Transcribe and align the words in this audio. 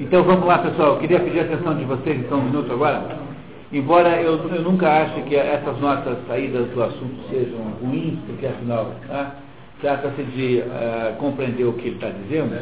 Então 0.00 0.24
vamos 0.24 0.44
lá, 0.44 0.58
pessoal. 0.58 0.94
Eu 0.94 0.98
queria 0.98 1.20
pedir 1.20 1.38
a 1.38 1.42
atenção 1.44 1.76
de 1.76 1.84
vocês, 1.84 2.18
então, 2.18 2.38
um 2.38 2.44
minuto 2.44 2.72
agora. 2.72 3.16
Embora 3.72 4.20
eu, 4.20 4.38
eu 4.48 4.62
nunca 4.62 4.88
ache 4.88 5.20
que 5.22 5.36
essas 5.36 5.78
nossas 5.78 6.18
saídas 6.26 6.68
do 6.70 6.82
assunto 6.82 7.28
sejam 7.30 7.60
ruins, 7.80 8.18
porque 8.26 8.46
afinal 8.46 8.90
tá, 9.06 9.36
trata-se 9.80 10.22
de 10.24 10.62
uh, 10.62 11.16
compreender 11.18 11.64
o 11.64 11.74
que 11.74 11.88
ele 11.88 11.94
está 11.94 12.08
dizendo, 12.08 12.54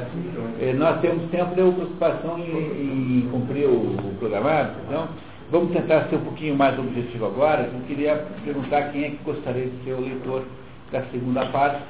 eh, 0.61 0.75
nós 0.75 1.01
temos 1.01 1.23
sempre 1.31 1.41
a 1.41 1.47
preocupação 1.47 2.39
em, 2.39 3.25
em 3.25 3.29
cumprir 3.31 3.67
o, 3.67 3.77
o, 3.77 4.15
programado. 4.19 4.73
Então, 4.87 5.09
vamos 5.51 5.73
tentar 5.73 6.09
ser 6.11 6.17
um 6.17 6.25
pouquinho 6.25 6.55
mais 6.55 6.79
objetivo 6.79 7.27
agora. 7.27 7.63
Eu 7.63 7.81
queria 7.87 8.27
perguntar 8.45 8.93
quem 8.93 9.05
é 9.05 9.11
que 9.11 9.19
gostaria 9.25 9.67
de 9.67 9.85
ser 9.85 9.93
o 9.93 10.01
leitor 10.01 10.43
da 10.91 11.03
segunda 11.11 11.47
parte. 11.47 11.81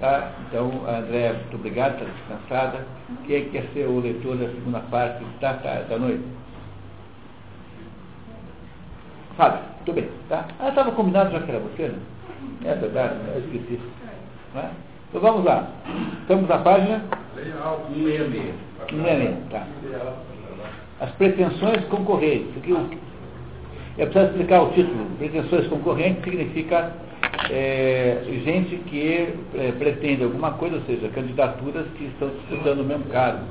Tá? 0.00 0.30
Então, 0.46 0.70
André, 0.86 1.32
muito 1.32 1.56
obrigado, 1.56 1.94
está 1.94 2.04
descansada. 2.04 2.86
Quem 3.26 3.36
é 3.36 3.40
que 3.40 3.50
quer 3.50 3.64
ser 3.72 3.86
o 3.86 4.00
leitor 4.00 4.36
da 4.36 4.46
segunda 4.46 4.80
parte 4.80 5.24
da, 5.40 5.52
da 5.52 5.98
noite? 5.98 6.22
Fábio, 9.36 9.60
tudo 9.84 9.94
bem, 9.94 10.10
tá? 10.28 10.46
Ah, 10.60 10.68
estava 10.68 10.92
combinado 10.92 11.30
já 11.30 11.40
que 11.40 11.50
era 11.50 11.60
você, 11.60 11.88
né? 11.88 11.98
É 12.64 12.74
verdade, 12.74 13.14
eu 13.34 13.40
esqueci. 13.40 13.80
Né? 14.54 14.70
Então 15.08 15.20
vamos 15.20 15.44
lá. 15.44 15.68
Estamos 16.22 16.48
na 16.48 16.58
página 16.58 17.02
166. 17.34 18.54
166, 18.90 19.36
tá. 19.50 19.66
As 21.00 21.10
pretensões 21.12 21.84
concorrentes. 21.86 22.48
É 23.98 24.04
preciso 24.04 24.26
explicar 24.26 24.62
o 24.62 24.72
título. 24.72 25.06
Pretensões 25.18 25.66
concorrentes 25.68 26.24
significa 26.24 26.92
é, 27.50 28.22
gente 28.44 28.76
que 28.88 29.34
é, 29.54 29.72
pretende 29.78 30.24
alguma 30.24 30.52
coisa, 30.52 30.76
ou 30.76 30.82
seja, 30.82 31.08
candidaturas 31.08 31.86
que 31.96 32.04
estão 32.04 32.28
disputando 32.28 32.80
o 32.80 32.84
mesmo 32.84 33.04
cargo. 33.06 33.44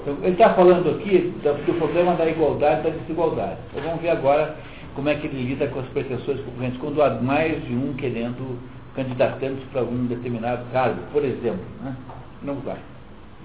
Então, 0.00 0.16
ele 0.22 0.32
está 0.32 0.54
falando 0.54 0.90
aqui 0.90 1.32
do, 1.42 1.66
do 1.66 1.78
problema 1.78 2.14
da 2.14 2.28
igualdade 2.28 2.80
e 2.80 2.90
da 2.90 2.96
desigualdade. 2.98 3.58
Então 3.70 3.82
vamos 3.82 4.02
ver 4.02 4.10
agora 4.10 4.56
como 4.94 5.08
é 5.08 5.14
que 5.14 5.26
ele 5.26 5.42
lida 5.44 5.66
com 5.68 5.80
as 5.80 5.86
pretensões 5.88 6.40
concorrentes 6.40 6.80
quando 6.80 7.02
há 7.02 7.10
mais 7.10 7.64
de 7.64 7.72
um 7.72 7.94
querendo 7.94 8.58
candidatando-se 8.94 9.64
para 9.66 9.80
algum 9.80 10.06
determinado 10.06 10.64
cargo, 10.72 11.00
por 11.12 11.24
exemplo. 11.24 11.64
Né? 11.82 11.96
Vamos 12.42 12.64
lá. 12.64 12.76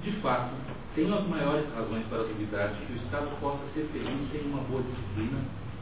De 0.04 0.12
fato, 0.14 0.52
tenho 0.96 1.14
as 1.14 1.28
maiores 1.28 1.66
razões 1.74 2.04
para 2.10 2.20
duvidar 2.20 2.70
de 2.70 2.86
que 2.86 2.94
o 2.94 2.96
Estado 2.98 3.28
possa 3.40 3.60
ser 3.74 3.88
feliz 3.94 4.32
sem 4.32 4.42
uma 4.42 4.62
boa 4.62 4.82
disciplina 4.82 5.40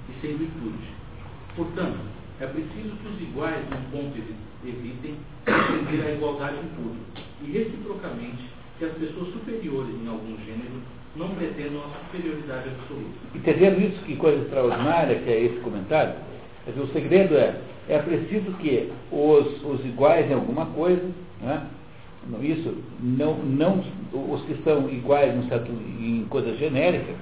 e 0.10 0.22
sem 0.22 0.38
virtude. 0.38 0.88
Portanto, 1.56 1.98
é 2.40 2.48
preciso 2.48 2.96
que 2.98 3.08
os 3.08 3.22
iguais 3.22 3.64
num 3.70 3.98
ponto 3.98 4.18
evitem 4.64 5.16
defender 5.46 6.08
a 6.08 6.12
igualdade 6.12 6.58
em 6.58 6.68
tudo, 6.76 6.98
e 7.42 7.52
reciprocamente 7.52 8.50
que 8.78 8.86
as 8.86 8.94
pessoas 8.94 9.30
superiores 9.30 9.96
em 10.04 10.08
algum 10.08 10.36
gênero 10.46 10.82
não 11.16 11.30
pretendam 11.30 11.82
a 11.82 12.06
superioridade 12.06 12.70
absoluta. 12.70 13.16
Entendendo 13.34 13.80
isso, 13.82 14.04
que 14.04 14.18
coisa 14.18 14.42
extraordinária 14.42 15.20
que 15.20 15.30
é 15.30 15.46
esse 15.46 15.60
comentário, 15.62 16.16
dizer, 16.68 16.82
o 16.82 16.88
segredo 16.88 17.36
é, 17.36 17.56
é 17.88 18.00
preciso 18.00 18.52
que 18.54 18.92
os, 19.12 19.64
os 19.64 19.86
iguais 19.86 20.30
em 20.30 20.34
alguma 20.34 20.66
coisa, 20.68 21.10
né, 21.42 21.68
isso, 22.42 22.76
não, 23.00 23.36
não, 23.36 23.84
os 24.12 24.42
que 24.46 24.56
são 24.64 24.90
iguais 24.90 25.34
certo, 25.48 25.72
em 25.72 26.26
coisas 26.30 26.58
genéricas, 26.58 27.16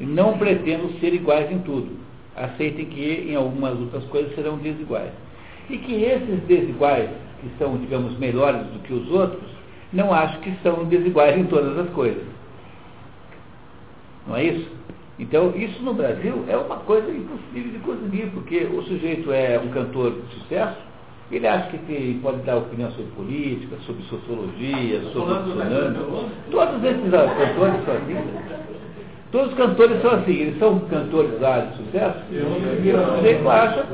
não 0.00 0.38
pretendam 0.38 0.90
ser 0.98 1.14
iguais 1.14 1.50
em 1.52 1.58
tudo. 1.60 1.96
Aceitem 2.36 2.86
que 2.86 3.26
em 3.30 3.34
algumas 3.34 3.78
outras 3.78 4.04
coisas 4.04 4.34
serão 4.34 4.56
desiguais. 4.58 5.12
E 5.68 5.78
que 5.78 6.02
esses 6.02 6.40
desiguais, 6.44 7.10
que 7.40 7.50
são, 7.58 7.76
digamos, 7.76 8.18
melhores 8.18 8.66
do 8.68 8.78
que 8.80 8.92
os 8.92 9.10
outros, 9.10 9.50
não 9.92 10.12
acho 10.12 10.38
que 10.40 10.52
são 10.62 10.84
desiguais 10.84 11.38
em 11.38 11.44
todas 11.44 11.78
as 11.78 11.88
coisas. 11.90 12.24
Não 14.26 14.36
é 14.36 14.44
isso? 14.44 14.70
Então, 15.18 15.52
isso 15.54 15.82
no 15.82 15.94
Brasil 15.94 16.44
é 16.48 16.56
uma 16.56 16.76
coisa 16.78 17.10
impossível 17.10 17.72
de 17.72 17.78
conseguir, 17.80 18.30
porque 18.32 18.64
o 18.64 18.82
sujeito 18.82 19.30
é 19.30 19.58
um 19.58 19.68
cantor 19.68 20.12
de 20.12 20.34
sucesso, 20.34 20.78
ele 21.30 21.46
acha 21.46 21.76
que 21.78 22.18
pode 22.22 22.42
dar 22.42 22.56
opinião 22.56 22.90
sobre 22.90 23.10
política, 23.12 23.76
sobre 23.86 24.02
sociologia, 24.04 25.00
sobre 25.12 25.32
o 25.32 25.54
Todos 26.50 26.84
esses 26.84 27.10
cantores 27.10 27.84
são 27.84 27.94
assim. 27.94 28.16
Todos 29.32 29.48
os 29.48 29.54
cantores 29.54 30.02
são 30.02 30.10
assim, 30.10 30.32
eles 30.32 30.58
são 30.58 30.78
cantores 30.80 31.40
lá 31.40 31.60
de 31.60 31.78
sucesso, 31.78 32.18
e 32.30 32.92
o 32.92 33.16
sujeito 33.16 33.48
acha 33.48 33.86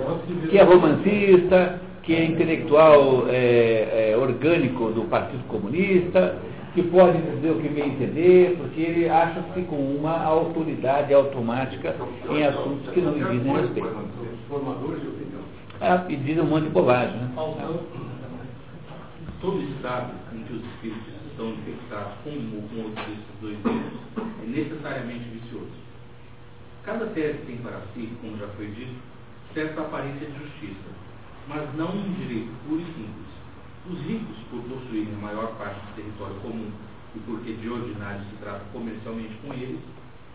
que 0.50 0.58
é 0.58 0.62
romancista, 0.64 1.80
que 2.02 2.12
é 2.12 2.24
intelectual 2.24 3.26
é, 3.28 4.10
é, 4.10 4.16
orgânico 4.16 4.90
do 4.90 5.02
Partido 5.02 5.44
Comunista, 5.46 6.34
que 6.74 6.82
pode 6.82 7.18
dizer 7.18 7.52
o 7.52 7.60
que 7.60 7.68
bem 7.68 7.90
entender, 7.90 8.56
porque 8.58 8.80
ele 8.80 9.08
acha-se 9.08 9.62
com 9.62 9.76
uma 9.76 10.24
autoridade 10.24 11.14
automática 11.14 11.94
em 12.30 12.42
assuntos 12.44 12.90
que 12.92 13.00
não 13.00 13.12
lhe 13.12 13.38
dizem 13.38 13.56
respeito. 13.60 13.96
É, 15.80 16.12
e 16.12 16.16
dizem 16.16 16.42
um 16.42 16.46
monte 16.46 16.64
de 16.64 16.70
bobagem. 16.70 17.14
Né? 17.14 17.28
Todo 19.40 19.62
estado 19.62 20.10
em 20.34 20.38
que 20.42 20.52
os 20.52 20.64
espíritos 20.64 21.17
estão 21.38 21.50
infectados 21.50 22.18
com 22.24 22.30
um 22.30 22.56
ou 22.56 22.68
com 22.68 22.82
outro 22.82 23.04
desses 23.04 23.40
dois 23.40 23.64
erros 23.64 23.92
é 24.42 24.46
necessariamente 24.46 25.28
vicioso. 25.28 25.70
Cada 26.82 27.06
tese 27.06 27.38
tem 27.46 27.58
para 27.58 27.80
si, 27.94 28.12
como 28.20 28.36
já 28.38 28.48
foi 28.48 28.66
dito, 28.66 28.96
certa 29.54 29.82
aparência 29.82 30.26
de 30.26 30.36
justiça, 30.36 30.90
mas 31.46 31.72
não 31.76 31.94
um 31.94 32.12
direito 32.14 32.50
puro 32.66 32.80
e 32.80 32.86
simples 32.86 33.28
os 33.88 34.00
ricos, 34.02 34.36
por 34.50 34.60
possuírem 34.64 35.14
a 35.14 35.18
maior 35.18 35.54
parte 35.56 35.80
do 35.80 35.94
território 35.94 36.34
comum 36.40 36.70
e 37.14 37.18
porque 37.20 37.54
de 37.54 37.70
ordinário 37.70 38.20
se 38.28 38.36
trata 38.36 38.64
comercialmente 38.70 39.34
com 39.42 39.54
eles, 39.54 39.80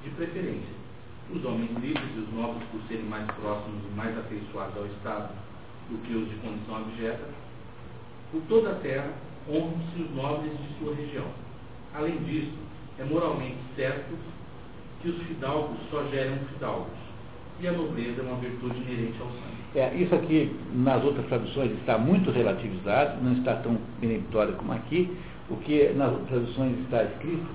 de 0.04 0.10
preferência. 0.12 0.74
Os 1.30 1.44
homens 1.46 1.70
livres 1.78 2.10
e 2.16 2.20
os 2.20 2.34
nobres, 2.34 2.68
por 2.70 2.82
serem 2.88 3.06
mais 3.06 3.30
próximos 3.32 3.84
e 3.84 3.96
mais 3.96 4.18
afeiçoados 4.18 4.76
ao 4.76 4.86
Estado 4.88 5.36
do 5.90 5.98
que 6.00 6.16
os 6.16 6.28
de 6.30 6.36
condição 6.38 6.78
abjeta, 6.78 7.30
por 8.32 8.42
toda 8.50 8.72
a 8.72 8.76
terra 8.76 9.14
honram-se 9.50 10.02
os 10.02 10.16
nobres 10.16 10.52
de 10.52 10.80
sua 10.80 10.96
região. 10.96 11.26
Além 11.94 12.18
disso, 12.24 12.54
é 13.00 13.04
moralmente 13.04 13.58
certo 13.76 14.16
que 15.02 15.10
os 15.10 15.22
fidalgos 15.24 15.78
só 15.92 16.04
geram 16.10 16.38
fidalgos, 16.54 16.94
e 17.60 17.68
a 17.68 17.72
nobreza 17.72 18.22
é 18.22 18.24
uma 18.24 18.38
virtude 18.38 18.78
inerente 18.78 19.22
ao 19.22 19.28
sangue. 19.28 19.54
É, 19.76 19.94
isso 19.96 20.14
aqui, 20.14 20.56
nas 20.74 21.04
outras 21.04 21.26
traduções, 21.28 21.72
está 21.80 21.98
muito 21.98 22.32
relativizado, 22.32 23.24
não 23.24 23.34
está 23.34 23.56
tão 23.56 23.78
peremptório 24.00 24.54
como 24.54 24.72
aqui. 24.72 25.12
O 25.50 25.58
que 25.58 25.90
nas 25.94 26.12
outras 26.12 26.30
traduções 26.30 26.80
está 26.80 27.04
escrito 27.04 27.46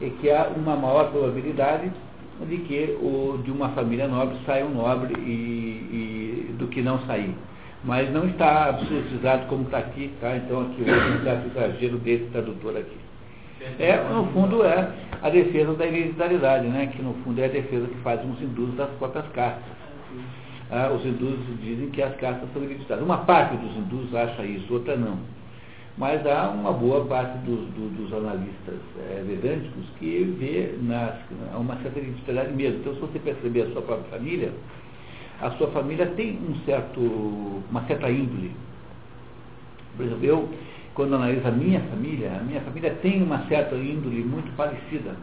é 0.00 0.10
que 0.20 0.30
há 0.30 0.48
uma 0.56 0.76
maior 0.76 1.10
probabilidade 1.10 1.92
de 2.48 2.56
que 2.58 2.96
o, 3.00 3.38
de 3.44 3.50
uma 3.50 3.70
família 3.70 4.08
nobre 4.08 4.36
saia 4.46 4.64
um 4.64 4.74
nobre 4.74 5.14
e, 5.20 6.48
e 6.50 6.54
do 6.58 6.68
que 6.68 6.82
não 6.82 6.98
sair. 7.06 7.34
Mas 7.84 8.10
não 8.12 8.26
está 8.26 8.70
absolutizado 8.70 9.46
como 9.46 9.64
está 9.64 9.78
aqui, 9.78 10.10
tá? 10.20 10.36
Então 10.36 10.62
aqui 10.62 10.80
houve 10.80 11.18
um 11.18 11.22
certo 11.22 11.46
exagero 11.48 11.98
desse 11.98 12.24
tradutor 12.26 12.76
aqui. 12.76 13.04
É, 13.78 13.96
no 14.12 14.26
fundo, 14.26 14.62
é 14.62 14.90
a 15.22 15.30
defesa 15.30 15.72
da 15.74 15.86
hereditariedade, 15.86 16.66
né? 16.66 16.86
que 16.86 17.00
no 17.02 17.14
fundo 17.24 17.40
é 17.40 17.46
a 17.46 17.48
defesa 17.48 17.86
que 17.86 17.96
faz 18.02 18.20
os 18.24 18.40
hindus 18.40 18.74
das 18.74 18.90
próprias 18.98 19.26
castas. 19.28 19.72
Ah, 20.70 20.90
os 20.92 21.04
hindus 21.04 21.38
dizem 21.62 21.90
que 21.90 22.02
as 22.02 22.14
castas 22.16 22.48
são 22.52 22.62
hereditárias. 22.62 23.04
Uma 23.04 23.18
parte 23.18 23.56
dos 23.56 23.76
hindus 23.76 24.14
acha 24.14 24.44
isso, 24.44 24.72
outra 24.72 24.96
não. 24.96 25.18
Mas 25.96 26.26
há 26.26 26.48
uma 26.48 26.72
boa 26.72 27.04
parte 27.06 27.38
dos, 27.38 27.60
do, 27.70 27.88
dos 27.96 28.12
analistas 28.12 28.80
é, 28.98 29.22
vedânticos 29.24 29.84
que 29.98 30.24
vê 30.38 30.74
nas, 30.82 31.14
uma 31.54 31.76
certa 31.76 32.00
hereditariedade 32.00 32.54
mesmo. 32.54 32.80
Então, 32.80 32.94
se 32.94 33.00
você 33.00 33.18
perceber 33.18 33.62
a 33.62 33.70
sua 33.70 33.82
própria 33.82 34.18
família, 34.18 34.52
a 35.40 35.50
sua 35.52 35.68
família 35.68 36.06
tem 36.06 36.38
um 36.48 36.54
certo, 36.64 37.00
uma 37.70 37.82
certa 37.86 38.10
índole. 38.10 38.52
Por 39.96 40.06
exemplo, 40.06 40.24
eu, 40.24 40.48
quando 40.94 41.14
analiso 41.14 41.46
a 41.46 41.50
minha 41.50 41.80
família, 41.80 42.32
a 42.40 42.42
minha 42.42 42.60
família 42.60 42.90
tem 43.02 43.22
uma 43.22 43.46
certa 43.46 43.74
índole 43.76 44.24
muito 44.24 44.54
parecida 44.56 45.14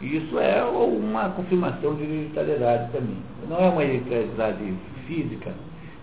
isso 0.00 0.38
é 0.38 0.62
uma 0.62 1.30
confirmação 1.30 1.96
de 1.96 2.04
hereditariedade 2.04 2.92
também. 2.92 3.16
Não 3.48 3.58
é 3.58 3.68
uma 3.68 3.82
hereditariedade 3.82 4.74
física, 5.08 5.52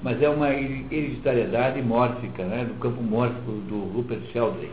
mas 0.03 0.21
é 0.21 0.27
uma 0.27 0.53
hereditariedade 0.53 1.81
mórfica, 1.81 2.43
né, 2.43 2.65
do 2.65 2.73
campo 2.79 3.01
mórfico 3.01 3.51
do 3.51 3.93
Rupert 3.95 4.21
Sheldrake. 4.33 4.69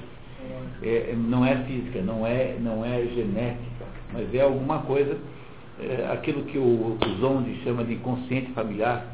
É, 0.83 1.15
não 1.17 1.47
é 1.47 1.57
física, 1.59 2.01
não 2.01 2.27
é, 2.27 2.57
não 2.59 2.85
é 2.85 3.03
genética, 3.15 3.85
mas 4.13 4.35
é 4.35 4.41
alguma 4.41 4.81
coisa, 4.81 5.17
é, 5.81 6.09
aquilo 6.13 6.45
que 6.45 6.59
o, 6.59 6.63
o 6.63 6.99
Zonde 7.21 7.61
chama 7.63 7.85
de 7.85 7.95
inconsciente 7.95 8.53
familiar 8.53 9.07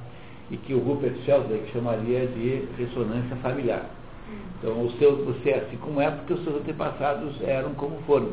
e 0.51 0.57
que 0.57 0.75
o 0.75 0.79
Rupert 0.79 1.15
Sheldrake 1.25 1.71
chamaria 1.73 2.27
de 2.27 2.65
ressonância 2.77 3.37
familiar. 3.37 3.87
Então, 4.59 4.85
o 4.85 4.91
seu, 4.99 5.25
você 5.25 5.51
é 5.51 5.59
assim 5.59 5.77
como 5.77 6.01
é 6.01 6.11
porque 6.11 6.33
os 6.33 6.43
seus 6.43 6.57
antepassados 6.57 7.41
eram 7.43 7.75
como 7.75 7.99
foram. 8.07 8.33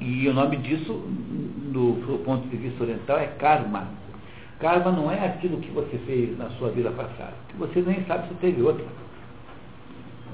E 0.00 0.28
o 0.28 0.34
nome 0.34 0.56
disso, 0.58 0.92
do 1.72 2.22
ponto 2.24 2.46
de 2.48 2.56
vista 2.56 2.82
oriental, 2.82 3.18
é 3.18 3.26
karma. 3.38 3.88
Karma 4.60 4.92
não 4.92 5.10
é 5.10 5.24
aquilo 5.26 5.58
que 5.58 5.70
você 5.70 5.98
fez 6.06 6.36
na 6.38 6.50
sua 6.50 6.70
vida 6.70 6.90
passada, 6.90 7.32
que 7.48 7.56
você 7.56 7.80
nem 7.80 8.04
sabe 8.04 8.28
se 8.28 8.34
teve 8.34 8.62
outra. 8.62 8.84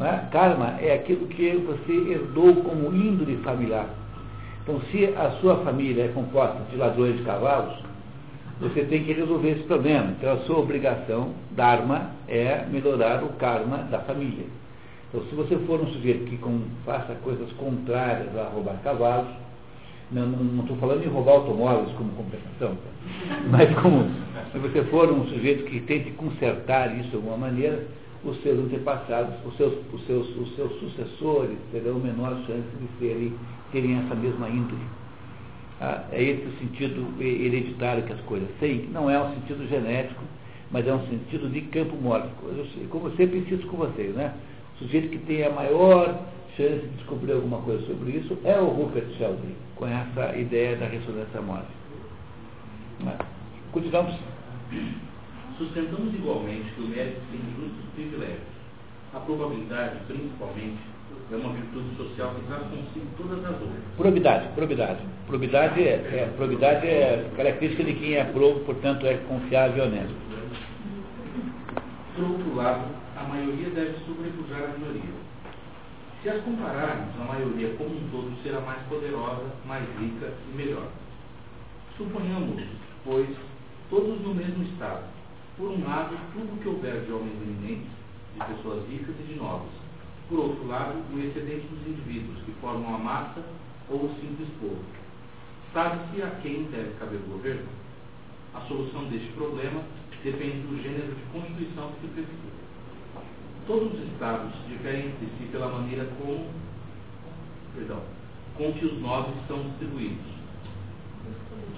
É? 0.00 0.28
Karma 0.30 0.76
é 0.80 0.94
aquilo 0.94 1.26
que 1.26 1.52
você 1.56 1.92
herdou 2.12 2.56
como 2.56 2.94
índole 2.94 3.36
familiar. 3.38 3.86
Então, 4.62 4.80
se 4.90 5.04
a 5.16 5.30
sua 5.40 5.56
família 5.58 6.04
é 6.04 6.08
composta 6.08 6.58
de 6.70 6.76
ladrões 6.76 7.16
de 7.16 7.22
cavalos, 7.22 7.78
você 8.60 8.84
tem 8.84 9.04
que 9.04 9.12
resolver 9.12 9.50
esse 9.50 9.62
problema. 9.62 10.14
Então, 10.18 10.32
a 10.32 10.38
sua 10.40 10.58
obrigação, 10.58 11.32
Dharma, 11.52 12.10
é 12.28 12.64
melhorar 12.70 13.24
o 13.24 13.30
karma 13.30 13.78
da 13.90 14.00
família. 14.00 14.44
Então, 15.08 15.22
se 15.28 15.34
você 15.34 15.56
for 15.66 15.80
um 15.80 15.86
sujeito 15.88 16.24
que 16.26 16.36
com, 16.36 16.60
faça 16.84 17.14
coisas 17.24 17.50
contrárias 17.54 18.36
a 18.36 18.44
roubar 18.44 18.76
cavalos, 18.84 19.30
não 20.12 20.60
estou 20.60 20.76
falando 20.76 21.04
em 21.04 21.08
roubar 21.08 21.32
automóveis 21.32 21.90
como 21.96 22.10
compensação, 22.12 22.76
tá? 22.76 23.40
mas 23.48 23.72
como 23.80 24.10
se 24.52 24.58
você 24.58 24.82
for 24.84 25.10
um 25.10 25.24
sujeito 25.26 25.64
que 25.64 25.80
tente 25.80 26.10
consertar 26.12 26.96
isso 26.98 27.10
de 27.10 27.16
alguma 27.16 27.36
maneira, 27.36 27.86
os 28.24 28.40
seus 28.42 28.58
antepassados, 28.58 29.34
os 29.46 29.56
seus, 29.56 29.74
os 29.92 30.06
seus, 30.06 30.36
os 30.36 30.54
seus 30.54 30.72
sucessores 30.80 31.56
terão 31.72 31.94
menor 31.94 32.36
chance 32.46 32.68
de 32.78 32.88
serem, 32.98 33.32
terem 33.72 33.98
essa 33.98 34.14
mesma 34.14 34.48
índole. 34.48 34.82
Ah, 35.80 36.04
é 36.12 36.22
esse 36.22 36.46
o 36.46 36.58
sentido 36.58 37.06
hereditário 37.18 38.02
que 38.02 38.12
as 38.12 38.20
coisas 38.20 38.48
têm, 38.60 38.86
não 38.92 39.08
é 39.08 39.18
um 39.20 39.34
sentido 39.34 39.66
genético, 39.68 40.22
mas 40.70 40.86
é 40.86 40.92
um 40.92 41.06
sentido 41.06 41.50
de 41.50 41.62
campo 41.62 41.96
mórfico. 41.96 42.46
Como 42.90 43.08
eu 43.08 43.16
sempre 43.16 43.38
insisto 43.38 43.66
com 43.66 43.78
vocês, 43.78 44.14
né? 44.14 44.34
O 44.74 44.84
sujeito 44.84 45.08
que 45.08 45.18
tem 45.18 45.44
a 45.44 45.50
maior 45.50 46.20
chance 46.56 46.80
de 46.80 46.96
descobrir 46.96 47.32
alguma 47.32 47.58
coisa 47.62 47.84
sobre 47.86 48.12
isso 48.12 48.36
é 48.44 48.60
o 48.60 48.66
Rupert 48.66 49.08
Sheldrake, 49.16 49.54
com 49.76 49.86
essa 49.86 50.36
ideia 50.36 50.76
da 50.76 50.86
ressonância 50.86 51.40
mórfica. 51.40 51.72
Né? 53.02 53.16
Continuamos. 53.72 54.14
Sustentamos 55.60 56.14
igualmente 56.14 56.72
que 56.74 56.80
o 56.80 56.88
mérito 56.88 57.20
tem 57.30 57.40
justos 57.54 57.84
privilégios. 57.94 58.40
A 59.12 59.20
probabilidade, 59.20 60.00
principalmente, 60.06 60.80
é 61.30 61.36
uma 61.36 61.52
virtude 61.52 61.96
social 61.98 62.34
que 62.34 62.46
traz 62.46 62.62
consigo 62.62 63.06
todas 63.18 63.44
as 63.44 63.60
outras. 63.60 63.82
Probidade, 63.98 64.48
probidade. 64.54 65.00
Probidade 65.26 65.82
é, 65.82 65.92
é, 65.92 66.32
probidade 66.34 66.86
é 66.86 67.30
característica 67.36 67.84
de 67.84 67.92
quem 67.92 68.14
é 68.14 68.24
probo, 68.24 68.60
portanto 68.60 69.04
é 69.04 69.18
confiável 69.28 69.84
e 69.84 69.86
honesto. 69.86 70.14
Por 72.16 72.24
outro 72.24 72.54
lado, 72.54 72.86
a 73.18 73.24
maioria 73.24 73.68
deve 73.68 73.98
sobrepujar 74.06 74.62
a 74.62 74.78
minoria. 74.78 75.12
Se 76.22 76.30
as 76.30 76.42
compararmos, 76.42 77.20
a 77.20 77.24
maioria 77.24 77.74
como 77.76 77.90
um 77.90 78.08
todo 78.10 78.42
será 78.42 78.60
mais 78.60 78.80
poderosa, 78.88 79.44
mais 79.66 79.84
rica 80.00 80.32
e 80.50 80.56
melhor. 80.56 80.88
Suponhamos, 81.98 82.62
pois, 83.04 83.28
todos 83.90 84.22
no 84.22 84.34
mesmo 84.34 84.64
estado 84.64 85.19
por 85.56 85.70
um 85.70 85.84
lado, 85.84 86.16
tudo 86.32 86.60
que 86.62 86.68
houver 86.68 87.04
de 87.04 87.12
homens 87.12 87.34
eminentes, 87.42 87.90
de 88.34 88.44
pessoas 88.54 88.88
ricas 88.88 89.14
e 89.20 89.22
de 89.24 89.34
nobres. 89.34 89.72
Por 90.28 90.38
outro 90.38 90.66
lado, 90.66 90.94
o 91.12 91.18
excedente 91.18 91.66
dos 91.66 91.86
indivíduos, 91.86 92.42
que 92.44 92.52
formam 92.60 92.94
a 92.94 92.98
massa 92.98 93.44
ou 93.88 94.04
o 94.04 94.14
simples 94.20 94.48
povo. 94.60 94.82
Sabe-se 95.72 96.22
a 96.22 96.30
quem 96.42 96.64
deve 96.64 96.94
caber 96.98 97.20
o 97.20 97.30
governo? 97.30 97.68
A 98.54 98.60
solução 98.62 99.04
deste 99.04 99.28
problema 99.32 99.82
depende 100.24 100.66
do 100.66 100.82
gênero 100.82 101.14
de 101.14 101.22
constituição 101.32 101.92
que 101.92 102.00
se 102.00 102.12
precisa. 102.14 102.60
Todos 103.66 103.92
os 103.94 104.12
estados 104.12 104.52
diferem 104.68 105.06
entre 105.06 105.26
si 105.38 105.44
pela 105.52 105.68
maneira 105.68 106.08
como, 106.18 106.46
perdão, 107.74 108.02
com 108.56 108.72
que 108.72 108.84
os 108.84 109.00
nobres 109.00 109.36
são 109.46 109.62
distribuídos 109.62 110.39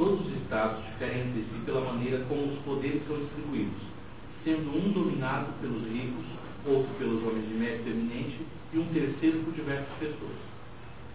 Todos 0.02 0.26
os 0.26 0.34
estados 0.42 0.82
diferem 0.82 1.30
entre 1.30 1.42
si 1.42 1.62
pela 1.64 1.80
maneira 1.80 2.26
como 2.26 2.42
os 2.42 2.58
poderes 2.64 3.06
são 3.06 3.20
distribuídos, 3.20 3.86
sendo 4.42 4.74
um 4.74 4.90
dominado 4.90 5.52
pelos 5.60 5.86
ricos, 5.86 6.26
outro 6.66 6.90
pelos 6.98 7.22
homens 7.22 7.46
de 7.46 7.54
mérito 7.54 7.88
eminente 7.88 8.44
e 8.72 8.78
um 8.80 8.86
terceiro 8.86 9.38
por 9.44 9.54
diversas 9.54 9.94
pessoas. 10.00 10.42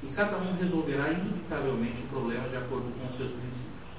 E 0.04 0.07
cada 0.16 0.38
um 0.38 0.56
resolverá 0.56 1.12
indubitavelmente 1.12 2.00
o 2.00 2.07
problema 2.07 2.48
de 2.48 2.56
acordo 2.56 2.88
com 2.95 3.18
seus 3.18 3.28
princípios. 3.28 3.92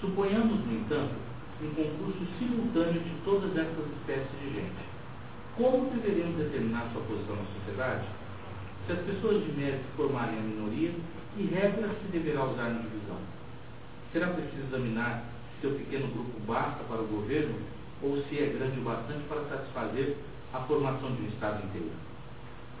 Suponhamos, 0.00 0.64
no 0.64 0.78
entanto, 0.78 1.18
um 1.60 1.74
concurso 1.74 2.22
simultâneo 2.38 3.02
de 3.02 3.10
todas 3.24 3.50
essas 3.50 3.84
espécies 3.98 4.38
de 4.38 4.62
gente. 4.62 4.82
Como 5.56 5.90
deveríamos 5.90 6.36
determinar 6.36 6.86
sua 6.92 7.02
posição 7.02 7.34
na 7.34 7.50
sociedade? 7.50 8.06
Se 8.86 8.92
as 8.92 9.00
pessoas 9.00 9.42
de 9.42 9.50
mérito 9.58 9.82
formarem 9.96 10.38
a 10.38 10.42
minoria, 10.42 10.92
que 11.34 11.42
regras 11.52 11.90
se 11.98 12.12
deverá 12.12 12.44
usar 12.44 12.70
na 12.70 12.78
divisão? 12.78 13.37
Será 14.12 14.28
preciso 14.28 14.62
examinar 14.68 15.22
se 15.54 15.60
seu 15.60 15.72
pequeno 15.72 16.08
grupo 16.08 16.40
basta 16.46 16.82
para 16.84 17.02
o 17.02 17.06
governo 17.06 17.56
ou 18.02 18.16
se 18.24 18.38
é 18.38 18.46
grande 18.46 18.80
o 18.80 18.82
bastante 18.82 19.22
para 19.28 19.44
satisfazer 19.44 20.16
a 20.54 20.60
formação 20.60 21.14
de 21.14 21.22
um 21.22 21.28
Estado 21.28 21.66
inteiro? 21.66 21.90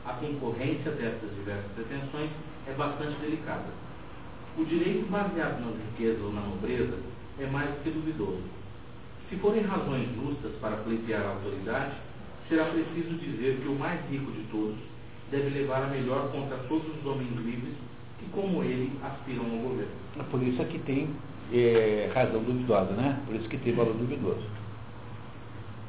A 0.06 0.14
concorrência 0.14 0.90
dessas 0.92 1.30
diversas 1.34 1.70
pretensões 1.72 2.30
é 2.66 2.72
bastante 2.72 3.18
delicada. 3.20 3.66
O 4.56 4.64
direito 4.64 5.10
baseado 5.10 5.60
na 5.60 5.70
riqueza 5.70 6.22
ou 6.24 6.32
na 6.32 6.40
nobreza 6.40 6.96
é 7.38 7.46
mais 7.46 7.78
que 7.82 7.90
duvidoso. 7.90 8.42
Se 9.28 9.36
forem 9.36 9.62
razões 9.64 10.08
justas 10.14 10.52
para 10.62 10.78
pleitear 10.78 11.20
a 11.26 11.30
autoridade, 11.30 11.92
será 12.48 12.64
preciso 12.66 13.18
dizer 13.18 13.60
que 13.60 13.68
o 13.68 13.74
mais 13.74 14.00
rico 14.08 14.32
de 14.32 14.44
todos 14.50 14.78
deve 15.30 15.50
levar 15.50 15.82
a 15.82 15.88
melhor 15.88 16.32
contra 16.32 16.56
todos 16.68 16.88
os 16.96 17.04
homens 17.04 17.30
livres 17.36 17.74
que, 18.18 18.26
como 18.30 18.62
ele, 18.62 18.92
aspiram 19.02 19.44
ao 19.44 19.58
governo. 19.58 19.92
Por 20.30 20.42
isso 20.42 20.60
é 20.60 20.64
que 20.64 20.78
tem 20.80 21.08
é, 21.52 22.10
razão 22.14 22.42
duvidosa, 22.42 22.92
né? 22.92 23.20
Por 23.26 23.36
isso 23.36 23.48
que 23.48 23.58
tem 23.58 23.74
valor 23.74 23.94
duvidoso. 23.94 24.44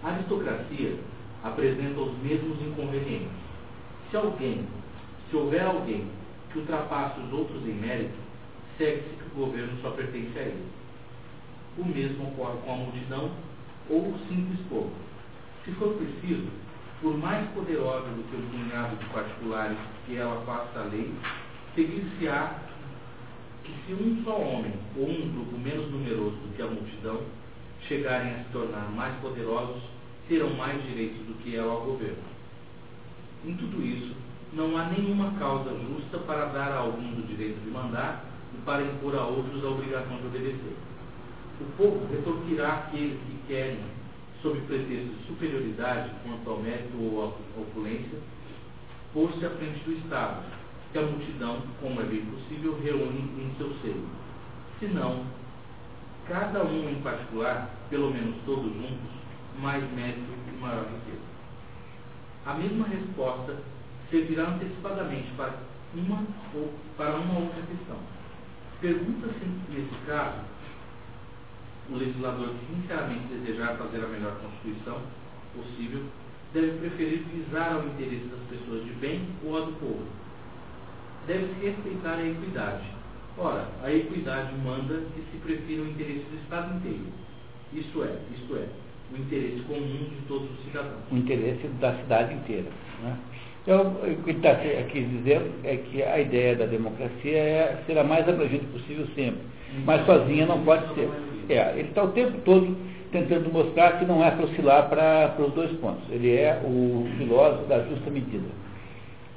A 0.04 0.10
aristocracia 0.10 0.96
apresenta 1.44 2.00
os 2.00 2.18
mesmos 2.20 2.62
inconvenientes. 2.62 3.32
Se 4.10 4.18
alguém, 4.18 4.66
se 5.30 5.36
houver 5.36 5.66
alguém 5.66 6.06
que 6.52 6.60
ultrapasse 6.60 7.20
os 7.20 7.34
outros 7.34 7.64
em 7.66 7.74
mérito, 7.74 8.16
segue-se 8.78 9.10
que 9.10 9.26
o 9.36 9.46
governo 9.46 9.78
só 9.82 9.92
pertence 9.92 10.38
a 10.38 10.42
ele. 10.42 10.66
O 11.78 11.86
mesmo 11.86 12.28
ocorre 12.30 12.58
com 12.66 12.74
a 12.74 12.78
multidão 12.78 13.32
ou 13.90 14.10
o 14.10 14.20
simples 14.28 14.60
povo. 14.70 14.92
Se 15.64 15.72
for 15.74 15.94
preciso, 15.96 16.48
por 17.02 17.18
mais 17.18 17.48
poderosa 17.52 18.08
do 18.08 18.24
que 18.30 18.36
o 18.36 18.50
punhado 18.50 18.96
de 18.96 19.06
particulares 19.06 19.78
que 20.06 20.18
ela 20.18 20.42
faça 20.46 20.80
a 20.80 20.84
lei, 20.84 21.12
seguir-se-á 21.80 22.60
que 23.64 23.74
se 23.86 23.94
um 23.94 24.22
só 24.26 24.38
homem 24.38 24.74
ou 24.98 25.10
um 25.10 25.32
grupo 25.32 25.58
menos 25.58 25.90
numeroso 25.90 26.36
do 26.36 26.54
que 26.54 26.62
a 26.62 26.68
multidão 26.68 27.22
chegarem 27.88 28.34
a 28.34 28.38
se 28.40 28.50
tornar 28.52 28.92
mais 28.92 29.16
poderosos, 29.22 29.82
terão 30.28 30.50
mais 30.56 30.84
direitos 30.84 31.26
do 31.26 31.34
que 31.42 31.56
ela 31.56 31.72
ao 31.72 31.86
governo. 31.86 32.18
Em 33.46 33.56
tudo 33.56 33.82
isso, 33.82 34.14
não 34.52 34.76
há 34.78 34.90
nenhuma 34.90 35.32
causa 35.40 35.70
justa 35.70 36.18
para 36.20 36.46
dar 36.48 36.72
a 36.72 36.80
algum 36.80 37.18
o 37.18 37.24
direito 37.24 37.64
de 37.64 37.70
mandar 37.70 38.26
e 38.54 38.58
para 38.66 38.84
impor 38.84 39.16
a 39.16 39.24
outros 39.26 39.64
a 39.64 39.70
obrigação 39.70 40.18
de 40.18 40.28
obedecer. 40.28 40.76
O 41.62 41.66
povo 41.78 42.08
retorquirá 42.12 42.74
aqueles 42.74 43.18
que 43.22 43.48
querem, 43.48 43.80
sob 44.42 44.60
pretexto 44.62 45.16
de 45.16 45.28
superioridade 45.28 46.12
quanto 46.24 46.50
ao 46.50 46.60
mérito 46.60 46.98
ou 46.98 47.24
à 47.24 47.62
opulência, 47.62 48.20
pôr-se 49.14 49.46
à 49.46 49.50
frente 49.52 49.84
do 49.86 49.94
Estado, 49.94 50.59
que 50.92 50.98
a 50.98 51.04
multidão, 51.04 51.62
como 51.82 52.02
é 52.02 52.04
bem 52.04 52.26
possível, 52.26 52.80
reúne 52.84 53.20
em 53.38 53.54
seu 53.58 53.72
seio. 53.82 54.04
Se 54.80 54.88
não, 54.88 55.24
cada 56.28 56.64
um 56.64 56.90
em 56.90 57.02
particular, 57.02 57.70
pelo 57.90 58.12
menos 58.12 58.36
todos 58.46 58.74
juntos, 58.74 59.12
mais 59.60 59.84
mérito 59.94 60.32
e 60.48 60.60
maior 60.60 60.86
riqueza. 60.86 61.30
A 62.46 62.54
mesma 62.56 62.88
resposta 62.88 63.58
servirá 64.10 64.50
antecipadamente 64.50 65.28
para 65.38 65.54
uma 65.94 66.24
ou 66.56 66.74
para 66.98 67.16
uma 67.16 67.40
outra 67.40 67.62
questão. 67.62 67.98
Pergunta-se, 68.82 69.46
nesse 69.70 70.06
caso, 70.08 70.40
o 71.90 71.96
legislador 71.96 72.50
que 72.50 72.76
sinceramente 72.76 73.28
desejar 73.28 73.78
fazer 73.78 74.04
a 74.04 74.08
melhor 74.08 74.40
Constituição 74.40 75.02
possível 75.56 76.04
deve 76.54 76.80
preferir 76.80 77.20
visar 77.26 77.74
ao 77.74 77.86
interesse 77.86 78.26
das 78.26 78.40
pessoas 78.50 78.84
de 78.86 78.92
bem 78.94 79.28
ou 79.44 79.58
a 79.58 79.66
do 79.66 79.74
povo 79.74 80.08
deve-se 81.30 81.64
respeitar 81.64 82.16
a 82.16 82.28
equidade. 82.28 82.84
Ora, 83.38 83.68
a 83.84 83.94
equidade 83.94 84.52
manda 84.66 84.96
que 85.14 85.22
se 85.32 85.38
prefira 85.44 85.84
o 85.84 85.88
interesse 85.88 86.26
do 86.26 86.38
Estado 86.42 86.76
inteiro. 86.76 87.06
Isto 87.72 88.04
é, 88.04 88.16
isto 88.36 88.58
é, 88.58 88.66
o 89.14 89.22
interesse 89.22 89.62
comum 89.62 90.10
de 90.10 90.28
todos 90.28 90.50
os 90.50 90.66
cidadãos. 90.66 91.04
O 91.12 91.16
interesse 91.16 91.68
da 91.80 91.96
cidade 91.98 92.34
inteira. 92.34 92.68
Né? 93.04 93.18
Então, 93.62 93.96
o 94.04 94.24
que 94.24 94.32
está 94.32 94.52
aqui 94.52 95.04
dizendo 95.04 95.52
é 95.64 95.78
que 95.78 96.02
a 96.02 96.20
ideia 96.20 96.56
da 96.56 96.66
democracia 96.66 97.38
é 97.38 97.84
ser 97.86 97.98
a 98.00 98.04
mais 98.04 98.28
abrangente 98.28 98.66
possível 98.66 99.06
sempre. 99.14 99.42
Mas 99.86 100.04
sozinha 100.08 100.48
não 100.48 100.64
pode 100.66 100.92
ser. 100.96 101.08
É, 101.48 101.74
ele 101.78 101.90
está 101.90 102.04
o 102.04 102.10
tempo 102.10 102.40
todo 102.44 102.76
tentando 103.12 103.52
mostrar 103.52 104.00
que 104.00 104.06
não 104.06 104.24
é 104.24 104.32
para 104.32 104.46
oscilar 104.46 104.90
para 104.90 105.36
os 105.40 105.54
dois 105.54 105.72
pontos. 105.74 106.04
Ele 106.10 106.36
é 106.36 106.60
o 106.64 107.08
filósofo 107.18 107.68
da 107.68 107.84
justa 107.84 108.10
medida. 108.10 108.48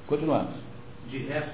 Continuamos. 0.07 0.55
De 1.11 1.19
resto, 1.19 1.51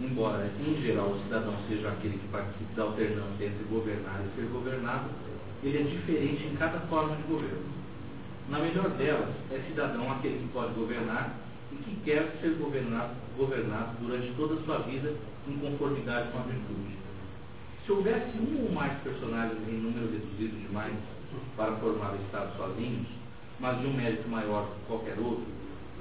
embora 0.00 0.50
em 0.60 0.82
geral 0.82 1.10
o 1.10 1.22
cidadão 1.22 1.54
seja 1.68 1.88
aquele 1.88 2.18
que 2.18 2.28
participe 2.28 2.74
da 2.74 2.82
alternância 2.82 3.44
entre 3.46 3.64
governar 3.70 4.20
e 4.24 4.36
ser 4.36 4.46
governado, 4.48 5.08
ele 5.62 5.78
é 5.78 5.82
diferente 5.82 6.44
em 6.44 6.56
cada 6.56 6.80
forma 6.80 7.16
de 7.16 7.22
governo. 7.22 7.64
Na 8.48 8.58
melhor 8.58 8.90
delas, 8.90 9.30
é 9.50 9.58
cidadão 9.68 10.10
aquele 10.12 10.38
que 10.38 10.52
pode 10.52 10.74
governar 10.74 11.34
e 11.72 11.76
que 11.76 11.96
quer 12.04 12.36
ser 12.40 12.54
governado, 12.54 13.14
governado 13.36 13.96
durante 14.00 14.32
toda 14.34 14.54
a 14.54 14.64
sua 14.64 14.78
vida 14.78 15.14
em 15.48 15.58
conformidade 15.58 16.30
com 16.30 16.38
a 16.38 16.42
virtude. 16.42 16.96
Se 17.84 17.92
houvesse 17.92 18.38
um 18.38 18.64
ou 18.64 18.72
mais 18.72 18.92
personagens 19.02 19.58
em 19.68 19.72
número 19.72 20.10
reduzido 20.10 20.56
demais 20.66 20.94
para 21.56 21.72
formar 21.76 22.12
o 22.12 22.16
Estado 22.16 22.56
sozinhos, 22.56 23.06
mas 23.60 23.80
de 23.80 23.86
um 23.86 23.92
mérito 23.92 24.28
maior 24.28 24.66
que 24.66 24.86
qualquer 24.86 25.18
outro, 25.18 25.44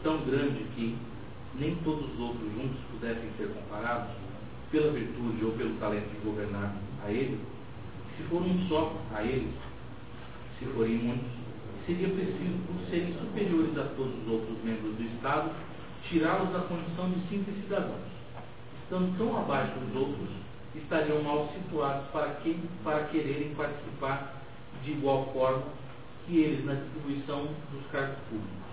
tão 0.01 0.17
grande 0.25 0.63
que 0.75 0.97
nem 1.55 1.75
todos 1.83 2.11
os 2.13 2.19
outros 2.19 2.51
juntos 2.53 2.79
pudessem 2.91 3.29
ser 3.37 3.49
comparados, 3.49 4.11
pela 4.71 4.91
virtude 4.91 5.45
ou 5.45 5.51
pelo 5.51 5.75
talento 5.75 6.09
de 6.09 6.25
governar 6.25 6.75
a 7.05 7.11
ele, 7.11 7.39
se 8.17 8.23
for 8.23 8.41
um 8.41 8.67
só 8.67 8.95
a 9.13 9.23
eles, 9.23 9.53
se 10.57 10.65
forem 10.65 10.95
muitos, 10.95 11.31
seria 11.85 12.09
preciso, 12.09 12.57
por 12.65 12.89
serem 12.89 13.13
superiores 13.13 13.77
a 13.77 13.83
todos 13.95 14.13
os 14.23 14.31
outros 14.31 14.63
membros 14.63 14.95
do 14.95 15.03
Estado, 15.03 15.51
tirá-los 16.09 16.51
da 16.51 16.59
condição 16.61 17.09
de 17.11 17.19
simples 17.29 17.55
cidadãos. 17.63 18.01
Estando 18.83 19.17
tão 19.17 19.37
abaixo 19.37 19.73
dos 19.79 19.95
outros, 19.95 20.29
estariam 20.75 21.21
mal 21.21 21.51
situados 21.53 22.07
para, 22.11 22.29
que, 22.41 22.59
para 22.83 23.03
quererem 23.05 23.53
participar 23.53 24.41
de 24.83 24.91
igual 24.91 25.31
forma 25.33 25.63
que 26.25 26.37
eles 26.37 26.65
na 26.65 26.73
distribuição 26.73 27.47
dos 27.71 27.85
cargos 27.91 28.17
públicos. 28.29 28.63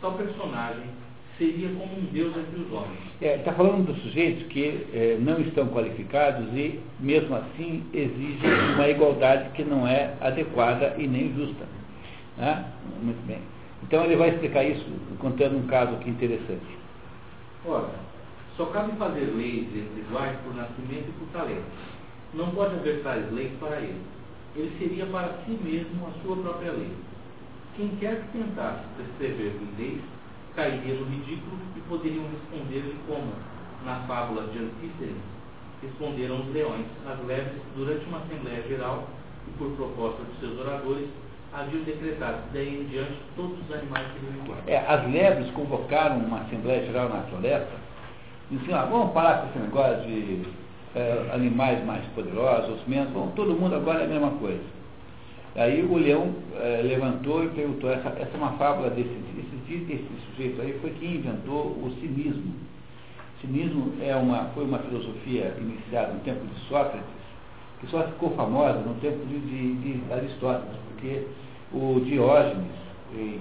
Tal 0.00 0.14
personagem 0.14 0.90
seria 1.38 1.68
como 1.68 1.98
um 1.98 2.04
Deus 2.12 2.36
entre 2.36 2.60
os 2.60 2.72
homens. 2.72 2.98
Está 3.20 3.26
é, 3.26 3.38
tá 3.38 3.52
falando 3.52 3.86
dos 3.86 4.00
sujeitos 4.02 4.46
que 4.48 4.86
é, 4.92 5.18
não 5.20 5.40
estão 5.40 5.66
qualificados 5.68 6.46
e, 6.54 6.80
mesmo 7.00 7.34
assim, 7.34 7.84
exigem 7.92 8.50
uma 8.74 8.88
igualdade 8.88 9.50
que 9.50 9.64
não 9.64 9.86
é 9.86 10.14
adequada 10.20 10.94
e 10.98 11.06
nem 11.06 11.34
justa. 11.34 11.64
Né? 12.36 12.64
Muito 13.02 13.26
bem. 13.26 13.38
Então 13.82 14.04
ele 14.04 14.16
vai 14.16 14.30
explicar 14.30 14.64
isso 14.64 14.84
contando 15.18 15.56
um 15.56 15.66
caso 15.66 15.94
aqui 15.94 16.10
interessante. 16.10 16.78
Ora, 17.66 17.90
só 18.56 18.66
cabe 18.66 18.96
fazer 18.96 19.32
leis 19.34 19.66
entre 19.68 20.00
iguais 20.00 20.36
por 20.44 20.54
nascimento 20.54 21.08
e 21.08 21.12
por 21.18 21.28
talento. 21.32 21.64
Não 22.32 22.50
pode 22.50 22.74
haver 22.76 23.02
tais 23.02 23.30
leis 23.32 23.52
para 23.60 23.76
ele. 23.76 24.00
Ele 24.56 24.72
seria 24.78 25.06
para 25.06 25.34
si 25.44 25.58
mesmo 25.62 26.06
a 26.06 26.22
sua 26.22 26.36
própria 26.36 26.72
lei. 26.72 26.92
Quem 27.76 27.88
quer 27.96 28.20
que 28.20 28.38
tentasse 28.38 28.84
prescrever 28.96 29.52
leis 29.76 30.00
cairia 30.54 30.94
no 30.94 31.06
ridículo 31.06 31.58
e 31.76 31.80
poderiam 31.88 32.24
responder-lhe 32.30 32.96
como, 33.06 33.32
na 33.84 33.96
fábula 34.06 34.46
de 34.48 34.58
Antístenes, 34.58 35.22
responderam 35.82 36.40
os 36.40 36.52
leões 36.52 36.86
às 37.06 37.24
leves 37.26 37.60
durante 37.76 38.04
uma 38.06 38.18
Assembleia 38.18 38.62
Geral 38.68 39.08
e, 39.46 39.50
por 39.58 39.70
proposta 39.72 40.22
dos 40.22 40.38
seus 40.40 40.58
oradores, 40.58 41.08
haviam 41.52 41.82
decretado 41.84 42.38
que 42.44 42.54
daí 42.54 42.80
em 42.80 42.84
diante 42.84 43.14
todos 43.36 43.58
os 43.58 43.74
animais 43.74 44.06
seriam 44.12 44.44
iguais. 44.44 44.62
É, 44.66 44.78
as 44.78 45.10
lebres 45.10 45.50
convocaram 45.52 46.18
uma 46.18 46.40
Assembleia 46.40 46.84
Geral 46.86 47.08
na 47.08 47.22
floresta 47.22 47.72
e 48.50 48.56
disseram, 48.56 48.80
ah, 48.80 48.84
vamos 48.86 49.12
parar 49.12 49.42
com 49.42 49.48
esse 49.50 49.58
negócio 49.58 50.02
de 50.02 50.42
é, 50.94 51.30
animais 51.32 51.84
mais 51.84 52.04
poderosos, 52.14 52.80
menos, 52.86 53.10
bom, 53.10 53.32
todo 53.36 53.54
mundo 53.54 53.74
agora 53.74 54.00
é 54.00 54.04
a 54.04 54.08
mesma 54.08 54.30
coisa. 54.32 54.62
Aí 55.56 55.84
o 55.84 55.96
leão 55.96 56.32
é, 56.56 56.82
levantou 56.82 57.44
e 57.44 57.48
perguntou, 57.48 57.90
essa, 57.90 58.08
essa 58.08 58.30
é 58.34 58.36
uma 58.36 58.52
fábula 58.52 58.90
desse, 58.90 59.08
esse, 59.08 59.92
esse 59.92 60.08
sujeito 60.30 60.60
aí 60.60 60.76
foi 60.80 60.90
quem 60.98 61.16
inventou 61.16 61.66
o 61.66 61.94
cinismo. 62.00 62.54
Cinismo 63.40 63.92
é 64.02 64.16
uma, 64.16 64.46
foi 64.54 64.64
uma 64.64 64.78
filosofia 64.80 65.54
iniciada 65.60 66.12
no 66.12 66.20
tempo 66.20 66.44
de 66.44 66.60
Sócrates, 66.68 67.04
que 67.80 67.86
só 67.86 68.02
ficou 68.04 68.30
famosa 68.30 68.80
no 68.80 68.94
tempo 68.94 69.24
de, 69.26 69.38
de, 69.38 69.74
de 69.74 70.12
Aristóteles, 70.12 70.76
porque 70.88 71.26
o 71.72 72.00
Diógenes, 72.00 72.72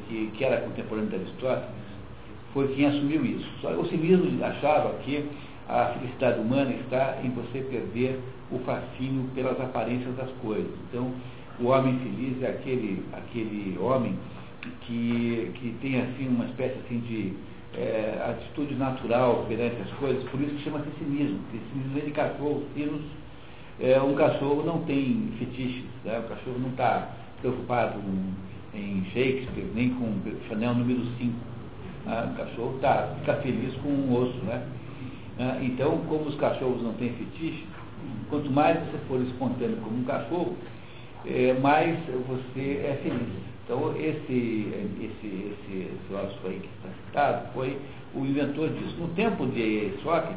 que, 0.07 0.31
que 0.35 0.43
era 0.43 0.61
contemporâneo 0.61 1.09
de 1.09 1.15
Aristóteles, 1.15 1.69
foi 2.53 2.67
quem 2.75 2.85
assumiu 2.85 3.25
isso. 3.25 3.47
O 3.79 3.85
cinismo 3.87 4.43
achava 4.43 4.93
que 4.99 5.27
a 5.67 5.85
felicidade 5.97 6.39
humana 6.39 6.71
está 6.71 7.17
em 7.23 7.31
você 7.31 7.59
perder 7.61 8.19
o 8.51 8.59
fascínio 8.59 9.27
pelas 9.33 9.59
aparências 9.59 10.15
das 10.15 10.29
coisas. 10.41 10.71
Então, 10.89 11.11
o 11.59 11.67
homem 11.67 11.99
feliz 11.99 12.41
é 12.41 12.49
aquele, 12.49 13.03
aquele 13.13 13.77
homem 13.79 14.17
que, 14.81 15.51
que 15.55 15.75
tem 15.81 16.01
assim 16.01 16.27
uma 16.27 16.45
espécie 16.45 16.79
assim 16.85 16.99
de 16.99 17.33
é, 17.75 18.23
atitude 18.29 18.75
natural 18.75 19.45
perante 19.47 19.81
as 19.81 19.91
coisas, 19.97 20.23
por 20.29 20.39
isso 20.41 20.55
que 20.55 20.63
chama-se 20.63 20.89
cinismo. 20.97 21.39
Cinismo 21.51 21.93
vem 21.93 22.05
de 22.05 22.11
cachorro, 22.11 22.63
sinos, 22.75 23.01
é, 23.79 23.99
um 24.01 24.13
cachorro 24.13 24.63
não 24.63 24.79
tem 24.83 25.31
fetiches, 25.39 25.85
né? 26.05 26.19
o 26.19 26.29
cachorro 26.29 26.59
não 26.59 26.69
está 26.69 27.09
preocupado 27.41 27.99
em 28.73 29.03
Shakespeare, 29.05 29.67
nem 29.73 29.89
com 29.91 30.19
Chanel 30.47 30.75
número 30.75 31.01
5. 31.17 31.33
Né? 32.05 32.31
O 32.33 32.37
cachorro 32.37 32.77
tá, 32.81 33.15
fica 33.19 33.35
feliz 33.35 33.73
com 33.75 33.89
um 33.89 34.15
osso. 34.15 34.37
Né? 34.45 34.67
Ah, 35.39 35.57
então, 35.61 35.97
como 36.07 36.25
os 36.25 36.35
cachorros 36.35 36.81
não 36.83 36.93
têm 36.93 37.13
fetiche, 37.13 37.65
quanto 38.29 38.51
mais 38.51 38.77
você 38.79 38.97
for 39.07 39.21
espontâneo 39.21 39.77
como 39.77 39.97
um 39.97 40.03
cachorro, 40.03 40.55
é, 41.25 41.53
mais 41.61 41.97
você 42.27 42.81
é 42.83 42.99
feliz. 43.01 43.43
Então, 43.65 43.95
esse, 43.97 44.73
esse, 44.99 45.53
esse 45.53 45.89
filósofo 46.07 46.47
aí 46.47 46.59
que 46.59 46.67
está 46.67 46.89
citado 47.05 47.53
foi 47.53 47.77
o 48.13 48.19
inventor 48.19 48.69
disso. 48.69 48.95
No 48.99 49.07
tempo 49.09 49.45
de 49.47 49.93
Sócrates, 50.03 50.35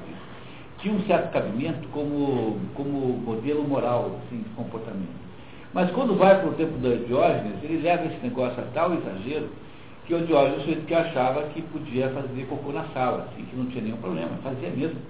tinha 0.79 0.95
um 0.95 1.03
certo 1.07 1.33
cabimento 1.33 1.89
como, 1.89 2.61
como 2.75 3.19
modelo 3.19 3.67
moral 3.67 4.21
assim, 4.27 4.43
de 4.43 4.49
comportamento. 4.51 5.27
Mas 5.75 5.91
quando 5.91 6.17
vai 6.17 6.41
para 6.41 6.49
o 6.49 6.55
tempo 6.55 6.79
de 6.79 7.05
Diógenes, 7.07 7.63
ele 7.63 7.83
leva 7.83 8.07
esse 8.07 8.23
negócio 8.23 8.63
a 8.63 8.67
tal 8.73 8.95
exagero 8.95 9.49
que 10.07 10.15
o 10.15 10.25
Diógenes 10.25 10.65
foi 10.65 10.77
que 10.77 10.95
achava 10.95 11.43
que 11.49 11.61
podia 11.63 12.09
fazer 12.11 12.47
cocô 12.47 12.73
na 12.73 12.85
sala, 12.95 13.29
assim, 13.29 13.45
que 13.45 13.57
não 13.57 13.67
tinha 13.67 13.83
nenhum 13.83 13.97
problema, 13.97 14.31
fazia 14.43 14.71
mesmo. 14.71 15.01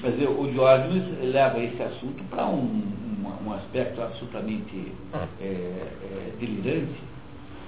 Quer 0.00 0.12
dizer, 0.12 0.28
o 0.28 0.46
Diógenes 0.52 1.32
leva 1.32 1.58
esse 1.58 1.82
assunto 1.82 2.22
para 2.30 2.46
um, 2.46 2.82
um, 3.42 3.48
um, 3.48 3.52
aspecto 3.54 4.00
absolutamente 4.00 4.92
é, 5.40 5.44
é, 5.44 6.32
delirante, 6.38 7.00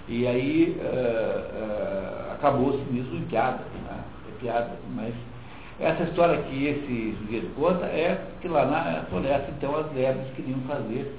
e 0.08 0.26
aí 0.26 0.76
uh, 0.78 2.30
uh, 2.30 2.32
acabou-se 2.32 2.82
mesmo 2.90 3.16
em 3.16 3.22
piada, 3.22 3.62
né? 3.88 4.04
é 4.28 4.40
piada, 4.40 4.72
mas 4.94 5.14
essa 5.80 6.04
história 6.04 6.40
que 6.42 6.66
esse 6.66 7.16
sujeito 7.18 7.54
conta 7.56 7.86
é 7.86 8.20
que 8.40 8.48
lá 8.48 8.66
na 8.66 9.02
floresta, 9.06 9.50
então, 9.50 9.76
as 9.76 9.92
lebres 9.92 10.28
queriam 10.36 10.60
fazer, 10.60 11.12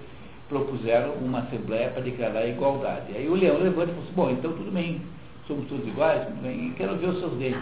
propuseram 0.48 1.14
uma 1.16 1.40
assembleia 1.40 1.90
para 1.90 2.02
declarar 2.02 2.40
a 2.40 2.48
igualdade. 2.48 3.16
Aí 3.16 3.28
o 3.28 3.36
leão 3.36 3.58
levanta 3.58 3.92
e 3.92 3.94
falou 3.94 4.04
assim, 4.04 4.14
bom, 4.16 4.30
então 4.30 4.54
tudo 4.54 4.72
bem, 4.72 5.02
somos 5.48 5.68
todos 5.68 5.86
iguais, 5.88 6.26
tudo 6.28 6.42
bem, 6.42 6.68
e 6.68 6.74
quero 6.78 6.96
ver 6.96 7.10
os 7.10 7.20
seus 7.20 7.34
dentes. 7.34 7.62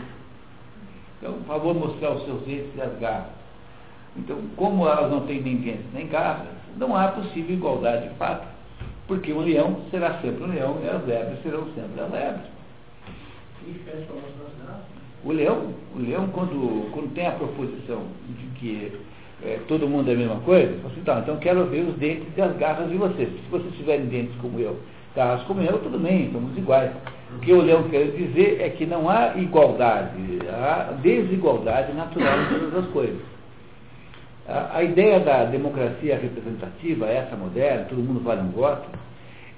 Então, 1.18 1.34
por 1.34 1.46
favor, 1.46 1.74
mostrar 1.74 2.12
os 2.12 2.26
seus 2.26 2.42
dentes 2.44 2.76
e 2.76 2.82
as 2.82 3.00
garras. 3.00 3.42
Então, 4.18 4.38
como 4.56 4.88
elas 4.88 5.10
não 5.10 5.22
têm 5.22 5.42
nem 5.42 5.58
dentes 5.58 5.86
nem 5.94 6.08
garras, 6.08 6.48
não 6.78 6.96
há 6.96 7.10
possível 7.10 7.56
igualdade 7.56 8.10
de 8.10 8.16
fato. 8.16 8.48
Porque 9.08 9.32
o 9.32 9.42
leão 9.42 9.82
será 9.92 10.20
sempre 10.22 10.44
um 10.44 10.48
leão 10.48 10.78
e 10.84 10.88
as 10.88 11.06
lebres 11.06 11.42
serão 11.44 11.66
sempre 11.76 12.02
as 12.02 12.12
lebres. 12.12 12.46
O 15.24 15.32
leão, 15.32 15.74
o 15.96 16.00
leão 16.00 16.28
quando, 16.30 16.92
quando 16.92 17.14
tem 17.14 17.28
a 17.28 17.32
proposição 17.32 18.04
de 18.28 18.60
que 18.60 18.92
é, 19.44 19.60
todo 19.68 19.88
mundo 19.88 20.10
é 20.10 20.14
a 20.14 20.18
mesma 20.18 20.40
coisa, 20.42 20.74
assim, 20.88 21.02
tá, 21.02 21.20
então 21.20 21.38
quero 21.38 21.66
ver 21.66 21.82
os 21.82 21.96
dentes 21.96 22.28
e 22.36 22.42
as 22.42 22.56
garras 22.58 22.90
de 22.90 22.98
vocês. 22.98 23.30
Se 23.30 23.50
vocês 23.50 23.74
tiverem 23.76 24.06
dentes 24.06 24.36
como 24.42 24.60
eu, 24.60 24.80
garras 25.16 25.44
como 25.44 25.62
eu, 25.62 25.78
tudo 25.80 26.00
bem, 26.00 26.32
somos 26.32 26.56
iguais. 26.58 26.92
O 27.36 27.40
que 27.40 27.54
o 27.54 27.62
leão 27.62 27.84
quer 27.90 28.12
dizer 28.12 28.62
é 28.62 28.70
que 28.70 28.86
não 28.86 29.10
há 29.10 29.36
igualdade, 29.38 30.40
há 30.50 30.94
desigualdade 31.02 31.94
natural 31.94 32.42
em 32.42 32.60
todas 32.60 32.86
as 32.86 32.92
coisas. 32.92 33.31
A, 34.52 34.78
a 34.78 34.84
ideia 34.84 35.20
da 35.20 35.46
democracia 35.46 36.18
representativa, 36.18 37.08
essa 37.08 37.36
moderna, 37.36 37.86
todo 37.86 38.02
mundo 38.02 38.22
vale 38.22 38.42
um 38.42 38.52
voto, 38.52 38.88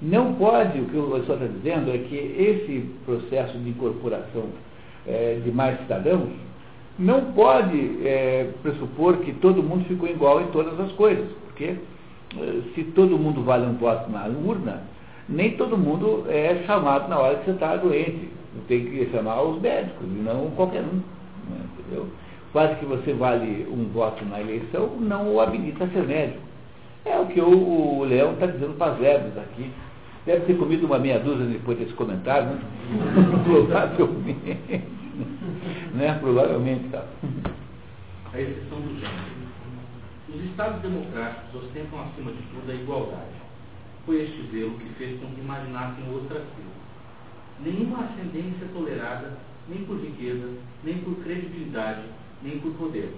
não 0.00 0.34
pode, 0.34 0.80
o 0.80 0.84
que 0.86 0.96
o 0.96 1.24
senhor 1.24 1.42
está 1.42 1.46
dizendo 1.46 1.90
é 1.90 1.98
que 1.98 2.16
esse 2.16 2.86
processo 3.04 3.58
de 3.58 3.70
incorporação 3.70 4.44
é, 5.06 5.40
de 5.42 5.50
mais 5.50 5.78
cidadãos 5.80 6.30
não 6.98 7.32
pode 7.32 8.06
é, 8.06 8.50
pressupor 8.62 9.16
que 9.18 9.32
todo 9.34 9.62
mundo 9.62 9.84
ficou 9.86 10.08
igual 10.08 10.40
em 10.40 10.46
todas 10.48 10.78
as 10.78 10.92
coisas, 10.92 11.26
porque 11.44 11.76
é, 12.38 12.60
se 12.74 12.84
todo 12.94 13.18
mundo 13.18 13.42
vale 13.42 13.66
um 13.66 13.74
voto 13.74 14.10
na 14.10 14.26
urna, 14.26 14.82
nem 15.28 15.56
todo 15.56 15.76
mundo 15.76 16.26
é 16.28 16.62
chamado 16.66 17.08
na 17.08 17.18
hora 17.18 17.38
que 17.38 17.46
você 17.46 17.50
está 17.52 17.76
doente. 17.76 18.28
Tem 18.68 18.84
que 18.84 19.10
chamar 19.10 19.42
os 19.42 19.60
médicos, 19.60 20.06
e 20.06 20.22
não 20.22 20.50
qualquer 20.50 20.82
um. 20.82 20.96
Né, 21.50 21.60
entendeu? 21.78 22.06
Quase 22.54 22.76
que 22.76 22.84
você 22.84 23.12
vale 23.12 23.66
um 23.68 23.88
voto 23.92 24.24
na 24.26 24.40
eleição, 24.40 24.96
não 25.00 25.34
o 25.34 25.40
habilita 25.40 25.82
a 25.82 25.88
ser 25.88 26.06
médico. 26.06 26.38
É 27.04 27.18
o 27.18 27.26
que 27.26 27.40
o, 27.40 27.98
o 27.98 28.04
Leão 28.04 28.34
está 28.34 28.46
dizendo 28.46 28.78
para 28.78 28.92
as 28.92 29.00
lebres 29.00 29.36
aqui. 29.36 29.72
Deve 30.24 30.46
ter 30.46 30.56
comido 30.56 30.86
uma 30.86 31.00
meia 31.00 31.18
dúzia 31.18 31.46
depois 31.46 31.76
desse 31.76 31.92
comentário, 31.94 32.50
né? 32.50 32.60
Provavelmente. 33.42 34.84
né? 35.94 36.16
Provavelmente 36.20 36.88
tá. 36.90 37.04
A 38.32 38.40
exceção 38.40 38.80
do 38.80 39.00
gênero. 39.00 39.34
Os 40.32 40.44
Estados 40.44 40.80
democráticos 40.80 41.60
ostentam 41.60 42.02
acima 42.02 42.30
de 42.30 42.38
tudo 42.38 42.70
a 42.70 42.74
igualdade. 42.74 43.34
Foi 44.06 44.22
este 44.22 44.48
zelo 44.52 44.78
que 44.78 44.88
fez 44.90 45.20
com 45.20 45.26
que 45.26 45.40
imaginassem 45.40 46.04
o 46.04 46.18
ostracismo. 46.18 46.70
nenhuma 47.58 48.04
ascendência 48.04 48.68
tolerada, 48.72 49.38
nem 49.68 49.84
por 49.84 49.98
riqueza, 49.98 50.50
nem 50.84 50.98
por 50.98 51.16
credibilidade, 51.16 52.02
nem 52.44 52.58
por 52.60 52.72
poder. 52.74 53.10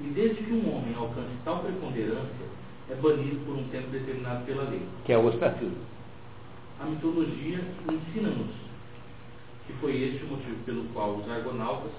E 0.00 0.04
desde 0.04 0.42
que 0.42 0.52
um 0.52 0.76
homem 0.76 0.94
alcance 0.94 1.28
tal 1.44 1.58
preponderância, 1.58 2.46
é 2.90 2.94
banido 2.94 3.44
por 3.44 3.54
um 3.54 3.64
tempo 3.68 3.88
determinado 3.90 4.44
pela 4.46 4.64
lei. 4.64 4.82
Que 5.04 5.12
é 5.12 5.18
o 5.18 5.26
ostracismo. 5.26 5.76
A 6.80 6.86
mitologia 6.86 7.60
ensina-nos 7.88 8.70
que 9.66 9.72
foi 9.74 10.02
este 10.02 10.24
o 10.24 10.28
motivo 10.28 10.56
pelo 10.64 10.84
qual 10.92 11.16
os 11.16 11.30
argonautas 11.30 11.92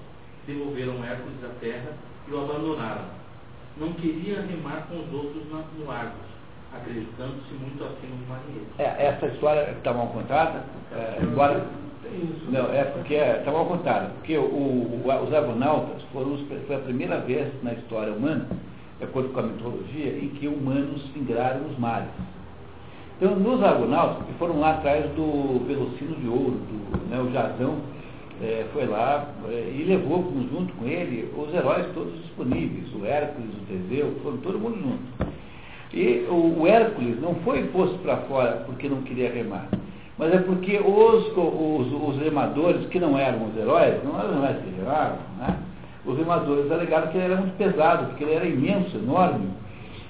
devolveram 0.46 1.02
Hércules 1.04 1.44
à 1.44 1.48
terra 1.60 1.92
e 2.28 2.32
o 2.32 2.42
abandonaram. 2.42 3.04
Não 3.76 3.92
queria 3.94 4.42
remar 4.42 4.86
com 4.88 4.98
os 4.98 5.12
outros 5.14 5.44
no 5.78 5.90
Argos, 5.90 6.26
acreditando-se 6.74 7.54
muito 7.54 7.82
acima 7.84 8.16
do 8.16 8.28
marinheiro. 8.28 8.66
É, 8.78 9.06
essa 9.06 9.26
história 9.28 9.70
está 9.70 9.94
mal 9.94 10.08
contada, 10.08 10.64
é, 10.92 11.20
embora. 11.22 11.64
Não, 12.50 12.72
é 12.72 12.84
porque 12.84 13.14
está 13.14 13.50
mal 13.50 13.66
contada, 13.66 14.10
porque 14.18 14.36
o, 14.36 14.42
o, 14.42 15.02
os 15.04 15.34
argonautas 15.34 16.02
foram, 16.12 16.38
foi 16.66 16.76
a 16.76 16.80
primeira 16.80 17.18
vez 17.18 17.48
na 17.62 17.72
história 17.72 18.12
humana, 18.12 18.46
de 18.98 19.04
acordo 19.04 19.30
com 19.30 19.40
a 19.40 19.44
mitologia, 19.44 20.18
em 20.18 20.28
que 20.28 20.46
humanos 20.48 21.02
singraram 21.12 21.66
os 21.66 21.78
mares. 21.78 22.08
Então, 23.16 23.36
nos 23.36 23.62
argonautas, 23.62 24.26
que 24.26 24.32
foram 24.34 24.58
lá 24.58 24.72
atrás 24.72 25.04
do 25.12 25.64
Velocino 25.66 26.16
de 26.16 26.28
Ouro, 26.28 26.58
do, 26.58 27.08
né, 27.08 27.20
o 27.20 27.30
Jazão, 27.32 27.76
é, 28.42 28.66
foi 28.72 28.86
lá 28.86 29.28
é, 29.48 29.72
e 29.76 29.84
levou 29.84 30.24
junto 30.50 30.72
com 30.74 30.86
ele 30.86 31.30
os 31.36 31.54
heróis 31.54 31.86
todos 31.94 32.12
disponíveis, 32.22 32.92
o 32.94 33.06
Hércules, 33.06 33.50
o 33.54 33.66
Teseu, 33.66 34.16
foram 34.22 34.38
todo 34.38 34.58
mundo 34.58 34.76
junto. 34.82 35.32
E 35.94 36.26
o, 36.28 36.60
o 36.60 36.66
Hércules 36.66 37.20
não 37.20 37.36
foi 37.36 37.62
posto 37.68 37.96
para 37.98 38.16
fora 38.22 38.64
porque 38.66 38.88
não 38.88 39.02
queria 39.02 39.32
remar, 39.32 39.68
mas 40.18 40.32
é 40.34 40.38
porque 40.38 40.78
os, 40.78 41.26
os, 41.36 41.92
os 41.92 42.22
remadores, 42.22 42.86
que 42.86 43.00
não 43.00 43.18
eram 43.18 43.46
os 43.46 43.56
heróis, 43.56 44.02
não 44.04 44.18
eram 44.18 44.30
os 44.30 44.36
heróis 44.36 44.56
que 44.62 44.80
remavam, 44.80 45.18
né? 45.38 45.58
os 46.04 46.18
remadores 46.18 46.70
alegaram 46.70 47.08
que 47.08 47.18
ele 47.18 47.32
era 47.32 47.36
muito 47.36 47.56
pesado, 47.56 48.06
porque 48.06 48.24
ele 48.24 48.34
era 48.34 48.46
imenso, 48.46 48.96
enorme. 48.96 49.48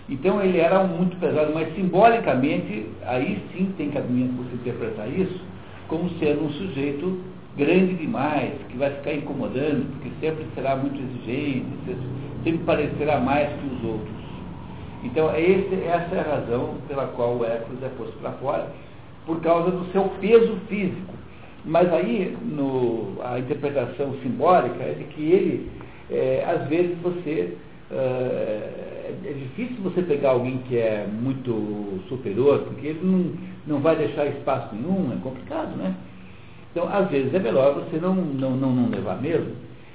Então 0.09 0.43
ele 0.43 0.59
era 0.59 0.83
muito 0.85 1.17
pesado, 1.19 1.53
mas 1.55 1.75
simbolicamente, 1.75 2.87
aí 3.07 3.43
sim 3.53 3.73
tem 3.77 3.91
cabimento 3.91 4.33
você 4.35 4.55
interpretar 4.55 5.09
isso 5.09 5.41
como 5.89 6.09
sendo 6.19 6.47
um 6.47 6.51
sujeito 6.53 7.21
grande 7.57 7.95
demais, 7.95 8.53
que 8.71 8.79
vai 8.79 8.91
ficar 8.91 9.13
incomodando, 9.13 9.91
porque 9.93 10.11
sempre 10.21 10.47
será 10.55 10.75
muito 10.75 10.99
exigente, 10.99 11.67
sempre 12.43 12.65
parecerá 12.65 13.21
mais 13.21 13.49
que 13.49 13.67
os 13.67 13.85
outros. 13.85 14.23
Então, 15.05 15.31
é 15.31 15.41
esse, 15.41 15.75
essa 15.85 16.15
é 16.15 16.21
a 16.21 16.37
razão 16.37 16.77
pela 16.89 17.09
qual 17.09 17.37
o 17.37 17.45
Hércules 17.45 17.83
é 17.83 17.89
posto 17.91 18.17
para 18.21 18.31
fora, 18.33 18.69
por 19.27 19.41
causa 19.41 19.71
do 19.71 19.91
seu 19.93 20.05
peso 20.21 20.57
físico. 20.69 21.13
Mas 21.65 21.93
aí, 21.93 22.37
no, 22.43 23.19
a 23.23 23.39
interpretação 23.39 24.15
simbólica 24.23 24.83
é 24.83 24.95
de 24.95 25.05
que 25.05 25.23
ele, 25.23 25.71
é, 26.11 26.45
às 26.47 26.69
vezes, 26.69 26.97
você. 27.03 27.57
É, 27.91 28.83
é 29.25 29.33
difícil 29.33 29.77
você 29.83 30.03
pegar 30.03 30.31
alguém 30.31 30.59
que 30.69 30.77
é 30.77 31.07
muito 31.07 32.01
superior, 32.09 32.61
porque 32.61 32.89
ele 32.89 33.01
não, 33.03 33.33
não 33.67 33.81
vai 33.81 33.95
deixar 33.95 34.27
espaço 34.27 34.75
nenhum, 34.75 35.13
é 35.13 35.17
complicado, 35.23 35.77
né? 35.77 35.95
Então, 36.71 36.89
às 36.89 37.11
vezes, 37.11 37.33
é 37.35 37.39
melhor 37.39 37.75
você 37.75 37.99
não, 37.99 38.15
não, 38.15 38.57
não, 38.57 38.73
não 38.73 38.89
levar 38.89 39.21
mesmo. 39.21 39.53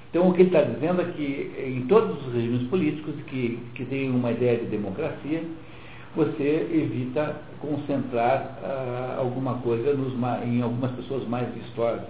Então, 0.10 0.30
o 0.30 0.34
que 0.34 0.42
ele 0.42 0.50
está 0.50 0.62
dizendo 0.62 1.02
é 1.02 1.06
que 1.06 1.52
em 1.68 1.82
todos 1.88 2.26
os 2.28 2.34
regimes 2.34 2.68
políticos 2.70 3.16
que, 3.28 3.60
que 3.76 3.86
têm 3.86 4.10
uma 4.10 4.32
ideia 4.32 4.58
de 4.58 4.66
democracia, 4.66 5.44
você 6.18 6.68
evita 6.72 7.36
concentrar 7.62 8.58
ah, 8.64 9.16
alguma 9.20 9.60
coisa 9.60 9.94
nos, 9.94 10.14
em 10.44 10.62
algumas 10.62 10.92
pessoas 10.92 11.28
mais 11.28 11.48
vistosas. 11.54 12.04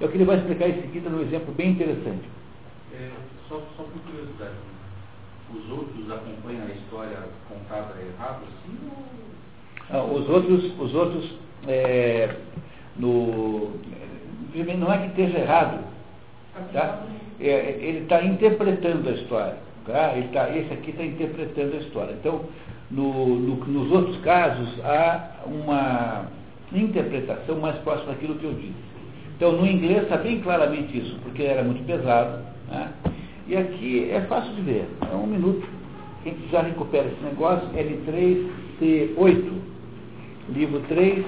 É 0.00 0.04
o 0.04 0.08
que 0.08 0.16
ele 0.16 0.24
vai 0.24 0.36
explicar 0.36 0.68
em 0.68 0.82
seguida 0.82 1.08
num 1.08 1.22
exemplo 1.22 1.52
bem 1.54 1.70
interessante. 1.70 2.28
É, 2.94 3.10
só, 3.48 3.60
só 3.76 3.82
por 3.84 4.00
curiosidade, 4.02 4.54
os 5.52 5.70
outros 5.70 6.10
acompanham 6.10 6.66
a 6.66 6.70
história 6.70 7.18
contada 7.48 7.94
errada 8.00 8.40
assim 8.44 8.78
ou... 8.86 9.22
Ah, 9.90 10.04
os 10.04 10.28
outros, 10.28 10.78
os 10.78 10.94
outros 10.94 11.34
é, 11.66 12.36
no, 12.96 13.72
não 14.78 14.92
é 14.92 14.98
que 14.98 15.06
esteja 15.08 15.38
errado, 15.38 15.84
tá? 16.72 17.02
É, 17.40 17.76
ele 17.80 17.98
está 18.02 18.22
interpretando 18.22 19.08
a 19.08 19.12
história. 19.12 19.56
Tá? 19.86 20.16
Ele 20.16 20.28
tá, 20.28 20.48
esse 20.56 20.72
aqui 20.72 20.90
está 20.90 21.02
interpretando 21.02 21.74
a 21.74 21.80
história. 21.80 22.12
Então, 22.12 22.44
no, 22.92 23.26
no, 23.26 23.56
nos 23.56 23.90
outros 23.90 24.18
casos, 24.18 24.68
há 24.84 25.42
uma 25.46 26.26
interpretação 26.72 27.58
mais 27.58 27.76
próxima 27.78 28.12
daquilo 28.12 28.36
que 28.36 28.44
eu 28.44 28.54
disse. 28.54 28.92
Então, 29.36 29.52
no 29.52 29.66
inglês 29.66 30.02
está 30.04 30.18
bem 30.18 30.40
claramente 30.40 30.96
isso, 30.96 31.16
porque 31.22 31.42
era 31.42 31.64
muito 31.64 31.84
pesado. 31.84 32.42
Né? 32.68 32.92
E 33.48 33.56
aqui 33.56 34.10
é 34.10 34.20
fácil 34.22 34.54
de 34.54 34.62
ver. 34.62 34.86
É 35.10 35.14
um 35.14 35.26
minuto. 35.26 35.66
Quem 36.22 36.36
já 36.50 36.62
recupera 36.62 37.06
esse 37.08 37.24
negócio, 37.24 37.66
L3, 37.70 38.48
T8, 38.80 39.52
livro 40.50 40.80
3, 40.88 41.24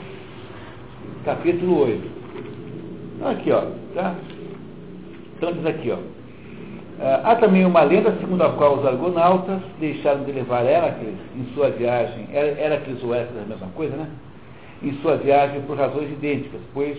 capítulo 1.25 1.81
8. 1.87 2.11
Então, 3.17 3.29
aqui, 3.29 3.51
ó, 3.51 3.67
tá? 3.95 4.15
Então 5.37 5.53
diz 5.53 5.67
aqui, 5.67 5.91
ó. 5.91 5.99
Ah, 7.01 7.23
há 7.25 7.37
também 7.37 7.65
uma 7.65 7.83
lenda 7.83 8.13
segundo 8.21 8.43
a 8.43 8.53
qual 8.53 8.79
os 8.79 8.87
argonautas 8.87 9.61
deixaram 9.81 10.23
de 10.25 10.33
levar 10.33 10.65
Heracles 10.65 11.17
em 11.37 11.45
sua 11.55 11.71
viagem, 11.71 12.29
Heracles 12.33 13.03
ou 13.03 13.15
Hércules 13.15 13.41
é 13.41 13.45
a 13.45 13.49
mesma 13.49 13.69
coisa, 13.75 13.97
né? 13.97 14.09
Em 14.83 14.93
sua 15.01 15.17
viagem 15.17 15.63
por 15.63 15.77
razões 15.77 16.11
idênticas, 16.13 16.61
pois, 16.73 16.97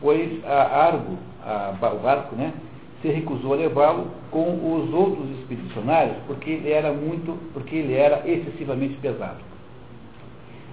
pois 0.00 0.44
a 0.44 0.86
Argo, 0.86 1.16
a, 1.42 1.72
o 1.94 1.98
barco, 1.98 2.36
né? 2.36 2.52
Se 3.00 3.08
recusou 3.08 3.54
a 3.54 3.56
levá-lo 3.56 4.08
com 4.30 4.74
os 4.74 4.92
outros 4.92 5.30
expedicionários 5.38 6.16
porque 6.26 6.50
ele 6.50 6.70
era 6.70 6.92
muito, 6.92 7.38
porque 7.54 7.76
ele 7.76 7.94
era 7.94 8.22
excessivamente 8.28 8.94
pesado. 8.96 9.38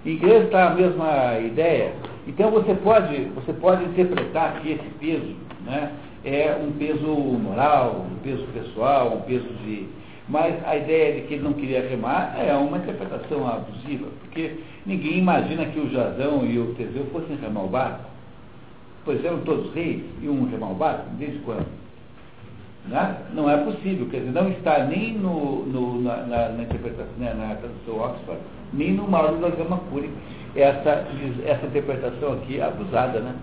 Em 0.06 0.12
inglês 0.12 0.44
está 0.44 0.68
a 0.68 0.76
mesma 0.76 1.40
ideia. 1.40 1.94
Então 2.28 2.52
você 2.52 2.74
pode, 2.76 3.16
você 3.36 3.54
pode 3.54 3.86
interpretar 3.86 4.60
que 4.60 4.74
esse 4.74 4.90
peso 5.00 5.36
né, 5.66 5.92
é 6.28 6.60
um 6.62 6.72
peso 6.74 7.08
moral, 7.08 8.06
um 8.12 8.18
peso 8.20 8.46
pessoal, 8.54 9.18
um 9.18 9.22
peso 9.22 9.48
de. 9.64 9.88
Mas 10.28 10.56
a 10.66 10.76
ideia 10.76 11.16
de 11.16 11.28
que 11.28 11.36
ele 11.36 11.44
não 11.44 11.54
queria 11.54 11.88
remar 11.88 12.36
é 12.38 12.54
uma 12.54 12.78
interpretação 12.78 13.48
abusiva, 13.48 14.08
porque 14.22 14.58
ninguém 14.86 15.20
imagina 15.20 15.66
que 15.68 15.80
o 15.80 15.90
Jazão 15.90 16.46
e 16.46 16.60
o 16.60 16.74
Teseu 16.76 17.06
fossem 17.14 17.38
remar 17.38 17.64
o 17.64 17.70
barco. 17.70 18.06
Pois 19.06 19.24
eram 19.24 19.40
todos 19.40 19.74
reis 19.74 20.04
e 20.22 20.28
um 20.28 20.50
remar 20.50 20.72
o 20.72 20.76
barco, 20.76 21.06
desde 21.18 21.40
quando? 21.40 21.66
Né? 22.90 23.18
Não 23.34 23.50
é 23.50 23.56
possível, 23.58 24.08
quer 24.10 24.20
dizer, 24.20 24.32
não 24.32 24.50
está 24.50 24.86
nem 24.86 25.14
no, 25.14 25.66
no 25.66 26.02
na, 26.02 26.18
na, 26.18 26.50
na, 26.50 26.64
interpretação, 26.64 27.14
né, 27.18 27.34
na 27.34 27.56
tradução 27.56 28.00
Oxford, 28.00 28.42
nem 28.74 28.94
no 28.94 29.08
Mauro 29.08 29.38
da 29.38 29.50
Gama 29.50 29.78
Curi, 29.90 30.10
essa, 30.56 31.06
essa 31.46 31.66
interpretação 31.66 32.34
aqui 32.34 32.62
abusada, 32.62 33.20
né? 33.20 33.34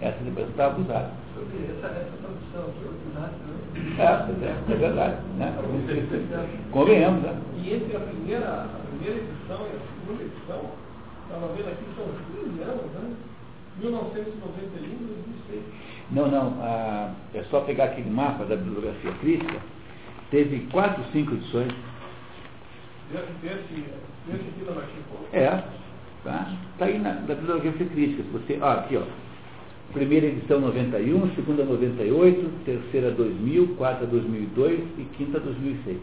Essa 0.00 0.20
interpretação 0.20 0.50
está 0.50 0.66
abusada. 0.66 1.10
Essa, 1.36 1.86
essa 1.86 2.16
tradução 2.20 2.64
aqui 2.68 2.84
é 2.84 4.04
É, 4.46 4.72
é 4.72 4.76
verdade. 4.76 5.16
Né? 5.36 5.54
Convenhamos, 6.70 7.22
né? 7.22 7.36
E 7.56 7.74
entre 7.74 7.96
a 7.96 8.00
primeira, 8.00 8.46
a 8.46 8.68
primeira 8.88 9.20
edição 9.20 9.66
e 9.66 9.76
a 9.76 9.80
segunda 10.00 10.22
edição, 10.22 10.70
estava 11.24 11.52
vendo 11.54 11.68
aqui, 11.68 11.84
são 11.96 12.06
15 12.44 12.62
anos, 12.62 12.92
né? 12.92 13.16
1991 13.78 14.62
e 14.64 14.96
2006. 15.48 15.62
Não, 16.10 16.28
não. 16.30 16.56
Ah, 16.60 17.12
é 17.34 17.42
só 17.44 17.60
pegar 17.60 17.84
aquele 17.84 18.10
mapa 18.10 18.44
da 18.44 18.56
bibliografia 18.56 19.12
crítica. 19.20 19.60
Teve 20.30 20.66
quatro, 20.72 21.02
cinco 21.12 21.34
edições. 21.34 21.72
É. 25.32 25.62
Tá? 26.24 26.52
Está 26.72 26.86
aí 26.86 26.98
na, 26.98 27.14
na 27.14 27.34
bibliografia 27.34 27.86
crítica. 27.86 28.22
Você, 28.32 28.58
ó, 28.60 28.72
aqui, 28.72 28.96
ó. 28.96 29.02
Primeira 29.96 30.26
edição 30.26 30.60
91, 30.60 31.30
segunda 31.34 31.64
98, 31.64 32.50
terceira 32.66 33.10
2000, 33.12 33.76
quarta 33.78 34.04
2002 34.04 34.78
e 34.98 35.02
quinta 35.16 35.40
2006. 35.40 35.96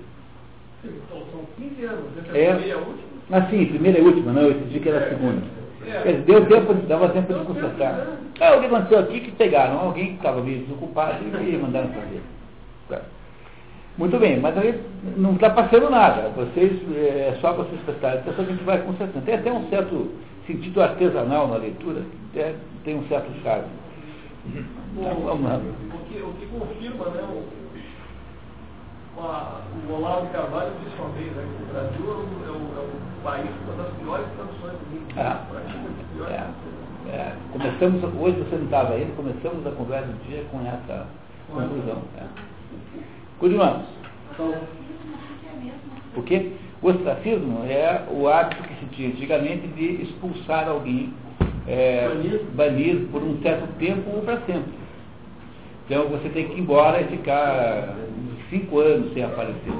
Então 0.83 1.21
são 1.31 1.41
15 1.59 1.85
anos. 1.85 2.05
Essa 2.17 2.35
é, 2.35 2.43
é 2.45 2.51
a 2.51 2.55
primeira 2.55 2.67
e 2.67 2.71
a 2.71 2.77
última? 2.77 3.03
Ah, 3.31 3.41
sim, 3.51 3.65
primeira 3.67 3.99
e 3.99 4.01
última, 4.01 4.33
não, 4.33 4.41
eu 4.41 4.51
entendi 4.51 4.79
que 4.79 4.89
era 4.89 4.97
a 4.97 5.09
segunda. 5.09 5.43
É. 5.85 6.11
Dizer, 6.11 6.21
deu 6.21 6.45
tempo, 6.47 6.73
dava 6.73 7.09
tempo 7.09 7.35
de 7.35 7.45
consertar. 7.45 8.17
Ah, 8.41 8.55
o 8.55 8.61
que 8.61 8.65
aconteceu 8.65 8.97
aqui 8.97 9.19
que 9.19 9.31
pegaram 9.33 9.77
alguém 9.77 10.07
que 10.07 10.15
estava 10.15 10.41
meio 10.41 10.63
desocupado 10.63 11.23
e 11.23 11.57
mandaram 11.57 11.89
fazer. 11.89 12.21
Muito 13.95 14.17
bem, 14.17 14.39
mas 14.39 14.57
aí 14.57 14.81
não 15.15 15.33
está 15.33 15.51
passando 15.51 15.87
nada. 15.91 16.29
Vocês, 16.29 16.81
é 16.97 17.37
só 17.39 17.53
vocês 17.53 17.79
prestarem 17.81 18.21
atenção 18.21 18.43
que 18.43 18.53
a 18.53 18.55
gente 18.55 18.65
vai 18.65 18.81
consertando. 18.81 19.23
Tem 19.23 19.35
até 19.35 19.53
um 19.53 19.69
certo 19.69 20.09
sentido 20.47 20.81
artesanal 20.81 21.47
na 21.47 21.57
leitura, 21.57 22.01
é, 22.35 22.55
tem 22.83 22.95
um 22.95 23.07
certo 23.07 23.31
charme. 23.43 23.82
Então, 24.45 25.41
lá. 25.41 25.57
O 25.57 26.05
que, 26.05 26.21
o 26.21 26.33
que 26.33 26.45
confirma, 26.47 27.05
né, 27.11 27.21
o, 27.23 27.63
uma, 29.17 29.61
o 29.87 29.93
Olavo 29.93 30.27
Carvalho 30.31 30.71
disse 30.83 30.99
uma 30.99 31.09
vez, 31.09 31.31
né, 31.33 31.47
que 31.57 31.63
o 31.63 31.67
Brasil 31.67 32.05
é 32.05 32.49
o, 32.51 32.61
é 32.77 32.81
o 32.81 33.23
país 33.23 33.49
com 33.65 33.71
uma 33.71 33.83
das 33.83 33.93
piores 33.93 34.27
traduções 34.35 34.73
do 34.73 34.85
mundo. 34.91 35.13
Ah, 35.17 35.45
é, 36.29 37.09
é, 37.09 37.35
começamos, 37.51 38.03
hoje 38.19 38.37
você 38.39 38.55
não 38.55 38.65
estava 38.65 38.93
ainda, 38.93 39.13
começamos 39.15 39.65
a 39.65 39.71
conversa 39.71 40.07
do 40.07 40.27
dia 40.27 40.43
com 40.51 40.59
essa 40.61 41.07
conclusão. 41.51 42.01
É. 42.17 42.25
Continuamos. 43.39 43.85
Porque 46.13 46.53
o 46.81 46.87
ostracismo 46.87 47.63
é 47.65 48.05
o 48.11 48.27
hábito 48.27 48.63
que 48.63 48.75
se 48.75 48.85
tinha 48.87 49.09
antigamente 49.09 49.67
de 49.67 50.03
expulsar 50.03 50.67
alguém, 50.67 51.13
é, 51.67 52.09
banir 52.53 53.07
por 53.11 53.21
um 53.21 53.41
certo 53.41 53.67
tempo 53.77 54.09
ou 54.09 54.21
para 54.21 54.41
sempre. 54.41 54.73
Então 55.85 56.07
você 56.07 56.29
tem 56.29 56.47
que 56.47 56.53
ir 56.53 56.59
embora 56.59 57.01
e 57.01 57.07
ficar 57.07 57.95
cinco 58.49 58.79
anos 58.79 59.13
sem 59.13 59.23
aparecer. 59.23 59.73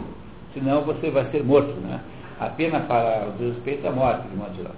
Senão 0.53 0.81
você 0.83 1.09
vai 1.09 1.29
ser 1.31 1.43
morto. 1.43 1.73
Né? 1.81 1.99
A 2.39 2.47
pena 2.49 2.81
para 2.81 3.31
o 3.39 3.49
respeito 3.49 3.85
é 3.85 3.89
a 3.89 3.91
morte, 3.91 4.27
de 4.27 4.35
modo 4.35 4.55
geral. 4.55 4.75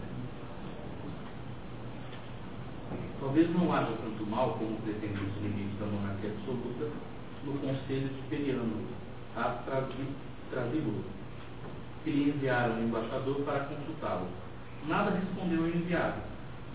Talvez 3.20 3.50
não 3.56 3.74
haja 3.74 3.90
tanto 4.04 4.30
mal 4.30 4.52
como 4.60 4.78
pretende 4.82 5.20
os 5.20 5.42
limites 5.42 5.80
da 5.80 5.88
monarquia 5.88 6.30
absoluta 6.30 6.92
no 7.44 7.54
Conselho 7.54 8.10
Superiano, 8.22 8.82
a 9.36 9.44
Trasíbulo, 10.52 11.04
que 12.04 12.12
lhe 12.12 12.30
enviaram 12.30 12.76
um 12.76 12.84
embaixador 12.84 13.38
para 13.42 13.62
consultá-lo. 13.62 14.28
Nada 14.88 15.12
respondeu 15.12 15.62
ao 15.62 15.68
enviado, 15.68 16.22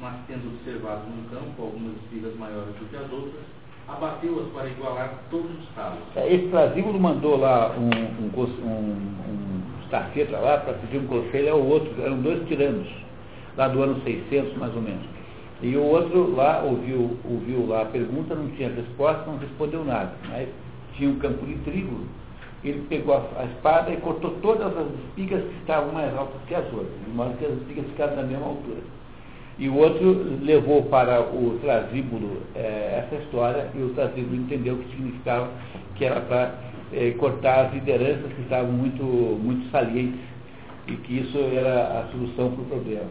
mas 0.00 0.14
tendo 0.26 0.48
observado 0.48 1.02
no 1.10 1.28
campo 1.28 1.62
algumas 1.62 1.94
espigas 2.02 2.34
maiores 2.36 2.74
do 2.74 2.88
que 2.88 2.96
as 2.96 3.12
outras, 3.12 3.42
abateu-as 3.86 4.48
para 4.48 4.68
igualar 4.68 5.14
todos 5.30 5.50
os 5.50 5.68
talos. 5.74 5.98
É, 6.16 6.32
esse 6.32 6.48
Trasíbulo 6.48 6.98
mandou 6.98 7.36
lá 7.36 7.76
um, 7.76 7.90
um, 7.90 8.30
um, 8.30 9.00
um 9.28 9.62
lá 10.30 10.58
para 10.58 10.74
pedir 10.74 10.98
um 10.98 11.06
conselho 11.06 11.52
ao 11.52 11.60
outro, 11.60 11.90
eram 12.02 12.20
dois 12.22 12.46
tiranos, 12.46 12.88
lá 13.56 13.68
do 13.68 13.82
ano 13.82 14.00
600 14.02 14.56
mais 14.56 14.74
ou 14.74 14.82
menos. 14.82 15.04
E 15.62 15.76
o 15.76 15.82
outro 15.82 16.34
lá 16.34 16.62
ouviu, 16.62 17.18
ouviu 17.24 17.66
lá 17.66 17.82
a 17.82 17.86
pergunta, 17.86 18.34
não 18.34 18.48
tinha 18.52 18.70
resposta, 18.70 19.26
não 19.26 19.36
respondeu 19.36 19.84
nada. 19.84 20.12
Mas 20.30 20.48
tinha 20.94 21.10
um 21.10 21.18
campo 21.18 21.44
de 21.44 21.54
trigo, 21.56 22.06
ele 22.64 22.86
pegou 22.88 23.14
a, 23.14 23.40
a 23.40 23.44
espada 23.44 23.90
e 23.90 23.96
cortou 23.98 24.30
todas 24.40 24.74
as 24.74 24.86
espigas 25.04 25.42
que 25.42 25.56
estavam 25.60 25.92
mais 25.92 26.16
altas 26.16 26.40
que 26.46 26.54
as 26.54 26.64
outras, 26.72 26.92
de 27.04 27.10
modo 27.10 27.36
que 27.36 27.44
as 27.44 27.52
espigas 27.52 27.84
ficaram 27.86 28.16
da 28.16 28.22
mesma 28.22 28.46
altura. 28.46 28.80
E 29.60 29.68
o 29.68 29.76
outro 29.76 30.38
levou 30.40 30.84
para 30.84 31.20
o 31.20 31.58
trasíbulo 31.60 32.38
é, 32.54 33.04
essa 33.04 33.22
história 33.22 33.68
e 33.74 33.82
o 33.82 33.90
trasíbulo 33.90 34.36
entendeu 34.36 34.78
que 34.78 34.88
significava 34.96 35.50
que 35.96 36.04
era 36.06 36.18
para 36.22 36.54
é, 36.94 37.10
cortar 37.10 37.66
as 37.66 37.74
lideranças 37.74 38.32
que 38.32 38.40
estavam 38.40 38.72
muito, 38.72 39.04
muito 39.04 39.70
salientes 39.70 40.18
e 40.86 40.92
que 40.96 41.18
isso 41.18 41.36
era 41.52 42.00
a 42.00 42.08
solução 42.10 42.52
para 42.52 42.62
o 42.62 42.66
problema. 42.68 43.04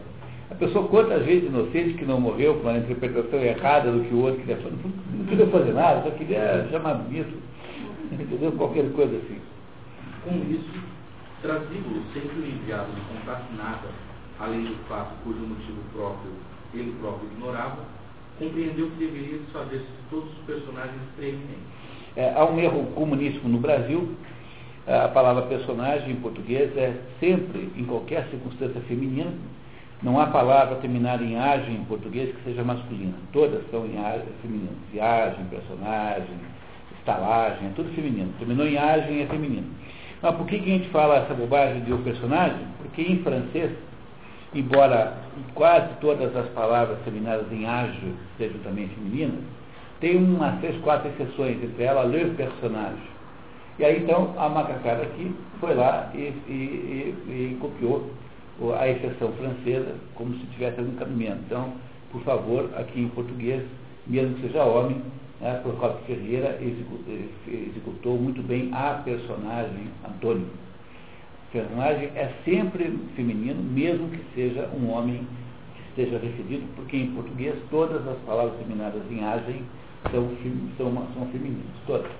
A 0.50 0.54
pessoa 0.56 0.88
quantas 0.88 1.24
vezes 1.24 1.44
inocente 1.48 1.94
que 1.94 2.04
não 2.04 2.20
morreu 2.20 2.56
com 2.56 2.68
uma 2.68 2.78
interpretação 2.78 3.38
errada 3.38 3.92
do 3.92 4.00
que 4.00 4.12
o 4.12 4.22
outro 4.22 4.40
queria 4.40 4.56
fazer, 4.56 4.76
não 5.14 5.26
queria 5.26 5.46
fazer 5.46 5.72
nada, 5.72 6.02
só 6.02 6.10
queria 6.10 6.66
chamar 6.68 6.94
bonito, 6.94 7.32
entendeu? 8.10 8.50
Qualquer 8.58 8.90
coisa 8.90 9.16
assim. 9.18 9.38
Com 10.24 10.34
isso, 10.52 10.68
Trasíbulo, 11.42 12.02
sempre 12.12 12.40
o 12.40 12.44
enviado 12.44 12.88
não 12.92 13.20
contasse 13.20 13.54
nada 13.56 14.09
além 14.40 14.64
do 14.64 14.76
fato 14.88 15.12
cujo 15.22 15.38
motivo 15.40 15.78
próprio 15.92 16.32
ele 16.74 16.94
próprio 17.00 17.28
ignorava, 17.32 17.78
compreendeu 18.38 18.90
que 18.90 18.96
deveria 18.96 19.38
desfazer-se 19.38 19.84
de 19.84 20.08
todos 20.08 20.30
os 20.30 20.38
personagens 20.46 21.02
preeminentes. 21.16 21.70
É, 22.16 22.32
há 22.34 22.44
um 22.44 22.58
erro 22.58 22.84
comunístico 22.94 23.48
no 23.48 23.58
Brasil. 23.58 24.14
A 24.86 25.08
palavra 25.08 25.42
personagem 25.42 26.10
em 26.10 26.16
português 26.16 26.76
é 26.76 26.94
sempre, 27.20 27.70
em 27.76 27.84
qualquer 27.84 28.26
circunstância 28.30 28.80
feminina. 28.82 29.32
Não 30.02 30.18
há 30.18 30.26
palavra 30.28 30.76
terminada 30.76 31.22
em 31.22 31.36
agem 31.38 31.76
em 31.76 31.84
português 31.84 32.34
que 32.34 32.42
seja 32.42 32.64
masculina. 32.64 33.14
Todas 33.32 33.62
são 33.70 33.84
em 33.86 33.98
agem 33.98 34.26
feminino. 34.40 34.72
Viagem, 34.90 35.44
personagem, 35.44 36.34
estalagem, 36.98 37.68
é 37.68 37.72
tudo 37.76 37.94
feminino. 37.94 38.32
Terminou 38.38 38.66
em 38.66 38.78
agem 38.78 39.22
é 39.22 39.26
feminino. 39.26 39.68
Mas 40.22 40.34
por 40.34 40.46
que, 40.46 40.58
que 40.58 40.70
a 40.70 40.78
gente 40.78 40.88
fala 40.88 41.16
essa 41.16 41.34
bobagem 41.34 41.82
de 41.82 41.92
o 41.92 41.98
personagem? 41.98 42.66
Porque 42.78 43.02
em 43.02 43.18
francês 43.22 43.70
embora 44.54 45.16
quase 45.54 45.94
todas 46.00 46.34
as 46.36 46.48
palavras 46.48 46.98
terminadas 47.04 47.50
em 47.52 47.66
ágio 47.66 48.14
sejam 48.36 48.58
também 48.60 48.88
femininas, 48.88 49.40
tem 50.00 50.16
umas 50.16 50.58
três, 50.60 50.76
quatro 50.82 51.08
exceções, 51.08 51.62
entre 51.62 51.84
elas 51.84 52.10
le 52.10 52.30
personagem. 52.34 53.10
E 53.78 53.84
aí 53.84 54.02
então 54.02 54.34
a 54.36 54.48
macacada 54.48 55.02
aqui 55.02 55.34
foi 55.60 55.74
lá 55.74 56.10
e, 56.14 56.18
e, 56.18 57.14
e, 57.28 57.30
e 57.30 57.58
copiou 57.60 58.10
a 58.78 58.88
exceção 58.88 59.32
francesa 59.32 59.94
como 60.14 60.34
se 60.34 60.46
tivesse 60.46 60.80
algum 60.80 60.94
cabimento. 60.96 61.40
Então, 61.46 61.72
por 62.12 62.22
favor, 62.22 62.68
aqui 62.76 63.00
em 63.00 63.08
português, 63.08 63.62
mesmo 64.06 64.34
que 64.34 64.42
seja 64.42 64.64
homem, 64.64 65.00
né, 65.40 65.60
Procopio 65.62 66.04
Ferreira 66.06 66.58
executou 66.60 68.18
muito 68.18 68.42
bem 68.42 68.70
a 68.74 69.00
personagem 69.04 69.88
Antônio 70.06 70.46
personagem 71.52 72.10
é 72.14 72.32
sempre 72.44 72.96
feminino, 73.16 73.62
mesmo 73.62 74.08
que 74.08 74.20
seja 74.34 74.68
um 74.68 74.90
homem 74.90 75.26
que 75.74 76.02
esteja 76.02 76.18
referido, 76.18 76.64
porque 76.76 76.96
em 76.96 77.12
português 77.12 77.56
todas 77.70 78.06
as 78.06 78.18
palavras 78.18 78.56
terminadas 78.56 79.02
em 79.10 79.24
agem 79.24 79.62
são, 80.10 80.30
são, 80.76 81.06
são 81.14 81.26
femininas, 81.26 81.66
todas. 81.86 82.10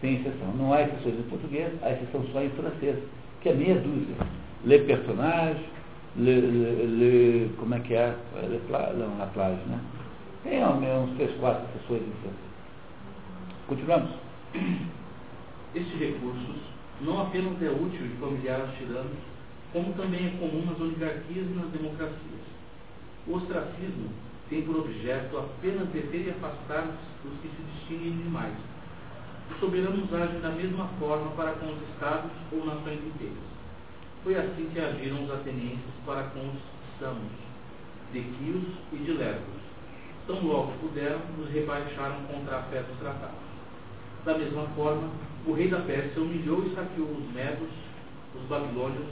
Tem 0.00 0.14
exceção. 0.16 0.52
Não 0.56 0.72
há 0.72 0.82
exceções 0.82 1.18
em 1.18 1.22
português, 1.22 1.72
há 1.82 1.90
exceção 1.90 2.24
só 2.32 2.42
em 2.42 2.50
francês, 2.50 2.96
que 3.40 3.48
é 3.48 3.54
meia 3.54 3.76
dúzia. 3.76 4.14
Le 4.64 4.78
personnage, 4.80 5.64
le, 6.16 6.40
le, 6.40 6.86
le 6.86 7.50
como 7.58 7.74
é 7.74 7.80
que 7.80 7.94
é? 7.94 8.14
Le, 8.42 8.60
não, 8.98 9.18
la 9.18 9.26
plage, 9.32 9.60
né? 9.66 9.80
Tem 10.44 10.64
uns 10.64 11.16
três, 11.16 11.32
quatro 11.40 11.64
exceções 11.74 12.02
em 12.02 12.12
francês. 12.22 12.46
Continuamos. 13.66 14.10
Estes 15.74 15.98
recursos 15.98 16.75
não 17.00 17.20
apenas 17.20 17.60
é 17.62 17.70
útil 17.70 18.06
e 18.06 18.16
familiar 18.20 18.60
aos 18.60 18.74
tiranos, 18.76 19.18
como 19.72 19.92
também 19.94 20.26
é 20.26 20.30
comum 20.38 20.64
nas 20.64 20.80
oligarquias 20.80 21.46
e 21.46 21.54
nas 21.54 21.68
democracias. 21.70 22.46
O 23.26 23.34
ostracismo 23.34 24.10
tem 24.48 24.62
por 24.62 24.76
objeto 24.76 25.36
apenas 25.38 25.88
deter 25.88 26.26
e 26.26 26.30
afastar 26.30 26.88
os 27.24 27.40
que 27.40 27.48
se 27.48 27.62
distinguem 27.74 28.22
demais. 28.22 28.54
Os 29.50 29.60
soberanos 29.60 30.12
agem 30.12 30.40
da 30.40 30.50
mesma 30.50 30.88
forma 30.98 31.30
para 31.32 31.52
com 31.52 31.66
os 31.66 31.82
estados 31.90 32.30
ou 32.52 32.64
nações 32.64 33.04
inteiras. 33.04 33.36
Foi 34.22 34.36
assim 34.36 34.70
que 34.72 34.80
agiram 34.80 35.24
os 35.24 35.30
atenienses 35.30 35.94
para 36.04 36.22
com 36.24 36.40
os 36.40 36.58
samos, 36.98 37.32
de 38.12 38.20
Quios 38.22 38.64
e 38.92 38.96
de 38.96 39.12
Lercos. 39.12 39.54
Tão 40.26 40.44
logo 40.44 40.72
puderam, 40.80 41.20
nos 41.38 41.50
rebaixaram 41.50 42.22
contra 42.24 42.58
a 42.58 42.62
fé 42.62 42.82
dos 42.82 42.98
tratados. 42.98 43.38
Da 44.24 44.36
mesma 44.36 44.66
forma, 44.74 45.10
o 45.46 45.52
rei 45.52 45.68
da 45.68 45.78
Pérsia 45.80 46.20
humilhou 46.20 46.64
e 46.66 46.74
saqueou 46.74 47.08
os 47.08 47.34
medos, 47.34 47.68
os 48.34 48.42
babilônios 48.48 49.06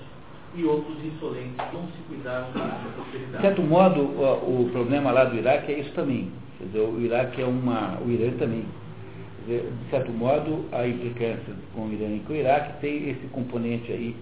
e 0.57 0.65
outros 0.65 0.97
insolentes 1.05 1.57
não 1.73 1.87
se 1.89 2.03
cuidaram 2.09 2.51
da 2.53 2.93
prosperidade. 2.95 3.37
De 3.37 3.43
certo 3.43 3.63
modo, 3.63 4.01
o, 4.01 4.63
o, 4.63 4.71
problema 4.71 5.11
lá 5.11 5.25
do 5.25 5.37
Iraque 5.37 5.73
é 5.73 5.81
isso 5.81 5.93
também. 5.93 6.31
Quer 6.59 6.67
dizer, 6.67 6.81
o 6.81 7.01
Iraque 7.01 7.43
é 7.43 7.47
uma. 7.47 7.99
o 8.01 8.11
Irã 8.11 8.31
também. 8.39 8.65
Dizer, 9.41 9.71
de 9.71 9.91
certo 9.91 10.13
modo, 10.13 10.65
a 10.73 10.87
implicância 10.87 11.55
com 11.75 11.87
o 11.87 11.93
Irã 11.93 12.07
e 12.07 12.21
com 12.21 12.33
o 12.33 12.37
Iraque 12.37 12.81
tem 12.81 13.11
esse 13.11 13.27
componente 13.29 13.93
aí 13.93 14.17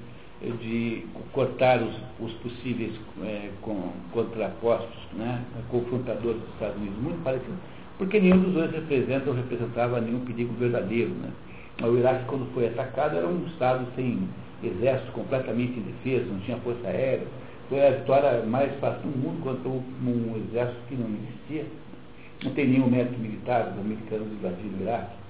de 0.60 1.04
cortar 1.32 1.80
os, 1.80 1.94
os 2.18 2.32
possíveis 2.38 2.92
é, 3.22 3.50
com, 3.60 3.92
contrapostos, 4.12 5.00
né, 5.12 5.40
confrontadores 5.70 6.40
dos 6.40 6.52
Estados 6.54 6.76
Unidos, 6.76 6.98
muito 7.00 7.22
parecido, 7.22 7.54
porque 7.96 8.18
nenhum 8.18 8.40
dos 8.40 8.52
dois 8.52 8.72
representa 8.72 9.30
ou 9.30 9.36
representava 9.36 10.00
nenhum 10.00 10.20
perigo 10.20 10.52
verdadeiro. 10.58 11.10
Né. 11.10 11.30
O 11.80 11.96
Iraque, 11.96 12.24
quando 12.26 12.52
foi 12.52 12.66
atacado, 12.68 13.16
era 13.16 13.26
um 13.26 13.46
Estado 13.46 13.86
sem 13.96 14.28
exército, 14.62 15.12
completamente 15.12 15.78
indefeso, 15.78 16.26
não 16.26 16.40
tinha 16.40 16.56
força 16.58 16.86
aérea. 16.86 17.26
Foi 17.68 17.86
a 17.86 17.90
vitória 17.90 18.42
mais 18.44 18.72
fácil 18.80 19.00
do 19.02 19.18
mundo 19.18 19.42
contra 19.42 19.68
um 19.68 20.36
exército 20.48 20.80
que 20.88 20.94
não 20.94 21.06
existia. 21.06 21.64
Não 22.44 22.52
tem 22.52 22.68
nenhum 22.68 22.88
mérito 22.88 23.18
militar 23.18 23.70
dos 23.70 23.80
americanos 23.80 24.28
invadindo 24.32 24.78
o 24.78 24.82
Iraque. 24.82 25.22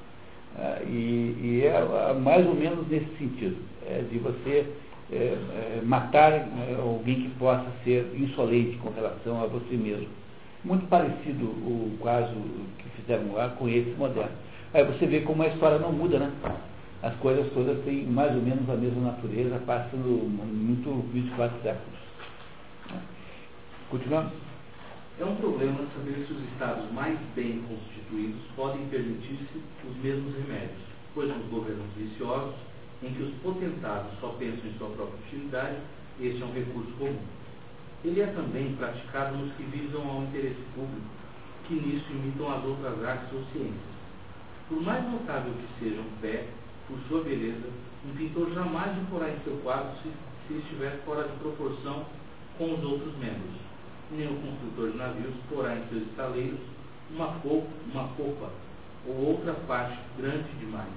Ah, 0.59 0.83
e, 0.85 1.37
e, 1.41 1.63
é 1.65 1.77
ah, 1.77 2.15
mais 2.15 2.47
ou 2.47 2.55
menos 2.55 2.87
nesse 2.89 3.09
sentido, 3.17 3.57
é 3.87 4.03
de 4.11 4.19
você 4.19 4.67
é, 5.11 5.17
é, 5.17 5.81
matar 5.83 6.33
é, 6.33 6.77
alguém 6.79 7.23
que 7.23 7.31
possa 7.39 7.67
ser 7.85 8.07
insolente 8.17 8.77
com 8.79 8.91
relação 8.91 9.43
a 9.43 9.47
você 9.47 9.77
mesmo. 9.77 10.09
Muito 10.65 10.87
parecido 10.87 11.45
o 11.45 11.99
caso 12.03 12.35
que 12.79 12.89
fizeram 13.01 13.33
lá 13.33 13.49
com 13.51 13.69
esse 13.69 13.91
moderno. 13.99 14.33
Aí 14.75 14.85
você 14.85 15.07
vê 15.07 15.21
como 15.21 15.43
a 15.43 15.49
história 15.49 15.79
não 15.79 15.93
muda, 15.93 16.19
né? 16.19 16.33
As 17.03 17.15
coisas 17.17 17.53
todas 17.53 17.79
têm 17.85 18.07
mais 18.07 18.35
ou 18.35 18.41
menos 18.41 18.69
a 18.71 18.75
mesma 18.75 19.13
natureza, 19.13 19.61
passando 19.67 20.07
muito 20.07 21.13
24 21.13 21.61
séculos. 21.63 21.99
Continuamos? 23.91 24.33
É 25.21 25.25
um 25.27 25.37
problema 25.37 25.79
saber 25.95 26.25
se 26.27 26.33
os 26.33 26.43
estados 26.53 26.91
mais 26.93 27.19
bem 27.35 27.63
constituídos 27.69 28.41
podem 28.57 28.87
permitir-se 28.87 29.61
os 29.87 29.97
mesmos 30.03 30.35
remédios, 30.37 30.81
pois 31.15 31.29
nos 31.29 31.45
governos 31.51 31.93
viciosos, 31.95 32.55
em 33.03 33.13
que 33.13 33.23
os 33.23 33.35
potentados 33.43 34.11
só 34.21 34.29
pensam 34.39 34.71
em 34.71 34.79
sua 34.79 34.89
própria 34.89 35.19
utilidade, 35.27 35.77
este 36.19 36.41
é 36.41 36.47
um 36.47 36.53
recurso 36.53 36.93
comum. 36.93 37.19
Ele 38.05 38.23
é 38.23 38.27
também 38.29 38.75
praticado 38.77 39.37
nos 39.37 39.53
que 39.53 39.65
visam 39.65 40.01
ao 40.09 40.23
interesse 40.23 40.63
público, 40.75 41.07
que 41.69 41.75
nisso 41.75 42.11
imitam 42.11 42.51
as 42.51 42.65
outras 42.65 43.05
artes 43.05 43.29
ou 43.35 43.45
ciências. 43.53 43.92
Por 44.73 44.81
mais 44.81 45.05
notável 45.05 45.53
que 45.53 45.85
seja 45.85 46.01
um 46.01 46.21
pé, 46.23 46.47
por 46.89 46.99
sua 47.07 47.23
beleza, 47.23 47.69
um 48.07 48.17
pintor 48.17 48.55
jamais 48.55 48.97
porá 49.11 49.29
em 49.29 49.39
seu 49.45 49.55
quadro 49.63 49.93
se, 50.03 50.11
se 50.49 50.55
estiver 50.61 50.99
fora 51.05 51.29
de 51.29 51.37
proporção 51.37 52.07
com 52.57 52.73
os 52.73 52.83
outros 52.83 53.15
membros. 53.19 53.53
Nem 54.13 54.29
o 54.29 54.41
construtor 54.41 54.93
de 54.93 54.97
navios 54.97 55.35
porá 55.51 55.77
em 55.77 55.87
seus 55.91 56.05
estaleiros 56.09 56.59
uma, 57.11 57.33
polpa, 57.41 57.69
uma 57.93 58.09
polpa 58.17 58.49
ou 59.07 59.15
outra 59.15 59.53
parte 59.53 59.99
grande 60.17 60.49
demais. 60.59 60.89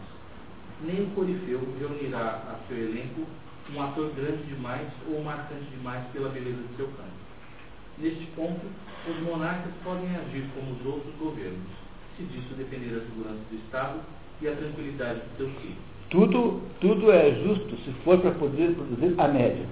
Nem 0.82 1.04
o 1.04 1.10
corifeu 1.10 1.60
reunirá 1.78 2.44
a 2.48 2.60
seu 2.70 2.78
elenco 2.78 3.28
um 3.74 3.84
ator 3.84 4.10
grande 4.16 4.44
demais 4.44 4.88
ou 5.06 5.22
marcante 5.22 5.66
demais 5.66 6.02
pela 6.14 6.30
beleza 6.30 6.62
de 6.62 6.78
seu 6.78 6.88
canto. 6.88 7.26
Neste 7.98 8.26
ponto, 8.38 8.66
os 9.06 9.20
monarcas 9.20 9.74
podem 9.84 10.16
agir 10.16 10.50
como 10.56 10.72
os 10.72 10.86
outros 10.86 11.14
governos, 11.16 11.85
se 12.18 12.24
disso 12.24 12.54
depender 12.58 12.96
a 12.96 13.02
segurança 13.02 13.42
do 13.50 13.56
Estado 13.66 14.00
e 14.42 14.48
a 14.48 14.52
tranquilidade 14.52 15.20
do 15.20 15.38
seu 15.38 15.50
filho. 15.62 15.76
Tudo, 16.10 16.62
tudo 16.80 17.12
é 17.12 17.32
justo 17.44 17.76
se 17.78 17.92
for 18.04 18.18
para 18.20 18.32
poder 18.32 18.74
produzir 18.76 19.14
a 19.18 19.28
média. 19.28 19.66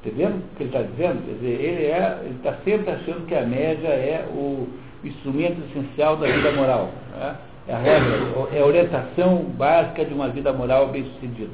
Entendendo 0.00 0.36
o 0.36 0.56
que 0.56 0.62
ele 0.62 0.70
está 0.70 0.82
dizendo? 0.82 1.24
Quer 1.26 1.32
dizer, 1.32 1.60
ele 1.60 1.84
é, 1.86 2.30
está 2.36 2.54
sempre 2.64 2.90
achando 2.90 3.26
que 3.26 3.34
a 3.34 3.44
média 3.44 3.88
é 3.88 4.28
o 4.32 4.68
instrumento 5.02 5.62
essencial 5.70 6.16
da 6.16 6.26
vida 6.26 6.52
moral. 6.52 6.90
Né? 7.12 7.36
É 7.66 7.74
a 7.74 7.78
regra, 7.78 8.16
é 8.52 8.60
a 8.60 8.66
orientação 8.66 9.44
básica 9.56 10.04
de 10.04 10.12
uma 10.12 10.28
vida 10.28 10.52
moral 10.52 10.88
bem 10.88 11.04
sucedida. 11.04 11.50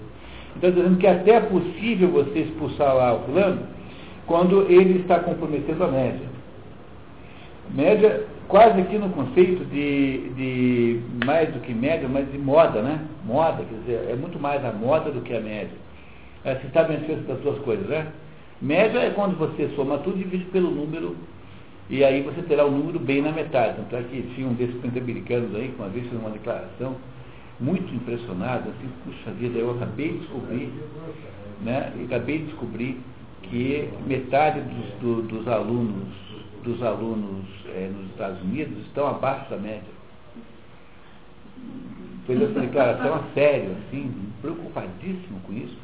Então, 0.56 0.70
dizendo 0.70 0.98
que 0.98 1.06
até 1.06 1.32
é 1.32 1.40
possível 1.40 2.08
você 2.08 2.40
expulsar 2.40 2.94
lá 2.94 3.14
o 3.14 3.20
fulano 3.20 3.62
quando 4.26 4.62
ele 4.70 5.00
está 5.00 5.20
comprometendo 5.20 5.84
a 5.84 5.88
média. 5.88 6.28
Média, 7.70 8.26
quase 8.50 8.80
aqui 8.80 8.98
no 8.98 9.08
conceito 9.10 9.64
de, 9.66 10.28
de 10.30 11.00
mais 11.24 11.52
do 11.54 11.60
que 11.60 11.72
média, 11.72 12.08
mas 12.08 12.30
de 12.30 12.36
moda, 12.36 12.82
né? 12.82 13.00
Moda, 13.24 13.64
quer 13.64 13.78
dizer, 13.80 14.10
é 14.10 14.16
muito 14.16 14.38
mais 14.40 14.62
a 14.64 14.72
moda 14.72 15.10
do 15.12 15.22
que 15.22 15.32
a 15.32 15.40
média. 15.40 15.70
É, 16.44 16.56
você 16.56 16.66
está 16.66 16.82
vencendo 16.82 17.26
das 17.28 17.38
duas 17.40 17.58
coisas, 17.60 17.86
né? 17.86 18.08
Média 18.60 18.98
é 18.98 19.10
quando 19.10 19.38
você 19.38 19.70
soma 19.76 19.98
tudo 19.98 20.18
e 20.18 20.24
divide 20.24 20.44
pelo 20.46 20.70
número, 20.70 21.16
e 21.88 22.04
aí 22.04 22.22
você 22.22 22.42
terá 22.42 22.66
o 22.66 22.70
número 22.70 22.98
bem 22.98 23.22
na 23.22 23.30
metade. 23.30 23.76
Tanto 23.76 23.96
é 23.96 24.02
que 24.02 24.22
tinha 24.34 24.48
um 24.48 24.54
desses 24.54 24.76
americanos 24.84 25.54
aí, 25.54 25.68
que 25.68 25.80
uma 25.80 25.88
vez 25.88 26.08
fez 26.08 26.20
uma 26.20 26.30
declaração, 26.30 26.96
muito 27.60 27.94
impressionado, 27.94 28.70
assim, 28.70 28.88
puxa 29.04 29.30
vida, 29.32 29.58
eu 29.58 29.70
acabei 29.70 30.08
de 30.08 30.18
descobrir, 30.18 30.72
né? 31.62 31.92
Acabei 32.04 32.38
de 32.38 32.44
descobrir 32.46 33.00
que 33.42 33.88
metade 34.06 34.60
dos, 34.60 34.86
do, 35.00 35.22
dos 35.22 35.46
alunos, 35.46 36.29
dos 36.62 36.82
alunos 36.82 37.46
é, 37.66 37.90
nos 37.94 38.10
Estados 38.10 38.40
Unidos 38.42 38.78
estão 38.86 39.08
abaixo 39.08 39.50
da 39.50 39.56
média. 39.56 40.00
Fez 42.26 42.42
essa 42.42 42.60
declaração 42.60 43.14
a 43.14 43.22
sério, 43.34 43.76
assim, 43.86 44.12
preocupadíssimo 44.40 45.40
com 45.40 45.52
isso. 45.52 45.76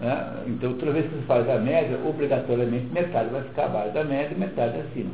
Né? 0.00 0.44
Então, 0.48 0.74
toda 0.74 0.92
vez 0.92 1.06
que 1.06 1.16
você 1.16 1.22
faz 1.22 1.48
a 1.48 1.58
média, 1.58 1.98
obrigatoriamente 2.04 2.86
metade 2.92 3.30
vai 3.30 3.42
ficar 3.42 3.66
abaixo 3.66 3.92
da 3.92 4.04
média 4.04 4.34
e 4.34 4.38
metade 4.38 4.78
acima. 4.78 5.10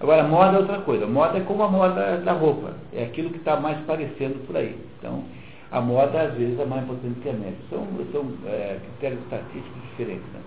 Agora, 0.00 0.22
moda 0.24 0.56
é 0.56 0.60
outra 0.60 0.78
coisa. 0.78 1.06
Moda 1.06 1.38
é 1.38 1.42
como 1.42 1.62
a 1.62 1.68
moda 1.68 2.16
da 2.18 2.32
roupa. 2.32 2.72
É 2.92 3.04
aquilo 3.04 3.30
que 3.30 3.36
está 3.36 3.60
mais 3.60 3.78
parecendo 3.84 4.38
por 4.46 4.56
aí. 4.56 4.78
Então, 4.98 5.24
a 5.70 5.80
moda, 5.80 6.22
às 6.22 6.34
vezes, 6.34 6.58
é 6.58 6.64
mais 6.64 6.82
importante 6.84 7.20
que 7.20 7.28
a 7.28 7.32
média. 7.34 7.58
São, 7.68 7.86
são 8.10 8.32
é, 8.46 8.78
critérios 8.82 9.20
estatísticos 9.24 9.82
diferentes. 9.90 10.26
Né? 10.32 10.40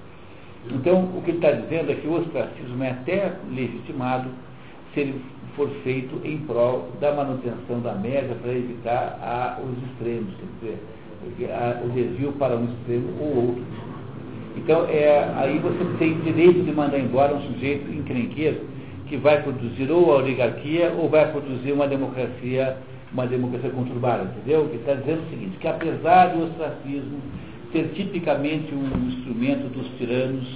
Então, 0.71 1.04
o 1.15 1.21
que 1.23 1.32
ele 1.32 1.38
está 1.38 1.52
dizendo 1.52 1.91
é 1.91 1.95
que 1.95 2.08
o 2.08 2.13
ostracismo 2.13 2.84
é 2.84 2.91
até 2.91 3.34
legitimado 3.52 4.30
se 4.93 5.02
ele 5.02 5.21
for 5.56 5.69
feito 5.84 6.19
em 6.23 6.38
prol 6.39 6.89
da 6.99 7.13
manutenção 7.13 7.80
da 7.82 7.93
média 7.93 8.36
para 8.41 8.52
evitar 8.52 9.19
a, 9.21 9.60
os 9.62 9.89
extremos. 9.89 10.34
Quer 10.62 11.30
dizer, 11.38 11.86
o 11.86 11.89
desvio 11.89 12.32
para 12.34 12.56
um 12.56 12.65
extremo 12.65 13.10
ou 13.19 13.36
outro. 13.47 13.63
Então, 14.56 14.86
é, 14.88 15.32
aí 15.36 15.60
você 15.60 15.84
tem 15.97 16.19
direito 16.21 16.63
de 16.63 16.71
mandar 16.71 16.99
embora 16.99 17.36
um 17.36 17.41
sujeito 17.54 17.91
encrenqueiro 17.91 18.62
que 19.08 19.17
vai 19.17 19.41
produzir 19.41 19.91
ou 19.91 20.13
a 20.13 20.17
oligarquia 20.17 20.93
ou 20.97 21.10
vai 21.10 21.32
produzir 21.32 21.71
uma 21.71 21.88
democracia, 21.88 22.78
uma 23.12 23.28
democracia 23.28 23.69
conturbada, 23.71 24.23
entendeu? 24.23 24.65
Ele 24.65 24.78
está 24.78 24.93
dizendo 24.93 25.23
o 25.23 25.30
seguinte, 25.30 25.58
que 25.60 25.67
apesar 25.67 26.28
do 26.28 26.45
ostracismo 26.45 27.19
ser 27.73 27.91
tipicamente 27.93 28.73
um 28.73 29.07
instrumento 29.09 29.67
dos 29.73 29.88
tiranos, 29.97 30.47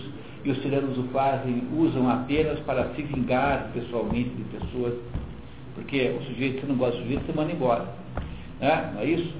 e 0.45 0.51
os 0.51 0.58
tiranos 0.60 0.97
o 0.97 1.03
fazem, 1.10 1.63
usam 1.75 2.10
apenas 2.10 2.58
para 2.62 2.86
se 2.95 3.01
vingar 3.01 3.69
pessoalmente 3.73 4.30
de 4.30 4.43
pessoas, 4.43 4.93
porque 5.75 6.15
o 6.17 6.23
sujeito, 6.23 6.62
se 6.62 6.67
não 6.67 6.75
gosta 6.75 6.95
do 6.97 7.03
sujeito, 7.03 7.25
você 7.25 7.34
manda 7.34 7.51
embora. 7.51 7.86
Né? 8.62 8.91
Não 8.93 9.01
é 9.01 9.06
isso? 9.06 9.34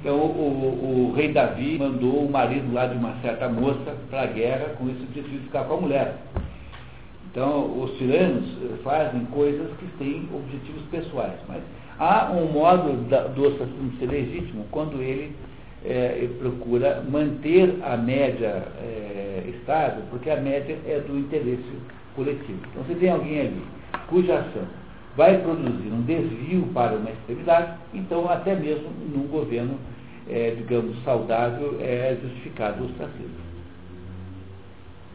Então, 0.00 0.16
o, 0.16 0.20
o, 0.20 1.10
o, 1.10 1.14
rei 1.14 1.32
Davi 1.32 1.78
mandou 1.78 2.26
o 2.26 2.30
marido 2.30 2.72
lá 2.74 2.86
de 2.86 2.96
uma 2.96 3.14
certa 3.22 3.48
moça 3.48 3.96
para 4.10 4.22
a 4.22 4.26
guerra 4.26 4.74
com 4.76 4.90
esse 4.90 5.00
objetivo 5.00 5.38
de 5.38 5.44
ficar 5.44 5.64
com 5.64 5.74
a 5.74 5.80
mulher. 5.80 6.16
Então, 7.30 7.80
os 7.80 7.96
tiranos 7.98 8.44
eh, 8.62 8.78
fazem 8.82 9.24
coisas 9.26 9.70
que 9.78 9.86
têm 9.98 10.28
objetivos 10.34 10.82
pessoais. 10.90 11.38
Mas 11.48 11.62
há 11.98 12.32
um 12.32 12.52
modo 12.52 13.08
da, 13.08 13.28
do 13.28 13.46
assassino 13.46 13.92
ser 13.98 14.06
legítimo 14.06 14.66
quando 14.72 15.00
ele, 15.00 15.34
é, 15.84 16.28
procura 16.38 17.02
manter 17.08 17.78
a 17.82 17.96
média 17.96 18.64
é, 18.80 19.44
estável, 19.58 20.02
porque 20.10 20.30
a 20.30 20.36
média 20.36 20.78
é 20.86 21.00
do 21.00 21.18
interesse 21.18 21.62
coletivo. 22.14 22.60
Então, 22.70 22.84
se 22.84 22.94
tem 22.94 23.10
alguém 23.10 23.40
ali 23.40 23.62
cuja 24.08 24.38
ação 24.38 24.66
vai 25.16 25.38
produzir 25.38 25.88
um 25.88 26.02
desvio 26.02 26.66
para 26.72 26.96
uma 26.96 27.10
extremidade, 27.10 27.78
então 27.92 28.30
até 28.30 28.54
mesmo 28.54 28.88
num 29.14 29.26
governo 29.26 29.78
é, 30.28 30.54
digamos, 30.56 31.02
saudável, 31.04 31.78
é 31.80 32.16
justificado 32.22 32.82
o 32.82 32.86
ostracismo. 32.86 33.42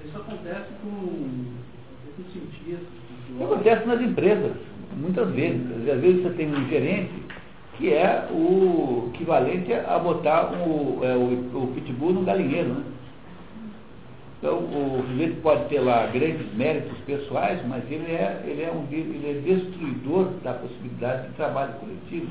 Isso 0.05 0.17
acontece 0.17 0.69
com 0.81 1.45
esses 2.19 2.33
cientistas. 2.33 2.87
Acontece 3.41 3.85
nas 3.87 4.01
empresas, 4.01 4.51
muitas 4.95 5.29
vezes. 5.31 5.89
Às 5.89 6.01
vezes 6.01 6.23
você 6.23 6.29
tem 6.31 6.49
um 6.49 6.69
gerente 6.69 7.13
que 7.77 7.93
é 7.93 8.27
o 8.31 9.11
equivalente 9.13 9.73
a 9.73 9.99
botar 9.99 10.51
o, 10.51 10.99
é, 11.03 11.15
o, 11.15 11.63
o 11.63 11.71
pitbull 11.75 12.13
no 12.13 12.23
galinheiro. 12.23 12.69
Né? 12.69 12.83
Então, 14.39 14.57
o 14.59 15.03
sujeito 15.07 15.41
pode 15.41 15.65
ter 15.65 15.79
lá 15.79 16.05
grandes 16.07 16.53
méritos 16.55 16.97
pessoais, 17.05 17.59
mas 17.67 17.83
ele 17.91 18.11
é, 18.11 18.43
ele 18.45 18.61
é, 18.63 18.71
um, 18.71 18.85
ele 18.91 19.29
é 19.29 19.41
destruidor 19.41 20.29
da 20.43 20.53
possibilidade 20.53 21.27
de 21.27 21.33
trabalho 21.33 21.73
coletivo 21.73 22.27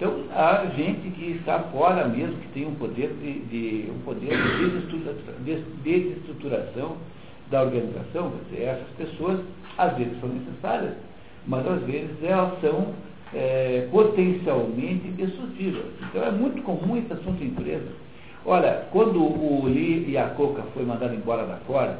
então, 0.00 0.24
há 0.34 0.64
gente 0.76 1.10
que 1.10 1.32
está 1.32 1.58
fora 1.58 2.08
mesmo, 2.08 2.34
que 2.38 2.48
tem 2.54 2.66
um 2.66 2.74
poder 2.76 3.12
de, 3.20 3.40
de 3.40 3.90
um 3.90 3.98
poder 3.98 4.30
de 5.44 5.62
desestruturação 5.84 6.96
da 7.50 7.64
organização. 7.64 8.32
Dizer, 8.48 8.62
essas 8.62 8.88
pessoas, 8.96 9.40
às 9.76 9.94
vezes, 9.98 10.18
são 10.18 10.30
necessárias, 10.30 10.94
mas 11.46 11.66
às 11.66 11.82
vezes 11.82 12.16
elas 12.22 12.58
são 12.62 12.94
é, 13.34 13.88
potencialmente 13.90 15.08
destrutivas. 15.08 15.86
Então, 16.02 16.24
é 16.24 16.30
muito 16.30 16.62
comum 16.62 16.96
esse 16.96 17.12
assunto 17.12 17.42
em 17.42 17.48
empresa. 17.48 17.88
Olha, 18.44 18.86
quando 18.90 19.22
o 19.22 19.66
Lee 19.66 20.08
e 20.08 20.16
a 20.16 20.30
Coca 20.30 20.62
foi 20.74 20.84
mandado 20.84 21.14
embora 21.14 21.46
da 21.46 21.56
Ford, 21.66 21.96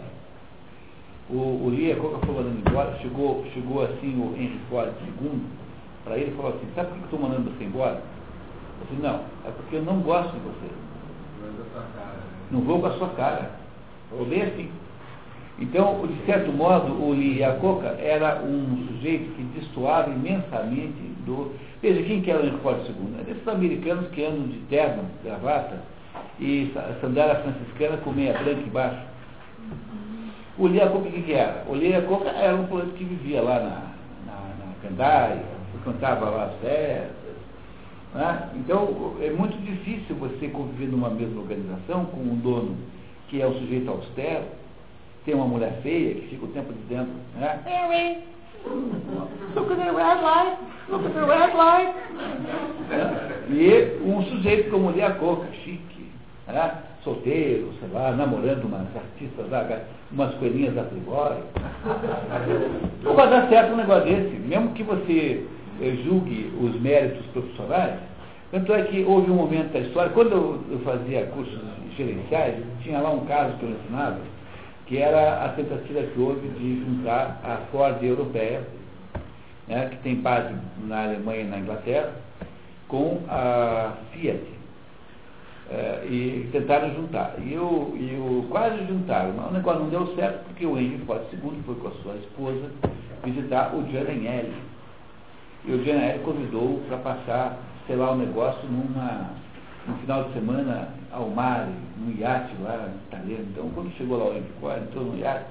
o, 1.29 1.37
o 1.37 1.69
Lee 1.69 1.89
e 1.89 1.93
a 1.93 1.97
Coca 1.97 2.27
foi 2.27 2.35
mandado 2.35 2.57
embora, 2.67 2.99
chegou, 2.99 3.45
chegou 3.53 3.85
assim 3.85 4.19
o 4.19 4.35
Henry 4.37 4.59
Ford 4.69 4.91
II, 5.23 5.41
para 6.05 6.17
ele 6.17 6.33
e 6.33 6.37
falou 6.37 6.53
assim, 6.53 6.67
sabe 6.75 6.89
por 6.89 6.97
que 6.97 7.03
eu 7.03 7.05
estou 7.05 7.21
mandando 7.21 7.51
você 7.51 7.65
embora? 7.65 8.03
Eu 8.81 8.87
disse, 8.89 9.03
não, 9.03 9.21
é 9.47 9.51
porque 9.55 9.77
eu 9.77 9.83
não 9.83 10.01
gosto 10.01 10.33
de 10.33 10.41
você. 10.41 10.71
Não 12.51 12.61
vou 12.63 12.81
com 12.81 12.87
a 12.87 12.93
sua 12.93 13.09
cara. 13.11 13.51
Eu 14.11 14.25
bem 14.25 14.43
assim. 14.43 14.71
Então, 15.61 16.07
de 16.07 16.25
certo 16.25 16.51
modo, 16.51 16.93
o 17.03 17.13
Lee 17.13 17.39
Iacocca 17.39 17.89
era 18.01 18.43
um 18.43 18.87
sujeito 18.89 19.31
que 19.37 19.43
destoava 19.61 20.11
imensamente 20.11 20.95
do. 21.27 21.53
Veja, 21.83 22.03
quem 22.03 22.23
que 22.23 22.31
era 22.31 22.43
o 22.43 22.47
Henrique 22.47 22.67
II? 22.67 23.21
É 23.21 23.25
desses 23.25 23.47
americanos 23.47 24.09
que 24.09 24.25
andam 24.25 24.49
de 24.49 24.59
terno, 24.71 25.05
gravata 25.23 25.83
e 26.39 26.73
sandália 27.03 27.37
franciscana 27.37 27.99
com 27.99 28.11
meia 28.11 28.33
branca 28.33 28.61
embaixo. 28.61 29.03
O 30.59 30.67
Lee 30.67 30.79
Iacocca, 30.79 31.09
o 31.09 31.13
que, 31.13 31.23
que 31.23 31.33
era? 31.33 31.65
O 31.69 31.75
Lee 31.75 31.91
Iacocca 31.91 32.31
era 32.31 32.57
um 32.57 32.67
político 32.67 32.97
que 32.97 33.05
vivia 33.05 33.43
lá 33.43 33.61
na, 33.61 34.33
na, 34.33 34.33
na 34.33 35.85
cantava 35.85 36.31
lá 36.31 36.45
as 36.45 36.55
festas. 36.61 37.35
Né? 38.15 38.49
Então, 38.57 39.15
é 39.21 39.31
muito 39.31 39.57
difícil 39.63 40.17
você 40.17 40.49
conviver 40.49 40.87
numa 40.87 41.11
mesma 41.11 41.43
organização 41.43 42.07
com 42.07 42.21
um 42.21 42.37
dono 42.37 42.77
que 43.29 43.41
é 43.41 43.47
um 43.47 43.55
sujeito 43.55 43.89
austero, 43.91 44.45
tem 45.25 45.35
uma 45.35 45.47
mulher 45.47 45.79
feia 45.83 46.15
que 46.15 46.29
fica 46.29 46.45
o 46.45 46.49
tempo 46.49 46.73
dizendo, 46.73 47.11
né? 47.39 47.61
Mary, 47.65 48.19
look 49.55 49.71
at 49.73 49.79
the 49.79 49.91
red 49.91 50.23
light, 50.23 50.59
look 50.89 51.07
at 51.07 51.13
the 51.13 51.25
red 51.25 51.57
light. 51.57 51.95
É? 52.91 53.53
E 53.53 54.01
um 54.05 54.23
sujeito 54.25 54.71
como 54.71 54.91
mulher 54.91 55.19
coca, 55.19 55.47
chique, 55.65 56.13
né? 56.47 56.73
solteiro, 57.03 57.73
sei 57.81 57.89
lá, 57.93 58.13
namorando 58.13 58.65
umas 58.65 58.87
artistas, 58.95 59.47
umas 60.13 60.35
coelhinhas 60.35 60.75
da 60.75 60.83
Playboy. 60.83 61.37
Não 63.03 63.15
vai 63.15 63.31
dar 63.31 63.49
certo 63.49 63.73
um 63.73 63.77
negócio 63.77 64.05
desse, 64.05 64.37
mesmo 64.37 64.73
que 64.73 64.83
você 64.83 65.47
eh, 65.81 65.97
julgue 66.05 66.53
os 66.61 66.79
méritos 66.81 67.25
profissionais. 67.33 67.99
Tanto 68.51 68.73
é 68.73 68.83
que 68.83 69.05
houve 69.05 69.31
um 69.31 69.35
momento 69.35 69.73
da 69.73 69.79
história, 69.79 70.11
quando 70.11 70.61
eu 70.71 70.81
fazia 70.85 71.27
cursos 71.27 71.59
gerenciais, 71.97 72.57
tinha 72.83 72.99
lá 72.99 73.11
um 73.11 73.25
caso 73.27 73.57
que 73.59 73.63
eu 73.63 73.71
ensinava, 73.71 74.19
que 74.91 74.99
era 74.99 75.45
a 75.45 75.51
tentativa 75.51 76.03
que 76.03 76.21
houve 76.21 76.49
de 76.49 76.85
juntar 76.85 77.41
a 77.45 77.59
Ford 77.71 78.03
europeia, 78.03 78.67
né, 79.69 79.89
que 79.89 79.97
tem 79.99 80.17
base 80.17 80.53
na 80.85 81.05
Alemanha 81.05 81.43
e 81.43 81.45
na 81.45 81.59
Inglaterra, 81.61 82.13
com 82.89 83.21
a 83.29 83.93
Fiat. 84.11 84.43
É, 85.71 86.05
e 86.07 86.49
tentaram 86.51 86.93
juntar. 86.93 87.37
E 87.39 87.53
eu 87.53 88.45
quase 88.51 88.85
juntaram, 88.87 89.33
mas 89.37 89.51
o 89.51 89.55
negócio 89.55 89.81
não 89.83 89.91
deu 89.91 90.17
certo 90.17 90.45
porque 90.47 90.67
o 90.67 90.77
Henry 90.77 90.99
Ford 91.07 91.23
II 91.33 91.63
foi 91.65 91.75
com 91.77 91.87
a 91.87 91.93
sua 92.03 92.17
esposa 92.17 92.69
visitar 93.23 93.73
o 93.73 93.87
Gianelli. 93.89 94.53
E 95.67 95.73
o 95.73 95.85
Gianelli 95.85 96.19
convidou 96.25 96.81
para 96.89 96.97
passar, 96.97 97.59
sei 97.87 97.95
lá, 97.95 98.11
o 98.11 98.17
negócio 98.17 98.69
numa, 98.69 99.31
no 99.91 99.99
final 99.99 100.25
de 100.25 100.33
semana 100.33 100.89
ao 101.13 101.29
mar, 101.29 101.69
num 101.99 102.17
iate 102.19 102.55
lá 102.63 102.89
italiano. 103.09 103.47
Então, 103.51 103.69
quando 103.75 103.93
chegou 103.97 104.19
lá 104.19 104.25
o 104.27 104.43
Ford, 104.61 104.83
entrou 104.83 105.05
no 105.05 105.19
iate, 105.19 105.45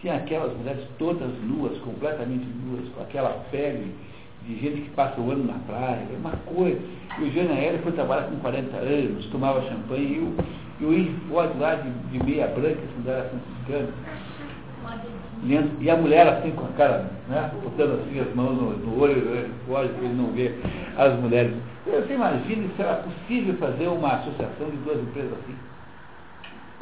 tinha 0.00 0.16
aquelas 0.16 0.56
mulheres 0.56 0.84
todas 0.98 1.30
nuas, 1.42 1.76
completamente 1.78 2.46
nuas, 2.64 2.88
com 2.90 3.02
aquela 3.02 3.30
pele 3.50 3.94
de 4.46 4.58
gente 4.58 4.82
que 4.82 4.90
passa 4.90 5.20
o 5.20 5.30
ano 5.30 5.44
na 5.44 5.58
praia, 5.66 6.06
é 6.10 6.16
uma 6.16 6.36
coisa. 6.46 6.80
E 7.18 7.24
o 7.24 7.32
Jânio 7.32 7.52
Aéreo 7.52 7.82
foi 7.82 7.92
trabalhar 7.92 8.24
com 8.24 8.36
40 8.36 8.76
anos, 8.76 9.26
tomava 9.26 9.62
champanhe, 9.68 10.16
e 10.16 10.18
o, 10.18 10.36
e 10.80 11.14
o 11.30 11.58
lá 11.58 11.74
de, 11.74 11.90
de 11.90 12.24
meia 12.24 12.46
branca, 12.48 12.80
sandália 12.96 13.30
E 15.42 15.90
a 15.90 15.96
mulher 15.96 16.28
assim 16.28 16.50
com 16.50 16.66
a 16.66 16.72
cara, 16.76 17.10
né, 17.28 17.50
botando 17.62 18.00
assim 18.00 18.20
as 18.20 18.34
mãos 18.34 18.52
no, 18.52 18.76
no 18.76 19.00
olho 19.00 19.34
Henry 19.34 19.50
Ford, 19.66 19.88
para 19.88 20.04
ele 20.04 20.14
não 20.14 20.32
ver 20.32 20.60
as 20.98 21.18
mulheres. 21.18 21.54
Você 21.86 22.12
imagina 22.12 22.68
se 22.76 22.82
era 22.82 22.96
possível 22.96 23.54
fazer 23.56 23.88
uma 23.88 24.16
associação 24.16 24.68
de 24.68 24.76
duas 24.78 24.98
empresas 25.00 25.32
assim. 25.32 25.56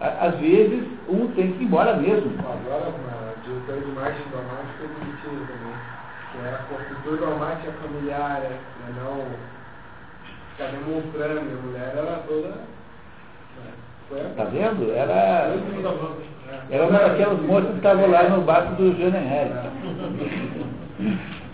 Às 0.01 0.35
vezes, 0.38 0.87
um 1.09 1.27
tem 1.33 1.53
que 1.53 1.62
ir 1.62 1.66
embora 1.66 1.97
mesmo. 1.97 2.31
Agora, 2.38 2.88
o 2.88 3.40
diretor 3.42 3.81
de 3.81 3.92
marketing 3.92 4.31
da 4.31 4.42
marca 4.42 4.68
foi 4.79 4.88
demitido 4.88 5.47
também. 5.49 5.75
Que 6.31 6.38
era 6.47 6.59
construtor 6.68 7.18
da 7.18 7.37
marca 7.37 7.73
familiar, 7.73 8.40
né? 8.40 8.59
não 8.97 9.25
ficar 10.53 10.71
demonstrando. 10.71 11.40
A 11.40 11.62
mulher 11.66 11.94
era 11.97 12.23
toda. 12.29 12.77
Tá 14.37 14.44
vendo? 14.44 14.92
Era. 14.92 15.55
Era 16.71 16.87
uma 16.87 16.99
daquelas 16.99 17.42
moças 17.42 17.71
que 17.71 17.77
estavam 17.77 18.11
lá 18.11 18.29
no 18.29 18.42
barco 18.42 18.75
do 18.77 18.99
Janenhelli. 18.99 19.53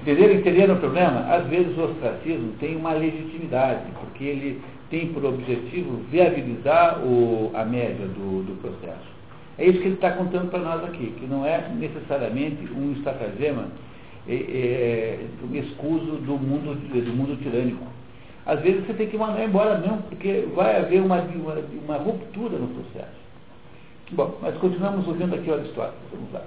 Entenderam, 0.02 0.34
entenderam 0.34 0.74
o 0.74 0.78
problema? 0.78 1.20
Às 1.32 1.46
vezes 1.46 1.76
o 1.76 1.84
ostracismo 1.84 2.52
tem 2.60 2.76
uma 2.76 2.92
legitimidade, 2.92 3.82
porque 4.00 4.24
ele 4.24 4.62
tem 4.90 5.12
por 5.12 5.24
objetivo 5.24 6.00
viabilizar 6.10 7.00
o, 7.00 7.50
a 7.54 7.64
média 7.64 8.06
do, 8.06 8.44
do 8.44 8.60
processo. 8.60 9.14
É 9.58 9.66
isso 9.66 9.80
que 9.80 9.86
ele 9.86 9.94
está 9.94 10.10
contando 10.12 10.50
para 10.50 10.58
nós 10.60 10.84
aqui, 10.84 11.14
que 11.18 11.26
não 11.26 11.46
é 11.46 11.68
necessariamente 11.74 12.70
um 12.72 12.92
estratagema 12.92 13.68
é, 14.28 14.34
é, 14.34 15.58
escuso 15.58 16.16
do 16.18 16.36
mundo, 16.36 16.74
do 16.74 17.12
mundo 17.12 17.40
tirânico. 17.42 17.93
Às 18.46 18.60
vezes 18.60 18.86
você 18.86 18.94
tem 18.94 19.08
que 19.08 19.16
mandar 19.16 19.44
embora 19.44 19.78
mesmo, 19.78 20.02
porque 20.02 20.46
vai 20.54 20.76
haver 20.76 21.00
uma, 21.00 21.20
uma, 21.20 21.54
uma 21.54 21.96
ruptura 21.96 22.58
no 22.58 22.68
processo. 22.68 23.24
Bom, 24.12 24.38
mas 24.42 24.56
continuamos 24.58 25.06
ouvindo 25.08 25.34
aqui 25.34 25.50
a 25.50 25.56
história. 25.56 25.94
Vamos 26.12 26.32
lá. 26.32 26.42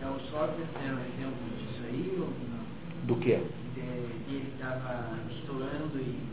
É 0.00 0.06
o 0.06 0.18
Sócrates 0.30 0.64
é 0.76 0.90
um 0.90 1.00
exemplo 1.00 1.34
disso 1.58 1.82
aí 1.84 2.14
ou 2.18 2.28
não? 2.28 3.06
Do 3.06 3.16
que? 3.16 3.30
Ele 3.30 4.52
estava 4.54 5.18
estourando 5.30 5.98
e 5.98 6.28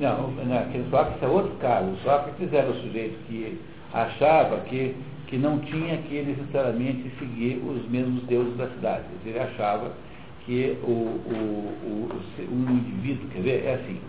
não, 0.00 0.32
aquele 0.60 0.88
Sócrates 0.90 1.22
é 1.22 1.26
outro 1.26 1.54
caso. 1.56 1.90
O 1.90 1.96
Sócrates 1.98 2.52
era 2.52 2.70
o 2.70 2.74
sujeito 2.82 3.18
que 3.26 3.60
achava 3.92 4.60
que, 4.60 4.94
que 5.26 5.36
não 5.36 5.58
tinha 5.58 5.96
que 5.98 6.22
necessariamente 6.22 7.10
seguir 7.18 7.60
os 7.66 7.88
mesmos 7.88 8.22
deuses 8.24 8.56
da 8.56 8.68
cidade. 8.68 9.04
Ele 9.26 9.38
achava 9.38 9.92
que 10.48 10.78
o, 10.82 10.88
o, 10.88 11.74
o, 11.84 12.08
o 12.50 12.70
indivíduo, 12.72 13.28
quer 13.28 13.42
ver, 13.42 13.64
é 13.66 13.74
assim, 13.74 14.00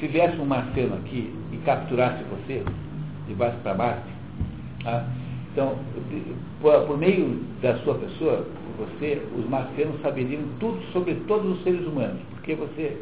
se 0.00 0.06
viesse 0.06 0.40
um 0.40 0.46
marciano 0.46 0.94
aqui 0.94 1.30
e 1.52 1.58
capturasse 1.58 2.24
você, 2.24 2.64
de 3.26 3.34
baixo 3.34 3.58
para 3.58 3.74
baixo, 3.74 4.02
tá? 4.82 5.06
então, 5.52 5.76
por, 6.62 6.86
por 6.86 6.96
meio 6.96 7.44
da 7.60 7.76
sua 7.80 7.96
pessoa, 7.96 8.46
você, 8.78 9.20
os 9.36 9.46
marcianos 9.50 10.00
saberiam 10.00 10.40
tudo 10.58 10.80
sobre 10.90 11.14
todos 11.26 11.58
os 11.58 11.62
seres 11.64 11.86
humanos, 11.86 12.22
porque 12.30 12.54
você 12.54 12.96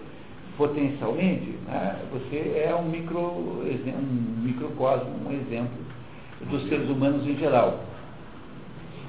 potencialmente, 0.56 1.54
né, 1.68 2.00
você 2.12 2.64
é 2.66 2.74
um, 2.74 2.88
micro, 2.88 3.20
um 3.20 4.42
microcosmo, 4.42 5.12
um 5.24 5.32
exemplo 5.32 5.78
dos 6.50 6.68
seres 6.68 6.88
humanos 6.90 7.24
em 7.28 7.36
geral. 7.36 7.84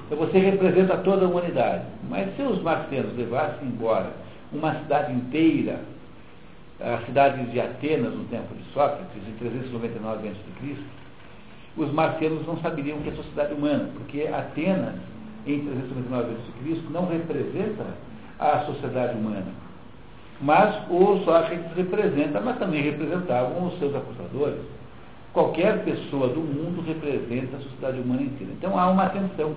Então 0.08 0.18
você 0.18 0.38
representa 0.38 0.96
toda 0.98 1.24
a 1.24 1.28
humanidade. 1.28 1.84
Mas 2.08 2.34
se 2.34 2.42
os 2.42 2.60
marcianos 2.62 3.16
levassem 3.16 3.68
embora 3.68 4.10
uma 4.52 4.74
cidade 4.80 5.12
inteira, 5.12 5.80
a 6.80 7.04
cidade 7.04 7.44
de 7.50 7.60
Atenas 7.60 8.14
no 8.14 8.24
tempo 8.24 8.54
de 8.54 8.64
Sócrates, 8.72 9.06
em 9.28 9.32
399 9.38 10.28
a.C., 10.28 10.76
os 11.76 11.92
marcianos 11.92 12.46
não 12.46 12.56
saberiam 12.58 12.98
que 13.00 13.10
é 13.10 13.12
sociedade 13.12 13.54
humana, 13.54 13.90
porque 13.94 14.22
Atenas, 14.22 14.96
em 15.46 15.60
399 15.60 16.32
a.C., 16.32 16.80
não 16.90 17.06
representa 17.06 17.84
a 18.38 18.60
sociedade 18.60 19.16
humana 19.16 19.68
mas 20.40 20.88
o 20.88 21.18
Sócrates 21.24 21.72
representa, 21.74 22.40
mas 22.40 22.58
também 22.58 22.82
representavam 22.82 23.66
os 23.66 23.78
seus 23.78 23.94
acusadores. 23.94 24.60
Qualquer 25.32 25.84
pessoa 25.84 26.28
do 26.28 26.40
mundo 26.40 26.82
representa 26.86 27.56
a 27.56 27.60
sociedade 27.60 28.00
humana 28.00 28.22
inteira. 28.22 28.52
Então 28.56 28.78
há 28.78 28.88
uma 28.88 29.08
tensão. 29.08 29.54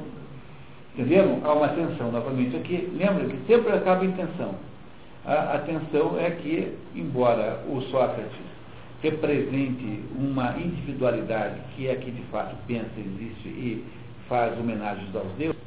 Entenderam? 0.93 1.39
Há 1.43 1.54
uma 1.54 1.69
tensão, 1.69 2.12
novamente 2.12 2.56
aqui. 2.56 2.91
Lembra 2.97 3.25
que 3.25 3.38
sempre 3.47 3.71
acaba 3.73 4.04
em 4.04 4.12
tensão. 4.12 4.56
A, 5.25 5.56
a 5.56 5.60
tensão 5.60 6.19
é 6.19 6.32
que, 6.32 6.75
embora 6.95 7.63
o 7.69 7.82
Sócrates 7.84 8.51
represente 9.01 10.04
uma 10.15 10.56
individualidade 10.58 11.60
que 11.75 11.88
é 11.88 11.95
que 11.95 12.12
de 12.12 12.21
fato 12.23 12.56
pensa, 12.67 12.89
existe 12.97 13.47
e 13.47 13.86
faz 14.27 14.58
homenagens 14.60 15.15
aos 15.15 15.32
deuses, 15.38 15.60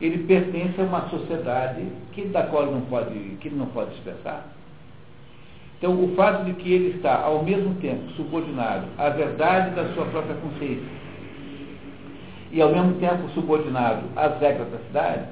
ele 0.00 0.18
pertence 0.24 0.80
a 0.80 0.84
uma 0.84 1.08
sociedade 1.08 1.82
que, 2.12 2.22
da 2.26 2.44
qual 2.44 2.66
não 2.66 2.82
pode, 2.82 3.14
que 3.40 3.48
ele 3.48 3.56
não 3.56 3.66
pode 3.66 3.94
expressar. 3.94 4.46
Então, 5.78 5.92
o 5.92 6.14
fato 6.14 6.44
de 6.44 6.52
que 6.54 6.72
ele 6.72 6.96
está, 6.96 7.22
ao 7.22 7.42
mesmo 7.42 7.74
tempo, 7.76 8.10
subordinado 8.12 8.86
à 8.98 9.08
verdade 9.10 9.74
da 9.74 9.92
sua 9.94 10.06
própria 10.06 10.36
consciência 10.36 10.84
e, 12.56 12.62
ao 12.62 12.72
mesmo 12.72 12.94
tempo, 12.94 13.28
subordinado 13.34 14.06
às 14.16 14.40
regras 14.40 14.70
da 14.70 14.78
cidade, 14.78 15.24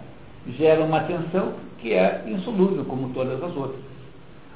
gera 0.59 0.85
uma 0.85 1.01
tensão 1.05 1.55
que 1.79 1.95
é 1.95 2.23
insolúvel, 2.27 2.85
como 2.85 3.15
todas 3.15 3.43
as 3.43 3.57
outras. 3.57 3.81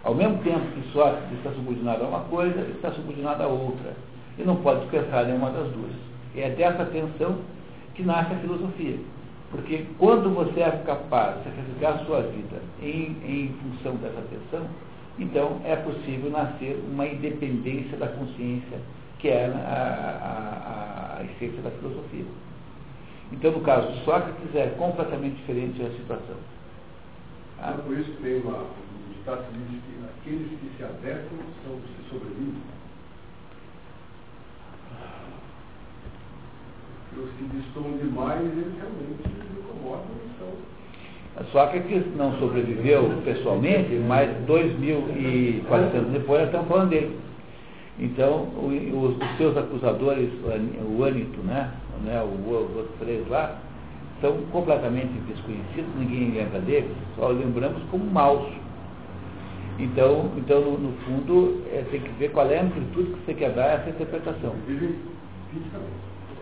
Ao 0.05 0.15
mesmo 0.15 0.37
tempo 0.43 0.61
que 0.75 0.93
Sócrates 0.93 1.33
está 1.39 1.51
subordinado 1.53 2.05
a 2.05 2.09
uma 2.09 2.21
coisa, 2.25 2.61
está 2.69 2.91
subordinado 2.91 3.43
a 3.43 3.47
outra. 3.47 3.95
E 4.37 4.43
não 4.43 4.57
pode 4.57 4.85
expressar 4.85 5.25
nenhuma 5.25 5.49
das 5.49 5.67
duas. 5.69 5.93
É 6.37 6.51
dessa 6.51 6.85
tensão 6.85 7.39
que 7.95 8.03
nasce 8.03 8.35
a 8.35 8.37
filosofia. 8.37 8.99
Porque 9.51 9.87
quando 9.97 10.29
você 10.35 10.61
é 10.61 10.71
capaz 10.85 11.39
de 11.39 11.45
sacrificar 11.45 11.95
a 11.95 12.05
sua 12.05 12.21
vida 12.21 12.61
em, 12.83 13.17
em 13.25 13.55
função 13.63 13.97
dessa 13.97 14.21
tensão, 14.29 14.67
então 15.19 15.59
é 15.65 15.75
possível 15.75 16.31
nascer 16.31 16.79
uma 16.93 17.07
independência 17.07 17.97
da 17.97 18.09
consciência, 18.09 18.79
que 19.21 19.29
é 19.29 19.47
a, 19.47 21.17
a, 21.17 21.19
a 21.19 21.25
essência 21.25 21.63
da 21.63 21.71
filosofia. 21.71 22.27
Então, 23.33 23.53
no 23.53 23.61
caso 23.61 23.93
de 23.93 24.05
Sócrates, 24.05 24.55
é 24.55 24.75
completamente 24.79 25.37
diferente 25.37 25.83
a 25.83 25.91
situação. 25.91 26.37
Ah? 27.61 27.73
Então, 27.73 27.85
por 27.85 27.99
isso 27.99 28.11
que 28.13 28.23
tem 28.23 28.41
uma, 28.41 28.59
um 28.59 29.13
ditado 29.13 29.45
que 29.45 29.59
diz 29.59 29.83
que 29.83 30.31
aqueles 30.31 30.61
que 30.61 30.77
se 30.77 30.85
adequam 30.85 31.39
são 31.65 31.77
os 31.77 31.83
que 31.83 32.11
sobrevivem. 32.11 32.79
Os 37.17 37.31
que 37.33 37.45
destoam 37.45 37.97
demais, 37.99 38.41
eles 38.41 38.75
realmente 38.77 39.23
se 39.23 39.59
incomodam 39.59 40.07
e 40.25 40.39
são 40.39 40.79
Sócrates 41.53 42.03
não 42.17 42.37
sobreviveu 42.39 43.23
pessoalmente, 43.25 43.95
mas 44.07 44.29
2.400 44.47 45.95
anos 45.95 46.13
depois 46.13 46.43
estamos 46.45 46.69
falando 46.69 46.91
dele. 46.91 47.17
Então, 47.99 48.49
os, 48.57 49.17
os 49.17 49.37
seus 49.37 49.57
acusadores, 49.57 50.31
o 50.45 51.05
Ânito, 51.05 51.41
né, 51.43 51.73
né, 52.05 52.23
os 52.23 52.47
outros 52.77 52.99
três 52.99 53.27
lá, 53.29 53.59
são 54.21 54.37
completamente 54.51 55.13
desconhecidos, 55.29 55.95
ninguém 55.97 56.33
lembra 56.33 56.61
deles, 56.61 56.91
só 57.17 57.29
lembramos 57.29 57.83
como 57.91 58.05
maus. 58.05 58.53
Então, 59.79 60.31
então 60.37 60.61
no, 60.61 60.79
no 60.79 60.93
fundo, 61.05 61.63
é, 61.73 61.85
tem 61.91 62.01
que 62.01 62.11
ver 62.19 62.33
qual 62.33 62.51
é 62.51 62.59
a 62.59 62.63
amplitude 62.63 63.13
que 63.13 63.27
você 63.27 63.35
quer 63.35 63.51
dar 63.53 63.65
a 63.65 63.73
essa 63.75 63.91
interpretação. 63.91 64.55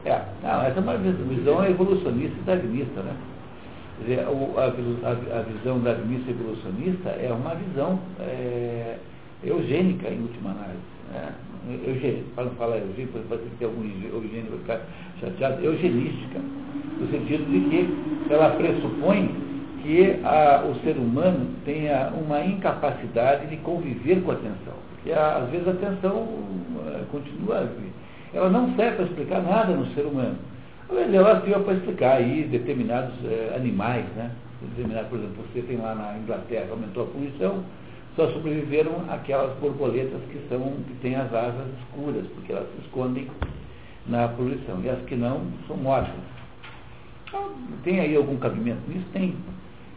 É, 0.07 0.23
não, 0.43 0.63
essa 0.63 0.79
é 0.79 0.83
uma 0.83 0.97
visão 0.97 1.65
evolucionista 1.67 2.37
e 2.39 2.43
darwinista, 2.45 3.03
né? 3.03 3.15
Dizer, 4.01 4.27
o, 4.29 4.55
a, 4.59 4.65
a, 4.65 5.39
a, 5.41 5.43
visão 5.43 5.81
darwinista 5.81 6.31
evolucionista 6.31 7.11
é 7.11 7.31
uma 7.33 7.55
visão 7.55 7.99
é, 8.21 8.99
eugênica, 9.43 10.09
em 10.09 10.23
última 10.23 10.51
análise. 10.51 10.79
Né? 11.13 11.33
Eugênica, 11.87 12.25
para 12.35 12.45
não 12.45 12.53
falar 12.53 12.79
eugênica, 12.79 13.19
pode 13.29 13.43
que 13.59 13.65
algum 13.65 13.83
eugênico 13.83 14.51
vai 14.51 14.59
ficar 14.59 14.81
chateado, 15.21 15.65
eugenística, 15.65 16.39
no 17.01 17.11
sentido 17.11 17.45
de 17.51 17.61
que 17.69 18.33
ela 18.33 18.51
pressupõe 18.51 19.35
que 19.83 20.19
a, 20.25 20.65
o 20.65 20.75
ser 20.85 20.97
humano 20.97 21.49
tenha 21.65 22.13
uma 22.15 22.41
incapacidade 22.45 23.47
de 23.47 23.57
conviver 23.59 24.23
com 24.23 24.31
a 24.31 24.35
atenção. 24.35 24.75
Porque 24.95 25.13
às 25.13 25.49
vezes 25.51 25.69
a 25.69 25.73
atenção 25.73 26.17
uh, 26.17 27.07
continua, 27.11 27.69
ela 28.35 28.51
não 28.51 28.75
serve 28.75 28.97
para 28.97 29.05
explicar 29.05 29.43
nada 29.43 29.73
no 29.73 29.87
ser 29.95 30.03
humano. 30.03 30.37
Ela 30.91 31.41
serviu 31.41 31.61
para 31.61 31.75
explicar 31.75 32.17
aí 32.17 32.45
determinados 32.45 33.15
uh, 33.25 33.57
animais, 33.57 34.05
né? 34.17 34.31
Determinado, 34.63 35.09
por 35.09 35.19
exemplo, 35.19 35.45
você 35.53 35.63
tem 35.63 35.77
lá 35.77 35.95
na 35.95 36.19
Inglaterra, 36.19 36.67
aumentou 36.71 37.05
a 37.05 37.07
poluição, 37.07 37.63
só 38.17 38.29
sobreviveram 38.33 39.05
aquelas 39.11 39.55
borboletas 39.59 40.21
que, 40.33 40.41
são, 40.49 40.61
que 40.89 40.95
têm 41.03 41.15
as 41.15 41.33
asas 41.33 41.67
escuras, 41.81 42.27
porque 42.35 42.53
elas 42.53 42.67
se 42.75 42.87
escondem 42.87 43.29
na 44.07 44.27
poluição. 44.29 44.81
E 44.83 44.89
as 44.89 45.01
que 45.03 45.15
não 45.15 45.43
são 45.69 45.77
mortas. 45.77 46.15
Então, 47.29 47.53
tem 47.85 48.01
aí 48.01 48.17
algum 48.17 48.37
cabimento 48.39 48.81
nisso? 48.89 49.07
Tem. 49.13 49.37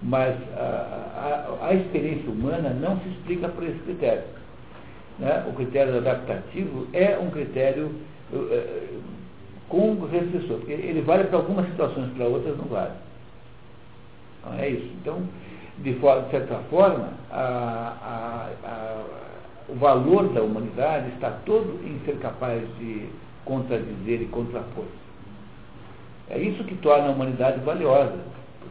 Mas 0.04 0.36
a, 0.58 1.58
a, 1.62 1.68
a, 1.68 1.74
experiência 1.74 2.30
humana 2.30 2.70
não 2.70 3.00
se 3.00 3.10
explica 3.10 3.48
por 3.50 3.64
esse 3.64 3.80
critério. 3.80 4.24
Né? 5.18 5.46
O 5.50 5.54
critério 5.54 5.98
adaptativo 5.98 6.88
é 6.94 7.18
um 7.18 7.30
critério 7.30 7.92
uh, 8.34 9.02
com 9.68 10.06
restrição, 10.06 10.58
porque 10.58 10.72
ele 10.72 11.02
vale 11.02 11.26
para 11.26 11.38
algumas 11.38 11.66
situações, 11.68 12.12
para 12.14 12.26
outras 12.26 12.58
não 12.58 12.66
vale. 12.66 12.94
Então, 14.40 14.54
é 14.60 14.70
isso. 14.70 14.90
Então, 15.02 15.22
de, 15.84 15.94
de 15.94 16.32
certa 16.32 16.56
forma, 16.70 17.10
a, 17.32 18.52
o 19.68 19.76
valor 19.76 20.30
da 20.34 20.42
humanidade 20.42 21.10
está 21.10 21.32
todo 21.46 21.80
em 21.86 22.00
ser 22.06 22.18
capaz 22.20 22.62
de 22.80 23.08
contradizer 23.46 24.22
e 24.22 24.26
contrapor. 24.26 24.86
É 26.30 26.38
isso 26.40 26.64
que 26.64 26.76
torna 26.76 27.08
a 27.08 27.12
humanidade 27.12 27.60
valiosa 27.62 28.18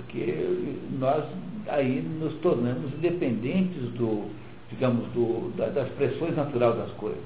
porque 0.09 0.48
nós 0.98 1.24
aí 1.68 2.00
nos 2.00 2.32
tornamos 2.40 2.92
dependentes 3.00 3.90
do, 3.92 4.30
digamos, 4.70 5.06
do, 5.09 5.52
da, 5.56 5.66
das 5.66 5.88
pressões 5.90 6.34
naturais 6.34 6.76
das 6.76 6.90
coisas. 6.92 7.20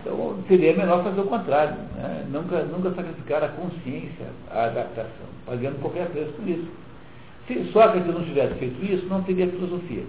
Então 0.00 0.36
seria 0.48 0.76
melhor 0.76 1.02
fazer 1.04 1.20
o 1.20 1.26
contrário, 1.26 1.76
né? 1.96 2.26
nunca, 2.30 2.62
nunca 2.64 2.90
sacrificar 2.94 3.44
a 3.44 3.48
consciência, 3.48 4.26
a 4.50 4.64
adaptação, 4.64 5.26
pagando 5.46 5.80
qualquer 5.80 6.08
preço 6.10 6.32
por 6.32 6.48
isso. 6.48 6.68
Se 7.46 7.64
Sócrates 7.72 8.12
não 8.12 8.24
tivesse 8.24 8.54
feito 8.54 8.84
isso, 8.84 9.06
não 9.06 9.22
teria 9.22 9.46
filosofia. 9.48 10.02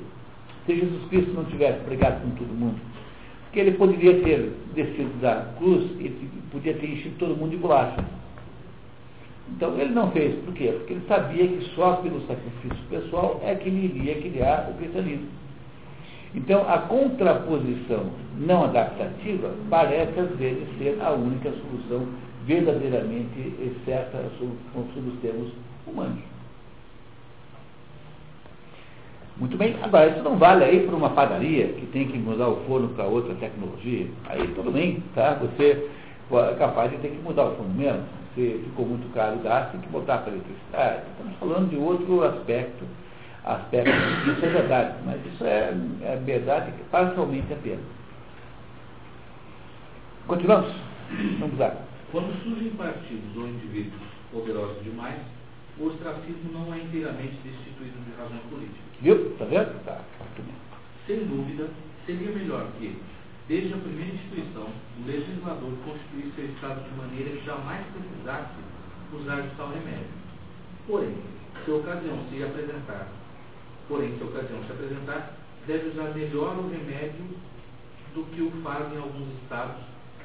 Se 0.66 0.76
Jesus 0.76 1.08
Cristo 1.10 1.34
não 1.34 1.46
tivesse 1.46 1.80
pregado 1.86 2.22
com 2.22 2.32
todo 2.32 2.48
mundo, 2.48 2.80
porque 3.44 3.60
ele 3.60 3.72
poderia 3.72 4.22
ter 4.22 4.52
descido 4.74 5.22
da 5.22 5.54
cruz 5.58 5.84
e 6.00 6.10
podia 6.52 6.74
ter 6.74 6.90
enchido 6.90 7.16
todo 7.20 7.38
mundo 7.38 7.52
de 7.52 7.58
bolacha. 7.58 8.04
Então 9.56 9.80
ele 9.80 9.94
não 9.94 10.12
fez, 10.12 10.36
por 10.44 10.54
quê? 10.54 10.74
Porque 10.78 10.94
ele 10.94 11.06
sabia 11.08 11.48
que 11.48 11.64
só 11.76 11.94
pelo 11.98 12.20
sacrifício 12.28 12.84
pessoal 12.90 13.40
é 13.44 13.56
que 13.56 13.70
ele 13.70 13.86
iria 13.86 14.22
criar 14.22 14.70
o 14.70 14.78
cristianismo. 14.78 15.28
Então 16.36 16.70
a 16.70 16.80
contraposição 16.80 18.12
não 18.38 18.66
adaptativa 18.66 19.54
parece 19.70 20.20
às 20.20 20.30
vezes 20.38 20.68
ser 20.78 20.98
a 21.02 21.12
única 21.12 21.52
solução 21.52 22.08
verdadeiramente 22.46 23.54
certa 23.86 24.22
sobre 24.40 25.10
os 25.10 25.20
termos 25.22 25.52
humanos. 25.86 26.37
Muito 29.40 29.56
bem, 29.58 29.76
agora 29.84 30.10
isso 30.10 30.24
não 30.24 30.38
vale 30.38 30.64
aí 30.64 30.86
para 30.86 30.96
uma 30.96 31.12
padaria 31.12 31.68
que 31.68 31.86
tem 31.88 32.08
que 32.08 32.18
mudar 32.18 32.48
o 32.48 32.64
forno 32.66 32.90
para 32.90 33.06
outra 33.06 33.36
tecnologia. 33.36 34.08
Aí 34.30 34.48
tudo 34.56 34.72
bem, 34.72 35.04
tá? 35.14 35.36
Você 35.36 35.90
é 36.32 36.56
capaz 36.56 36.92
de 36.92 36.98
ter 36.98 37.10
que 37.10 37.22
mudar 37.22 37.46
o 37.46 37.56
forno 37.56 37.74
mesmo 37.74 38.04
se 38.38 38.62
ficou 38.64 38.86
muito 38.86 39.12
caro 39.14 39.38
o 39.38 39.40
gás, 39.40 39.72
tem 39.72 39.82
que 39.82 39.90
botar 39.90 40.20
para 40.20 40.32
eletricidade. 40.32 41.02
Estamos 41.10 41.36
falando 41.40 41.70
de 41.72 41.76
outro 41.76 42.24
aspecto, 42.24 42.86
aspecto 43.44 43.90
isso 43.90 44.46
é 44.46 44.50
verdade, 44.50 44.96
mas 45.04 45.26
isso 45.26 45.44
é, 45.44 45.74
é 46.04 46.22
verdade 46.24 46.72
parcialmente 46.92 47.52
apenas. 47.52 47.84
Continuamos? 50.28 50.72
Vamos 51.40 51.58
lá. 51.58 51.76
Quando 52.12 52.32
surgem 52.44 52.70
partidos 52.72 53.36
ou 53.36 53.48
indivíduos 53.48 54.02
poderosos 54.32 54.84
demais, 54.84 55.20
o 55.80 55.86
ostracismo 55.86 56.52
não 56.54 56.74
é 56.74 56.78
inteiramente 56.78 57.38
destituído 57.44 57.98
de 58.06 58.22
razão 58.22 58.38
política. 58.50 58.87
Viu? 59.02 59.32
Está 59.32 59.46
vendo? 59.46 59.84
Tá. 59.86 60.02
Sem 61.06 61.26
dúvida, 61.26 61.70
seria 62.06 62.32
melhor 62.32 62.68
que 62.80 62.98
Desde 63.48 63.74
a 63.74 63.78
primeira 63.78 64.14
instituição, 64.14 64.68
o 65.00 65.08
legislador 65.08 65.72
constituísse 65.86 66.36
seu 66.36 66.46
Estado 66.48 66.84
de 66.84 66.98
maneira 66.98 67.30
que 67.30 67.46
jamais 67.46 67.86
precisasse 67.94 68.60
usar 69.14 69.40
de 69.40 69.56
tal 69.56 69.70
remédio. 69.70 70.12
Porém, 70.86 71.16
se 71.64 71.72
a 71.72 71.76
ocasião 71.76 72.18
se 72.30 72.44
apresentar, 72.44 73.08
porém, 73.88 74.18
se 74.18 74.22
a 74.22 74.26
ocasião 74.26 74.64
se 74.66 74.72
apresentar, 74.74 75.32
deve 75.66 75.88
usar 75.88 76.14
melhor 76.14 76.58
o 76.58 76.68
remédio 76.68 77.24
do 78.14 78.26
que 78.36 78.42
o 78.42 78.52
fazem 78.62 78.98
alguns 78.98 79.34
estados 79.42 79.82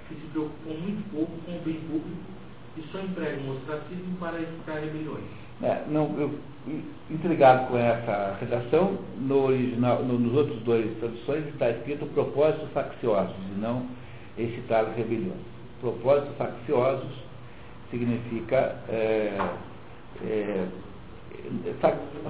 que 0.08 0.16
se 0.16 0.26
preocupam 0.32 0.74
muito 0.74 1.08
pouco 1.12 1.32
com 1.46 1.58
o 1.58 1.60
bem 1.60 1.78
público 1.78 2.22
e 2.76 2.82
só 2.90 2.98
empregam 2.98 3.44
o 3.46 3.56
ostracismo 3.56 4.16
para 4.18 4.42
evitar 4.42 4.80
rebeliões. 4.80 5.41
É, 5.62 5.82
não, 5.88 6.14
eu, 6.18 6.38
intrigado 7.10 7.68
com 7.68 7.78
essa 7.78 8.36
redação, 8.40 8.98
no 9.18 9.46
original, 9.46 10.02
no, 10.02 10.18
nos 10.18 10.34
outros 10.34 10.60
dois 10.62 10.96
traduções 10.98 11.46
está 11.48 11.70
escrito 11.70 12.06
propósitos 12.14 12.68
facciosos 12.72 13.34
e 13.54 13.60
não 13.60 13.86
excitar 14.38 14.84
rebeliões. 14.96 15.40
Propósitos 15.80 16.36
facciosos 16.36 17.10
significa 17.90 18.76
é, 18.88 19.36
é, 20.24 20.66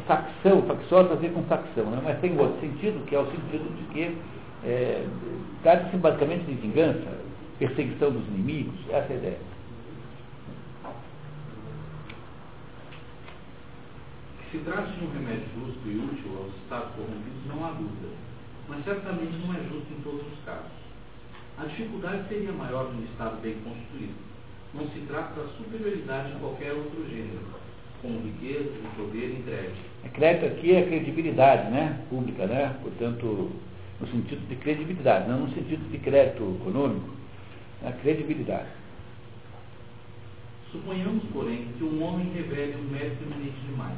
facção, 0.07 0.63
facciosa 0.63 1.13
a 1.13 1.17
ver 1.17 1.33
com 1.33 1.43
facção, 1.45 1.85
né? 1.87 2.01
mas 2.03 2.19
tem 2.21 2.39
outro 2.39 2.59
sentido, 2.61 3.05
que 3.07 3.15
é 3.15 3.19
o 3.19 3.27
sentido 3.27 3.77
de 3.77 3.85
que 3.93 4.17
é, 4.65 5.07
trata-se 5.63 5.97
basicamente 5.97 6.45
de 6.45 6.55
vingança, 6.55 7.19
perseguição 7.59 8.11
dos 8.11 8.27
inimigos, 8.29 8.75
essa 8.91 9.13
é 9.13 9.15
a 9.15 9.19
ideia. 9.19 9.52
Se 14.53 14.59
trata 14.59 14.93
de 14.93 15.03
um 15.03 15.11
remédio 15.11 15.49
justo 15.57 15.81
e 15.89 15.97
útil 15.97 16.37
aos 16.37 16.55
estados 16.63 16.95
corrompidos, 16.95 17.47
não 17.49 17.65
há 17.65 17.71
dúvida, 17.71 18.13
mas 18.69 18.85
certamente 18.85 19.33
não 19.41 19.55
é 19.55 19.57
justo 19.63 19.89
em 19.91 20.03
todos 20.03 20.21
os 20.31 20.45
casos. 20.45 20.71
A 21.57 21.65
dificuldade 21.65 22.29
seria 22.29 22.53
maior 22.53 22.93
num 22.93 23.03
Estado 23.03 23.41
bem 23.41 23.55
constituído. 23.65 24.13
Não 24.75 24.87
se 24.89 25.01
trata 25.09 25.41
da 25.41 25.49
superioridade 25.57 26.33
de 26.33 26.39
qualquer 26.39 26.75
outro 26.75 27.03
gênero, 27.09 27.41
como 28.03 28.21
riqueza, 28.21 28.71
poder 28.95 29.41
e 29.41 29.43
crédito. 29.43 29.81
A 30.05 30.09
crédito 30.11 30.45
aqui 30.45 30.75
é 30.75 30.83
credibilidade 30.85 31.71
né? 31.71 32.05
pública, 32.11 32.47
né? 32.47 32.77
portanto, 32.83 33.53
no 34.03 34.07
sentido 34.09 34.47
de 34.51 34.57
credibilidade, 34.57 35.31
não 35.31 35.47
no 35.47 35.55
sentido 35.55 35.91
de 35.91 35.97
crédito 35.97 36.59
econômico, 36.61 37.09
a 37.87 37.93
credibilidade. 37.93 38.69
Suponhamos, 40.71 41.25
porém, 41.33 41.69
que 41.79 41.85
um 41.85 42.03
homem 42.03 42.31
revele 42.35 42.77
um 42.77 42.93
mérito 42.93 43.25
eminente 43.25 43.59
demais 43.67 43.97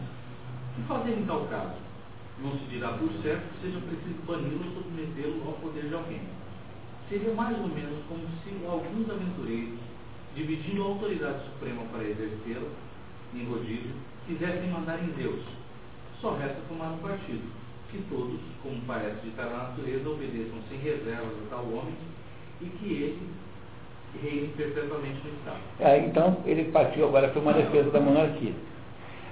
que 0.74 0.82
fazer 0.82 1.12
em 1.12 1.24
tal 1.24 1.46
caso? 1.46 1.74
Não 2.42 2.52
se 2.58 2.64
dirá 2.66 2.88
por 2.88 3.10
certo 3.22 3.42
que 3.54 3.66
seja 3.66 3.78
preciso 3.80 4.22
bani-lo 4.26 4.64
ou 4.66 4.82
submetê-lo 4.82 5.42
ao 5.46 5.54
poder 5.54 5.88
de 5.88 5.94
alguém. 5.94 6.22
Seria 7.08 7.32
mais 7.34 7.56
ou 7.58 7.68
menos 7.68 8.02
como 8.08 8.22
se 8.42 8.66
alguns 8.66 9.08
aventureiros, 9.08 9.78
dividindo 10.34 10.82
a 10.82 10.86
autoridade 10.86 11.44
suprema 11.44 11.82
para 11.92 12.02
exercê-la, 12.02 12.68
em 13.34 13.44
rodízio, 13.44 13.94
quisessem 14.26 14.70
mandar 14.70 14.98
em 15.02 15.12
Deus. 15.12 15.40
Só 16.20 16.34
resta 16.34 16.60
tomar 16.68 16.90
um 16.92 16.98
partido, 16.98 17.44
que 17.90 17.98
todos, 18.08 18.40
como 18.62 18.80
parece 18.86 19.20
de 19.20 19.40
a 19.40 19.44
natureza, 19.44 20.08
obedeçam 20.08 20.58
sem 20.68 20.78
reservas 20.78 21.34
a 21.46 21.50
tal 21.50 21.64
homem 21.66 21.94
e 22.60 22.66
que 22.66 22.86
ele 22.86 23.30
reine 24.22 24.48
perpetuamente 24.56 25.20
no 25.24 25.34
Estado. 25.34 25.60
É, 25.80 25.98
então, 25.98 26.38
ele 26.44 26.70
partiu 26.70 27.06
agora 27.06 27.28
para 27.28 27.40
uma 27.40 27.52
defesa 27.52 27.90
da 27.90 28.00
monarquia. 28.00 28.52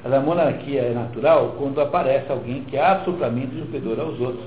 A 0.04 0.20
monarquia 0.20 0.82
é 0.82 0.92
natural 0.92 1.54
quando 1.58 1.80
aparece 1.80 2.30
alguém 2.30 2.64
que 2.64 2.76
é 2.76 2.84
absolutamente 2.84 3.56
superior 3.56 4.00
aos 4.00 4.18
outros. 4.18 4.44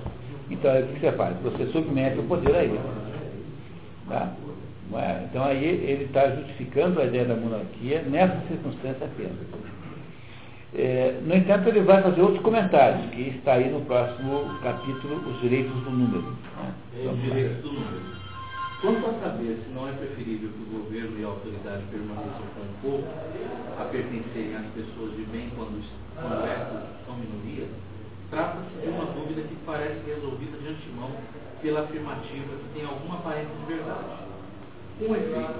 Então, 0.51 0.71
o 0.77 0.87
que 0.87 0.99
você 0.99 1.11
faz? 1.13 1.35
Você 1.43 1.65
submete 1.67 2.19
o 2.19 2.23
poder 2.23 2.55
a 2.55 2.63
ele. 2.63 2.79
Tá? 4.09 4.33
É? 4.93 5.25
Então, 5.29 5.43
aí 5.43 5.63
ele 5.65 6.03
está 6.05 6.29
justificando 6.29 7.01
a 7.01 7.05
ideia 7.05 7.25
da 7.25 7.35
monarquia 7.35 8.01
nessa 8.03 8.39
circunstância 8.47 9.05
apenas. 9.05 9.37
É, 10.77 11.19
no 11.25 11.33
entanto, 11.33 11.69
ele 11.69 11.81
vai 11.81 12.03
fazer 12.03 12.21
outros 12.21 12.41
comentários, 12.43 13.09
que 13.11 13.21
está 13.37 13.53
aí 13.53 13.69
no 13.69 13.81
próximo 13.81 14.59
capítulo, 14.61 15.15
Os 15.29 15.41
Direitos 15.41 15.73
do 15.83 15.89
Número. 15.89 16.21
Né? 16.21 16.73
É, 17.01 17.07
os 17.07 17.21
direitos 17.21 17.61
do 17.61 17.71
número. 17.71 18.24
Quanto 18.85 19.01
a 19.01 19.13
saber 19.17 19.57
se 19.65 19.73
não 19.73 19.89
é 19.89 19.93
preferível 19.93 20.45
que 20.53 20.61
o 20.61 20.77
governo 20.77 21.17
e 21.17 21.25
a 21.25 21.33
autoridade 21.33 21.81
permaneçam 21.89 22.45
com 22.53 22.61
o 22.61 23.01
povo, 23.01 23.07
a 23.81 23.83
pertencerem 23.89 24.53
às 24.61 24.69
pessoas 24.77 25.09
de 25.17 25.25
bem 25.33 25.49
quando, 25.57 25.81
quando 26.13 26.45
estas 26.45 26.85
são 27.01 27.17
minorias, 27.17 27.65
trata-se 28.29 28.77
de 28.77 28.87
uma 28.93 29.09
dúvida 29.09 29.41
que 29.41 29.57
parece 29.65 30.05
resolvida 30.05 30.53
de 30.61 30.69
antemão 30.69 31.09
pela 31.65 31.81
afirmativa 31.81 32.53
que 32.61 32.77
tem 32.77 32.85
alguma 32.85 33.25
aparência 33.25 33.57
de 33.57 33.65
verdade. 33.65 34.21
Com 35.01 35.15
efeito, 35.17 35.59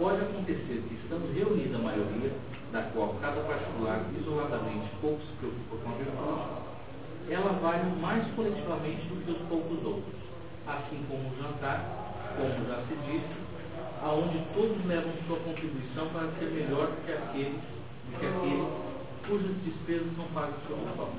pode 0.00 0.20
acontecer 0.24 0.80
que, 0.88 0.96
estando 0.96 1.28
reunida 1.28 1.76
a 1.76 1.84
maioria, 1.92 2.32
da 2.72 2.88
qual 2.96 3.20
cada 3.20 3.44
particular 3.44 4.00
isoladamente 4.16 4.88
pouco 5.02 5.20
se 5.20 5.32
preocupa 5.44 5.76
com 5.76 5.90
a 5.92 5.96
virtude, 6.00 7.36
ela 7.36 7.52
vale 7.60 7.84
mais 8.00 8.24
coletivamente 8.32 9.04
do 9.12 9.20
que 9.20 9.30
os 9.30 9.44
poucos 9.52 9.76
outros, 9.84 10.16
assim 10.64 11.04
como 11.04 11.28
o 11.28 11.36
jantar, 11.36 12.11
como 12.36 12.66
já 12.68 12.76
se 12.88 12.94
disse, 13.06 13.34
aonde 14.02 14.42
todos 14.54 14.84
levam 14.86 15.12
sua 15.26 15.38
contribuição 15.38 16.08
para 16.08 16.32
ser 16.38 16.50
melhor 16.50 16.88
do 16.88 17.06
que 17.06 17.12
aqueles, 17.12 17.60
do 17.60 18.18
que 18.18 18.26
aqueles 18.26 18.68
cujas 19.26 19.56
despesas 19.64 20.16
são 20.16 20.26
pagas 20.34 20.58
pelo 20.66 20.86
pão. 20.96 21.10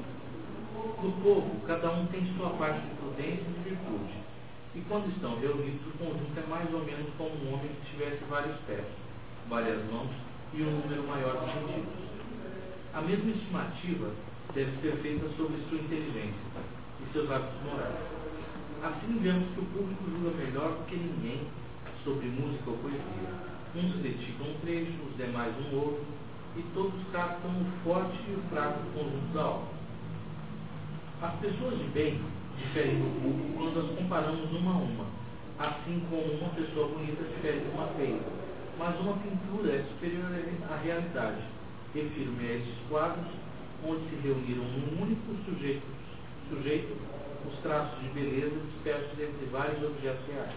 No 1.02 1.12
povo, 1.24 1.50
cada 1.68 1.92
um 1.92 2.06
tem 2.08 2.26
sua 2.36 2.50
parte 2.52 2.82
de 2.82 2.96
prudência 2.96 3.46
e 3.48 3.54
de 3.54 3.70
virtude, 3.70 4.14
e 4.76 4.82
quando 4.90 5.10
estão 5.10 5.40
reunidos, 5.40 5.86
o 5.88 5.98
conjunto 5.98 6.38
é 6.38 6.50
mais 6.50 6.74
ou 6.74 6.84
menos 6.84 7.08
como 7.18 7.30
um 7.30 7.54
homem 7.54 7.70
que 7.70 7.92
tivesse 7.92 8.24
vários 8.30 8.56
pés, 8.68 8.86
várias 9.48 9.80
mãos 9.92 10.10
e 10.54 10.62
um 10.64 10.72
número 10.82 11.04
maior 11.04 11.46
de 11.46 11.54
sentidos. 11.54 12.04
A 12.94 13.02
mesma 13.02 13.32
estimativa 13.32 14.10
deve 14.54 14.72
ser 14.82 14.98
feita 15.02 15.28
sobre 15.38 15.58
sua 15.70 15.78
inteligência 15.78 16.62
e 17.02 17.14
seus 17.14 17.30
hábitos 17.30 17.62
morais. 17.66 18.23
Assim 18.84 19.20
vemos 19.22 19.48
que 19.54 19.62
o 19.62 19.66
público 19.66 20.04
julga 20.10 20.38
melhor 20.38 20.72
do 20.74 20.86
que 20.88 20.96
ninguém 20.96 21.48
sobre 22.04 22.28
música 22.28 22.70
ou 22.70 22.78
poesia. 22.78 23.54
Uns 23.76 23.96
dedicam 24.04 24.48
um 24.48 24.60
trecho, 24.60 24.92
os 25.10 25.16
demais 25.18 25.54
um 25.66 25.76
outro, 25.78 26.06
e 26.58 26.62
todos 26.74 26.94
captam 27.12 27.50
o 27.50 27.66
forte 27.84 28.20
e 28.28 28.34
o 28.34 28.44
fraco 28.50 28.80
conjunto 28.94 29.34
da 29.34 29.46
obra. 29.46 29.74
As 31.22 31.34
pessoas 31.40 31.80
de 31.80 31.86
bem 31.86 32.22
diferem 32.58 33.00
do 33.00 33.22
público 33.22 33.58
quando 33.58 33.80
as 33.80 33.98
comparamos 33.98 34.52
uma 34.52 34.72
a 34.72 34.78
uma, 34.78 35.06
assim 35.60 36.04
como 36.10 36.34
uma 36.34 36.50
pessoa 36.50 36.90
bonita 36.90 37.24
difere 37.24 37.62
de 37.62 37.70
uma 37.74 37.88
feia 37.96 38.20
mas 38.78 39.00
uma 39.00 39.14
pintura 39.18 39.72
é 39.72 39.86
superior 39.90 40.26
à 40.70 40.76
realidade. 40.78 41.42
Refiro-me 41.94 42.48
a 42.48 42.54
esses 42.56 42.76
quadros, 42.90 43.26
onde 43.86 44.10
se 44.10 44.16
reuniram 44.24 44.64
num 44.64 45.04
único 45.04 45.36
sujeito, 45.46 45.86
sujeito 46.50 46.98
os 47.48 47.60
traços 47.62 48.00
de 48.02 48.10
beleza 48.10 48.56
dispersos 48.74 49.12
entre 49.20 49.46
vários 49.52 49.84
objetos 49.84 50.26
reais. 50.28 50.56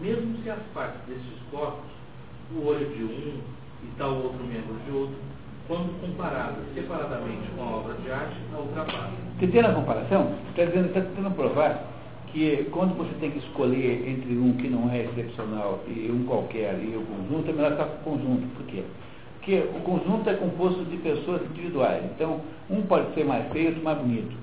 Mesmo 0.00 0.42
se 0.42 0.50
as 0.50 0.62
partes 0.74 1.00
destes 1.06 1.38
corpos, 1.50 1.90
o 2.54 2.66
olho 2.66 2.88
de 2.90 3.04
um 3.04 3.40
e 3.82 3.98
tal 3.98 4.14
outro 4.14 4.44
membro 4.44 4.74
de 4.84 4.90
outro, 4.90 5.16
quando 5.66 6.00
comparadas 6.00 6.64
separadamente 6.74 7.48
com 7.56 7.62
a 7.62 7.76
obra 7.76 7.94
de 7.94 8.10
arte, 8.10 8.36
a 8.54 8.58
ultrapassam. 8.58 9.12
Entendendo 9.36 9.66
a 9.66 9.74
comparação? 9.74 10.34
Está 10.50 10.64
dizendo, 10.64 10.88
está 10.88 11.00
tentando 11.00 11.34
provar 11.34 11.84
que 12.32 12.68
quando 12.72 12.96
você 12.96 13.12
tem 13.20 13.30
que 13.30 13.38
escolher 13.38 14.08
entre 14.08 14.36
um 14.36 14.52
que 14.54 14.68
não 14.68 14.90
é 14.90 15.04
excepcional 15.04 15.80
e 15.86 16.10
um 16.10 16.24
qualquer 16.24 16.78
e 16.82 16.96
o 16.96 17.02
conjunto, 17.02 17.50
é 17.50 17.52
melhor 17.52 17.72
estar 17.72 17.84
com 17.84 18.10
o 18.10 18.18
conjunto. 18.18 18.46
Por 18.56 18.66
quê? 18.66 18.82
Porque 19.38 19.56
o 19.56 19.80
conjunto 19.80 20.28
é 20.28 20.34
composto 20.34 20.84
de 20.84 20.96
pessoas 20.98 21.42
individuais. 21.42 22.04
Então, 22.14 22.40
um 22.68 22.82
pode 22.82 23.14
ser 23.14 23.24
mais 23.24 23.50
feio, 23.52 23.68
outro 23.68 23.82
mais 23.82 23.98
bonito. 23.98 24.36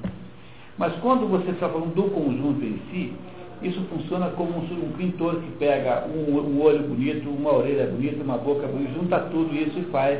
Mas 0.77 0.93
quando 1.01 1.27
você 1.27 1.51
está 1.51 1.69
falando 1.69 1.93
do 1.93 2.03
conjunto 2.11 2.63
em 2.63 2.79
si, 2.91 3.13
isso 3.61 3.81
funciona 3.89 4.29
como 4.31 4.57
um, 4.59 4.91
pintor 4.97 5.41
que 5.41 5.51
pega 5.57 6.05
um, 6.07 6.37
um, 6.37 6.61
olho 6.61 6.83
bonito, 6.83 7.27
uma 7.29 7.53
orelha 7.53 7.87
bonita, 7.87 8.23
uma 8.23 8.37
boca 8.37 8.67
bonita, 8.67 8.93
junta 8.93 9.19
tudo 9.31 9.55
isso 9.55 9.79
e 9.79 9.83
faz 9.91 10.19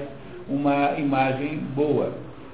uma 0.49 0.97
imagem 0.97 1.58
boa 1.76 2.12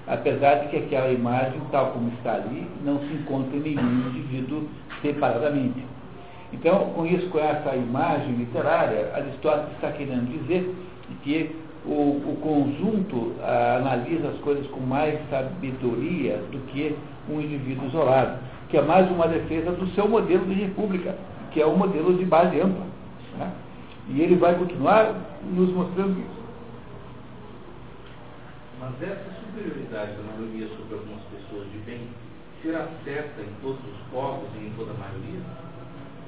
apesar 0.07 0.55
de 0.55 0.67
que 0.69 0.77
aquela 0.77 1.11
imagem, 1.11 1.59
tal 1.71 1.91
como 1.91 2.11
está 2.17 2.33
ali, 2.33 2.67
não 2.83 2.99
se 2.99 3.13
encontra 3.13 3.55
em 3.57 3.61
nenhum 3.61 4.09
indivíduo 4.09 4.67
separadamente. 5.01 5.83
Então, 6.51 6.89
com 6.93 7.05
isso, 7.05 7.27
com 7.29 7.39
essa 7.39 7.75
imagem 7.75 8.35
literária, 8.35 9.11
Aristóteles 9.15 9.71
está 9.75 9.91
querendo 9.91 10.29
dizer 10.39 10.75
que 11.23 11.55
o, 11.85 11.91
o 11.91 12.37
conjunto 12.41 13.33
ah, 13.41 13.77
analisa 13.79 14.29
as 14.29 14.37
coisas 14.39 14.65
com 14.67 14.79
mais 14.81 15.19
sabedoria 15.29 16.37
do 16.51 16.59
que 16.67 16.95
um 17.29 17.39
indivíduo 17.39 17.87
isolado, 17.87 18.39
que 18.69 18.77
é 18.77 18.81
mais 18.81 19.09
uma 19.09 19.27
defesa 19.27 19.71
do 19.71 19.87
seu 19.93 20.07
modelo 20.07 20.45
de 20.45 20.53
república, 20.53 21.15
que 21.51 21.61
é 21.61 21.65
o 21.65 21.77
modelo 21.77 22.17
de 22.17 22.25
base 22.25 22.59
ampla. 22.59 22.85
Né? 23.37 23.51
E 24.09 24.21
ele 24.21 24.35
vai 24.35 24.55
continuar 24.55 25.15
nos 25.43 25.69
mostrando 25.69 26.19
isso. 26.19 26.43
Mas 28.79 29.01
essa 29.01 29.31
superioridade 29.39 30.11
da 30.13 30.23
maioria 30.23 30.67
sobre 30.75 30.95
algumas 30.95 31.23
pessoas 31.31 31.71
de 31.71 31.77
bem 31.85 32.01
será 32.61 32.87
certa 33.03 33.41
em 33.41 33.53
todos 33.61 33.79
os 33.79 34.11
povos 34.11 34.49
e 34.55 34.65
em 34.65 34.73
toda 34.75 34.91
a 34.91 34.95
maioria? 34.95 35.39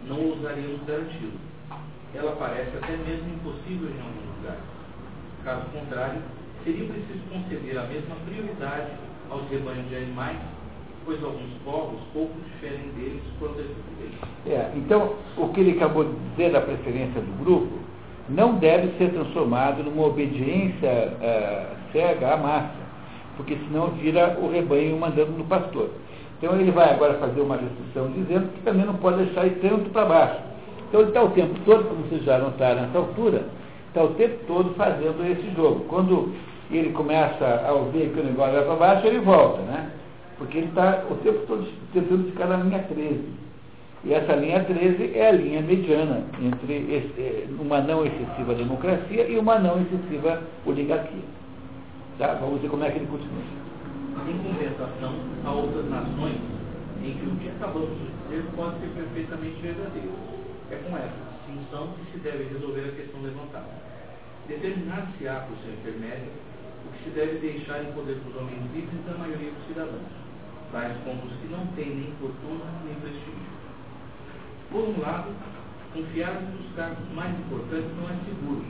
Não 0.07 0.19
ousaríamos 0.29 0.83
garanti-lo. 0.85 1.39
Ela 2.13 2.35
parece 2.37 2.77
até 2.77 2.95
mesmo 2.95 3.33
impossível 3.33 3.89
em 3.89 3.99
alguns 3.99 4.37
lugares. 4.37 4.63
Caso 5.43 5.65
contrário, 5.73 6.21
seria 6.63 6.87
preciso 6.87 7.19
conceder 7.29 7.77
a 7.77 7.83
mesma 7.83 8.15
prioridade 8.25 8.91
aos 9.29 9.49
rebanhos 9.49 9.89
de 9.89 9.95
animais, 9.95 10.39
pois 11.05 11.23
alguns 11.23 11.53
povos 11.63 11.99
pouco 12.13 12.33
diferem 12.53 12.89
deles 12.97 13.21
quanto 13.39 13.59
esse 13.59 14.49
é, 14.49 14.71
Então, 14.75 15.13
o 15.37 15.49
que 15.49 15.61
ele 15.61 15.71
acabou 15.71 16.03
de 16.03 16.13
dizer 16.29 16.51
da 16.51 16.61
preferência 16.61 17.21
do 17.21 17.43
grupo 17.43 17.77
não 18.29 18.55
deve 18.55 18.97
ser 18.97 19.11
transformado 19.11 19.83
numa 19.83 20.07
obediência 20.07 20.89
uh, 20.89 21.75
cega 21.91 22.33
à 22.33 22.37
massa, 22.37 22.85
porque 23.37 23.55
senão 23.67 23.89
vira 23.89 24.37
o 24.41 24.49
rebanho 24.49 24.97
mandando 24.97 25.31
no 25.31 25.45
pastor. 25.45 25.89
Então 26.37 26.59
ele 26.59 26.71
vai 26.71 26.91
agora 26.91 27.15
fazer 27.15 27.41
uma 27.41 27.55
restrição 27.55 28.11
dizendo 28.11 28.51
que 28.53 28.61
também 28.61 28.85
não 28.85 28.95
pode 28.95 29.23
deixar 29.23 29.45
ir 29.45 29.59
tanto 29.61 29.89
para 29.91 30.05
baixo. 30.05 30.39
Então 30.89 31.01
ele 31.01 31.09
está 31.09 31.23
o 31.23 31.29
tempo 31.29 31.53
todo, 31.65 31.87
como 31.87 32.03
vocês 32.03 32.23
já 32.23 32.37
notaram 32.37 32.81
nessa 32.81 32.97
altura, 32.97 33.43
está 33.87 34.03
o 34.03 34.09
tempo 34.09 34.37
todo 34.47 34.73
fazendo 34.75 35.23
esse 35.25 35.55
jogo. 35.55 35.85
Quando 35.87 36.33
ele 36.71 36.91
começa 36.93 37.63
a 37.65 37.71
ouvir 37.73 38.09
que 38.09 38.19
o 38.19 38.23
negócio 38.23 38.53
vai 38.53 38.65
para 38.65 38.75
baixo, 38.75 39.07
ele 39.07 39.19
volta, 39.19 39.61
né? 39.61 39.89
Porque 40.37 40.57
ele 40.57 40.67
está 40.67 41.03
o 41.09 41.15
tempo 41.15 41.45
todo 41.47 41.67
tentando 41.93 42.29
ficar 42.31 42.47
na 42.47 42.57
linha 42.57 42.79
13. 42.83 43.21
E 44.03 44.13
essa 44.13 44.35
linha 44.35 44.63
13 44.63 45.17
é 45.17 45.29
a 45.29 45.31
linha 45.31 45.61
mediana 45.61 46.23
entre 46.39 46.73
esse, 46.93 47.49
uma 47.59 47.81
não 47.81 48.05
excessiva 48.05 48.53
democracia 48.53 49.27
e 49.27 49.37
uma 49.37 49.57
não 49.57 49.81
excessiva 49.81 50.43
oligarquia. 50.65 51.23
Tá? 52.19 52.35
Vamos 52.35 52.61
ver 52.61 52.69
como 52.69 52.83
é 52.83 52.91
que 52.91 52.99
ele 52.99 53.07
continua. 53.07 53.41
Em 54.29 54.37
compensação 54.39 55.13
a 55.43 55.51
outras 55.51 55.89
nações 55.89 56.37
em 57.03 57.13
que 57.13 57.25
o 57.25 57.35
que 57.37 57.49
acabamos 57.49 57.89
de 57.89 58.05
dizer 58.05 58.45
pode 58.55 58.79
ser 58.79 58.87
perfeitamente 58.95 59.61
verdadeiro. 59.61 60.11
É 60.71 60.75
com 60.75 60.97
essa 60.97 61.21
distinção 61.37 61.89
que 61.97 62.11
se 62.11 62.17
deve 62.19 62.43
resolver 62.53 62.81
a 62.81 62.95
questão 62.95 63.21
levantada. 63.21 63.69
Determinar-se-á 64.47 65.45
por 65.47 65.57
seu 65.63 65.73
intermédio 65.73 66.29
o 66.85 66.91
que 66.93 67.03
se 67.03 67.09
deve 67.09 67.39
deixar 67.39 67.81
em 67.81 67.91
poder 67.93 68.15
dos 68.15 68.35
homens 68.35 68.61
livres 68.73 69.05
da 69.05 69.17
maioria 69.17 69.51
dos 69.51 69.67
cidadãos, 69.67 70.24
tais 70.75 70.91
como 71.07 71.23
os 71.23 71.31
que 71.39 71.47
não 71.47 71.65
têm 71.79 71.95
nem 71.95 72.11
fortuna 72.19 72.67
nem 72.83 72.95
prestígio 72.95 73.55
por 74.75 74.89
um 74.89 74.99
lado, 74.99 75.31
confiar 75.93 76.41
nos 76.41 76.75
cargos 76.75 77.07
mais 77.15 77.31
importantes 77.39 77.95
não 77.95 78.09
é 78.09 78.17
seguro, 78.25 78.65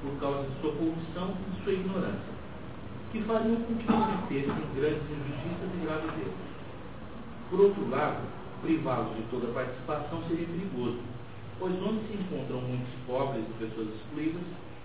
por 0.00 0.18
causa 0.18 0.48
de 0.48 0.60
sua 0.62 0.72
corrupção 0.72 1.34
e 1.36 1.62
sua 1.62 1.72
ignorância, 1.74 2.32
que 3.12 3.20
fariam 3.24 3.56
com 3.56 3.74
que 3.76 3.84
cometessem 3.84 4.64
grandes 4.74 5.04
injustiças 5.12 5.68
e 5.74 5.84
graves 5.84 6.24
erros. 6.24 6.48
Por 7.50 7.60
outro 7.60 7.90
lado, 7.90 8.22
privá-los 8.62 9.14
de 9.14 9.22
toda 9.28 9.52
participação 9.52 10.22
seria 10.28 10.46
perigoso, 10.46 11.00
pois 11.58 11.74
onde 11.82 12.00
se 12.08 12.14
encontram 12.14 12.62
muitos 12.62 12.94
pobres 13.06 13.44
e 13.44 13.52
pessoas 13.60 13.88
excluídas, 13.88 14.42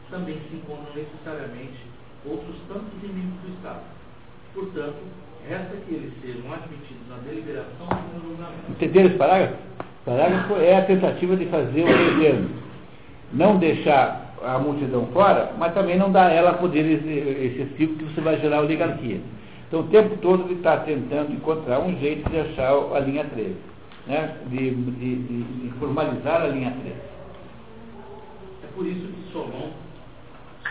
também 0.10 0.36
se 0.50 0.56
encontram 0.56 0.94
necessariamente 0.94 1.80
outros 2.26 2.58
tantos 2.68 2.92
inimigos 3.04 3.40
do 3.40 3.56
Estado. 3.56 3.84
Portanto, 4.54 5.00
resta 5.50 5.76
que 5.88 5.94
eles 5.94 6.14
sejam 6.22 6.54
admitidos 6.54 7.08
na 7.10 7.18
deliberação 7.18 7.88
no 8.14 8.30
julgamento. 8.30 8.72
Entenderam 8.72 9.08
esse 9.08 9.18
parágrafo? 9.18 9.56
parágrafo 10.06 10.56
é 10.56 10.78
a 10.78 10.86
tentativa 10.86 11.36
de 11.36 11.46
fazer 11.48 11.84
o 11.84 12.14
governo 12.14 12.50
não 13.34 13.58
deixar 13.58 14.36
a 14.44 14.58
multidão 14.58 15.08
fora, 15.08 15.54
mas 15.58 15.74
também 15.74 15.98
não 15.98 16.12
dar 16.12 16.28
a 16.28 16.34
ela 16.34 16.54
poder 16.54 16.86
excessivo 16.86 17.96
que 17.96 18.06
você 18.06 18.22
vai 18.22 18.40
gerar 18.40 18.62
oligarquia. 18.62 19.20
Então, 19.68 19.82
o 19.82 19.88
tempo 19.88 20.16
todo 20.18 20.46
ele 20.46 20.56
está 20.56 20.78
tentando 20.78 21.34
encontrar 21.34 21.80
um 21.80 21.98
jeito 22.00 22.30
de 22.30 22.40
achar 22.40 22.72
a 22.72 23.00
linha 23.00 23.26
13, 23.26 23.56
né? 24.08 24.38
de, 24.48 24.72
de, 24.72 25.16
de, 25.16 25.44
de 25.44 25.70
formalizar 25.80 26.44
a 26.44 26.48
linha 26.48 26.72
13. 26.72 26.96
É 28.64 28.68
por 28.76 28.86
isso 28.86 29.08
que 29.08 29.32
Solon, 29.34 29.72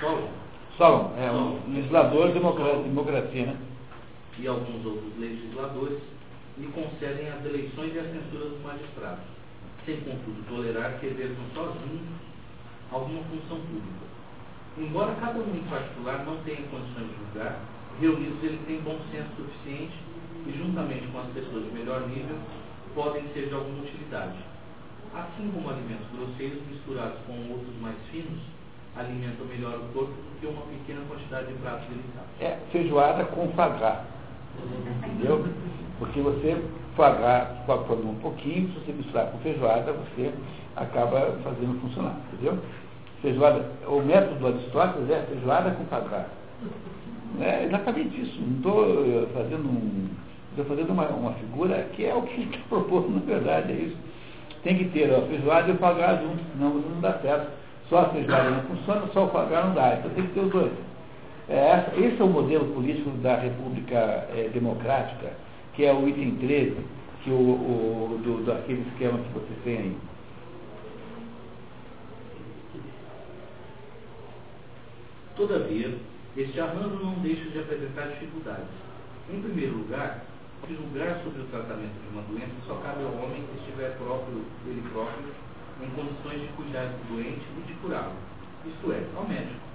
Solon 0.01 0.29
Solon, 0.79 1.11
é 1.18 1.29
Solon. 1.29 1.57
um 1.68 1.74
legislador 1.74 2.29
democracia, 2.33 2.83
democracia, 2.83 3.47
né? 3.47 3.57
E 4.39 4.47
alguns 4.47 4.84
outros 4.84 5.18
legisladores 5.18 5.99
lhe 6.59 6.66
concedem 6.68 7.28
as 7.28 7.45
eleições 7.45 7.95
e 7.95 7.99
a 7.99 8.05
censura 8.05 8.49
dos 8.49 8.62
magistrados, 8.62 9.24
sem 9.84 10.01
contudo 10.01 10.47
tolerar 10.49 10.99
que 10.99 11.07
exerçam 11.07 11.45
sozinhos 11.55 12.09
alguma 12.91 13.22
função 13.24 13.59
pública. 13.61 14.07
Embora 14.78 15.14
cada 15.16 15.39
um 15.39 15.57
em 15.57 15.64
particular 15.68 16.24
não 16.24 16.37
tenha 16.45 16.62
condições 16.68 17.09
de 17.09 17.16
julgar, 17.16 17.61
reunidos 18.01 18.43
eles 18.43 18.61
têm 18.66 18.80
bom 18.80 18.99
senso 19.11 19.28
suficiente 19.37 19.97
e, 20.47 20.53
juntamente 20.53 21.07
com 21.09 21.20
as 21.20 21.28
pessoas 21.28 21.64
de 21.64 21.70
melhor 21.72 22.07
nível, 22.09 22.37
podem 22.95 23.22
ser 23.32 23.49
de 23.49 23.55
alguma 23.55 23.82
utilidade. 23.82 24.37
Assim 25.14 25.51
como 25.51 25.70
alimentos 25.70 26.07
grosseiros 26.14 26.61
misturados 26.68 27.18
com 27.26 27.32
outros 27.51 27.74
mais 27.80 27.97
finos 28.11 28.41
alimentam 28.97 29.47
melhor 29.47 29.76
o 29.76 29.93
corpo 29.93 30.12
do 30.12 30.41
que 30.41 30.47
uma 30.47 30.62
pequena 30.62 31.01
quantidade 31.09 31.47
de 31.49 31.55
pratos 31.55 31.89
delicados. 31.89 32.30
É 32.41 32.59
feijoada 32.70 33.24
com 33.24 33.51
foie 33.53 33.70
Entendeu? 35.05 35.45
Porque 35.99 36.21
você 36.21 36.57
pode 36.97 37.85
comer 37.85 38.07
um 38.07 38.15
pouquinho, 38.17 38.69
se 38.69 38.81
você 38.81 38.93
misturar 38.93 39.27
com 39.27 39.39
feijoada, 39.39 39.93
você 39.93 40.33
acaba 40.77 41.39
fazendo 41.45 41.81
funcionar, 41.81 42.17
entendeu? 42.33 42.59
Feijoada, 43.21 43.65
o 43.87 44.01
método 44.01 44.39
do 44.39 44.47
Aristóteles 44.47 45.11
é 45.11 45.27
feijoada 45.29 45.71
com 45.73 45.85
foie 45.85 46.25
É 47.41 47.65
exatamente 47.65 48.21
isso. 48.21 48.41
Não 48.41 48.57
estou 48.57 49.29
fazendo 49.35 49.69
um. 49.69 50.09
Estou 50.51 50.65
fazendo 50.65 50.91
uma, 50.93 51.07
uma 51.09 51.33
figura 51.33 51.87
que 51.95 52.05
é 52.05 52.15
o 52.15 52.23
que 52.23 52.41
ele 52.41 52.55
está 52.55 52.59
propondo, 52.69 53.11
na 53.11 53.21
verdade, 53.21 53.73
é 53.73 53.77
isso. 53.77 53.97
Tem 54.63 54.77
que 54.77 54.87
ter 54.87 55.15
a 55.15 55.21
feijoada 55.23 55.69
e 55.69 55.73
o 55.73 55.79
foie 55.79 55.95
junto, 55.95 56.43
senão 56.53 56.75
não 56.75 57.01
dá 57.01 57.15
certo. 57.19 57.51
Só 57.89 57.99
a 57.99 58.09
feijoada 58.09 58.51
não 58.51 58.63
funciona, 58.63 59.07
só 59.13 59.25
o 59.25 59.29
foie 59.29 59.49
não 59.51 59.75
dá. 59.75 59.97
Então 59.99 60.11
tem 60.13 60.27
que 60.27 60.33
ter 60.33 60.41
os 60.41 60.51
dois. 60.51 60.73
É, 61.49 61.93
esse 61.97 62.21
é 62.21 62.25
o 62.25 62.29
modelo 62.29 62.75
político 62.75 63.11
da 63.19 63.37
República 63.37 63.97
é, 64.35 64.51
Democrática, 64.53 65.33
que 65.75 65.85
é 65.85 65.93
o 65.93 66.09
item 66.09 66.37
13, 66.37 66.77
que 67.23 67.31
o, 67.31 67.35
o, 67.35 68.21
do, 68.25 68.45
daquele 68.45 68.83
esquema 68.89 69.19
que 69.19 69.33
vocês 69.33 69.59
têm 69.63 69.79
aí. 69.79 69.97
Todavia, 75.37 75.95
este 76.37 76.61
arranjo 76.61 76.99
não 77.05 77.15
deixa 77.21 77.45
de 77.51 77.59
apresentar 77.61 78.09
dificuldades. 78.09 78.67
Em 79.33 79.41
primeiro 79.41 79.77
lugar, 79.79 80.25
julgar 80.69 81.21
sobre 81.23 81.43
o 81.43 81.47
tratamento 81.47 81.95
de 82.03 82.09
uma 82.13 82.23
doença 82.23 82.55
só 82.67 82.75
cabe 82.77 83.05
ao 83.05 83.13
homem 83.23 83.45
que 83.47 83.59
estiver 83.61 83.97
próprio, 83.99 84.43
ele 84.67 84.83
próprio 84.91 85.33
em 85.81 85.91
condições 85.91 86.41
de 86.41 86.49
cuidar 86.57 86.87
do 86.87 87.15
doente 87.15 87.45
e 87.59 87.67
de 87.67 87.75
curá-lo, 87.75 88.15
isto 88.65 88.93
é, 88.93 89.05
ao 89.15 89.29
médico. 89.29 89.66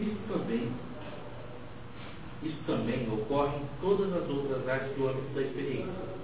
Isso 0.00 0.18
também, 0.28 0.70
isso 2.42 2.58
também 2.66 3.08
ocorre 3.12 3.56
em 3.56 3.66
todas 3.80 4.12
as 4.12 4.28
outras 4.28 4.68
áreas 4.68 4.94
do 4.96 5.08
âmbito 5.08 5.34
da 5.34 5.42
experiência. 5.42 6.16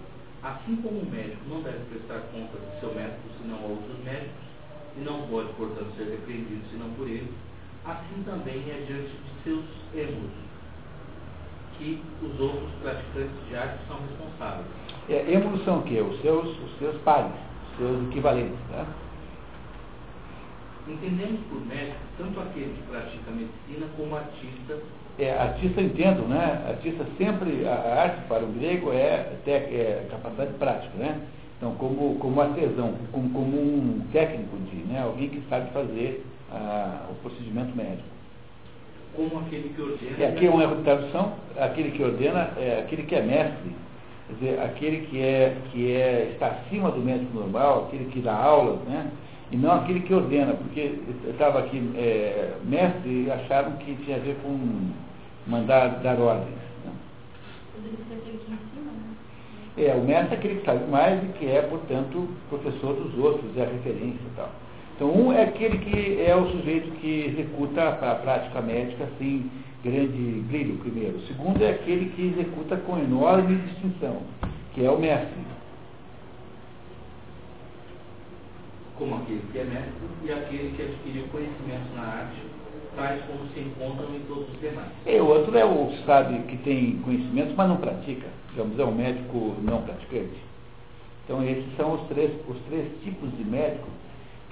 Assim 0.43 0.77
como 0.77 1.01
o 1.01 1.11
médico 1.11 1.43
não 1.49 1.63
deve 1.63 1.79
prestar 1.91 2.21
conta 2.33 2.59
de 2.59 2.81
seu 2.81 2.95
médico 2.95 3.23
senão 3.41 3.59
a 3.59 3.69
outros 3.69 4.05
médicos, 4.05 4.53
e 4.97 5.01
não 5.01 5.23
pode, 5.29 5.53
portanto, 5.55 5.91
ser 5.97 6.11
repreendido 6.11 6.61
senão 6.71 6.91
por 6.91 7.09
ele, 7.09 7.33
assim 7.85 8.23
também 8.25 8.61
é 8.69 8.85
diante 8.87 9.11
de 9.11 9.43
seus 9.43 9.65
erros 9.95 10.31
que 11.79 12.01
os 12.23 12.39
outros 12.39 12.71
praticantes 12.83 13.49
de 13.49 13.57
arte 13.57 13.79
são 13.89 13.99
responsáveis. 14.01 14.67
É, 15.09 15.65
são 15.65 15.79
o 15.79 15.83
quê? 15.83 16.01
Os 16.01 16.21
seus, 16.21 16.47
os 16.47 16.79
seus 16.79 16.97
pares, 17.03 17.33
os 17.71 17.79
seus 17.79 18.09
equivalentes. 18.09 18.59
Né? 18.71 18.87
Entendemos 20.89 21.41
por 21.49 21.65
médico 21.67 21.97
tanto 22.19 22.41
aquele 22.41 22.75
que 22.75 22.83
pratica 22.91 23.31
medicina 23.31 23.87
como 23.97 24.17
artista. 24.17 24.79
É, 25.19 25.31
artista 25.31 25.81
entendo, 25.81 26.27
né? 26.29 26.65
Artista 26.69 27.07
sempre, 27.17 27.67
a 27.69 28.03
arte 28.03 28.23
para 28.27 28.43
o 28.43 28.49
grego 28.49 28.93
é, 28.93 29.33
é 29.47 30.07
capacidade 30.11 30.55
prática, 30.55 30.93
né? 30.99 31.21
Então, 31.57 31.77
como, 31.77 32.17
como 32.17 32.41
artesão, 32.41 32.95
como, 33.13 33.31
como 33.31 33.57
um 33.57 34.05
técnico 34.13 34.57
de, 34.57 34.77
né? 34.93 35.01
Alguém 35.01 35.29
que 35.29 35.41
sabe 35.49 35.71
fazer 35.71 36.25
ah, 36.51 37.07
o 37.09 37.15
procedimento 37.17 37.77
médico. 37.77 38.09
Como 39.15 39.39
aquele 39.39 39.69
que 39.69 39.81
ordena. 39.81 40.19
E 40.19 40.25
aqui 40.25 40.47
é 40.47 40.51
um 40.51 40.61
erro 40.61 40.77
de 40.77 40.83
tradução, 40.83 41.35
aquele 41.57 41.93
que 41.93 42.03
ordena 42.03 42.51
é 42.57 42.81
aquele 42.81 43.05
que 43.05 43.15
é 43.15 43.23
mestre, 43.23 43.71
quer 44.27 44.35
dizer, 44.35 44.61
aquele 44.61 45.07
que, 45.07 45.21
é, 45.21 45.57
que 45.71 45.93
é, 45.93 46.31
está 46.33 46.49
acima 46.49 46.91
do 46.91 47.01
médico 47.01 47.39
normal, 47.39 47.87
aquele 47.87 48.07
que 48.07 48.21
dá 48.21 48.35
aulas, 48.35 48.81
né? 48.81 49.09
E 49.53 49.57
não 49.57 49.73
aquele 49.73 50.01
que 50.01 50.15
ordena, 50.15 50.55
porque 50.55 50.99
estava 51.29 51.59
aqui 51.59 51.79
é, 51.95 52.55
mestre 52.65 53.25
e 53.27 53.31
acharam 53.31 53.73
que 53.73 53.95
tinha 53.97 54.17
a 54.17 54.21
ver 54.21 54.37
com 54.43 54.59
mandar 55.47 56.01
dar 56.03 56.19
ordens. 56.19 56.49
Né? 56.85 56.93
É, 59.77 59.95
o 59.95 60.01
mestre 60.01 60.35
é 60.35 60.39
aquele 60.39 60.55
que 60.57 60.65
sabe 60.65 60.91
mais 60.91 61.23
e 61.23 61.27
que 61.39 61.47
é, 61.47 61.61
portanto, 61.63 62.29
professor 62.49 62.95
dos 62.95 63.19
outros, 63.19 63.55
é 63.59 63.63
a 63.63 63.67
referência 63.67 64.23
e 64.25 64.37
tal. 64.37 64.49
Então, 64.97 65.11
um 65.11 65.33
é 65.33 65.43
aquele 65.43 65.79
que 65.79 66.23
é 66.23 66.35
o 66.35 66.51
sujeito 66.51 66.91
que 66.93 67.27
executa 67.27 67.89
a 67.89 68.15
prática 68.15 68.61
médica 68.63 69.07
sem 69.19 69.51
grande 69.85 70.45
brilho, 70.49 70.79
primeiro. 70.79 71.19
O 71.19 71.27
segundo 71.27 71.63
é 71.63 71.71
aquele 71.71 72.07
que 72.11 72.29
executa 72.29 72.77
com 72.79 72.99
enorme 72.99 73.57
distinção, 73.57 74.23
que 74.73 74.85
é 74.85 74.91
o 74.91 74.99
mestre. 74.99 75.52
Como 78.99 79.17
aquele 79.17 79.43
que 79.53 79.59
é 79.59 79.65
mestre 79.65 79.93
e 80.25 80.33
aquele 80.33 80.77
que 80.77 80.83
adquiriu 80.83 81.25
conhecimento 81.33 81.95
na 81.95 82.03
arte, 82.03 82.43
tais 82.97 83.23
como 83.25 83.49
se 83.55 83.61
encontram 83.61 84.15
em 84.15 84.21
todos 84.21 84.49
os 84.49 84.61
demais. 84.61 84.89
E 85.07 85.17
o 85.17 85.27
outro 85.27 85.57
é 85.57 85.65
o 85.65 85.87
que 85.89 86.05
sabe 86.05 86.39
que 86.49 86.57
tem 86.59 86.99
conhecimentos, 86.99 87.55
mas 87.57 87.69
não 87.69 87.77
pratica. 87.77 88.27
Digamos, 88.51 88.79
é 88.79 88.85
um 88.85 88.95
médico 88.95 89.57
não 89.63 89.83
praticante. 89.83 90.53
Então 91.25 91.43
esses 91.43 91.77
são 91.77 91.95
os 91.95 92.09
três, 92.09 92.31
os 92.49 92.59
três 92.69 92.89
tipos 93.03 93.31
de 93.37 93.45
médico 93.45 93.89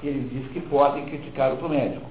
que 0.00 0.06
ele 0.06 0.28
diz 0.32 0.50
que 0.52 0.60
podem 0.68 1.04
criticar 1.04 1.50
outro 1.50 1.68
médico. 1.68 2.08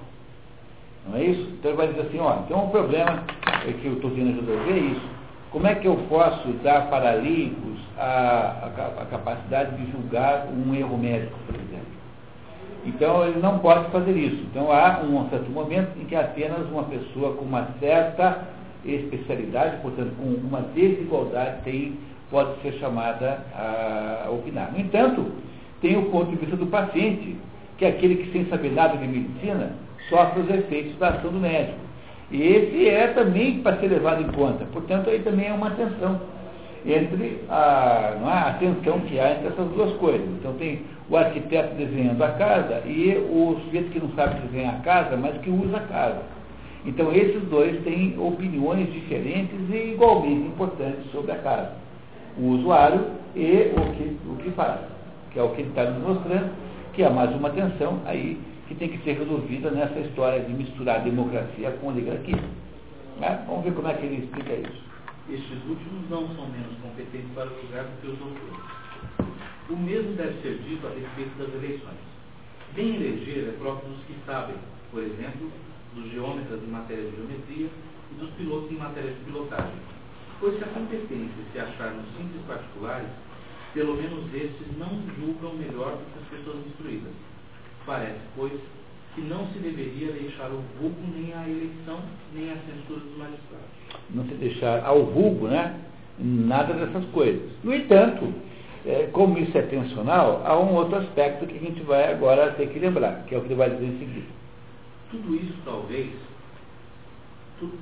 Não 1.08 1.18
é 1.18 1.24
isso? 1.24 1.50
Então 1.58 1.72
ele 1.72 1.78
vai 1.78 1.88
dizer 1.88 2.02
assim, 2.02 2.20
ó, 2.20 2.42
então 2.46 2.66
o 2.66 2.70
problema 2.70 3.24
é 3.68 3.74
que 3.74 3.86
eu 3.86 3.94
estou 3.94 4.12
tendo 4.12 4.40
resolver 4.40 4.72
é 4.72 4.78
isso. 4.78 5.20
Como 5.52 5.66
é 5.66 5.74
que 5.74 5.88
eu 5.88 5.96
posso 6.08 6.48
dar 6.64 6.90
para 6.90 7.16
líncos 7.16 7.80
a, 7.98 8.04
a, 8.06 9.02
a 9.02 9.06
capacidade 9.06 9.76
de 9.78 9.92
julgar 9.92 10.48
um 10.48 10.76
erro 10.76 10.96
médico, 10.96 11.40
por 11.48 11.56
exemplo? 11.56 11.99
Então 12.86 13.26
ele 13.26 13.40
não 13.40 13.60
pode 13.60 13.90
fazer 13.92 14.12
isso. 14.12 14.44
Então 14.52 14.72
há 14.72 15.02
um 15.04 15.30
certo 15.30 15.50
momento 15.52 15.90
em 16.00 16.06
que 16.06 16.16
apenas 16.16 16.68
uma 16.72 16.84
pessoa 16.84 17.36
com 17.36 17.46
uma 17.46 17.68
certa 17.80 18.48
especialidade, 18.86 19.78
portanto 19.82 20.14
com 20.18 20.48
uma 20.48 20.62
desigualdade, 20.74 21.64
tem, 21.64 21.98
pode 22.32 22.62
ser 22.62 22.74
chamada 22.80 23.44
a 23.56 24.30
opinar. 24.32 24.72
No 24.72 24.80
entanto, 24.80 25.26
tem 25.82 25.98
o 25.98 26.10
ponto 26.10 26.32
de 26.32 26.38
vista 26.38 26.56
do 26.56 26.68
paciente, 26.68 27.36
que 27.78 27.86
é 27.86 27.90
aquele 27.90 28.16
que 28.16 28.32
sem 28.32 28.46
saber 28.46 28.72
nada 28.72 28.98
de 28.98 29.08
medicina 29.08 29.74
sofre 30.10 30.42
os 30.42 30.50
efeitos 30.50 30.98
da 30.98 31.10
ação 31.10 31.32
do 31.32 31.40
médico. 31.40 31.78
E 32.32 32.42
esse 32.42 32.88
é 32.88 33.08
também 33.08 33.60
para 33.60 33.78
ser 33.78 33.88
levado 33.88 34.22
em 34.22 34.28
conta. 34.32 34.66
Portanto, 34.72 35.10
aí 35.10 35.20
também 35.20 35.48
é 35.48 35.54
uma 35.54 35.72
tensão 35.72 36.20
entre 36.86 37.44
a, 37.50 38.16
não 38.22 38.30
é, 38.30 38.38
a 38.38 38.54
tensão 38.60 39.00
que 39.02 39.20
há 39.20 39.32
entre 39.32 39.48
essas 39.48 39.68
duas 39.72 39.94
coisas. 39.94 40.28
Então 40.40 40.54
tem 40.54 40.82
o 41.10 41.18
arquiteto 41.18 41.76
desenhando 41.76 42.24
a 42.24 42.30
casa 42.34 42.84
e 42.86 43.18
o 43.18 43.60
sujeito 43.66 43.90
que 43.92 44.00
não 44.00 44.12
sabe 44.14 44.40
desenhar 44.48 44.76
a 44.76 44.80
casa, 44.80 45.18
mas 45.18 45.38
que 45.42 45.50
usa 45.50 45.78
a 45.78 45.82
casa. 45.82 46.22
Então 46.86 47.12
esses 47.12 47.42
dois 47.50 47.82
têm 47.84 48.18
opiniões 48.20 48.92
diferentes 48.94 49.60
e 49.70 49.94
igualmente 49.94 50.48
importantes 50.48 51.12
sobre 51.12 51.32
a 51.32 51.38
casa. 51.38 51.74
O 52.38 52.50
usuário 52.50 53.06
e 53.36 53.72
o 53.76 53.94
que, 53.94 54.18
o 54.28 54.36
que 54.38 54.52
faz, 54.52 54.80
que 55.32 55.40
é 55.40 55.44
o 55.44 55.50
que 55.50 55.62
ele 55.62 55.70
está 55.70 55.86
nos 55.86 56.04
mostrando, 56.04 56.52
que 56.94 57.04
é 57.04 57.10
mais 57.10 57.36
uma 57.36 57.50
tensão 57.50 58.00
aí 58.06 58.40
que 58.68 58.76
tem 58.76 58.88
que 58.88 59.04
ser 59.04 59.18
resolvida 59.18 59.72
nessa 59.72 60.00
história 60.00 60.42
de 60.42 60.54
misturar 60.54 61.02
democracia 61.02 61.72
com 61.82 61.88
oligarquia. 61.88 62.44
Né? 63.20 63.44
Vamos 63.48 63.64
ver 63.64 63.74
como 63.74 63.88
é 63.88 63.94
que 63.96 64.06
ele 64.06 64.24
explica 64.24 64.54
isso. 64.54 64.84
Estes 65.30 65.58
últimos 65.68 66.10
não 66.10 66.28
são 66.36 66.48
menos 66.48 66.78
competentes 66.82 67.30
para 67.34 67.46
julgar 67.46 67.84
do 67.84 68.02
que 68.02 68.08
os 68.08 68.22
outros. 68.22 68.79
O 69.70 69.78
mesmo 69.78 70.14
deve 70.14 70.42
ser 70.42 70.58
dito 70.68 70.88
a 70.88 70.90
respeito 70.90 71.38
das 71.38 71.54
eleições. 71.54 72.02
Bem 72.74 72.96
eleger 72.96 73.50
é 73.50 73.52
próprio 73.60 73.90
dos 73.90 74.04
que 74.06 74.16
sabem, 74.26 74.56
por 74.90 75.04
exemplo, 75.04 75.52
dos 75.94 76.12
geômetras 76.12 76.64
em 76.64 76.72
matéria 76.72 77.04
de 77.04 77.16
geometria 77.16 77.70
e 78.12 78.16
dos 78.20 78.30
pilotos 78.32 78.72
em 78.72 78.78
matéria 78.78 79.12
de 79.12 79.20
pilotagem. 79.26 79.78
Pois 80.40 80.58
se 80.58 80.64
a 80.64 80.68
competência 80.68 81.44
se 81.52 81.60
achar 81.60 81.92
nos 81.92 82.06
simples 82.18 82.42
particulares, 82.48 83.10
pelo 83.74 83.96
menos 83.96 84.26
estes 84.34 84.78
não 84.78 84.90
julgam 85.20 85.54
melhor 85.54 85.98
do 85.98 86.06
que 86.14 86.20
as 86.20 86.40
pessoas 86.40 86.66
instruídas. 86.66 87.14
Parece, 87.86 88.20
pois, 88.36 88.54
que 89.14 89.22
não 89.22 89.48
se 89.48 89.60
deveria 89.60 90.12
deixar 90.14 90.50
o 90.50 90.64
vulgo 90.80 91.02
nem 91.14 91.34
a 91.34 91.48
eleição, 91.48 92.00
nem 92.34 92.52
a 92.52 92.56
censura 92.56 93.02
dos 93.02 93.18
magistrados. 93.18 93.70
Não 94.10 94.26
se 94.26 94.34
deixar 94.36 94.84
ao 94.84 95.06
vulgo, 95.06 95.48
né? 95.48 95.80
Nada 96.18 96.74
dessas 96.74 97.06
coisas. 97.12 97.50
No 97.64 97.74
entanto, 97.74 98.34
é, 98.86 99.10
como 99.12 99.38
isso 99.38 99.58
é 99.58 99.62
tensional, 99.64 100.42
há 100.46 100.58
um 100.58 100.74
outro 100.74 100.98
aspecto 100.98 101.46
que 101.46 101.58
a 101.58 101.60
gente 101.60 101.82
vai 101.84 102.14
agora 102.14 102.52
ter 102.54 102.70
que 102.70 102.80
lembrar, 102.80 103.24
que 103.26 103.36
é 103.36 103.38
o 103.38 103.42
que 103.42 103.48
ele 103.48 103.56
vai 103.56 103.70
dizer 103.70 103.86
em 103.86 104.00
seguida. 104.00 104.28
Tudo 105.12 105.36
isso 105.36 105.54
talvez 105.66 106.12
Tudo, 107.60 107.78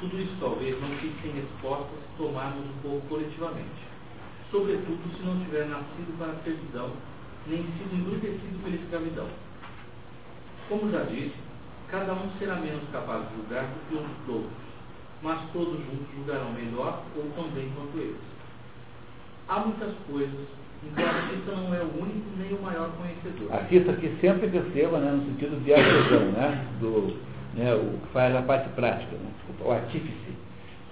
tudo 0.00 0.20
isso 0.20 0.36
talvez 0.38 0.80
não 0.80 0.88
fique 0.98 1.22
sem 1.22 1.32
respostas 1.32 1.98
tomadas 2.16 2.60
um 2.60 2.82
pouco 2.82 3.06
coletivamente, 3.08 3.82
sobretudo 4.50 5.16
se 5.16 5.22
não 5.22 5.40
tiver 5.44 5.66
nascido 5.66 6.18
para 6.18 6.32
a 6.32 6.42
servidão, 6.44 6.90
nem 7.46 7.62
sido 7.62 7.94
embrutecido 7.94 8.62
pela 8.62 8.76
escravidão. 8.76 9.28
Como 10.68 10.90
já 10.90 11.04
disse, 11.04 11.34
cada 11.90 12.12
um 12.12 12.30
será 12.38 12.56
menos 12.56 12.82
capaz 12.92 13.26
de 13.28 13.36
julgar 13.36 13.64
do 13.64 13.88
que 13.88 13.94
os 13.94 14.34
outros, 14.34 14.52
mas 15.22 15.40
todos 15.52 15.78
juntos 15.78 16.06
julgarão 16.14 16.52
melhor 16.52 17.02
ou 17.16 17.30
tão 17.34 17.48
bem 17.50 17.72
quanto 17.74 17.98
eles. 17.98 18.37
Há 19.48 19.60
muitas 19.60 19.94
coisas 20.10 20.46
em 20.84 20.94
que 20.94 21.02
o 21.02 21.06
artista 21.06 21.52
não 21.52 21.74
é 21.74 21.80
o 21.80 22.02
único 22.02 22.28
nem 22.36 22.52
o 22.52 22.62
maior 22.62 22.90
conhecedor. 22.96 23.52
Artista 23.52 23.92
que 23.94 24.14
sempre 24.20 24.48
perceba, 24.48 24.98
né, 24.98 25.10
no 25.10 25.24
sentido 25.24 25.64
de 25.64 25.72
artesão, 25.72 26.32
né, 26.32 26.66
do, 26.80 27.16
né, 27.54 27.74
o 27.74 27.98
que 27.98 28.12
faz 28.12 28.36
a 28.36 28.42
parte 28.42 28.68
prática, 28.70 29.16
né, 29.16 29.30
o 29.64 29.70
artífice. 29.72 30.36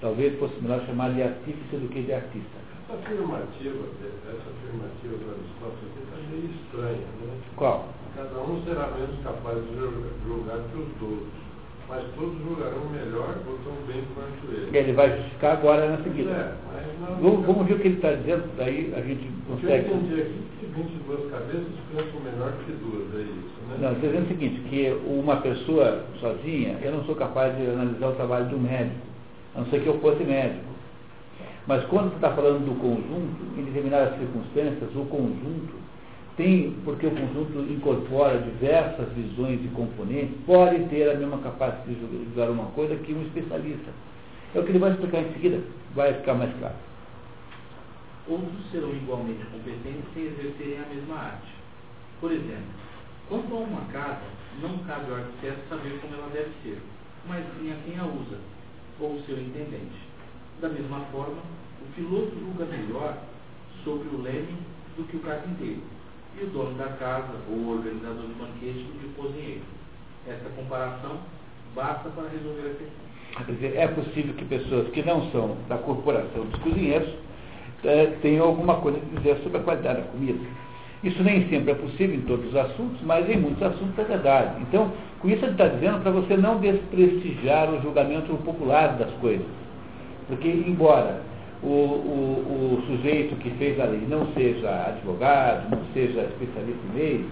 Talvez 0.01 0.39
fosse 0.39 0.61
melhor 0.61 0.81
chamar 0.87 1.13
de 1.13 1.23
artífice 1.23 1.77
do 1.77 1.89
que 1.89 2.03
de 2.03 2.13
artista. 2.13 2.67
Essa 2.89 2.99
afirmativa, 2.99 3.85
essa 4.29 4.51
afirmativa 4.51 5.17
do 5.17 5.31
Aristóteles 5.31 5.93
está 5.97 6.17
meio 6.31 6.51
estranha, 6.51 7.07
né? 7.21 7.39
Qual? 7.57 7.89
Cada 8.15 8.39
um 8.41 8.63
será 8.65 8.89
menos 8.89 9.21
capaz 9.25 9.59
de 9.59 9.75
julgar 10.25 10.61
que 10.71 10.79
os 10.79 11.03
outros, 11.03 11.46
mas 11.89 12.03
todos 12.17 12.39
julgarão 12.43 12.91
melhor 12.91 13.37
ou 13.47 13.59
tão 13.65 13.75
bem 13.87 14.03
quanto 14.15 14.53
ele. 14.53 14.77
Ele 14.77 14.93
vai 14.93 15.17
justificar 15.17 15.53
agora 15.59 15.89
na 15.89 16.03
seguida. 16.03 16.31
É, 16.31 16.53
Vamos, 17.21 17.47
vamos 17.47 17.67
ver 17.67 17.75
o 17.75 17.79
que 17.79 17.89
ele 17.89 17.97
está 17.97 18.13
dizendo, 18.13 18.45
daí 18.57 18.93
a 18.97 19.01
gente 19.01 19.21
que 19.21 19.29
eu 19.49 19.57
consegue. 19.57 19.89
entendi 19.91 20.21
aqui 20.21 20.41
que 20.59 20.67
22 20.67 21.31
cabeças 21.31 21.67
pensam 21.95 22.21
melhor 22.21 22.53
que 22.65 22.73
duas, 22.73 23.15
é 23.15 23.23
isso, 23.23 23.57
né? 23.69 23.77
Não, 23.81 23.93
estou 23.93 24.09
dizendo 24.11 24.25
o 24.25 24.29
seguinte, 24.29 24.61
que 24.69 24.97
uma 25.07 25.37
pessoa 25.37 26.05
sozinha, 26.21 26.79
eu 26.83 26.93
não 26.93 27.05
sou 27.05 27.15
capaz 27.15 27.57
de 27.57 27.67
analisar 27.67 28.09
o 28.09 28.13
trabalho 28.15 28.47
de 28.49 28.55
um 28.55 28.61
médico, 28.61 28.97
a 29.55 29.61
não 29.61 29.67
ser 29.67 29.83
que 29.83 29.87
eu 29.87 29.99
fosse 30.01 30.25
médico. 30.25 30.65
Mas 31.67 31.85
quando 31.87 32.11
você 32.11 32.17
está 32.17 32.31
falando 32.31 32.65
do 32.65 32.75
conjunto, 32.81 33.59
em 33.59 33.65
determinadas 33.65 34.19
circunstâncias, 34.19 34.91
o 34.95 35.05
conjunto 35.07 35.75
tem, 36.37 36.77
porque 36.85 37.07
o 37.07 37.11
conjunto 37.11 37.61
incorpora 37.73 38.39
diversas 38.39 39.11
visões 39.13 39.59
e 39.65 39.69
componentes, 39.69 40.37
pode 40.45 40.85
ter 40.89 41.11
a 41.11 41.15
mesma 41.15 41.39
capacidade 41.39 41.95
de 41.95 42.25
julgar 42.25 42.51
uma 42.51 42.67
coisa 42.73 42.95
que 42.97 43.15
um 43.15 43.23
especialista. 43.23 43.91
É 44.55 44.61
o 44.61 44.65
que 44.65 44.71
ele 44.71 44.79
vai 44.79 44.93
explicar 44.93 45.21
em 45.21 45.33
seguida, 45.33 45.63
vai 45.95 46.13
ficar 46.13 46.35
mais 46.35 46.55
claro. 46.59 46.75
Outros 48.29 48.71
serão 48.71 48.91
igualmente 48.91 49.45
competentes 49.47 50.05
sem 50.13 50.25
exercerem 50.25 50.79
a 50.79 50.95
mesma 50.95 51.15
arte. 51.17 51.55
Por 52.21 52.31
exemplo, 52.31 52.75
quanto 53.29 53.55
a 53.55 53.59
uma 53.59 53.85
casa, 53.93 54.27
não 54.61 54.79
cabe 54.79 55.11
ao 55.11 55.19
arquiteto 55.19 55.61
saber 55.69 55.99
como 56.01 56.15
ela 56.15 56.29
deve 56.33 56.51
ser, 56.63 56.79
mas 57.29 57.45
sim 57.59 57.73
a 57.73 57.77
quem 57.85 57.99
a 57.99 58.05
usa, 58.05 58.39
ou 59.01 59.15
o 59.15 59.23
seu 59.27 59.39
intendente. 59.39 60.07
Da 60.61 60.69
mesma 60.69 61.01
forma, 61.13 61.43
o 61.81 61.95
piloto 61.95 62.33
julga 62.39 62.65
melhor 62.65 63.17
sobre 63.85 64.09
o 64.09 64.21
leme 64.21 64.57
do 64.97 65.05
que 65.05 65.17
o 65.17 65.21
carpinteiro, 65.21 65.83
e 66.39 66.45
o 66.45 66.47
dono 66.49 66.75
da 66.77 66.89
casa 66.99 67.33
ou 67.51 67.57
o 67.57 67.71
organizador 67.77 68.23
do 68.23 68.39
banquete 68.39 68.87
que 69.01 69.07
o 69.07 69.23
cozinheiro. 69.23 69.63
Essa 70.27 70.49
comparação 70.57 71.19
basta 71.75 72.09
para 72.11 72.29
resolver 72.29 72.69
a 72.69 72.75
questão. 72.75 73.45
Quer 73.47 73.53
dizer, 73.53 73.77
é 73.77 73.89
possível 73.89 74.35
que 74.35 74.45
pessoas 74.45 74.89
que 74.89 75.03
não 75.03 75.31
são 75.31 75.57
da 75.69 75.77
corporação 75.79 76.45
dos 76.47 76.61
cozinheiros 76.61 77.09
eh, 77.85 78.17
tenham 78.23 78.47
alguma 78.47 78.77
coisa 78.77 78.99
a 78.99 79.17
dizer 79.17 79.37
sobre 79.43 79.59
a 79.59 79.63
qualidade 79.63 80.01
da 80.01 80.09
comida. 80.09 80.41
Isso 81.05 81.23
nem 81.23 81.49
sempre 81.49 81.73
é 81.73 81.75
possível 81.75 82.17
em 82.17 82.23
todos 82.23 82.47
os 82.47 82.57
assuntos, 82.57 83.01
mas 83.03 83.29
em 83.29 83.39
muitos 83.39 83.63
assuntos 83.63 83.99
é 83.99 84.05
verdade. 84.05 84.63
Então, 84.63 84.91
com 85.21 85.29
isso 85.29 85.45
ele 85.45 85.53
está 85.53 85.69
dizendo 85.69 86.03
para 86.03 86.11
você 86.11 86.37
não 86.37 86.59
desprestigiar 86.59 87.73
o 87.73 87.81
julgamento 87.83 88.35
popular 88.39 88.97
das 88.97 89.11
coisas. 89.15 89.47
Porque, 90.27 90.49
embora 90.49 91.21
o, 91.67 91.69
o, 91.69 92.79
o 92.79 92.83
sujeito 92.87 93.35
que 93.37 93.51
fez 93.59 93.79
a 93.81 93.85
lei 93.85 94.07
não 94.09 94.33
seja 94.35 94.87
advogado, 94.87 95.71
não 95.71 95.83
seja 95.93 96.23
especialista 96.23 96.81
em 96.93 96.97
lei, 96.97 97.25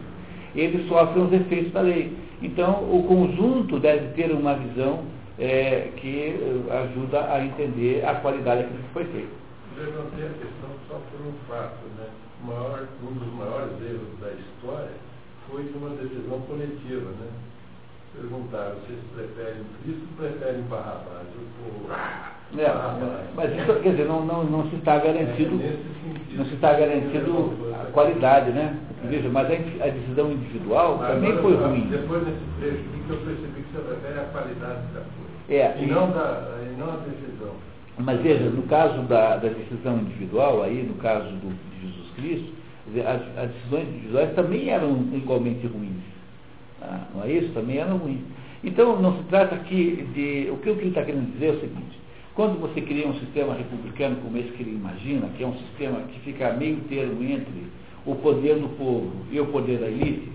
ele 0.56 0.88
sofre 0.88 1.20
os 1.20 1.32
efeitos 1.32 1.72
da 1.72 1.80
lei. 1.80 2.12
Então, 2.42 2.82
o 2.82 3.04
conjunto 3.04 3.78
deve 3.78 4.08
ter 4.14 4.32
uma 4.32 4.54
visão 4.54 5.04
é, 5.38 5.90
que 5.96 6.28
eh, 6.28 6.82
ajuda 6.82 7.32
a 7.32 7.44
entender 7.44 8.04
a 8.04 8.14
qualidade 8.16 8.62
daquilo 8.62 8.82
que 8.82 8.92
foi 8.92 9.04
feito. 9.06 9.32
Levantei 9.76 10.26
a 10.26 10.30
questão 10.30 10.70
só 10.88 11.00
por 11.10 11.26
um 11.26 11.32
fato, 11.48 11.84
né? 11.98 12.06
Maior, 12.44 12.86
um 13.02 13.12
dos 13.14 13.32
maiores 13.34 13.72
erros 13.82 14.20
da 14.20 14.30
história 14.32 14.92
foi 15.48 15.64
de 15.64 15.78
uma 15.78 15.90
decisão 15.90 16.40
coletiva, 16.42 17.10
né? 17.10 17.28
Perguntaram 18.16 18.74
se 18.86 18.92
eles 18.92 19.04
preferem 19.14 19.62
Cristo 19.82 20.02
ou 20.10 20.16
preferem 20.28 20.62
Barrabás. 20.62 21.26
O 21.34 21.62
povo, 21.62 21.92
É, 22.58 22.64
Barrabás. 22.68 23.26
mas 23.34 23.50
isso, 23.56 23.80
quer 23.82 23.90
dizer, 23.90 24.06
não, 24.06 24.24
não, 24.24 24.44
não 24.44 24.70
se 24.70 24.76
está 24.76 24.98
garantido, 24.98 25.56
É, 25.56 25.68
sentido. 25.68 26.36
não 26.38 26.44
se 26.46 26.54
está 26.54 26.72
garantido 26.74 27.74
a 27.74 27.84
qualidade, 27.92 28.50
né? 28.52 28.76
Veja, 29.04 29.28
mas 29.28 29.50
a, 29.50 29.54
a 29.84 29.88
decisão 29.90 30.30
individual 30.32 30.96
Mas 30.98 31.08
também 31.08 31.36
foi 31.38 31.54
ruim. 31.56 31.88
Depois 31.90 32.24
desse 32.24 32.38
trecho 32.60 32.76
aqui 32.78 33.02
que 33.06 33.10
eu 33.10 33.16
percebi 33.18 33.62
que 33.62 33.72
você 33.76 33.82
prefere 33.82 34.20
a 34.20 34.24
qualidade 34.24 34.80
da 34.94 35.00
coisa. 35.00 35.34
É, 35.50 35.76
e, 35.78 35.84
e- 35.84 35.86
não 35.90 36.10
da, 36.10 36.48
e 36.62 36.76
não 36.80 36.88
a 36.88 36.96
decisão. 36.96 37.52
Mas 37.98 38.20
veja, 38.22 38.44
no 38.48 38.62
caso 38.62 39.02
da, 39.02 39.36
da 39.36 39.48
decisão 39.48 39.98
individual, 39.98 40.62
aí 40.62 40.82
no 40.82 40.94
caso 40.94 41.28
do, 41.28 41.52
de 41.52 41.86
Jesus 41.86 42.10
Cristo, 42.16 42.52
as, 43.06 43.44
as 43.44 43.50
decisões 43.50 43.88
individuais 43.88 44.34
também 44.34 44.68
eram 44.70 44.92
igualmente 45.12 45.66
ruins. 45.66 46.02
Ah, 46.84 47.00
não 47.14 47.24
é 47.24 47.32
isso? 47.32 47.52
Também 47.52 47.78
eram 47.78 47.96
ruins. 47.96 48.20
Então 48.62 49.00
não 49.00 49.16
se 49.16 49.22
trata 49.24 49.54
aqui 49.54 50.06
de. 50.14 50.50
O 50.50 50.56
que, 50.58 50.70
o 50.70 50.76
que 50.76 50.82
ele 50.82 50.88
está 50.88 51.02
querendo 51.02 51.32
dizer 51.32 51.46
é 51.46 51.50
o 51.50 51.60
seguinte, 51.60 52.00
quando 52.34 52.60
você 52.60 52.80
cria 52.80 53.06
um 53.06 53.14
sistema 53.14 53.54
republicano 53.54 54.16
como 54.16 54.36
esse 54.36 54.50
que 54.50 54.62
ele 54.62 54.76
imagina, 54.76 55.28
que 55.36 55.44
é 55.44 55.46
um 55.46 55.56
sistema 55.56 56.00
que 56.08 56.20
fica 56.20 56.52
meio 56.52 56.76
termo 56.88 57.22
entre 57.22 57.66
o 58.04 58.14
poder 58.16 58.56
do 58.56 58.68
povo 58.76 59.10
e 59.30 59.40
o 59.40 59.46
poder 59.46 59.78
da 59.78 59.86
elite, 59.86 60.32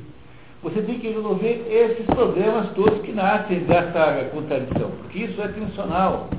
você 0.62 0.82
tem 0.82 1.00
que 1.00 1.08
resolver 1.08 1.66
esses 1.70 2.06
problemas 2.06 2.70
todos 2.74 3.02
que 3.02 3.12
nascem 3.12 3.60
dessa 3.60 4.30
contradição, 4.34 4.92
porque 4.92 5.20
isso 5.20 5.42
é 5.42 5.48
tensional. 5.48 6.30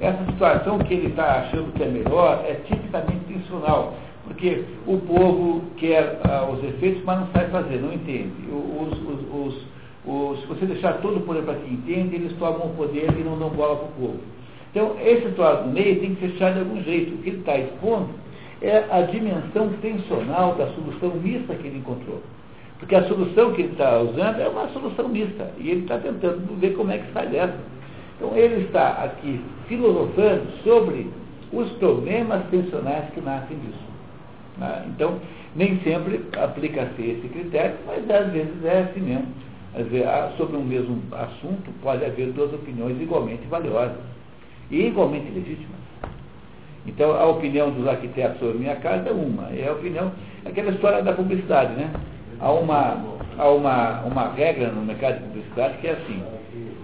Essa 0.00 0.24
situação 0.32 0.78
que 0.80 0.94
ele 0.94 1.08
está 1.08 1.42
achando 1.42 1.72
que 1.74 1.82
é 1.82 1.86
melhor 1.86 2.44
é 2.44 2.54
tipicamente 2.66 3.24
tensional, 3.26 3.94
porque 4.24 4.64
o 4.86 4.98
povo 4.98 5.62
quer 5.76 6.20
ah, 6.24 6.48
os 6.50 6.62
efeitos, 6.64 7.04
mas 7.04 7.20
não 7.20 7.28
sabe 7.28 7.50
fazer, 7.52 7.80
não 7.80 7.92
entende. 7.92 8.32
Os, 8.50 9.11
os, 9.46 9.54
os, 10.06 10.40
se 10.40 10.46
você 10.46 10.66
deixar 10.66 10.94
todo 11.00 11.18
o 11.18 11.20
poder 11.22 11.42
para 11.42 11.54
quem 11.54 11.74
entende, 11.74 12.16
eles 12.16 12.32
tomam 12.38 12.66
o 12.66 12.74
poder 12.76 13.08
e 13.18 13.22
não 13.22 13.38
dão 13.38 13.50
bola 13.50 13.76
para 13.76 13.86
o 13.86 13.92
povo. 13.92 14.20
Então, 14.70 14.96
esse 15.04 15.26
no 15.26 15.72
meio 15.72 16.00
tem 16.00 16.14
que 16.14 16.28
fechar 16.28 16.54
de 16.54 16.60
algum 16.60 16.82
jeito. 16.82 17.14
O 17.14 17.18
que 17.18 17.28
ele 17.28 17.38
está 17.40 17.58
expondo 17.58 18.08
é 18.62 18.84
a 18.90 19.02
dimensão 19.02 19.68
tensional 19.82 20.54
da 20.54 20.66
solução 20.68 21.10
mista 21.20 21.54
que 21.54 21.66
ele 21.66 21.78
encontrou. 21.78 22.22
Porque 22.78 22.94
a 22.94 23.04
solução 23.04 23.52
que 23.52 23.62
ele 23.62 23.72
está 23.72 24.00
usando 24.00 24.40
é 24.40 24.48
uma 24.48 24.68
solução 24.68 25.08
mista. 25.08 25.50
E 25.58 25.70
ele 25.70 25.82
está 25.82 25.98
tentando 25.98 26.58
ver 26.58 26.74
como 26.74 26.90
é 26.90 26.98
que 26.98 27.12
sai 27.12 27.28
dessa. 27.28 27.58
Então 28.16 28.34
ele 28.36 28.64
está 28.64 29.04
aqui 29.04 29.40
filosofando 29.68 30.46
sobre 30.64 31.10
os 31.52 31.70
problemas 31.72 32.42
tensionais 32.50 33.10
que 33.12 33.20
nascem 33.20 33.58
disso. 33.58 33.91
Né? 34.58 34.84
Então, 34.88 35.18
nem 35.56 35.78
sempre 35.80 36.22
aplica-se 36.40 37.02
esse 37.02 37.28
critério, 37.28 37.76
mas 37.86 38.08
às 38.10 38.32
vezes 38.32 38.64
é 38.64 38.80
assim 38.80 39.00
mesmo. 39.00 39.28
Às 39.74 39.86
vezes, 39.86 40.06
ah, 40.06 40.32
sobre 40.36 40.56
um 40.56 40.64
mesmo 40.64 41.02
assunto 41.12 41.70
pode 41.82 42.04
haver 42.04 42.32
duas 42.32 42.52
opiniões 42.52 43.00
igualmente 43.00 43.46
valiosas 43.48 43.96
e 44.70 44.86
igualmente 44.86 45.30
legítimas. 45.30 45.82
Então, 46.86 47.12
a 47.12 47.26
opinião 47.26 47.70
dos 47.70 47.86
arquitetos 47.86 48.38
sobre 48.38 48.58
minha 48.58 48.76
casa 48.76 49.08
é 49.08 49.12
uma, 49.12 49.48
é 49.50 49.68
a 49.68 49.72
opinião, 49.72 50.12
aquela 50.44 50.70
história 50.70 51.02
da 51.02 51.12
publicidade, 51.12 51.74
né? 51.74 51.90
Há 52.40 52.50
uma, 52.50 53.04
há 53.38 53.48
uma, 53.48 54.00
uma 54.02 54.32
regra 54.32 54.68
no 54.68 54.82
mercado 54.82 55.18
de 55.18 55.28
publicidade 55.28 55.78
que 55.78 55.86
é 55.86 55.92
assim, 55.92 56.22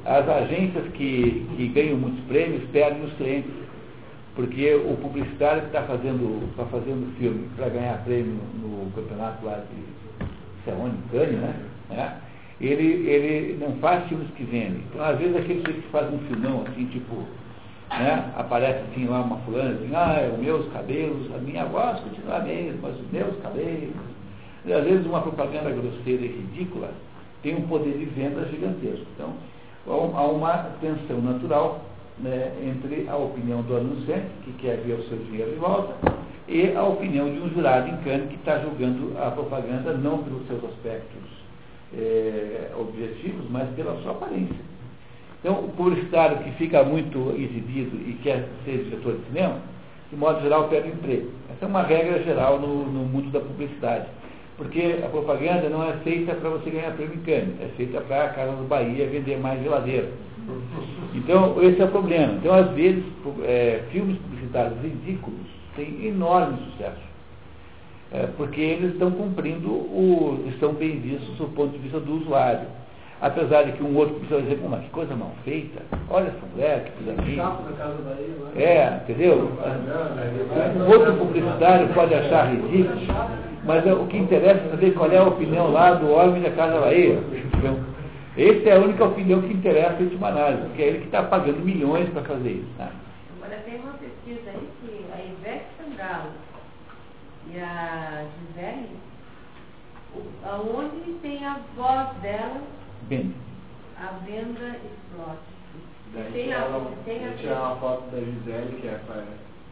as 0.04 0.28
agências 0.28 0.86
que, 0.94 1.46
que 1.56 1.68
ganham 1.68 1.96
muitos 1.98 2.20
prêmios 2.26 2.62
perdem 2.70 3.02
os 3.02 3.12
clientes, 3.14 3.50
porque 4.38 4.72
o 4.72 4.96
publicitário 4.98 5.62
que 5.62 5.66
está 5.66 5.82
fazendo, 5.82 6.48
tá 6.56 6.64
fazendo 6.66 7.12
filme 7.18 7.48
para 7.56 7.70
ganhar 7.70 8.04
prêmio 8.04 8.38
no 8.62 8.88
campeonato 8.92 9.44
lá 9.44 9.56
de 9.56 10.70
onde, 10.70 10.96
Cannes, 11.10 11.40
né? 11.40 11.56
É, 11.90 12.12
Ele, 12.64 13.08
ele 13.08 13.58
não 13.58 13.72
faz 13.78 14.06
filmes 14.06 14.30
que 14.36 14.44
vendem. 14.44 14.84
Então, 14.88 15.04
às 15.04 15.18
vezes, 15.18 15.34
aquele 15.34 15.60
que 15.60 15.88
faz 15.88 16.14
um 16.14 16.18
filmão 16.18 16.62
assim, 16.68 16.84
tipo, 16.86 17.16
né? 17.90 18.32
Aparece 18.36 18.84
assim 18.92 19.06
lá 19.06 19.22
uma 19.22 19.38
fulana, 19.38 19.70
assim, 19.70 19.90
ah, 19.92 20.30
os 20.32 20.38
meus 20.38 20.72
cabelos, 20.72 21.34
a 21.34 21.38
minha 21.38 21.64
voz 21.64 21.98
continua 21.98 22.36
a 22.36 22.40
mesma, 22.40 22.78
mas 22.80 22.94
os 22.94 23.10
meus 23.10 23.36
cabelos. 23.42 23.90
E, 24.64 24.72
às 24.72 24.84
vezes 24.84 25.04
uma 25.04 25.20
propaganda 25.20 25.70
grosseira 25.70 26.22
e 26.22 26.28
ridícula 26.28 26.90
tem 27.42 27.56
um 27.56 27.62
poder 27.62 27.98
de 27.98 28.04
venda 28.04 28.46
gigantesco. 28.48 29.04
Então, 29.16 29.32
há 29.88 30.22
uma 30.28 30.70
tensão 30.80 31.20
natural 31.22 31.80
né, 32.20 32.52
entre 32.62 33.08
a 33.08 33.16
opinião 33.16 33.62
do 33.62 33.76
anunciante, 33.76 34.26
que 34.44 34.52
quer 34.54 34.78
ver 34.78 34.94
o 34.94 35.02
seu 35.08 35.18
dinheiro 35.18 35.52
de 35.52 35.58
volta, 35.58 35.94
e 36.48 36.72
a 36.74 36.82
opinião 36.82 37.30
de 37.30 37.40
um 37.40 37.50
jurado 37.50 37.88
em 37.88 37.96
Cannes 37.98 38.28
que 38.28 38.36
está 38.36 38.58
julgando 38.60 39.12
a 39.18 39.30
propaganda 39.30 39.92
não 39.92 40.22
pelos 40.22 40.46
seus 40.46 40.64
aspectos 40.64 41.22
eh, 41.94 42.70
objetivos, 42.78 43.44
mas 43.50 43.68
pela 43.76 44.00
sua 44.02 44.12
aparência. 44.12 44.56
Então, 45.40 45.64
o 45.64 45.68
publicitário 45.68 46.38
que 46.38 46.50
fica 46.52 46.82
muito 46.82 47.34
exibido 47.36 47.96
e 47.96 48.18
quer 48.22 48.48
ser 48.64 48.84
diretor 48.84 49.16
de 49.18 49.26
cinema, 49.26 49.56
de 50.10 50.16
modo 50.16 50.40
geral, 50.40 50.68
perde 50.68 50.88
emprego. 50.88 51.30
Essa 51.50 51.66
é 51.66 51.68
uma 51.68 51.82
regra 51.82 52.22
geral 52.24 52.58
no, 52.58 52.86
no 52.86 53.04
mundo 53.04 53.30
da 53.30 53.40
publicidade. 53.40 54.06
Porque 54.56 54.98
a 55.04 55.08
propaganda 55.08 55.68
não 55.68 55.88
é 55.88 55.92
feita 55.98 56.34
para 56.34 56.50
você 56.50 56.70
ganhar 56.70 56.92
prêmio 56.96 57.14
em 57.14 57.20
Cannes, 57.20 57.60
é 57.60 57.68
feita 57.76 58.00
para 58.00 58.24
a 58.24 58.28
Casa 58.30 58.52
do 58.56 58.66
Bahia 58.66 59.06
vender 59.06 59.38
mais 59.38 59.62
geladeira. 59.62 60.08
Então, 61.14 61.62
esse 61.62 61.80
é 61.80 61.84
o 61.84 61.88
problema. 61.88 62.34
Então, 62.34 62.54
às 62.54 62.70
vezes, 62.72 63.04
é, 63.42 63.82
filmes 63.90 64.18
publicitários 64.18 64.80
ridículos 64.82 65.46
têm 65.76 66.06
enorme 66.06 66.58
sucesso. 66.70 67.08
É, 68.10 68.26
porque 68.36 68.60
eles 68.60 68.92
estão 68.92 69.10
cumprindo, 69.10 69.68
o, 69.68 70.44
estão 70.48 70.72
bem 70.72 70.98
vistos 70.98 71.36
do 71.36 71.46
ponto 71.48 71.72
de 71.72 71.78
vista 71.78 72.00
do 72.00 72.16
usuário. 72.16 72.66
Apesar 73.20 73.64
de 73.64 73.72
que 73.72 73.82
um 73.82 73.96
outro 73.96 74.14
precisa 74.14 74.40
dizer, 74.40 74.60
mas 74.68 74.80
que 74.84 74.90
coisa 74.90 75.14
mal 75.16 75.32
feita, 75.44 75.82
olha 76.08 76.28
essa 76.28 76.46
mulher, 76.52 76.84
que 76.84 77.04
coisa 77.04 77.20
linda. 77.22 77.42
É, 78.56 79.00
entendeu? 79.02 79.50
Um 80.76 80.88
outro 80.88 81.14
publicitário 81.14 81.88
pode 81.88 82.14
achar 82.14 82.52
ridículo, 82.52 82.96
mas 83.64 83.84
é, 83.84 83.92
o 83.92 84.06
que 84.06 84.16
interessa 84.16 84.60
é 84.60 84.70
saber 84.70 84.92
qual 84.94 85.10
é 85.10 85.18
a 85.18 85.24
opinião 85.24 85.72
lá 85.72 85.94
do 85.94 86.12
homem 86.12 86.42
da 86.42 86.50
Casa 86.52 86.80
Bahia. 86.80 87.18
Essa 88.38 88.68
é 88.68 88.76
a 88.76 88.80
única 88.80 89.04
opinião 89.04 89.42
que 89.42 89.52
interessa 89.52 90.00
em 90.00 90.04
última 90.04 90.28
análise, 90.28 90.62
porque 90.68 90.82
é 90.82 90.86
ele 90.86 90.98
que 91.00 91.06
está 91.06 91.24
pagando 91.24 91.58
milhões 91.58 92.08
para 92.10 92.22
fazer 92.22 92.50
isso. 92.52 92.70
Né? 92.78 92.92
Agora 93.36 93.56
tem 93.64 93.80
uma 93.80 93.94
pesquisa 93.94 94.50
aí 94.50 94.68
que 94.80 95.04
a 95.12 95.24
Ivete 95.24 95.66
Sangalo 95.76 96.30
e 97.52 97.58
a 97.58 98.24
Gisele, 98.54 98.96
aonde 100.44 101.12
tem 101.20 101.44
a 101.44 101.58
voz 101.76 102.08
dela, 102.22 102.60
Bem. 103.08 103.34
a 103.98 104.06
venda 104.24 104.76
explode. 104.76 105.38
Daí 106.14 106.32
Tem 106.32 106.52
a- 106.54 106.58
ela- 106.58 106.92
tem 107.04 107.26
a- 107.28 107.32
tirar 107.32 107.60
uma 107.60 107.76
foto 107.76 108.10
da 108.12 108.18
Gisele, 108.20 108.78
que, 108.80 108.86
é, 108.86 109.00
pra- 109.06 109.24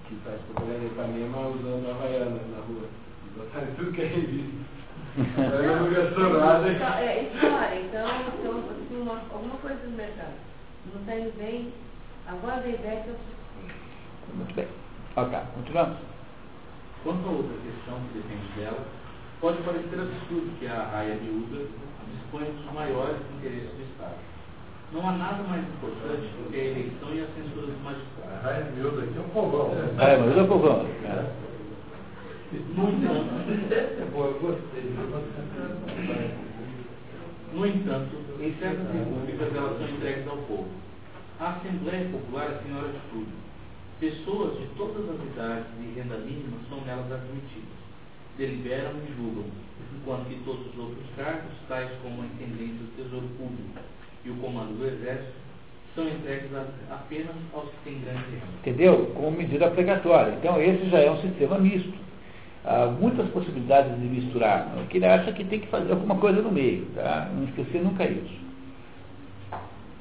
que 0.08 0.14
faz 0.24 0.40
propaganda 0.42 0.84
Ipanema, 0.86 1.38
usando 1.48 1.86
a 1.88 1.90
Havaiana 1.94 2.40
na 2.50 2.58
rua. 2.66 2.88
Botaram 3.36 3.66
tudo 3.76 3.92
que 3.92 4.02
é 4.02 4.06
revista. 4.06 4.75
Ela 5.16 5.76
não 5.80 5.90
gastou 5.92 6.40
nada. 6.40 6.68
Então, 6.70 6.94
é, 6.98 7.22
história, 7.22 7.80
então, 7.80 8.06
então 8.38 8.58
assim, 8.70 9.00
uma, 9.00 9.20
alguma 9.32 9.56
coisa 9.56 9.80
no 9.84 9.96
mercado. 9.96 10.34
Não 10.92 11.00
está 11.00 11.16
indo 11.16 11.36
bem, 11.38 11.72
a 12.28 12.32
voz 12.34 12.62
da 12.62 12.68
Ivete 12.68 13.08
eu 13.08 13.16
Muito 14.34 14.54
bem. 14.54 14.68
Ok, 15.16 15.38
continuamos. 15.54 15.96
Quanto 17.02 17.28
a 17.28 17.30
outra 17.30 17.56
questão 17.64 17.98
que 18.12 18.18
depende 18.18 18.48
dela, 18.58 18.84
pode 19.40 19.58
parecer 19.62 20.00
absurdo 20.00 20.58
que 20.58 20.66
a 20.66 20.84
raia 20.92 21.14
miúda 21.14 21.64
disponha 22.12 22.50
dos 22.52 22.72
maiores 22.74 23.16
interesses 23.38 23.70
do 23.72 23.82
Estado. 23.82 24.16
Não 24.92 25.08
há 25.08 25.12
nada 25.12 25.42
mais 25.44 25.62
importante 25.62 26.26
do 26.36 26.50
que 26.50 26.56
a 26.60 26.64
eleição 26.64 27.08
e 27.14 27.20
a 27.22 27.26
censura 27.34 27.66
dos 27.66 27.80
A 27.80 27.84
magistrados. 27.84 28.42
raia 28.44 28.64
miúda 28.76 29.02
aqui 29.02 29.16
é 29.16 29.20
um 29.20 29.28
povão. 29.30 29.70
É, 29.98 30.16
mas 30.18 30.46
povão. 30.46 30.82
né? 30.82 30.90
Entanto, 31.00 31.16
É 31.16 31.16
bom, 31.16 31.24
eu 31.24 31.26
gostei. 31.26 31.45
No 37.52 37.66
entanto, 37.66 38.16
em 38.40 38.54
certas 38.60 38.86
repúblicas 38.92 39.56
elas 39.56 39.78
são 39.78 39.88
entregues 39.88 40.28
ao 40.28 40.36
povo. 40.38 40.68
A 41.40 41.50
Assembleia 41.50 42.08
Popular 42.10 42.52
é 42.52 42.62
senhora 42.62 42.88
de 42.88 42.98
tudo. 43.10 43.32
Pessoas 43.98 44.58
de 44.58 44.66
todas 44.76 45.08
as 45.08 45.26
idades 45.26 45.66
e 45.80 45.98
renda 45.98 46.18
mínima 46.18 46.58
são 46.68 46.80
nelas 46.82 47.10
admitidas. 47.10 47.76
Deliberam 48.38 48.92
e 48.92 49.12
julgam, 49.16 49.44
enquanto 49.96 50.28
que 50.28 50.36
todos 50.44 50.66
os 50.66 50.78
outros 50.78 51.06
cargos, 51.16 51.52
tais 51.66 51.90
como 52.02 52.22
a 52.22 52.26
intendência 52.26 52.76
do 52.76 52.96
Tesouro 52.96 53.26
Público 53.38 53.80
e 54.24 54.30
o 54.30 54.36
comando 54.36 54.78
do 54.78 54.86
Exército, 54.86 55.32
são 55.96 56.06
entregues 56.06 56.50
apenas 56.90 57.34
aos 57.54 57.70
que 57.70 57.76
têm 57.84 58.00
grande 58.00 58.22
renda. 58.30 58.46
Entendeu? 58.60 59.06
Como 59.14 59.36
medida 59.36 59.70
precatória. 59.70 60.34
Então, 60.34 60.60
esse 60.60 60.90
já 60.90 61.00
é 61.00 61.10
um 61.10 61.20
sistema 61.22 61.58
misto. 61.58 62.05
Há 62.66 62.86
muitas 62.86 63.28
possibilidades 63.30 63.94
de 64.00 64.06
misturar. 64.06 64.66
O 64.76 64.86
que 64.88 64.98
ele 64.98 65.06
acha 65.06 65.32
que 65.32 65.44
tem 65.44 65.60
que 65.60 65.68
fazer 65.68 65.92
alguma 65.92 66.16
coisa 66.16 66.42
no 66.42 66.50
meio. 66.50 66.84
Tá? 66.94 67.30
Não 67.32 67.44
esquecer 67.44 67.80
nunca 67.80 68.04
isso. 68.04 68.44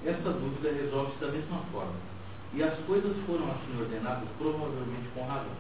Essa 0.04 0.32
dúvida 0.32 0.72
resolve-se 0.72 1.24
da 1.24 1.32
mesma 1.32 1.60
forma. 1.72 1.94
E 2.56 2.64
as 2.64 2.74
coisas 2.88 3.16
foram 3.28 3.46
assim 3.52 3.80
ordenadas 3.80 4.28
provavelmente 4.40 5.08
com 5.14 5.26
razão. 5.26 5.54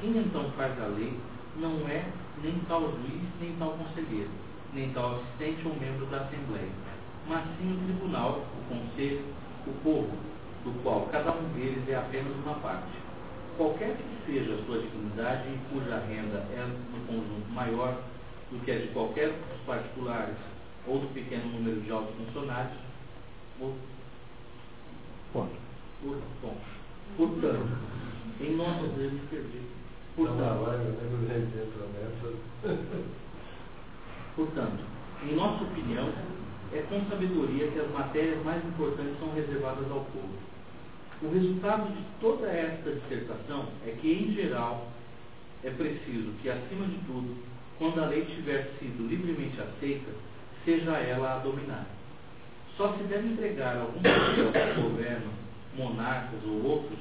Quem 0.00 0.16
então 0.16 0.44
faz 0.56 0.72
a 0.80 0.86
lei 0.86 1.12
não 1.56 1.86
é 1.88 2.04
nem 2.42 2.54
tal 2.68 2.80
juiz, 2.82 3.22
nem 3.40 3.54
tal 3.58 3.72
conselheiro, 3.72 4.30
nem 4.72 4.90
tal 4.92 5.16
assistente 5.16 5.66
ou 5.66 5.74
membro 5.74 6.06
da 6.06 6.18
Assembleia, 6.18 6.70
mas 7.26 7.44
sim 7.58 7.72
o 7.72 7.84
tribunal, 7.84 8.40
o 8.58 8.74
conselho, 8.74 9.24
o 9.66 9.72
povo, 9.82 10.10
do 10.64 10.82
qual 10.82 11.08
cada 11.12 11.32
um 11.32 11.48
deles 11.54 11.86
é 11.88 11.96
apenas 11.96 12.32
uma 12.44 12.54
parte. 12.54 13.09
Qualquer 13.60 13.94
que 13.94 14.32
seja 14.32 14.54
a 14.54 14.64
sua 14.64 14.78
dignidade 14.78 15.48
e 15.50 15.58
cuja 15.68 15.98
renda 16.08 16.38
é 16.56 16.64
no 16.64 17.06
conjunto 17.06 17.52
maior 17.52 17.94
do 18.50 18.58
que 18.64 18.70
a 18.70 18.78
de 18.78 18.88
qualquer 18.88 19.28
dos 19.28 19.60
particulares 19.66 20.34
ou 20.86 20.98
do 20.98 21.12
pequeno 21.12 21.44
número 21.52 21.78
de 21.82 21.92
altos 21.92 22.16
funcionários, 22.16 22.78
ou 23.60 23.74
Ponto. 25.34 25.52
por, 26.02 26.16
bom, 26.40 26.56
portanto, 27.18 27.68
em 28.40 28.56
nosso 28.56 28.86
Deus 28.96 29.12
perdi. 29.28 29.60
Não, 30.16 30.24
Portanto, 30.24 30.48
portanto, 34.36 34.84
em 35.22 35.36
nossa 35.36 35.64
opinião, 35.64 36.08
é 36.72 36.80
com 36.88 37.04
sabedoria 37.10 37.68
que 37.68 37.78
as 37.78 37.90
matérias 37.90 38.42
mais 38.42 38.64
importantes 38.64 39.18
são 39.18 39.34
reservadas 39.34 39.84
ao 39.90 40.00
povo. 40.00 40.49
O 41.22 41.28
resultado 41.28 41.92
de 41.94 42.02
toda 42.18 42.46
esta 42.48 42.92
dissertação 42.92 43.66
é 43.86 43.90
que, 44.00 44.10
em 44.10 44.34
geral, 44.34 44.88
é 45.62 45.68
preciso 45.70 46.32
que, 46.40 46.48
acima 46.48 46.86
de 46.86 46.96
tudo, 47.06 47.36
quando 47.78 48.02
a 48.02 48.06
lei 48.06 48.24
tiver 48.24 48.70
sido 48.78 49.06
livremente 49.06 49.60
aceita, 49.60 50.10
seja 50.64 50.92
ela 50.92 51.34
a 51.34 51.38
dominar. 51.38 51.86
Só 52.76 52.94
se 52.94 53.02
deve 53.04 53.28
entregar 53.28 53.76
algum 53.76 54.00
papel 54.00 54.74
ao 54.76 54.90
governo, 54.90 55.30
monarcas 55.76 56.40
ou 56.46 56.64
outros, 56.64 56.98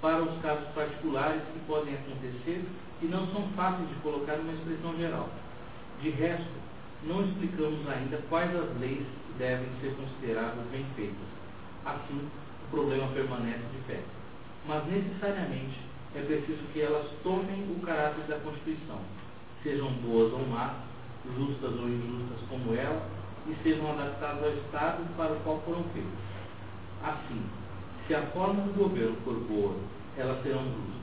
para 0.00 0.20
os 0.20 0.42
casos 0.42 0.66
particulares 0.74 1.42
que 1.52 1.60
podem 1.60 1.94
acontecer 1.94 2.64
e 3.00 3.06
não 3.06 3.28
são 3.28 3.46
fáceis 3.54 3.88
de 3.88 3.94
colocar 3.96 4.36
numa 4.38 4.54
expressão 4.54 4.96
geral. 4.96 5.28
De 6.00 6.10
resto, 6.10 6.50
não 7.04 7.24
explicamos 7.24 7.88
ainda 7.88 8.18
quais 8.28 8.50
as 8.56 8.80
leis 8.80 9.06
devem 9.38 9.68
ser 9.80 9.94
consideradas 9.94 10.64
bem 10.72 10.84
feitas. 10.96 11.14
Assim, 11.84 12.28
problema 12.72 13.06
permanece 13.08 13.62
de 13.72 13.78
pé. 13.86 14.00
Mas 14.66 14.84
necessariamente 14.86 15.78
é 16.16 16.20
preciso 16.22 16.62
que 16.72 16.80
elas 16.80 17.06
tomem 17.22 17.62
o 17.70 17.80
caráter 17.84 18.24
da 18.24 18.38
Constituição, 18.38 18.98
sejam 19.62 19.92
boas 20.04 20.32
ou 20.32 20.46
más, 20.48 20.72
justas 21.36 21.72
ou 21.78 21.88
injustas 21.88 22.40
como 22.48 22.74
ela, 22.74 23.02
e 23.46 23.54
sejam 23.62 23.90
adaptadas 23.92 24.42
ao 24.44 24.52
Estado 24.52 25.16
para 25.16 25.32
o 25.32 25.40
qual 25.40 25.60
foram 25.64 25.84
feitas. 25.92 26.10
Assim, 27.04 27.42
se 28.06 28.14
a 28.14 28.22
forma 28.32 28.62
do 28.62 28.74
governo 28.74 29.16
for 29.24 29.34
boa, 29.34 29.74
elas 30.16 30.42
serão 30.42 30.64
justas. 30.64 31.02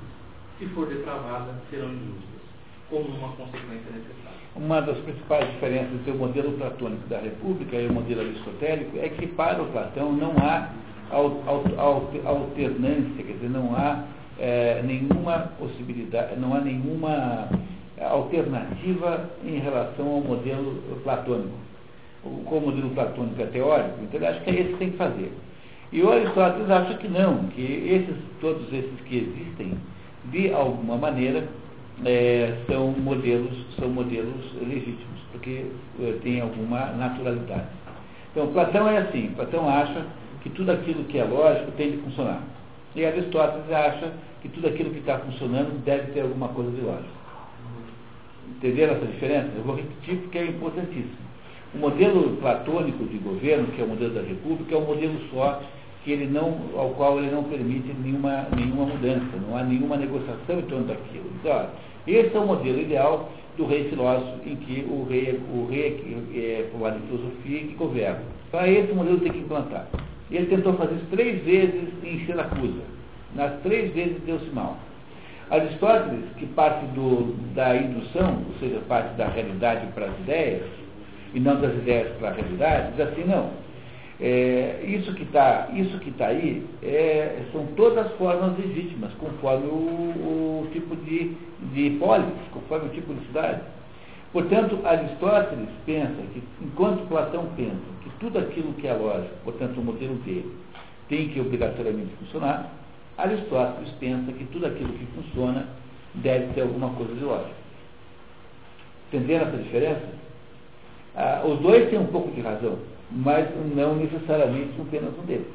Se 0.58 0.66
for 0.68 0.88
depravada, 0.88 1.54
serão 1.70 1.92
injustas, 1.92 2.42
como 2.90 3.08
uma 3.10 3.30
consequência 3.30 3.92
necessária. 3.92 4.40
Uma 4.56 4.82
das 4.82 4.98
principais 5.00 5.50
diferenças 5.52 5.94
entre 5.94 6.12
o 6.12 6.16
modelo 6.16 6.52
platônico 6.54 7.08
da 7.08 7.20
República 7.20 7.76
e 7.76 7.88
o 7.88 7.94
modelo 7.94 8.22
aristotélico 8.22 8.98
é 8.98 9.10
que 9.10 9.28
para 9.28 9.62
o 9.62 9.68
Platão 9.68 10.12
não 10.12 10.34
há 10.38 10.70
alternância, 11.12 13.24
quer 13.24 13.34
dizer, 13.34 13.49
não 13.49 13.76
há 13.76 14.03
eh, 14.39 14.82
nenhuma 14.86 15.51
possibilidade, 15.60 16.39
não 16.39 16.53
há 16.53 16.62
nenhuma 16.62 17.49
alternativa 18.01 19.30
em 19.43 19.60
relação 19.60 20.07
ao 20.07 20.22
modelo 20.22 20.82
platônico. 21.03 21.57
Como 22.24 22.68
o 22.68 22.72
modelo 22.72 22.89
platônico 22.91 23.41
é 23.41 23.45
teórico, 23.45 23.99
então 24.03 24.20
ele 24.20 24.28
acha 24.28 24.39
que 24.41 24.49
é 24.49 24.53
esse 24.53 24.70
que 24.70 24.78
tem 24.78 24.91
que 24.91 24.97
fazer. 24.97 25.32
E 25.91 26.01
o 26.01 26.12
Aristóteles 26.12 26.70
acha 26.70 26.93
que 26.95 27.07
não, 27.07 27.45
que 27.47 27.62
esses, 27.62 28.16
todos 28.39 28.72
esses 28.72 28.99
que 29.05 29.18
existem, 29.18 29.74
de 30.26 30.53
alguma 30.53 30.97
maneira, 30.97 31.47
eh, 32.05 32.55
são 32.68 32.91
modelos, 32.91 33.66
são 33.80 33.89
modelos 33.89 34.53
legítimos, 34.62 35.20
porque 35.32 35.66
eh, 35.99 36.14
tem 36.22 36.41
alguma 36.41 36.91
naturalidade. 36.91 37.68
Então, 38.32 38.47
Platão 38.47 38.88
é 38.88 38.99
assim, 38.99 39.32
Platão 39.36 39.68
acha 39.68 40.05
que 40.42 40.50
tudo 40.50 40.72
aquilo 40.72 41.04
que 41.06 41.18
é 41.18 41.24
lógico 41.24 41.72
tem 41.72 41.92
de 41.92 41.98
funcionar. 41.98 42.42
E 42.96 43.06
Aristóteles 43.06 43.72
acha 43.72 44.12
que 44.42 44.50
tudo 44.50 44.68
aquilo 44.68 44.92
que 44.92 45.00
está 45.00 45.20
funcionando 45.20 45.84
deve 45.84 46.12
ter 46.12 46.22
alguma 46.22 46.50
coisa 46.50 46.72
de 46.72 46.82
lógico. 46.82 47.20
Entenderam 48.58 48.96
essa 48.96 49.06
diferença? 49.06 49.50
Eu 49.56 49.64
vou 49.64 49.76
repetir 49.76 50.18
porque 50.18 50.38
é 50.38 50.46
importantíssimo. 50.46 51.30
O 51.76 51.78
modelo 51.78 52.36
platônico 52.38 53.06
de 53.06 53.18
governo, 53.20 53.68
que 53.68 53.82
é 53.82 53.86
o 53.86 53.88
modelo 53.88 54.14
da 54.14 54.22
república, 54.22 54.74
é 54.74 54.78
um 54.78 54.86
modelo 54.86 55.20
só 55.32 55.62
que 56.04 56.12
ele 56.12 56.26
não, 56.26 56.58
ao 56.76 56.90
qual 56.92 57.20
ele 57.20 57.30
não 57.30 57.44
permite 57.44 57.94
nenhuma, 58.02 58.48
nenhuma 58.56 58.86
mudança, 58.86 59.38
não 59.48 59.56
há 59.56 59.64
nenhuma 59.64 59.98
negociação 59.98 60.60
em 60.60 60.64
torno 60.64 60.88
daquilo. 60.88 61.26
Então, 61.40 61.68
esse 62.08 62.36
é 62.36 62.40
o 62.40 62.48
modelo 62.48 62.80
ideal 62.80 63.30
do 63.56 63.66
rei 63.66 63.90
filósofo, 63.90 64.40
em 64.46 64.56
que 64.56 64.86
o 64.90 65.06
rei, 65.08 65.40
o 65.54 65.68
rei 65.70 66.26
é, 66.34 66.40
é 66.40 66.70
formado 66.72 66.98
em 66.98 67.08
filosofia 67.08 67.60
e 67.60 67.68
que 67.68 67.76
governa. 67.76 68.22
Então, 68.48 68.62
é 68.62 68.72
esse 68.72 68.94
modelo 68.94 69.20
tem 69.20 69.32
que 69.32 69.40
implantar. 69.40 69.88
Ele 70.32 70.46
tentou 70.46 70.74
fazer 70.74 70.96
isso 70.96 71.06
três 71.12 71.44
vezes 71.44 71.90
em 72.04 72.26
Siracusa. 72.26 72.84
Nas 73.36 73.60
três 73.62 73.94
vezes 73.94 74.22
deu-se 74.26 74.50
mal. 74.52 74.78
Aristóteles, 75.50 76.26
que 76.38 76.46
parte 76.48 76.86
do, 76.88 77.36
da 77.56 77.76
indução, 77.76 78.44
ou 78.48 78.60
seja, 78.60 78.80
parte 78.88 79.16
da 79.16 79.28
realidade 79.28 79.88
para 79.94 80.06
as 80.06 80.20
ideias, 80.20 80.68
e 81.34 81.40
não 81.40 81.60
das 81.60 81.74
ideias 81.74 82.16
para 82.18 82.30
a 82.30 82.34
realidade, 82.34 82.92
diz 82.92 83.02
assim, 83.02 83.24
não. 83.26 83.50
É, 84.22 84.84
isso 84.84 85.14
que 85.14 85.24
está 85.24 85.70
tá 86.18 86.28
aí 86.28 86.66
é, 86.84 87.42
são 87.52 87.66
todas 87.78 88.12
formas 88.14 88.58
legítimas, 88.60 89.12
conforme 89.14 89.68
o, 89.68 90.64
o 90.64 90.70
tipo 90.74 90.96
de, 90.98 91.36
de 91.74 91.98
polis, 91.98 92.26
conforme 92.52 92.88
o 92.88 92.92
tipo 92.92 93.14
de 93.14 93.26
cidade. 93.28 93.62
Portanto, 94.34 94.80
Aristóteles 94.84 95.70
pensa 95.86 96.22
que, 96.34 96.44
enquanto 96.62 97.08
Platão 97.08 97.48
pensa 97.56 97.99
tudo 98.20 98.40
aquilo 98.40 98.74
que 98.74 98.88
é 98.88 98.94
lógico, 98.94 99.36
portanto 99.44 99.78
o 99.80 99.84
modelo 99.84 100.16
dele, 100.16 100.56
tem 101.08 101.30
que 101.30 101.40
obrigatoriamente 101.40 102.14
funcionar, 102.20 102.72
Aristóteles 103.18 103.92
pensa 104.00 104.32
que 104.32 104.46
tudo 104.46 104.68
aquilo 104.68 104.94
que 104.94 105.06
funciona 105.08 105.68
deve 106.16 106.54
ter 106.54 106.62
alguma 106.62 106.90
coisa 106.92 107.14
de 107.14 107.24
lógico. 107.24 107.56
Entenderam 109.08 109.48
essa 109.48 109.58
diferença? 109.58 110.08
Ah, 111.16 111.42
os 111.46 111.60
dois 111.60 111.90
têm 111.90 112.00
um 112.00 112.08
pouco 112.08 112.32
de 112.32 112.42
razão, 112.42 112.78
mas 113.12 113.50
não 113.76 113.96
necessariamente 113.96 114.80
apenas 114.80 115.12
um 115.18 115.26
deles. 115.26 115.48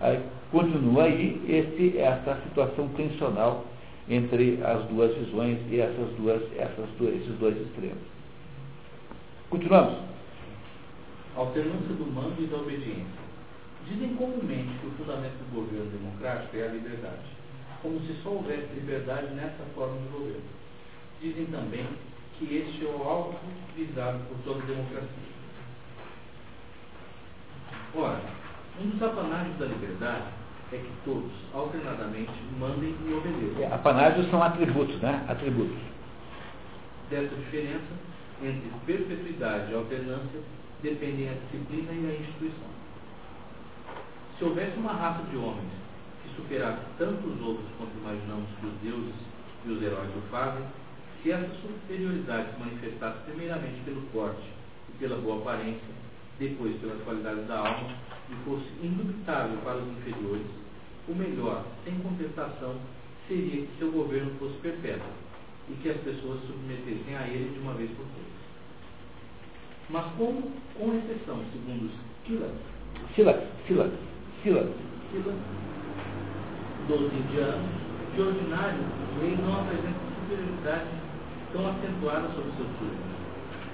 Aí, 0.00 0.20
continua 0.50 1.04
aí 1.04 1.40
esse, 1.48 1.98
essa 1.98 2.38
situação 2.44 2.88
tensional 2.96 3.64
entre 4.08 4.60
as 4.62 4.84
duas 4.84 5.14
visões 5.16 5.58
e 5.70 5.80
essas 5.80 6.08
duas, 6.16 6.42
essas 6.56 6.88
duas, 6.98 7.14
esses 7.14 7.38
dois 7.38 7.56
extremos. 7.60 7.98
Continuamos. 9.50 10.13
Alternância 11.36 11.94
do 11.94 12.06
mando 12.12 12.40
e 12.42 12.46
da 12.46 12.56
obediência. 12.56 13.24
Dizem 13.88 14.14
comumente 14.14 14.78
que 14.80 14.86
o 14.86 14.90
fundamento 14.92 15.34
do 15.34 15.54
governo 15.54 15.90
democrático 15.90 16.56
é 16.56 16.68
a 16.68 16.72
liberdade, 16.72 17.26
como 17.82 18.00
se 18.00 18.14
só 18.22 18.30
houvesse 18.30 18.72
liberdade 18.74 19.34
nessa 19.34 19.62
forma 19.74 19.98
de 19.98 20.08
governo. 20.08 20.42
Dizem 21.20 21.46
também 21.46 21.86
que 22.38 22.44
este 22.56 22.86
é 22.86 22.88
o 22.88 23.02
alvo 23.02 23.38
visado 23.76 24.20
por 24.28 24.38
toda 24.44 24.62
a 24.62 24.66
democracia. 24.66 25.34
Ora, 27.94 28.20
um 28.80 28.88
dos 28.88 29.02
apanágios 29.02 29.56
da 29.58 29.66
liberdade 29.66 30.24
é 30.72 30.76
que 30.78 30.92
todos, 31.04 31.30
alternadamente, 31.52 32.32
mandem 32.58 32.94
e 33.06 33.12
obedeçam. 33.12 33.62
É, 33.62 33.74
apanágios 33.74 34.30
são 34.30 34.42
atributos, 34.42 35.00
né? 35.00 35.24
Atributos. 35.28 35.78
Dessa 37.10 37.34
diferença 37.36 37.92
entre 38.42 38.70
perpetuidade 38.86 39.70
e 39.70 39.74
alternância 39.74 40.40
dependem 40.84 41.30
a 41.30 41.32
disciplina 41.32 41.92
e 41.92 42.10
a 42.10 42.20
instituição. 42.20 42.68
Se 44.38 44.44
houvesse 44.44 44.76
uma 44.76 44.92
raça 44.92 45.22
de 45.30 45.36
homens 45.36 45.72
que 46.22 46.36
superasse 46.36 46.84
tanto 46.98 47.26
os 47.26 47.40
outros 47.40 47.66
quanto 47.78 47.96
imaginamos 47.96 48.46
que 48.60 48.66
os 48.66 48.74
deuses 48.82 49.14
e 49.64 49.70
os 49.70 49.82
heróis 49.82 50.10
o 50.14 50.20
fazem, 50.30 50.62
se 51.22 51.32
essa 51.32 51.48
superioridade 51.54 52.52
se 52.52 52.60
manifestasse 52.60 53.18
primeiramente 53.24 53.80
pelo 53.86 54.02
porte 54.12 54.44
e 54.90 54.98
pela 54.98 55.16
boa 55.16 55.38
aparência, 55.38 55.94
depois 56.38 56.76
pelas 56.80 57.02
qualidades 57.02 57.48
da 57.48 57.60
alma, 57.60 57.88
e 58.28 58.34
fosse 58.44 58.68
indubitável 58.82 59.56
para 59.64 59.78
os 59.78 59.88
inferiores, 59.88 60.46
o 61.08 61.14
melhor, 61.14 61.64
sem 61.84 61.98
contestação, 62.00 62.76
seria 63.26 63.64
que 63.64 63.78
seu 63.78 63.90
governo 63.90 64.32
fosse 64.38 64.56
perpétuo 64.58 65.12
e 65.70 65.74
que 65.74 65.88
as 65.88 65.96
pessoas 65.98 66.40
se 66.40 66.46
submetessem 66.48 67.16
a 67.16 67.26
ele 67.26 67.54
de 67.54 67.60
uma 67.60 67.72
vez 67.72 67.90
por 67.90 68.04
todas. 68.04 68.33
Mas 69.90 70.04
como, 70.16 70.42
com 70.78 70.94
exceção, 70.94 71.38
segundo 71.52 71.90
Silas, 72.26 72.50
Silas, 73.14 73.36
Silas, 73.66 73.90
Silas, 74.42 74.68
Silas, 75.12 75.36
dos 76.88 77.12
indianos, 77.12 77.70
de 78.14 78.22
ordinário, 78.22 78.80
rei 79.20 79.36
não 79.36 79.60
apresenta 79.60 79.98
superioridade 80.20 80.88
tão 81.52 81.68
acentuada 81.68 82.28
sobre 82.28 82.50
seus 82.56 82.68
súditos. 82.78 83.14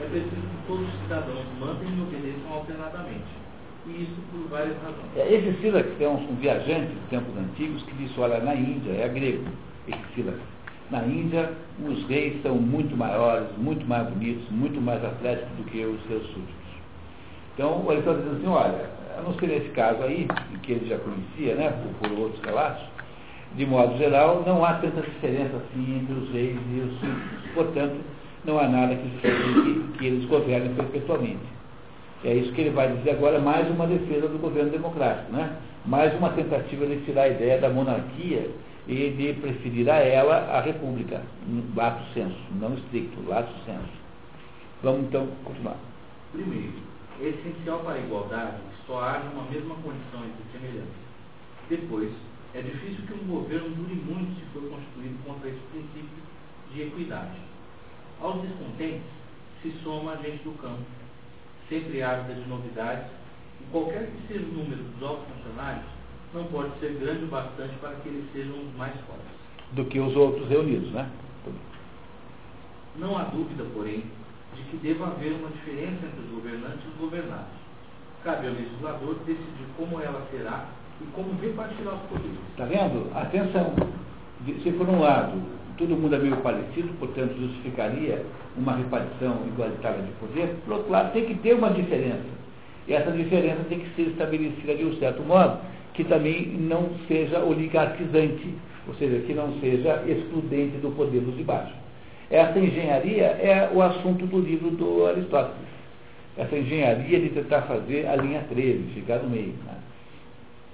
É 0.01 0.05
preciso 0.07 0.31
que 0.31 0.67
todos 0.67 0.89
os 0.89 1.01
cidadãos 1.03 1.47
mandem 1.61 1.89
e 1.89 2.01
obedeçam 2.01 2.53
alternadamente. 2.53 3.41
E 3.87 4.03
isso 4.03 4.17
por 4.33 4.49
várias 4.49 4.77
razões. 4.83 5.17
É, 5.17 5.33
esse 5.33 5.61
Silas 5.61 5.87
é 6.01 6.09
um, 6.09 6.31
um 6.31 6.35
viajante 6.37 6.93
dos 6.93 7.09
tempos 7.09 7.37
antigos 7.37 7.83
que 7.85 7.95
disse, 7.95 8.19
olha, 8.19 8.41
na 8.41 8.55
Índia, 8.55 8.93
é 8.93 9.09
grego, 9.09 9.45
esse 9.87 10.15
Silas. 10.15 10.41
Na 10.91 11.05
Índia, 11.05 11.53
os 11.87 12.05
reis 12.09 12.43
são 12.43 12.57
muito 12.57 12.97
maiores, 12.97 13.47
muito 13.59 13.87
mais 13.87 14.09
bonitos, 14.09 14.45
muito 14.51 14.81
mais 14.81 15.05
atléticos 15.05 15.57
do 15.57 15.65
que 15.65 15.85
os 15.85 16.03
seus 16.09 16.27
súditos. 16.29 16.55
Então, 17.55 17.85
o 17.85 17.91
Aristóteles 17.91 18.29
diz 18.29 18.39
assim, 18.39 18.49
olha, 18.49 18.91
a 19.17 19.23
não 19.23 19.35
ser 19.35 19.47
nesse 19.47 19.69
caso 19.69 20.03
aí, 20.03 20.27
que 20.63 20.73
ele 20.73 20.89
já 20.89 20.99
conhecia, 20.99 21.55
né, 21.55 21.71
por, 21.71 22.09
por 22.09 22.19
outros 22.19 22.45
relatos, 22.45 22.83
de 23.55 23.67
modo 23.67 23.97
geral, 23.99 24.43
não 24.47 24.65
há 24.65 24.75
tanta 24.75 25.01
diferença 25.03 25.57
assim 25.57 25.99
entre 25.99 26.15
os 26.15 26.31
reis 26.33 26.57
e 26.73 26.81
os 26.81 26.93
súditos. 27.01 27.51
Portanto, 27.55 27.97
não 28.45 28.59
há 28.59 28.69
nada 28.69 28.97
que 28.97 29.09
justifique 29.11 29.93
que, 29.93 29.99
que 29.99 30.07
eles 30.07 30.25
governem 30.27 30.75
perpetuamente. 30.75 31.60
É 32.23 32.35
isso 32.35 32.53
que 32.53 32.61
ele 32.61 32.71
vai 32.71 32.95
dizer 32.97 33.13
agora, 33.13 33.39
mais 33.39 33.69
uma 33.71 33.87
defesa 33.87 34.29
do 34.29 34.39
governo 34.39 34.71
democrático, 34.71 35.33
né? 35.33 35.57
mais 35.87 36.15
uma 36.19 36.31
tentativa 36.31 36.87
de 36.87 37.03
tirar 37.05 37.23
a 37.23 37.29
ideia 37.29 37.59
da 37.59 37.71
monarquia 37.71 38.51
e 38.87 39.11
de 39.11 39.41
preferir 39.41 39.89
a 39.89 39.97
ela 39.97 40.37
a 40.53 40.61
república, 40.61 41.23
lato 41.75 42.03
senso, 42.13 42.37
não 42.61 42.75
estricto, 42.75 43.27
lato 43.27 43.53
senso. 43.65 44.01
Vamos 44.83 45.07
então 45.07 45.29
continuar. 45.45 45.77
Primeiro, 46.33 46.73
é 47.21 47.29
essencial 47.29 47.81
para 47.81 47.95
a 47.95 47.99
igualdade 47.99 48.57
que 48.57 48.87
só 48.87 49.01
haja 49.03 49.29
uma 49.33 49.45
mesma 49.51 49.75
condição 49.77 50.21
entre 50.21 50.59
semelhantes. 50.59 51.11
Depois, 51.69 52.11
é 52.55 52.61
difícil 52.61 53.07
que 53.07 53.15
um 53.15 53.29
governo 53.29 53.71
dure 53.71 53.95
muito 53.95 54.39
se 54.39 54.45
for 54.53 54.69
constituído 54.69 55.17
contra 55.25 55.49
esse 55.49 55.61
princípio 55.73 56.23
de 56.73 56.83
equidade. 56.83 57.37
Aos 58.21 58.43
descontentes 58.43 59.09
se 59.63 59.71
soma 59.83 60.13
a 60.13 60.17
gente 60.17 60.43
do 60.45 60.53
campo, 60.61 60.85
sempre 61.71 62.03
ávida 62.03 62.35
de 62.35 62.49
novidades, 62.49 63.07
e 63.61 63.65
qualquer 63.71 64.07
que 64.07 64.27
seja 64.29 64.45
o 64.45 64.53
número 64.53 64.83
dos 64.83 65.09
altos 65.09 65.25
funcionários, 65.33 65.87
não 66.35 66.45
pode 66.45 66.79
ser 66.81 66.93
grande 67.01 67.25
o 67.25 67.29
bastante 67.29 67.75
para 67.81 67.95
que 67.95 68.09
eles 68.09 68.25
sejam 68.33 68.55
os 68.55 68.77
mais 68.77 68.95
fortes. 69.07 69.41
Do 69.73 69.85
que 69.85 69.99
os 70.01 70.15
outros 70.17 70.49
reunidos, 70.49 70.91
né? 70.91 71.09
Não 72.97 73.17
há 73.17 73.23
dúvida, 73.25 73.65
porém, 73.73 74.05
de 74.57 74.63
que 74.65 74.77
deva 74.79 75.07
haver 75.07 75.33
uma 75.33 75.49
diferença 75.51 76.07
entre 76.07 76.21
os 76.21 76.31
governantes 76.31 76.85
e 76.85 76.89
os 76.89 76.97
governados. 76.97 77.61
Cabe 78.25 78.49
ao 78.49 78.53
legislador 78.53 79.15
decidir 79.25 79.67
como 79.77 80.01
ela 80.01 80.27
será 80.31 80.67
e 81.01 81.05
como 81.13 81.41
repartirá 81.41 81.95
os 81.95 82.03
poderes. 82.03 82.39
Está 82.51 82.65
vendo? 82.65 83.11
Atenção. 83.17 83.75
Se 84.45 84.73
por 84.73 84.89
um 84.89 85.01
lado 85.01 85.41
todo 85.81 85.97
mundo 85.97 86.15
é 86.15 86.19
meio 86.19 86.37
parecido, 86.37 86.89
portanto 86.99 87.35
justificaria 87.41 88.23
uma 88.57 88.77
repartição 88.77 89.39
igualitária 89.47 90.03
de 90.03 90.13
poder, 90.13 90.55
por 90.67 90.75
outro 90.75 90.93
lado 90.93 91.13
tem 91.13 91.25
que 91.25 91.35
ter 91.37 91.55
uma 91.55 91.71
diferença. 91.71 92.29
E 92.87 92.93
essa 92.93 93.11
diferença 93.11 93.65
tem 93.69 93.81
que 93.81 93.89
ser 93.97 94.11
estabelecida 94.11 94.75
de 94.75 94.85
um 94.85 94.97
certo 94.99 95.23
modo 95.23 95.59
que 95.95 96.05
também 96.05 96.47
não 96.47 96.91
seja 97.09 97.41
oligarquizante, 97.41 98.55
ou 98.87 98.95
seja, 98.95 99.21
que 99.21 99.33
não 99.33 99.59
seja 99.61 100.03
excludente 100.07 100.77
do 100.79 100.91
poder 100.91 101.21
dos 101.21 101.37
de 101.37 101.45
baixo. 101.45 101.73
Essa 102.31 102.59
engenharia 102.59 103.25
é 103.25 103.71
o 103.73 103.83
assunto 103.83 104.27
do 104.27 104.39
livro 104.39 104.71
do 104.71 105.07
Aristóteles. 105.07 105.71
Essa 106.37 106.57
engenharia 106.57 107.21
de 107.21 107.31
tentar 107.31 107.63
fazer 107.63 108.07
a 108.07 108.17
linha 108.17 108.45
13, 108.49 108.85
ficar 108.95 109.19
no 109.19 109.31
meio. 109.31 109.55
Né? 109.67 109.75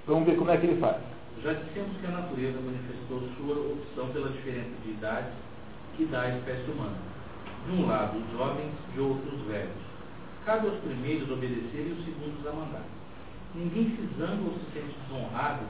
Vamos 0.05 0.25
ver 0.25 0.35
como 0.35 0.51
é 0.51 0.57
que 0.57 0.67
ele 0.67 0.79
faz. 0.79 0.97
Já 1.43 1.53
dissemos 1.53 1.95
que 2.01 2.07
a 2.07 2.11
natureza 2.11 2.57
manifestou 2.59 3.21
sua 3.37 3.55
opção 3.55 4.07
pela 4.09 4.29
diferença 4.29 4.71
de 4.83 4.91
idades 4.91 5.33
que 5.95 6.05
dá 6.05 6.21
à 6.21 6.37
espécie 6.37 6.71
humana. 6.71 6.97
De 7.65 7.75
um 7.75 7.87
lado, 7.87 8.17
os 8.17 8.37
jovens, 8.37 8.71
de 8.93 8.99
outro, 8.99 9.35
os 9.35 9.47
velhos. 9.47 9.87
Cabe 10.45 10.67
aos 10.67 10.77
primeiros 10.79 11.29
obedecer 11.29 11.87
e 11.87 11.91
os 11.91 12.05
segundos 12.05 12.47
a 12.47 12.51
mandar. 12.53 12.83
Ninguém 13.53 13.95
se 13.95 14.19
zanga 14.19 14.43
ou 14.45 14.53
se 14.53 14.65
sente 14.73 14.95
desonrado 15.07 15.61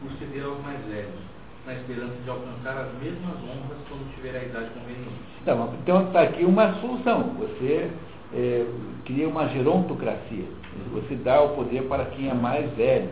por 0.00 0.10
ceder 0.18 0.44
aos 0.44 0.60
mais 0.62 0.80
velhos, 0.86 1.20
na 1.66 1.74
esperança 1.74 2.16
de 2.22 2.30
alcançar 2.30 2.76
as 2.76 2.92
mesmas 3.02 3.36
honras 3.44 3.78
quando 3.88 4.14
tiver 4.14 4.36
a 4.36 4.44
idade 4.44 4.70
conveniente. 4.70 5.20
Então, 5.42 5.74
então 5.82 6.06
está 6.06 6.22
aqui 6.22 6.44
uma 6.44 6.74
solução. 6.80 7.34
Você 7.38 7.90
é, 8.34 8.66
cria 9.04 9.28
uma 9.28 9.48
gerontocracia. 9.48 10.44
Você 10.92 11.14
dá 11.16 11.40
o 11.40 11.56
poder 11.56 11.84
para 11.84 12.04
quem 12.06 12.28
é 12.28 12.34
mais 12.34 12.70
velho 12.74 13.10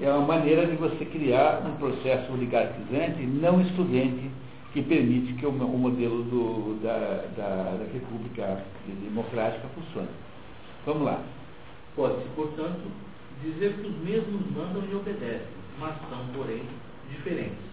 é 0.00 0.10
uma 0.10 0.26
maneira 0.26 0.66
de 0.66 0.76
você 0.76 1.04
criar 1.04 1.62
um 1.64 1.76
processo 1.76 2.32
oligarquizante 2.32 3.22
não 3.26 3.60
excludente 3.60 4.30
que 4.72 4.82
permite 4.82 5.32
que 5.34 5.46
o, 5.46 5.50
o 5.50 5.78
modelo 5.78 6.22
do, 6.24 6.80
da, 6.82 7.24
da, 7.36 7.76
da, 7.76 7.92
República 7.92 8.62
Democrática 8.86 9.66
funcione. 9.74 10.08
Vamos 10.84 11.02
lá. 11.02 11.22
Pode-se, 11.96 12.28
portanto, 12.36 12.80
dizer 13.42 13.74
que 13.74 13.88
os 13.88 13.96
mesmos 13.98 14.40
mandam 14.54 14.82
e 14.90 14.94
obedecem, 14.94 15.48
mas 15.78 15.96
são, 16.08 16.26
porém, 16.34 16.62
diferentes. 17.10 17.68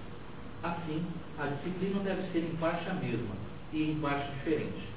Assim, 0.63 1.03
a 1.37 1.47
disciplina 1.47 1.99
deve 1.99 2.31
ser 2.31 2.39
em 2.39 2.55
parte 2.57 2.89
a 2.89 2.93
mesma 2.93 3.35
e 3.73 3.91
em 3.91 3.95
parte 3.99 4.31
diferente. 4.31 4.87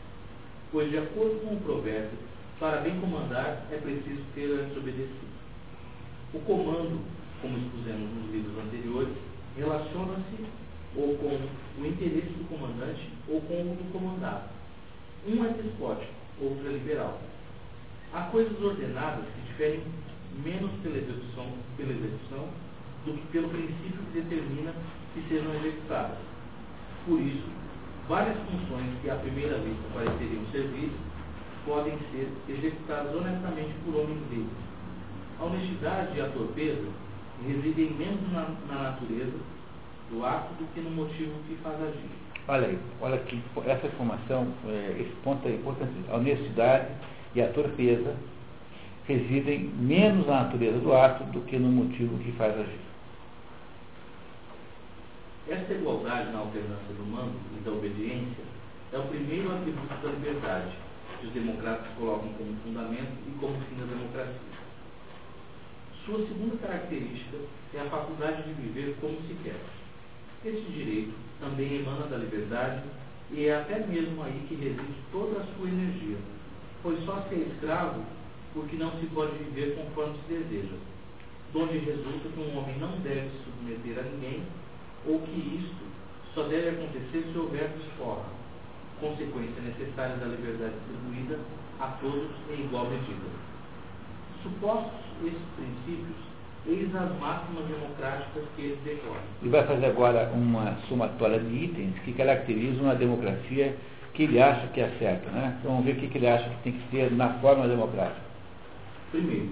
Pois, 0.71 0.91
de 0.91 0.99
acordo 0.99 1.41
com 1.41 1.55
o 1.55 1.61
provérbio, 1.61 2.19
para 2.61 2.79
bem 2.79 2.99
comandar 3.01 3.67
é 3.71 3.77
preciso 3.77 4.23
ter 4.35 4.51
antes 4.53 4.77
obedecido. 4.77 5.28
O 6.35 6.39
comando, 6.41 7.01
como 7.41 7.57
expusemos 7.57 8.11
nos 8.13 8.31
livros 8.31 8.59
anteriores, 8.59 9.15
relaciona-se 9.57 10.45
ou 10.95 11.17
com 11.17 11.41
o 11.81 11.87
interesse 11.87 12.35
do 12.37 12.49
comandante 12.49 13.09
ou 13.29 13.41
com 13.43 13.55
o 13.55 13.77
do 13.77 13.93
comandado. 13.93 14.51
Um 15.27 15.45
é 15.45 15.49
despótico, 15.49 16.13
outro 16.41 16.69
é 16.69 16.73
liberal. 16.73 17.19
Há 18.13 18.23
coisas 18.25 18.61
ordenadas 18.61 19.25
que 19.25 19.41
diferem 19.53 19.83
menos 20.45 20.71
pela 20.83 20.99
execução, 20.99 21.47
pela 21.77 21.93
execução 21.93 22.49
do 23.07 23.13
que 23.13 23.27
pelo 23.33 23.49
princípio 23.49 24.05
que 24.13 24.21
determina 24.21 24.75
que 25.15 25.23
sejam 25.29 25.55
executadas. 25.55 26.19
Por 27.07 27.21
isso, 27.21 27.49
várias 28.07 28.37
funções 28.39 29.01
que 29.01 29.09
à 29.09 29.17
primeira 29.17 29.59
vista 29.59 29.83
pareceriam 29.95 30.45
servir 30.53 30.93
podem 31.65 31.99
ser 32.13 32.29
executadas 32.49 33.15
honestamente 33.15 33.73
por 33.85 33.97
homens 33.97 34.21
livres. 34.31 34.68
A 35.41 35.45
honestidade 35.45 36.17
e 36.17 36.21
a 36.21 36.29
torpeza 36.29 36.89
residem 37.47 37.91
menos 37.93 38.33
na, 38.33 38.49
na 38.69 38.91
natureza 38.91 39.39
do 40.11 40.25
ato 40.25 40.53
do 40.55 40.67
que 40.75 40.81
no 40.81 40.91
motivo 40.91 41.33
que 41.47 41.57
faz 41.63 41.81
agir. 41.81 42.11
Olha 42.49 42.67
aí, 42.67 42.79
olha 43.01 43.15
aqui, 43.17 43.43
essa 43.67 43.87
informação, 43.87 44.49
é, 44.67 44.97
esse 44.99 45.13
ponto 45.23 45.47
é 45.47 45.53
importante. 45.53 45.93
A 46.11 46.17
honestidade 46.17 46.89
e 47.35 47.43
a 47.43 47.53
torpeza 47.53 48.17
residem 49.07 49.71
menos 49.79 50.27
na 50.27 50.45
natureza 50.45 50.79
do 50.79 50.93
ato 50.93 51.25
do 51.25 51.41
que 51.43 51.59
no 51.59 51.69
motivo 51.69 52.19
que 52.19 52.33
faz 52.33 52.59
agir. 52.59 52.81
Esta 55.49 55.73
igualdade 55.73 56.31
na 56.33 56.41
alternância 56.41 56.95
do 56.95 57.07
mando 57.11 57.33
e 57.57 57.65
da 57.65 57.71
obediência 57.71 58.45
é 58.93 58.99
o 58.99 59.03
primeiro 59.05 59.55
atributo 59.55 59.95
da 60.03 60.11
liberdade, 60.11 60.73
que 61.21 61.27
os 61.27 61.33
democratas 61.33 61.87
colocam 61.99 62.29
como 62.37 62.55
fundamento 62.65 63.13
e 63.27 63.39
como 63.39 63.55
fim 63.55 63.77
da 63.81 63.87
democracia. 63.87 64.58
Sua 66.09 66.27
segunda 66.27 66.57
característica 66.57 67.37
é 67.75 67.81
a 67.81 67.91
faculdade 67.91 68.43
de 68.45 68.55
viver 68.55 68.97
como 68.99 69.21
se 69.29 69.35
quer. 69.45 69.61
Este 70.43 70.73
direito 70.73 71.13
também 71.39 71.81
emana 71.81 72.07
da 72.07 72.17
liberdade 72.17 72.83
e 73.31 73.45
é 73.45 73.61
até 73.61 73.87
mesmo 73.87 74.23
aí 74.23 74.43
que 74.49 74.55
reside 74.55 74.95
toda 75.13 75.39
a 75.39 75.45
sua 75.45 75.69
energia, 75.69 76.17
pois 76.83 77.05
só 77.05 77.21
se 77.29 77.35
é 77.35 77.39
escravo 77.53 78.03
porque 78.55 78.77
não 78.77 78.91
se 78.99 79.05
pode 79.09 79.37
viver 79.37 79.77
conforme 79.77 80.17
se 80.27 80.33
deseja, 80.33 80.77
donde 81.53 81.77
resulta 81.77 82.31
que 82.31 82.41
um 82.41 82.57
homem 82.57 82.79
não 82.79 82.99
deve 83.01 83.29
se 83.29 83.45
submeter 83.45 83.99
a 83.99 84.09
ninguém 84.09 84.45
ou 85.05 85.21
que 85.21 85.61
isto 85.63 85.85
só 86.35 86.45
deve 86.45 86.71
acontecer 86.71 87.29
se 87.31 87.39
houver 87.39 87.69
desforra, 87.77 88.25
consequência 88.99 89.61
necessária 89.61 90.17
da 90.17 90.25
liberdade 90.25 90.73
distribuída 90.73 91.39
a 91.79 91.89
todos 92.01 92.31
em 92.49 92.65
igual 92.65 92.89
medida. 92.89 93.29
Supostos 94.43 95.08
esses 95.27 95.43
princípios, 95.57 96.17
eis 96.67 96.95
as 96.95 97.19
máximas 97.19 97.65
democráticas 97.67 98.45
que 98.55 98.63
eles 98.63 98.79
decorrem. 98.85 99.23
E 99.43 99.49
vai 99.49 99.67
fazer 99.67 99.87
agora 99.87 100.31
uma 100.35 100.77
somatória 100.89 101.41
de 101.41 101.65
itens 101.65 101.99
que 102.05 102.13
caracterizam 102.13 102.91
a 102.91 102.95
democracia 102.95 103.77
que 104.15 104.25
ele 104.25 104.41
acha 104.41 104.67
que 104.69 104.81
é 104.81 104.89
certa. 104.99 105.31
Né? 105.31 105.57
Então 105.59 105.71
vamos 105.71 105.87
ver 105.87 105.93
o 105.93 106.09
que 106.09 106.19
ele 106.19 106.27
acha 106.27 106.49
que 106.49 106.63
tem 106.65 106.73
que 106.73 106.91
ser 106.91 107.13
na 107.13 107.35
forma 107.35 107.69
democrática. 107.69 108.21
Primeiro, 109.11 109.51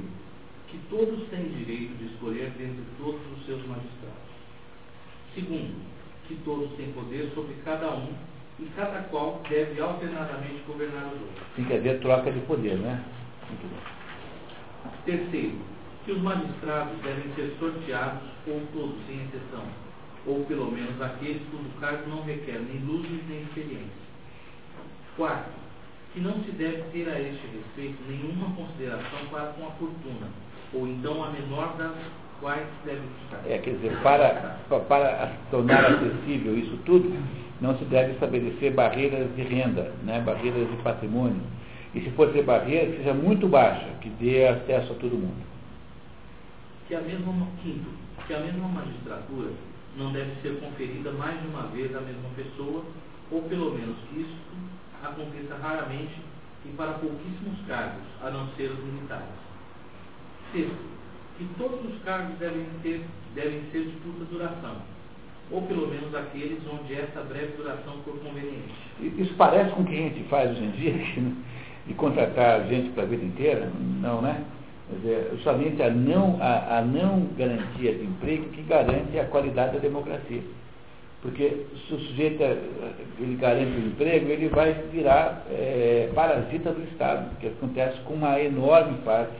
que 0.69 0.79
todos 0.91 1.29
têm 1.29 1.45
direito 1.45 1.97
de 1.99 2.07
escolher 2.07 2.51
dentre 2.59 2.85
todos 2.99 3.21
os 3.37 3.47
seus 3.47 3.65
magistrados. 3.67 4.27
Segundo, 5.35 5.75
que 6.27 6.35
todos 6.45 6.73
têm 6.73 6.93
poder 6.93 7.31
sobre 7.35 7.55
cada 7.65 7.95
um 7.95 8.09
e 8.59 8.65
cada 8.75 9.03
qual 9.05 9.41
deve 9.49 9.81
alternadamente 9.81 10.63
governar 10.67 11.07
os 11.07 11.21
outros. 11.21 11.47
Tem 11.55 11.65
que 11.65 11.75
haver 11.75 12.01
troca 12.01 12.33
de 12.33 12.41
poder, 12.41 12.77
né? 12.79 13.05
Muito 13.49 13.71
bom. 13.71 13.96
Terceiro, 15.05 15.57
que 16.05 16.13
os 16.13 16.23
magistrados 16.23 16.99
devem 17.03 17.33
ser 17.35 17.55
sorteados, 17.59 18.23
ou 18.47 18.63
todos, 18.73 18.97
sem 19.07 19.17
exceção, 19.17 19.65
ou 20.27 20.45
pelo 20.45 20.71
menos 20.71 21.01
aqueles 21.01 21.43
cujo 21.51 21.69
cargo 21.81 22.09
não 22.09 22.23
requer 22.23 22.61
nem 22.61 22.81
luzes 22.85 23.21
nem 23.29 23.43
experiência. 23.43 24.07
Quarto, 25.17 25.51
que 26.13 26.21
não 26.21 26.43
se 26.45 26.51
deve 26.53 26.83
ter 26.93 27.09
a 27.09 27.21
este 27.21 27.47
respeito 27.47 27.99
nenhuma 28.09 28.55
consideração 28.55 29.27
para 29.31 29.47
com 29.53 29.67
a 29.67 29.71
fortuna, 29.73 30.29
ou 30.73 30.87
então 30.87 31.25
a 31.25 31.31
menor 31.31 31.77
das 31.77 31.95
quais 32.41 32.67
deve 32.85 33.01
buscar. 33.01 33.41
É, 33.47 33.59
quer 33.59 33.71
dizer, 33.71 33.97
para, 34.03 34.59
para 34.89 35.33
tornar 35.51 35.85
acessível 35.87 36.57
isso 36.57 36.79
tudo, 36.85 37.13
não 37.61 37.77
se 37.79 37.85
deve 37.85 38.13
estabelecer 38.13 38.73
barreiras 38.73 39.35
de 39.35 39.43
renda, 39.43 39.93
né, 40.05 40.21
barreiras 40.21 40.69
de 40.71 40.77
patrimônio. 40.83 41.41
E 41.97 42.03
se 42.03 42.11
for 42.11 42.31
ter 42.31 42.43
barreira, 42.43 42.93
que 42.93 42.99
seja 42.99 43.15
muito 43.15 43.49
baixa, 43.49 43.87
que 44.03 44.11
dê 44.11 44.47
acesso 44.47 44.93
a 44.93 44.97
todo 44.97 45.17
mundo. 45.17 45.43
Que 46.87 46.95
a 46.95 47.01
mesma, 47.01 47.33
quinto, 47.63 47.89
que 48.27 48.35
a 48.35 48.41
mesma 48.41 48.69
magistratura 48.69 49.49
não 49.97 50.13
deve 50.13 50.31
ser 50.43 50.61
conferida 50.61 51.11
mais 51.13 51.41
de 51.41 51.49
uma 51.49 51.63
vez 51.69 51.97
à 51.97 52.01
mesma 52.03 52.29
pessoa, 52.37 52.85
ou 53.31 53.43
pelo 53.45 53.73
menos 53.73 53.97
que 54.11 54.21
isso 54.21 54.37
aconteça 55.03 55.57
raramente 55.57 56.21
e 56.67 56.69
para 56.77 56.93
pouquíssimos 56.99 57.59
cargos, 57.67 58.05
a 58.23 58.31
não 58.31 58.47
ser 58.57 58.73
os 58.73 58.85
militares. 58.85 59.25
Sexto, 60.53 60.77
que 61.39 61.49
todos 61.57 61.83
os 61.83 62.03
cargos 62.03 62.37
devem, 62.39 62.67
ter, 62.83 63.07
devem 63.35 63.63
ser 63.73 63.87
de 63.87 63.97
curta 64.01 64.25
duração, 64.31 64.77
ou 65.51 65.63
pelo 65.63 65.89
menos 65.89 66.15
aqueles 66.15 66.61
onde 66.71 66.95
essa 66.95 67.23
breve 67.23 67.57
duração 67.57 68.03
for 68.05 68.19
conveniente. 68.19 68.75
Isso 69.01 69.33
parece 69.39 69.71
com 69.71 69.81
o 69.81 69.87
que 69.87 69.95
a 69.95 70.09
gente 70.09 70.25
faz 70.25 70.51
hoje 70.51 70.65
em 70.65 70.71
dia, 70.73 70.93
de 71.87 71.95
contratar 71.95 72.67
gente 72.67 72.91
para 72.91 73.05
a 73.05 73.07
vida 73.07 73.25
inteira? 73.25 73.71
Não, 74.01 74.21
né? 74.21 74.45
Quer 74.89 74.97
dizer, 74.97 75.31
justamente 75.33 75.83
a 75.83 75.91
não, 75.91 76.39
a, 76.41 76.79
a 76.79 76.83
não 76.83 77.27
garantia 77.37 77.95
de 77.95 78.05
emprego 78.05 78.49
que 78.51 78.63
garante 78.63 79.19
a 79.19 79.25
qualidade 79.25 79.75
da 79.75 79.79
democracia. 79.81 80.43
Porque 81.23 81.67
se 81.89 81.95
o 81.95 81.99
sujeito 81.99 82.41
é, 82.43 82.57
ele 83.19 83.37
garante 83.37 83.73
o 83.73 83.87
emprego, 83.87 84.31
ele 84.31 84.49
vai 84.49 84.75
virar 84.93 85.45
é, 85.51 86.11
parasita 86.15 86.73
do 86.73 86.85
Estado, 86.85 87.37
que 87.41 87.49
acontece 87.49 88.01
com 88.03 88.15
uma 88.15 88.41
enorme 88.41 88.99
parte, 88.99 89.35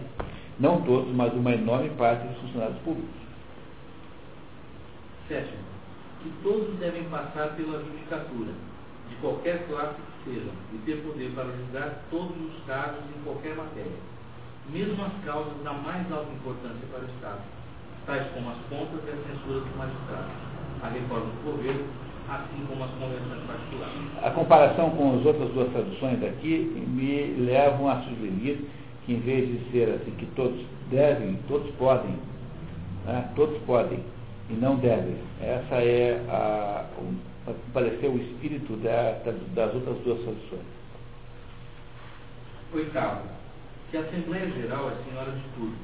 não 0.59 0.81
todos, 0.83 1.15
mas 1.15 1.33
uma 1.33 1.53
enorme 1.53 1.91
parte 1.91 2.27
dos 2.27 2.39
funcionários 2.39 2.79
públicos. 2.79 3.15
Sétimo, 5.29 5.59
que 6.23 6.33
todos 6.43 6.77
devem 6.79 7.05
passar 7.05 7.55
pela 7.55 7.79
judicatura, 7.79 8.53
de 9.09 9.17
qualquer 9.17 9.65
classe 9.69 10.01
e 10.29 10.79
ter 10.85 11.03
poder 11.03 11.31
para 11.35 11.45
julgar 11.45 12.03
todos 12.11 12.37
os 12.37 12.65
casos 12.67 13.05
em 13.17 13.23
qualquer 13.23 13.55
matéria, 13.57 13.99
mesmo 14.71 15.05
as 15.05 15.25
causas 15.25 15.63
da 15.63 15.73
mais 15.73 16.11
alta 16.11 16.33
importância 16.33 16.87
para 16.91 17.03
o 17.03 17.09
Estado, 17.15 17.41
tais 18.07 18.27
como 18.33 18.51
as 18.51 18.59
contas 18.69 19.01
e 19.07 19.11
as 19.11 19.27
censuras 19.27 19.63
dos 19.65 19.77
magistrados 19.77 20.57
a 20.83 20.89
reforma 20.89 21.27
do 21.27 21.53
governo, 21.53 21.85
assim 22.29 22.67
como 22.69 22.85
as 22.85 22.91
convenções 22.91 23.43
particulares. 23.47 23.95
A 24.23 24.31
comparação 24.31 24.91
com 24.91 25.19
as 25.19 25.25
outras 25.25 25.51
duas 25.51 25.71
traduções 25.73 26.23
aqui 26.23 26.73
me 26.89 27.45
levam 27.45 27.89
a 27.89 28.03
sugerir 28.03 28.69
que 29.05 29.15
em 29.15 29.21
vez 29.21 29.49
de 29.49 29.71
ser 29.71 29.91
assim, 29.91 30.11
que 30.13 30.27
todos 30.35 30.61
devem, 30.91 31.39
todos 31.49 31.71
podem, 31.77 32.17
né, 33.05 33.31
todos 33.37 33.57
podem 33.63 34.01
e 34.51 34.55
não 34.55 34.77
devem. 34.77 35.17
Essa 35.41 35.77
é 35.77 36.21
a, 36.29 36.85
parecer 37.73 38.09
o 38.09 38.19
espírito 38.19 38.77
da, 38.77 39.13
das 39.55 39.75
outras 39.75 39.99
duas 39.99 40.23
traduções. 40.23 40.77
Oitavo, 42.73 43.29
que 43.91 43.97
a 43.97 44.01
Assembleia 44.01 44.51
Geral 44.51 44.91
é 44.91 45.09
senhora 45.09 45.33
de 45.33 45.43
tudo 45.55 45.77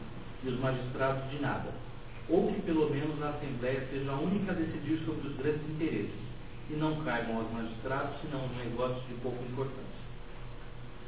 e 0.45 0.49
os 0.49 0.59
magistrados 0.59 1.31
de 1.31 1.41
nada 1.41 1.83
ou 2.29 2.53
que 2.53 2.63
pelo 2.63 2.89
menos 2.91 3.21
a 3.23 3.31
Assembleia 3.31 3.87
seja 3.91 4.11
a 4.11 4.19
única 4.19 4.53
a 4.53 4.55
decidir 4.55 5.03
sobre 5.05 5.29
os 5.29 5.37
grandes 5.37 5.69
interesses, 5.69 6.23
e 6.71 6.75
não 6.75 7.03
caibam 7.05 7.39
aos 7.39 7.53
magistrados, 7.53 8.21
senão 8.23 8.47
os 8.47 8.57
negócios 8.57 9.07
de 9.09 9.15
pouca 9.15 9.43
importância. 9.43 9.83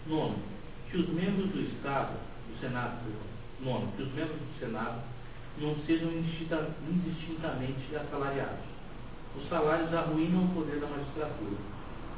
Nono, 0.06 0.36
que 0.90 0.98
os 0.98 1.09
membros 1.09 1.51
do 1.51 1.60
Estado, 1.60 2.18
do 2.48 2.60
Senado, 2.60 2.98
nono, 3.60 3.90
que 3.97 4.02
os 4.02 4.12
membros 4.12 4.36
do 4.36 4.59
Senado 4.59 5.01
não 5.59 5.76
sejam 5.86 6.10
indistintamente 6.12 7.97
assalariados. 7.97 8.73
Os 9.36 9.48
salários 9.48 9.93
arruinam 9.93 10.44
o 10.44 10.48
poder 10.48 10.81
da 10.81 10.86
magistratura. 10.86 11.56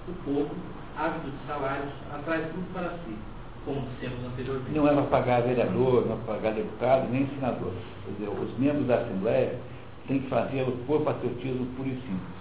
O 0.08 0.12
povo, 0.24 0.54
ávido 0.96 1.30
de 1.30 1.46
salários, 1.46 1.92
atrai 2.12 2.42
tudo 2.52 2.72
para 2.72 2.90
si, 2.90 3.16
como 3.64 3.86
dissemos 3.88 4.24
anteriormente. 4.24 4.70
Não 4.70 4.88
é 4.88 4.92
para 4.92 5.02
pagar 5.04 5.42
vereador, 5.42 6.06
não 6.06 6.14
é 6.14 6.18
para 6.24 6.34
pagar 6.34 6.52
deputado, 6.54 7.10
nem 7.10 7.26
senador. 7.28 7.72
Dizer, 8.06 8.28
os 8.28 8.58
membros 8.58 8.86
da 8.86 8.96
Assembleia 8.96 9.58
têm 10.06 10.20
que 10.20 10.28
fazê-lo 10.28 10.72
por 10.86 11.02
patriotismo 11.02 11.66
puro 11.76 11.88
e 11.88 11.94
simples. 11.94 12.36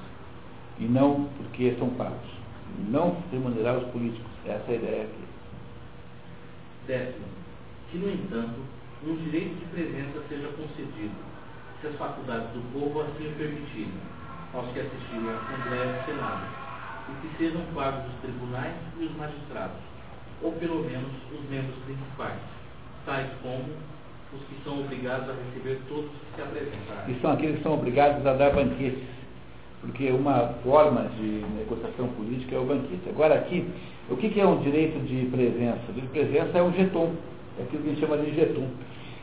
E 0.80 0.86
não 0.86 1.30
porque 1.38 1.76
são 1.80 1.90
pagos. 1.92 2.36
Não 2.90 3.18
remunerar 3.32 3.78
os 3.78 3.88
políticos. 3.92 4.30
Essa 4.46 4.72
é 4.72 4.74
a 4.74 4.78
ideia 4.78 5.04
aqui. 5.04 5.26
Décimo, 6.86 7.26
que, 7.90 7.98
no 7.98 8.12
entanto, 8.12 8.60
um 9.08 9.16
direito 9.16 9.56
de 9.56 9.66
presença 9.68 10.22
seja 10.30 10.48
concedido, 10.50 11.16
se 11.82 11.88
as 11.88 11.96
faculdades 11.96 12.50
do 12.50 12.62
povo 12.74 13.02
assim 13.02 13.28
o 13.28 13.36
permitirem, 13.36 13.92
aos 14.56 14.72
que 14.72 14.80
assistirem 14.80 15.30
à 15.30 15.38
Assembleia 15.38 15.94
do 15.94 16.06
Senado, 16.06 16.46
e 17.10 17.28
que 17.28 17.38
sejam 17.38 17.62
pagos 17.76 18.06
os 18.08 18.22
tribunais 18.22 18.74
e 19.00 19.06
os 19.06 19.16
magistrados 19.18 19.96
ou 20.42 20.52
pelo 20.54 20.84
menos 20.84 21.12
os 21.32 21.50
membros 21.50 21.76
principais, 21.86 22.40
tais 23.06 23.28
como 23.42 23.64
os 24.34 24.42
que 24.42 24.64
são 24.64 24.82
obrigados 24.82 25.30
a 25.30 25.34
receber 25.34 25.80
todos 25.88 26.10
que 26.10 26.36
se 26.36 26.42
apresentarem. 26.42 27.16
E 27.16 27.20
são 27.22 27.32
aqueles 27.32 27.58
que 27.58 27.64
são 27.64 27.74
obrigados 27.74 28.26
a 28.26 28.34
dar 28.34 28.52
banquetes, 28.52 29.04
porque 29.82 30.10
uma 30.12 30.56
forma 30.64 31.10
de 31.18 31.46
negociação 31.58 32.08
política 32.10 32.56
é 32.56 32.60
o 32.60 32.66
banquete. 32.66 33.10
Agora 33.10 33.36
aqui, 33.36 33.68
o 34.10 34.18
que, 34.18 34.30
que 34.30 34.42
é 34.42 34.46
um 34.46 34.62
direito 34.62 35.00
de 35.06 35.26
presença? 35.28 35.80
O 35.90 35.94
direito 35.94 36.14
de 36.14 36.20
presença 36.20 36.58
é 36.58 36.64
um 36.64 36.74
jeton, 36.74 37.14
é 37.60 37.64
aquilo 37.64 37.84
que 37.84 37.90
a 37.90 37.92
gente 37.92 38.02
chama 38.02 38.18
de 38.18 38.36
jeton. 38.36 38.68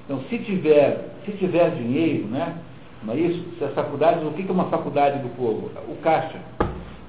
Então, 0.05 0.21
se 0.29 0.39
tiver, 0.39 1.15
se 1.25 1.33
tiver 1.33 1.71
dinheiro, 1.71 2.27
né, 2.27 2.57
não 3.05 3.15
é 3.15 3.16
isso? 3.16 3.45
Se 3.59 3.65
as 3.65 3.74
faculdades, 3.74 4.23
o 4.24 4.31
que, 4.33 4.49
é 4.49 4.53
uma 4.53 4.66
faculdade 4.66 5.19
do 5.19 5.29
povo? 5.37 5.70
O 5.89 5.97
caixa. 6.03 6.39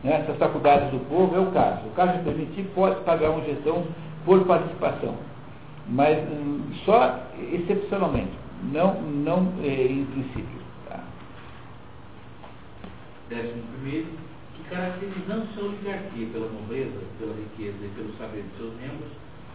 Né? 0.03 0.23
Se 0.25 0.31
as 0.31 0.37
faculdades 0.37 0.89
do 0.91 0.99
povo 1.07 1.35
é 1.35 1.39
o 1.39 1.51
caixa. 1.51 1.83
O 1.85 1.91
caixa 1.91 2.19
permitir 2.23 2.63
pode 2.73 3.01
pagar 3.01 3.29
uma 3.29 3.43
gestão 3.45 3.85
por 4.25 4.43
participação, 4.45 5.15
mas 5.87 6.17
hum, 6.29 6.61
só 6.85 7.19
excepcionalmente, 7.51 8.31
não, 8.71 9.01
não 9.01 9.53
é, 9.61 9.67
em 9.67 10.05
princípio. 10.05 10.61
Tá? 10.87 11.03
Décimo 13.29 13.63
primeiro, 13.73 14.07
que 14.55 14.63
caracterizando-se 14.69 15.59
a 15.59 15.63
oligarquia 15.63 16.27
pela 16.27 16.49
nobreza, 16.49 16.99
pela 17.19 17.33
riqueza 17.35 17.77
e 17.83 17.89
pelo 17.95 18.17
saber 18.17 18.43
de 18.43 18.57
seus 18.57 18.73
membros, 18.75 19.11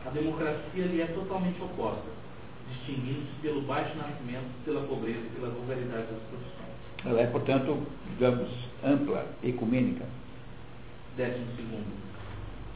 a 0.07 0.11
democracia 0.11 0.87
lhe 0.87 1.01
é 1.01 1.07
totalmente 1.07 1.61
oposta, 1.63 2.18
distinguindo-se 2.71 3.41
pelo 3.43 3.63
baixo 3.63 3.97
nascimento, 3.97 4.49
pela 4.65 4.83
pobreza 4.83 5.21
e 5.21 5.31
pela 5.35 5.51
vulgaridade 5.51 6.07
das 6.07 6.23
profissões. 6.29 6.69
Ela 7.05 7.21
é, 7.21 7.27
portanto, 7.27 7.87
digamos, 8.11 8.49
ampla, 8.85 9.27
ecumênica. 9.43 10.05
Décimo 11.17 11.47
segundo, 11.57 11.93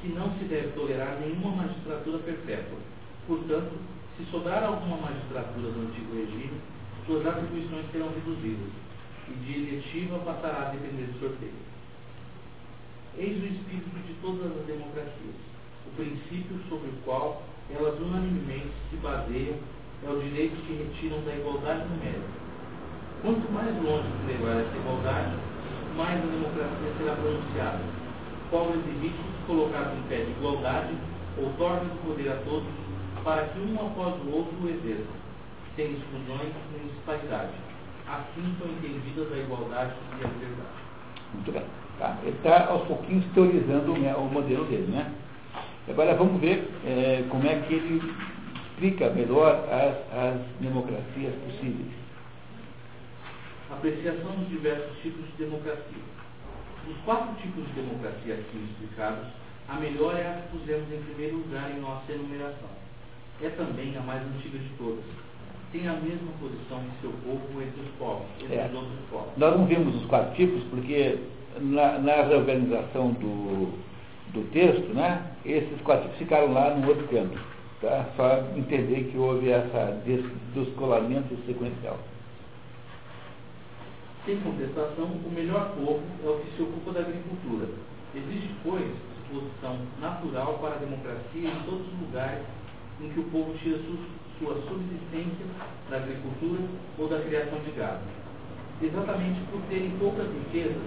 que 0.01 0.09
não 0.09 0.32
se 0.39 0.44
deve 0.44 0.69
tolerar 0.69 1.19
nenhuma 1.20 1.62
magistratura 1.62 2.19
perpétua. 2.19 2.78
Portanto, 3.27 3.73
se 4.16 4.24
sobrar 4.31 4.64
alguma 4.64 4.97
magistratura 4.97 5.70
do 5.70 5.89
antigo 5.89 6.14
regime, 6.14 6.60
suas 7.06 7.27
atribuições 7.27 7.86
serão 7.90 8.09
reduzidas 8.09 8.70
e 9.28 9.32
de 9.32 9.52
eletiva 9.52 10.19
passará 10.20 10.69
a 10.69 10.70
depender 10.70 11.06
de 11.06 11.19
sorteio. 11.19 11.52
Eis 13.16 13.43
o 13.43 13.47
espírito 13.47 14.06
de 14.06 14.14
todas 14.20 14.56
as 14.56 14.66
democracias. 14.66 15.36
O 15.86 15.90
princípio 15.97 16.59
sobre 16.69 16.89
o 16.89 16.97
qual 17.05 17.43
elas 17.70 17.98
unanimemente 18.01 18.73
se 18.90 18.97
baseiam 18.97 19.56
é 20.04 20.10
o 20.10 20.20
direito 20.20 20.56
que 20.66 20.74
retiram 20.74 21.22
da 21.22 21.32
igualdade 21.32 21.88
numérica. 21.88 22.42
Quanto 23.22 23.52
mais 23.52 23.74
longe 23.82 24.08
se 24.18 24.32
levar 24.32 24.60
essa 24.60 24.76
igualdade, 24.76 25.36
mais 25.96 26.18
a 26.18 26.26
democracia 26.26 26.92
será 26.98 27.14
pronunciada. 27.14 27.80
Pobres 28.50 28.82
e 28.86 28.98
ricos 28.98 29.24
colocados 29.46 29.92
em 29.96 30.02
pé 30.08 30.24
de 30.24 30.30
igualdade, 30.32 30.94
outorga 31.38 31.84
o 31.84 32.06
poder 32.06 32.32
a 32.32 32.36
todos, 32.44 32.68
para 33.22 33.44
que 33.44 33.60
um 33.60 33.74
após 33.76 34.14
o 34.26 34.30
outro 34.34 34.56
o 34.62 34.68
exerçam, 34.68 35.14
sem 35.76 35.92
exclusões 35.92 36.52
nem 36.72 36.88
disparidade. 36.88 37.52
Assim 38.08 38.54
são 38.58 38.68
entendidas 38.68 39.32
a 39.32 39.36
igualdade 39.36 39.92
e 40.20 40.24
a 40.24 40.28
liberdade. 40.28 40.82
Muito 41.34 41.52
bem. 41.52 41.64
Tá? 41.98 42.18
Ele 42.24 42.36
está 42.36 42.66
aos 42.66 42.82
pouquinhos 42.88 43.24
teorizando 43.32 43.92
o 43.92 44.24
modelo 44.30 44.64
dele, 44.64 44.90
né? 44.90 45.12
Agora 45.88 46.14
vamos 46.14 46.40
ver 46.40 46.68
é, 46.84 47.24
como 47.28 47.46
é 47.46 47.54
que 47.60 47.74
ele 47.74 48.02
explica 48.82 49.10
melhor 49.10 49.64
as, 49.70 49.94
as 50.18 50.40
democracias 50.60 51.32
possíveis. 51.46 51.92
Apreciação 53.70 54.32
dos 54.32 54.48
diversos 54.48 54.98
tipos 55.02 55.24
de 55.26 55.44
democracia. 55.44 56.02
Dos 56.86 56.96
quatro 57.04 57.32
tipos 57.40 57.64
de 57.68 57.72
democracia 57.74 58.34
aqui 58.34 58.59
explicados, 58.72 59.28
a 59.68 59.74
melhor 59.76 60.16
é 60.16 60.26
a 60.26 60.32
que 60.32 60.59
pusemos 60.59 60.92
em 60.92 61.00
primeiro 61.02 61.36
lugar 61.36 61.70
em 61.70 61.80
nossa 61.80 62.10
enumeração. 62.12 62.68
É 63.40 63.48
também 63.50 63.96
a 63.96 64.00
mais 64.00 64.20
antiga 64.22 64.59
de 64.59 64.68
todas. 64.70 65.04
Tem 65.70 65.86
a 65.88 65.92
mesma 65.94 66.32
posição 66.40 66.80
que 66.80 67.00
seu 67.00 67.10
povo 67.24 67.62
entre 67.62 67.80
os 67.80 67.88
povos, 67.98 68.26
entre 68.42 68.56
É. 68.56 68.66
os 68.66 68.74
outros 68.74 68.98
povos. 69.10 69.32
Nós 69.36 69.56
não 69.56 69.64
vimos 69.64 69.94
os 69.94 70.06
quatro 70.06 70.34
tipos 70.34 70.62
porque 70.64 71.18
na, 71.60 71.98
na 72.00 72.22
reorganização 72.24 73.12
do, 73.12 73.72
do 74.32 74.50
texto, 74.50 74.92
né, 74.92 75.22
esses 75.46 75.80
quatro 75.82 76.02
tipos 76.04 76.18
ficaram 76.18 76.52
lá 76.52 76.74
no 76.74 76.88
outro 76.88 77.06
canto. 77.09 77.51
Só 77.82 78.44
entender 78.56 79.10
que 79.10 79.18
houve 79.18 79.50
essa 79.50 80.00
des- 80.06 80.24
descolamento 80.54 81.36
sequencial. 81.44 81.98
Sem 84.24 84.38
contestação, 84.38 85.06
o 85.06 85.30
melhor 85.34 85.74
povo 85.74 86.00
é 86.24 86.28
o 86.28 86.38
que 86.38 86.56
se 86.56 86.62
ocupa 86.62 86.92
da 86.92 87.00
agricultura. 87.00 87.66
Existe, 88.14 88.54
pois, 88.62 88.86
disposição 89.18 89.78
natural 90.00 90.59
para 90.60 90.76
a 90.76 90.78
democracia 90.78 91.48
em 91.50 91.62
todos 91.66 91.82
os 91.88 92.00
lugares 92.06 92.44
em 93.00 93.09
que 93.09 93.18
o 93.18 93.24
povo 93.24 93.52
tira 93.59 93.78
su 93.78 93.98
sua 94.38 94.54
subsistência 94.68 95.46
da 95.90 95.96
agricultura 95.96 96.62
ou 96.98 97.09
da 97.09 97.18
criação 97.20 97.59
de 97.60 97.70
gado. 97.72 98.00
Exatamente 98.80 99.40
por 99.50 99.60
terem 99.70 99.90
poucas 99.98 100.26
riquezas, 100.26 100.82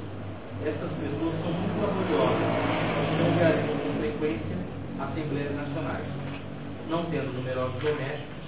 essas 0.64 0.92
pessoas 1.00 1.36
são 1.44 1.52
muito 1.52 1.80
laboriosas 1.80 2.48
e 3.12 3.16
não 3.16 3.36
realizam 3.36 3.78
com 3.80 4.00
frequência 4.00 4.58
assembleias 5.00 5.56
nacionais. 5.56 6.25
Não 6.90 7.06
tendo 7.06 7.34
numerosos 7.34 7.82
domésticos, 7.82 8.46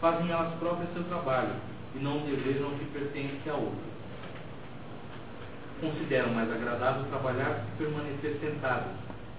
fazem 0.00 0.30
elas 0.30 0.54
próprias 0.58 0.92
seu 0.92 1.04
trabalho 1.04 1.54
e 1.94 1.98
não 1.98 2.18
desejam 2.20 2.70
que 2.70 2.84
pertence 2.86 3.48
a 3.48 3.54
outro 3.54 3.96
consideram 5.80 6.32
mais 6.32 6.50
agradável 6.50 7.04
trabalhar 7.04 7.66
que 7.66 7.84
permanecer 7.84 8.38
sentados, 8.40 8.92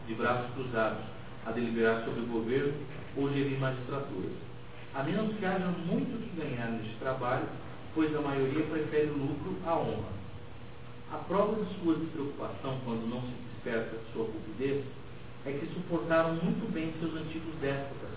de 0.07 0.13
braços 0.13 0.51
cruzados, 0.53 1.03
a 1.45 1.51
deliberar 1.51 2.03
sobre 2.03 2.21
o 2.21 2.27
governo 2.27 2.73
ou 3.15 3.31
gerir 3.31 3.59
magistraturas. 3.59 4.33
A 4.93 5.03
menos 5.03 5.35
que 5.35 5.45
haja 5.45 5.67
muito 5.85 6.21
que 6.21 6.41
ganhar 6.41 6.71
neste 6.71 6.95
trabalho, 6.97 7.47
pois 7.93 8.15
a 8.15 8.21
maioria 8.21 8.65
prefere 8.65 9.09
o 9.09 9.17
lucro 9.17 9.57
à 9.65 9.75
honra. 9.75 10.17
A 11.11 11.17
prova 11.17 11.63
de 11.63 11.79
sua 11.79 11.95
despreocupação 11.95 12.79
quando 12.83 13.09
não 13.09 13.21
se 13.21 13.33
desperta 13.53 13.97
sua 14.13 14.25
cupidez 14.25 14.83
é 15.45 15.51
que 15.51 15.73
suportaram 15.73 16.33
muito 16.33 16.71
bem 16.71 16.93
seus 16.99 17.15
antigos 17.15 17.55
déspotas 17.61 18.16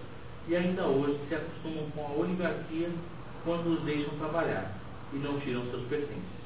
e 0.51 0.56
ainda 0.56 0.85
hoje 0.85 1.16
se 1.28 1.35
acostumam 1.36 1.89
com 1.94 2.05
a 2.05 2.24
oligarquia 2.24 2.89
quando 3.44 3.68
os 3.68 3.82
deixam 3.85 4.10
trabalhar 4.18 4.74
e 5.12 5.16
não 5.18 5.39
tiram 5.39 5.64
seus 5.70 5.85
pertences. 5.85 6.40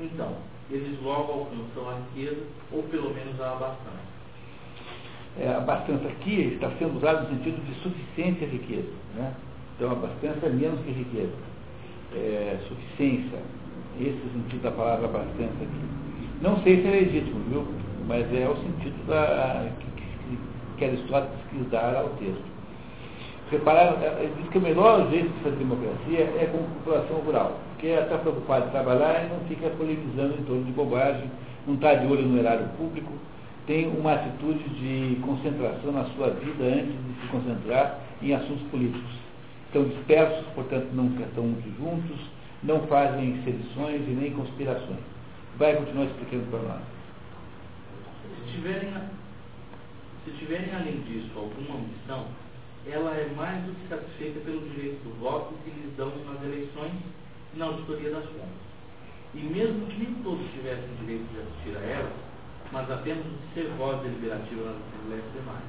Então, 0.00 0.34
eles 0.68 1.00
logo 1.00 1.32
alcançam 1.32 1.90
a 1.90 1.94
riqueza, 1.94 2.42
ou 2.72 2.82
pelo 2.84 3.14
menos 3.14 3.40
a 3.40 3.52
abastança. 3.52 4.10
É, 5.38 5.48
a 5.48 5.58
abastança 5.58 6.08
aqui 6.08 6.54
está 6.54 6.70
sendo 6.72 6.96
usado 6.96 7.22
no 7.22 7.36
sentido 7.36 7.64
de 7.64 7.74
suficiência 7.82 8.46
e 8.46 8.48
riqueza. 8.48 8.92
Né? 9.14 9.32
Então, 9.76 9.92
abastança 9.92 10.46
é 10.46 10.48
menos 10.48 10.80
que 10.80 10.90
riqueza. 10.90 11.50
É, 12.12 12.58
suficiência, 12.66 13.38
esse 14.00 14.18
é 14.18 14.26
o 14.26 14.42
sentido 14.42 14.62
da 14.62 14.72
palavra 14.72 15.06
abastança 15.06 15.54
aqui. 15.54 15.84
Não 16.42 16.60
sei 16.64 16.82
se 16.82 16.88
é 16.88 16.90
legítimo, 16.90 17.38
viu? 17.48 17.64
Mas 18.08 18.26
é 18.34 18.48
o 18.48 18.56
sentido 18.56 19.06
da, 19.06 19.70
que, 19.78 19.86
que, 19.86 20.38
que 20.78 20.84
Aristóteles 20.84 21.38
quis 21.50 21.70
dar 21.70 21.94
ao 21.94 22.08
texto. 22.10 22.59
Reparar, 23.50 24.00
ele 24.20 24.32
diz 24.38 24.48
que 24.48 24.58
o 24.58 24.60
melhor 24.60 25.10
jeito 25.10 25.28
de 25.28 25.42
fazer 25.42 25.56
democracia 25.56 26.20
é 26.20 26.48
com 26.52 26.58
a 26.58 26.78
população 26.78 27.16
rural, 27.16 27.58
porque 27.70 27.88
ela 27.88 28.04
está 28.04 28.18
preocupada 28.18 28.66
em 28.66 28.70
trabalhar 28.70 29.24
e 29.24 29.28
não 29.28 29.40
fica 29.48 29.68
polemizando 29.70 30.34
em 30.38 30.44
torno 30.44 30.64
de 30.64 30.70
bobagem, 30.70 31.28
não 31.66 31.74
está 31.74 31.94
de 31.94 32.06
olho 32.06 32.22
no 32.22 32.38
erário 32.38 32.68
público, 32.78 33.12
tem 33.66 33.88
uma 33.88 34.12
atitude 34.12 34.62
de 34.68 35.16
concentração 35.22 35.90
na 35.90 36.04
sua 36.16 36.30
vida 36.30 36.64
antes 36.64 36.92
de 36.92 37.20
se 37.20 37.26
concentrar 37.28 37.98
em 38.22 38.34
assuntos 38.34 38.62
políticos. 38.70 39.10
Estão 39.66 39.82
dispersos, 39.84 40.46
portanto 40.54 40.88
não 40.92 41.06
estão 41.06 41.44
muito 41.44 41.76
juntos, 41.76 42.18
não 42.62 42.86
fazem 42.86 43.42
sedições 43.44 44.00
e 44.06 44.10
nem 44.10 44.30
conspirações. 44.32 45.00
Vai 45.58 45.74
continuar 45.74 46.04
explicando 46.04 46.44
para 46.50 46.60
nós. 46.60 46.82
Se 48.46 48.52
tiverem, 48.52 48.92
se 50.24 50.30
tiverem 50.38 50.72
além 50.72 51.00
disso 51.00 51.30
alguma 51.36 51.78
ambição, 51.78 52.26
ela 52.86 53.14
é 53.14 53.28
mais 53.36 53.62
do 53.64 53.72
que 53.72 53.88
satisfeita 53.88 54.40
pelo 54.40 54.68
direito 54.70 55.04
do 55.04 55.20
voto 55.20 55.54
que 55.64 55.70
lhes 55.70 55.94
dão 55.96 56.12
nas 56.24 56.42
eleições 56.42 56.92
e 57.54 57.58
na 57.58 57.66
auditoria 57.66 58.10
das 58.10 58.24
contas. 58.24 58.70
E 59.34 59.38
mesmo 59.38 59.86
que 59.86 59.98
nem 59.98 60.14
todos 60.22 60.50
tivessem 60.52 60.88
direito 61.00 61.28
de 61.32 61.40
assistir 61.40 61.76
a 61.76 61.86
elas, 61.86 62.12
mas 62.72 62.90
apenas 62.90 63.24
de 63.24 63.54
ser 63.54 63.68
voz 63.76 64.00
deliberativa 64.02 64.64
nas 64.64 64.76
assembleias 64.76 65.32
demais. 65.32 65.64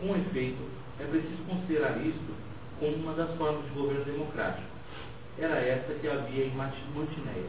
Com 0.00 0.16
efeito, 0.16 0.62
é 1.00 1.04
preciso 1.04 1.42
considerar 1.44 2.04
isto 2.04 2.34
como 2.80 2.96
uma 2.96 3.14
das 3.14 3.30
formas 3.36 3.64
de 3.64 3.70
governo 3.70 4.04
democrático. 4.04 4.68
Era 5.38 5.56
essa 5.56 5.94
que 5.94 6.08
havia 6.08 6.46
em 6.46 6.54
Mantineia. 6.54 7.46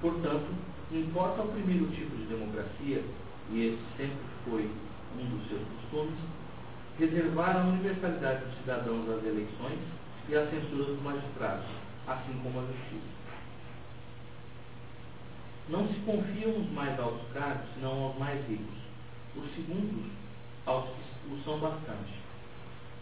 Portanto, 0.00 0.46
importa 0.90 1.42
ao 1.42 1.48
primeiro 1.48 1.86
tipo 1.88 2.16
de 2.16 2.24
democracia, 2.24 3.02
e 3.50 3.66
esse 3.66 3.82
sempre 3.96 4.24
foi 4.44 4.70
um 5.18 5.24
dos 5.26 5.48
seus 5.48 5.60
costumes, 5.60 6.18
reservar 6.98 7.56
a 7.56 7.64
universalidade 7.64 8.44
dos 8.44 8.58
cidadãos 8.58 9.08
às 9.08 9.24
eleições 9.24 9.78
e 10.28 10.36
à 10.36 10.46
censura 10.46 10.84
dos 10.84 11.02
magistrados, 11.02 11.66
assim 12.06 12.38
como 12.42 12.60
a 12.60 12.62
justiça. 12.62 13.12
Não 15.68 15.88
se 15.88 15.98
confiam 16.00 16.60
os 16.60 16.70
mais 16.72 16.98
altos 16.98 17.22
cargos, 17.32 17.66
senão 17.74 18.04
aos 18.04 18.18
mais 18.18 18.46
ricos. 18.48 18.82
Os 19.36 19.54
segundos, 19.54 20.10
aos 20.66 20.84
que 20.84 21.32
o 21.32 21.42
são 21.44 21.58
bastante. 21.58 22.20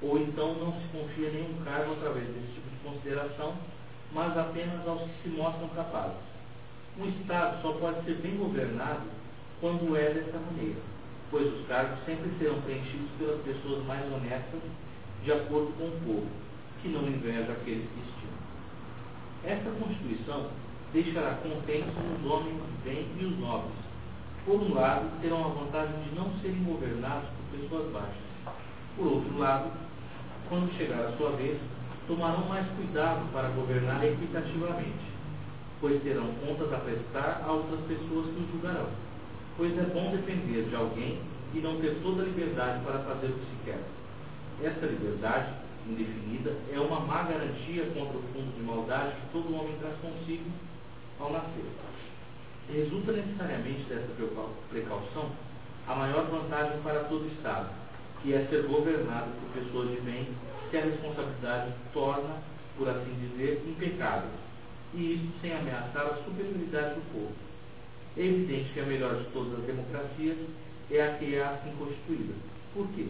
ou 0.02 0.18
então 0.18 0.54
não 0.54 0.72
se 0.72 0.88
confia 0.88 1.30
nenhum 1.30 1.62
cargo 1.64 1.92
através 1.92 2.26
desse 2.26 2.54
tipo 2.54 2.70
de 2.70 2.76
consideração, 2.82 3.54
mas 4.12 4.36
apenas 4.36 4.86
aos 4.86 5.02
que 5.02 5.22
se 5.22 5.28
mostram 5.28 5.68
capazes. 5.70 6.16
Um 6.98 7.06
Estado 7.08 7.60
só 7.62 7.72
pode 7.72 8.04
ser 8.04 8.14
bem 8.16 8.36
governado 8.36 9.02
quando 9.60 9.96
é 9.96 10.10
dessa 10.14 10.38
maneira, 10.38 10.80
pois 11.31 11.47
os 11.47 11.66
cargos 11.66 11.98
sempre 12.05 12.31
serão 12.39 12.61
preenchidos 12.62 13.11
pelas 13.19 13.40
pessoas 13.43 13.85
mais 13.86 14.05
honestas, 14.12 14.61
de 15.24 15.32
acordo 15.32 15.73
com 15.78 15.85
o 15.85 16.01
povo, 16.05 16.27
que 16.82 16.89
não 16.89 17.07
inveja 17.07 17.52
aqueles 17.52 17.86
que 17.89 18.01
estimam. 18.01 18.40
Esta 19.44 19.70
Constituição 19.70 20.51
deixará 20.93 21.35
contentes 21.36 21.93
os 22.19 22.31
homens 22.31 22.57
de 22.57 22.90
bem 22.90 23.07
e 23.19 23.24
os 23.24 23.39
nobres. 23.39 23.73
Por 24.44 24.61
um 24.61 24.74
lado, 24.74 25.20
terão 25.20 25.44
a 25.44 25.48
vantagem 25.48 26.02
de 26.02 26.15
não 26.15 26.32
serem 26.40 26.65
governados 26.65 27.28
por 27.28 27.61
pessoas 27.61 27.93
baixas. 27.93 28.31
Por 28.97 29.07
outro 29.07 29.39
lado, 29.39 29.70
quando 30.48 30.77
chegar 30.77 31.07
a 31.07 31.16
sua 31.16 31.31
vez, 31.32 31.61
tomarão 32.09 32.48
mais 32.48 32.66
cuidado 32.77 33.31
para 33.32 33.48
governar 33.51 34.05
equitativamente, 34.05 35.12
pois 35.81 36.02
terão 36.02 36.27
contas 36.44 36.73
a 36.73 36.78
prestar 36.78 37.43
a 37.47 37.52
outras 37.52 37.81
pessoas 37.82 38.27
que 38.27 38.43
os 38.43 38.51
julgarão. 38.51 38.89
Pois 39.60 39.76
é 39.76 39.82
bom 39.92 40.10
depender 40.10 40.70
de 40.70 40.74
alguém 40.74 41.20
e 41.52 41.58
não 41.58 41.78
ter 41.82 42.00
toda 42.02 42.22
a 42.22 42.24
liberdade 42.24 42.82
para 42.82 43.00
fazer 43.00 43.26
o 43.26 43.34
que 43.34 43.44
se 43.44 43.56
quer. 43.66 43.78
Essa 44.64 44.86
liberdade, 44.86 45.52
indefinida, 45.86 46.56
é 46.72 46.80
uma 46.80 47.00
má 47.00 47.24
garantia 47.24 47.84
contra 47.92 48.16
o 48.16 48.22
fundo 48.32 48.56
de 48.56 48.62
maldade 48.62 49.16
que 49.16 49.32
todo 49.34 49.54
homem 49.54 49.76
traz 49.78 49.94
consigo 50.00 50.50
ao 51.20 51.30
nascer. 51.30 51.66
Resulta 52.72 53.12
necessariamente 53.12 53.82
dessa 53.82 54.08
precaução 54.70 55.30
a 55.86 55.94
maior 55.94 56.24
vantagem 56.30 56.80
para 56.80 57.04
todo 57.04 57.26
Estado, 57.26 57.68
que 58.22 58.32
é 58.32 58.46
ser 58.46 58.62
governado 58.62 59.28
por 59.42 59.62
pessoas 59.62 59.90
de 59.90 60.00
bem 60.00 60.26
que 60.70 60.78
a 60.78 60.84
responsabilidade 60.84 61.74
torna, 61.92 62.38
por 62.78 62.88
assim 62.88 63.12
dizer, 63.28 63.62
impecável, 63.68 64.30
e 64.94 65.16
isso 65.16 65.40
sem 65.42 65.52
ameaçar 65.52 66.06
a 66.06 66.24
superioridade 66.24 66.94
do 66.94 67.12
povo. 67.12 67.49
É 68.16 68.24
evidente 68.24 68.70
que 68.72 68.80
a 68.80 68.84
melhor 68.84 69.14
de 69.16 69.24
todas 69.32 69.58
as 69.58 69.64
democracias 69.64 70.36
é 70.90 71.02
a 71.02 71.14
que 71.14 71.34
é 71.34 71.42
assim 71.42 71.70
constituída. 71.78 72.34
Por 72.74 72.86
quê? 72.88 73.06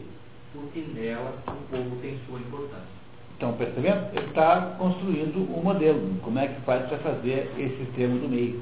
Porque 0.53 0.81
nela 0.95 1.35
o 1.47 1.75
povo 1.75 1.97
tem 2.03 2.19
sua 2.27 2.39
importância. 2.39 3.01
Então, 3.37 3.55
percebendo? 3.55 4.09
Ele 4.15 4.27
está 4.27 4.77
construindo 4.79 5.39
um 5.57 5.63
modelo. 5.63 6.15
Como 6.23 6.39
é 6.39 6.49
que 6.49 6.61
faz 6.63 6.87
para 6.89 6.99
fazer 6.99 7.51
esse 7.57 7.77
sistema 7.85 8.19
do 8.19 8.29
meio? 8.29 8.61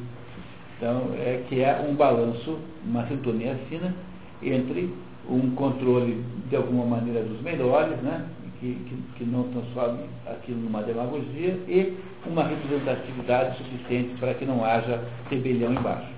Então, 0.77 1.10
é 1.19 1.43
que 1.48 1.60
é 1.60 1.81
um 1.81 1.94
balanço, 1.97 2.59
uma 2.85 3.05
sintonia 3.09 3.56
fina 3.69 3.93
entre 4.40 4.94
um 5.28 5.51
controle, 5.56 6.24
de 6.48 6.55
alguma 6.55 6.85
maneira, 6.85 7.24
dos 7.24 7.43
melhores, 7.43 8.01
né? 8.02 8.28
que, 8.60 8.74
que, 8.74 9.02
que 9.16 9.24
não 9.24 9.44
transforme 9.44 10.05
aquilo 10.27 10.60
numa 10.60 10.82
demagogia 10.82 11.59
e 11.66 11.97
uma 12.27 12.44
representatividade 12.44 13.59
suficiente 13.59 14.16
para 14.19 14.35
que 14.35 14.44
não 14.44 14.65
haja 14.65 15.02
rebelião 15.31 15.73
embaixo. 15.73 16.18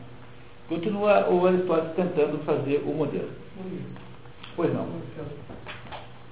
Continua 0.70 1.28
o 1.28 1.44
Aristóteles 1.48 1.97
tentando 1.97 2.38
fazer 2.44 2.84
o 2.86 2.94
modelo. 2.94 3.28
Pois 4.55 4.72
não. 4.72 4.86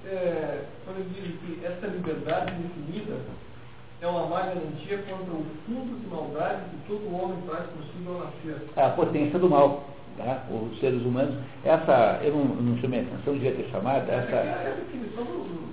É, 0.05 0.63
quando 0.85 0.99
ele 0.99 1.09
diz 1.13 1.35
que 1.41 1.65
essa 1.65 1.87
liberdade 1.87 2.53
definida 2.53 3.17
é 4.01 4.07
uma 4.07 4.27
má 4.27 4.39
garantia 4.43 4.97
contra 5.09 5.33
o 5.33 5.45
fundo 5.65 5.99
de 5.99 6.07
maldade 6.07 6.61
que 6.71 6.87
todo 6.87 7.13
homem 7.13 7.37
traz 7.47 7.65
consigo 7.65 8.13
ao 8.13 8.19
nascer. 8.19 8.69
É 8.77 8.85
a 8.85 8.89
potência 8.91 9.37
do 9.37 9.49
mal. 9.49 9.83
Tá? 10.17 10.43
Os 10.49 10.79
seres 10.79 11.01
humanos, 11.01 11.35
essa, 11.65 12.21
eu 12.23 12.33
não, 12.33 12.45
não 12.45 12.77
chamei 12.77 13.01
atenção, 13.01 13.33
devia 13.33 13.51
ter 13.51 13.69
chamado, 13.71 14.09
essa. 14.09 14.35
É 14.35 14.71
a 14.71 14.75
definição 14.79 15.25
do, 15.25 15.69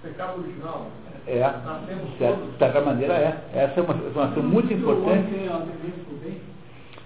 pecado 0.00 0.40
original. 0.40 0.86
É, 1.26 1.40
de 1.40 2.58
certa 2.58 2.80
maneira 2.80 3.14
é. 3.14 3.42
Essa 3.52 3.80
é 3.80 3.82
uma 3.82 3.94
informação 3.94 4.42
muito 4.44 4.72
importante. 4.72 5.32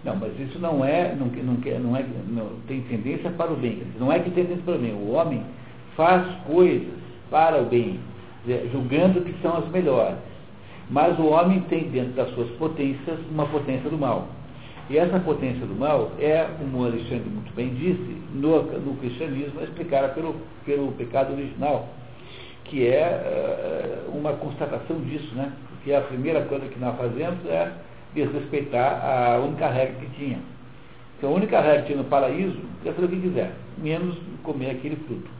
Não, 0.06 0.14
mas 0.14 0.38
isso 0.38 0.60
não 0.60 0.84
é, 0.84 1.12
não, 1.14 1.26
não, 1.26 1.54
não 1.80 1.96
é, 1.96 2.04
não, 2.28 2.48
tem 2.68 2.80
tendência 2.82 3.28
para 3.30 3.52
o 3.52 3.56
bem. 3.56 3.82
Não 3.98 4.12
é 4.12 4.20
que 4.20 4.30
tem 4.30 4.44
tendência 4.44 4.62
para 4.64 4.76
o 4.76 4.78
bem. 4.78 4.92
O 4.94 5.10
homem 5.10 5.42
faz 5.96 6.24
coisas 6.46 6.94
para 7.28 7.60
o 7.60 7.64
bem, 7.64 7.98
julgando 8.70 9.20
que 9.22 9.34
são 9.42 9.56
as 9.56 9.68
melhores. 9.70 10.16
Mas 10.88 11.18
o 11.18 11.26
homem 11.26 11.60
tem 11.62 11.90
dentro 11.90 12.12
das 12.12 12.30
suas 12.34 12.48
potências 12.50 13.18
uma 13.32 13.46
potência 13.46 13.90
do 13.90 13.98
mal. 13.98 14.28
E 14.88 14.96
essa 14.96 15.18
potência 15.18 15.66
do 15.66 15.74
mal 15.74 16.12
é, 16.20 16.46
como 16.56 16.78
o 16.78 16.86
Alexandre 16.86 17.28
muito 17.28 17.52
bem 17.56 17.74
disse, 17.74 18.16
no, 18.32 18.62
no 18.62 18.96
cristianismo 18.98 19.60
explicada 19.60 20.10
pelo, 20.10 20.36
pelo 20.64 20.92
pecado 20.92 21.32
original 21.32 21.88
que 22.68 22.86
é 22.86 23.00
eh, 23.00 23.98
uma 24.12 24.32
constatação 24.32 24.98
disso, 25.00 25.32
né? 25.34 25.52
Porque 25.68 25.92
a 25.92 26.00
primeira 26.00 26.42
coisa 26.42 26.66
que 26.66 26.78
nós 26.78 26.96
fazemos 26.96 27.38
é 27.46 27.70
desrespeitar 28.16 29.04
a 29.04 29.38
única 29.38 29.68
regra 29.68 29.94
que 30.00 30.06
tinha. 30.16 30.38
Então, 31.16 31.30
a 31.30 31.34
única 31.34 31.60
regra 31.60 31.82
que 31.82 31.86
tinha 31.86 31.98
no 31.98 32.04
paraíso 32.04 32.58
é 32.84 32.92
fazer 32.92 33.06
o 33.06 33.08
que 33.08 33.20
quiser, 33.20 33.52
menos 33.78 34.16
comer 34.42 34.70
aquele 34.70 34.96
fruto. 34.96 35.30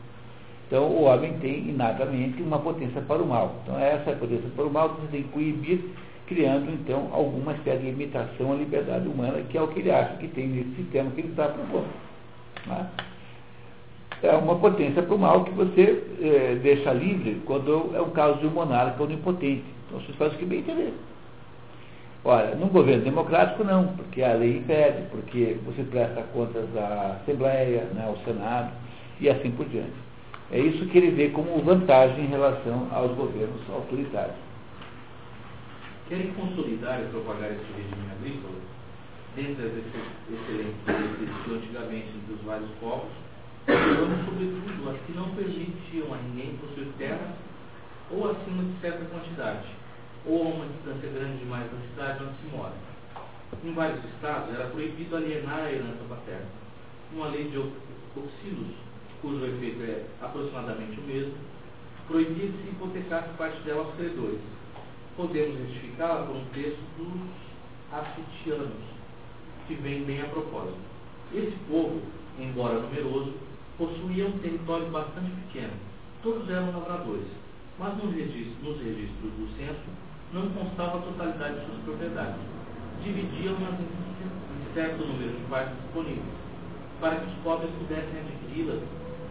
Então, 0.67 0.85
o 0.85 1.03
homem 1.03 1.35
tem 1.39 1.69
inatamente 1.69 2.43
uma 2.43 2.59
potência 2.59 3.01
para 3.03 3.23
o 3.23 3.27
mal. 3.27 3.57
Então, 3.63 3.79
essa 3.79 4.13
potência 4.13 4.49
para 4.55 4.65
o 4.65 4.71
mal 4.71 4.89
você 4.91 5.09
tem 5.09 5.23
que 5.23 5.29
coibir, 5.29 5.81
criando, 6.27 6.73
então, 6.73 7.09
alguma 7.13 7.53
espécie 7.53 7.83
de 7.83 7.91
limitação 7.91 8.53
à 8.53 8.57
liberdade 8.57 9.07
humana, 9.07 9.43
que 9.49 9.57
é 9.57 9.63
o 9.63 9.69
que 9.69 9.81
ele 9.81 9.91
acha 9.91 10.17
que 10.17 10.29
tem 10.29 10.49
nesse 10.49 10.75
sistema 10.77 11.11
que 11.11 11.21
ele 11.21 11.29
está 11.29 11.49
propondo. 11.49 11.89
Né? 12.67 12.87
é 14.23 14.33
uma 14.33 14.57
potência 14.57 15.03
para 15.03 15.15
o 15.15 15.19
mal 15.19 15.45
que 15.45 15.51
você 15.53 16.03
é, 16.21 16.55
deixa 16.63 16.93
livre 16.93 17.43
quando 17.45 17.93
é 17.95 18.01
o 18.01 18.11
caso 18.11 18.39
de 18.39 18.47
um 18.47 18.51
monarca 18.51 19.03
onipotente. 19.03 19.65
Então 19.87 20.01
você 20.01 20.13
faz 20.15 20.33
o 20.33 20.37
que 20.37 20.45
bem 20.45 20.61
entender. 20.61 20.95
Ora, 22.29 22.57
num 22.57 22.67
governo 22.67 23.05
democrático 23.05 23.63
não, 23.63 23.87
porque 23.95 24.21
a 24.21 24.35
lei 24.35 24.57
impede, 24.57 25.03
porque 25.13 25.57
você 25.65 25.85
presta 25.85 26.25
contas 26.35 26.67
à 26.77 27.21
Assembleia, 27.23 27.85
né, 27.95 28.05
ao 28.05 28.17
Senado 28.25 28.73
e 29.21 29.31
assim 29.31 29.53
por 29.53 29.65
diante. 29.67 29.95
É 30.51 30.59
isso 30.59 30.87
que 30.87 30.99
ele 30.99 31.13
vê 31.13 31.29
como 31.29 31.63
vantagem 31.63 32.25
em 32.25 32.27
relação 32.27 32.89
aos 32.91 33.13
governos 33.13 33.61
autoritários. 33.71 34.35
Querem 36.09 36.33
consolidar 36.33 37.01
e 37.01 37.05
propagar 37.11 37.53
esse 37.53 37.63
regime 37.77 38.11
agrícola? 38.19 38.59
Dentre 39.37 39.65
as 39.65 39.73
excelentes 39.77 40.83
existiam 41.23 41.57
antigamente 41.59 42.11
dos 42.27 42.41
vários 42.45 42.71
povos, 42.81 43.13
falando 43.67 44.25
sobretudo 44.25 44.91
as 44.91 44.97
que 45.07 45.13
não 45.13 45.31
permitiam 45.31 46.13
a 46.13 46.17
ninguém 46.17 46.57
possuir 46.57 46.89
terra 46.99 47.37
ou 48.11 48.33
acima 48.33 48.65
de 48.65 48.81
certa 48.81 49.05
quantidade, 49.05 49.69
ou 50.27 50.43
a 50.43 50.49
uma 50.49 50.67
distância 50.67 51.09
grande 51.09 51.39
demais 51.39 51.71
da 51.71 51.79
cidade 51.79 52.25
onde 52.25 52.35
se 52.39 52.57
mora. 52.57 52.73
Em 53.65 53.73
vários 53.73 54.05
estados 54.05 54.53
era 54.53 54.69
proibido 54.71 55.17
alienar 55.17 55.61
a 55.61 55.73
herança 55.73 56.05
paterna. 56.09 56.47
Uma 57.13 57.29
lei 57.29 57.49
de 57.49 57.59
Oxilos, 57.59 58.75
cujo 59.23 59.47
efeito 59.47 59.83
é 59.83 60.05
aproximadamente 60.21 60.99
o 61.01 61.05
mesmo, 61.05 61.35
proibia 62.09 62.49
de 62.49 62.59
se 62.59 62.69
hipotecar 62.71 63.29
parte 63.39 63.61
dela 63.63 63.85
aos 63.85 63.95
credores. 63.95 64.41
Podemos 65.17 65.59
justificá-la 65.59 66.27
por 66.27 66.37
um 66.37 66.45
texto 66.47 66.81
dos 66.99 67.21
Afitianos, 67.93 68.85
que 69.67 69.75
vem 69.75 70.05
bem 70.05 70.21
a 70.23 70.27
propósito. 70.27 70.79
Esse 71.33 71.57
povo, 71.69 72.03
embora 72.39 72.81
numeroso, 72.81 73.33
possuíam 73.79 74.29
um 74.29 74.39
território 74.39 74.91
bastante 74.91 75.31
pequeno. 75.47 75.73
Todos 76.23 76.49
eram 76.51 76.73
lavradores, 76.73 77.29
mas 77.79 77.97
nos 77.97 78.15
registros, 78.15 78.63
nos 78.63 78.79
registros 78.79 79.33
do 79.33 79.57
censo 79.57 80.06
não 80.37 80.49
constava 80.51 80.99
a 80.99 81.01
totalidade 81.01 81.55
de 81.55 81.67
suas 81.67 81.79
propriedades. 81.85 82.37
Dividiam-nas 83.03 83.81
em 83.81 84.75
certo 84.75 85.07
número 85.07 85.31
de 85.31 85.45
partes 85.49 85.75
disponíveis, 85.83 86.23
para 87.01 87.17
que 87.17 87.27
os 87.27 87.37
pobres 87.43 87.71
pudessem 87.79 88.21
adquiri-las 88.21 88.81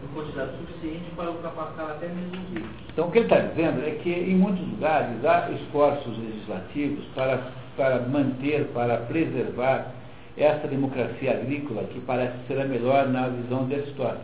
em 0.04 0.14
quantidade 0.14 0.52
suficiente 0.58 1.04
para 1.16 1.30
ultrapassar 1.30 1.90
até 1.90 2.08
mesmo 2.08 2.32
os 2.32 2.54
ricos. 2.54 2.70
Então, 2.92 3.08
o 3.08 3.10
que 3.12 3.18
ele 3.18 3.26
está 3.26 3.38
dizendo 3.38 3.86
é 3.86 3.90
que, 4.02 4.10
em 4.10 4.34
muitos 4.34 4.66
lugares, 4.68 5.24
há 5.24 5.50
esforços 5.50 6.18
legislativos 6.18 7.04
para, 7.14 7.50
para 7.76 8.00
manter, 8.00 8.66
para 8.68 8.98
preservar 8.98 9.92
essa 10.36 10.66
democracia 10.68 11.32
agrícola 11.32 11.84
que 11.84 12.00
parece 12.00 12.36
ser 12.46 12.60
a 12.60 12.64
melhor 12.64 13.08
na 13.08 13.28
visão 13.28 13.66
da 13.68 13.76
história. 13.76 14.20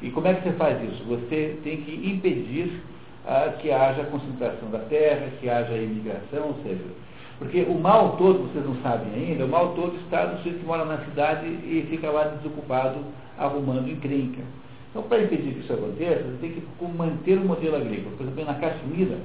E 0.00 0.10
como 0.10 0.26
é 0.26 0.34
que 0.34 0.44
você 0.44 0.52
faz 0.52 0.82
isso? 0.82 1.04
Você 1.04 1.58
tem 1.62 1.82
que 1.82 2.10
impedir 2.10 2.80
que 3.60 3.70
haja 3.70 4.04
concentração 4.04 4.70
da 4.70 4.78
terra, 4.80 5.28
que 5.40 5.48
haja 5.48 5.76
imigração, 5.76 6.48
ou 6.48 6.56
seja, 6.62 6.84
porque 7.38 7.62
o 7.62 7.74
mal 7.74 8.16
todo, 8.16 8.50
vocês 8.50 8.64
não 8.64 8.76
sabem 8.82 9.14
ainda, 9.14 9.46
o 9.46 9.48
mal 9.48 9.74
todo 9.74 9.96
está 9.96 10.26
no 10.26 10.38
sujeito 10.38 10.60
que 10.60 10.66
mora 10.66 10.84
na 10.84 10.98
cidade 11.04 11.46
e 11.46 11.86
fica 11.88 12.10
lá 12.10 12.24
desocupado 12.24 12.98
arrumando 13.38 13.88
encrenca. 13.88 14.42
Então, 14.90 15.02
para 15.04 15.22
impedir 15.22 15.54
que 15.54 15.60
isso 15.60 15.72
aconteça, 15.72 16.22
você 16.22 16.36
tem 16.40 16.50
que 16.50 16.62
manter 16.98 17.38
o 17.38 17.44
modelo 17.44 17.76
agrícola. 17.76 18.16
Por 18.16 18.24
exemplo, 18.24 18.44
na 18.44 18.54
Caxemira, 18.54 19.16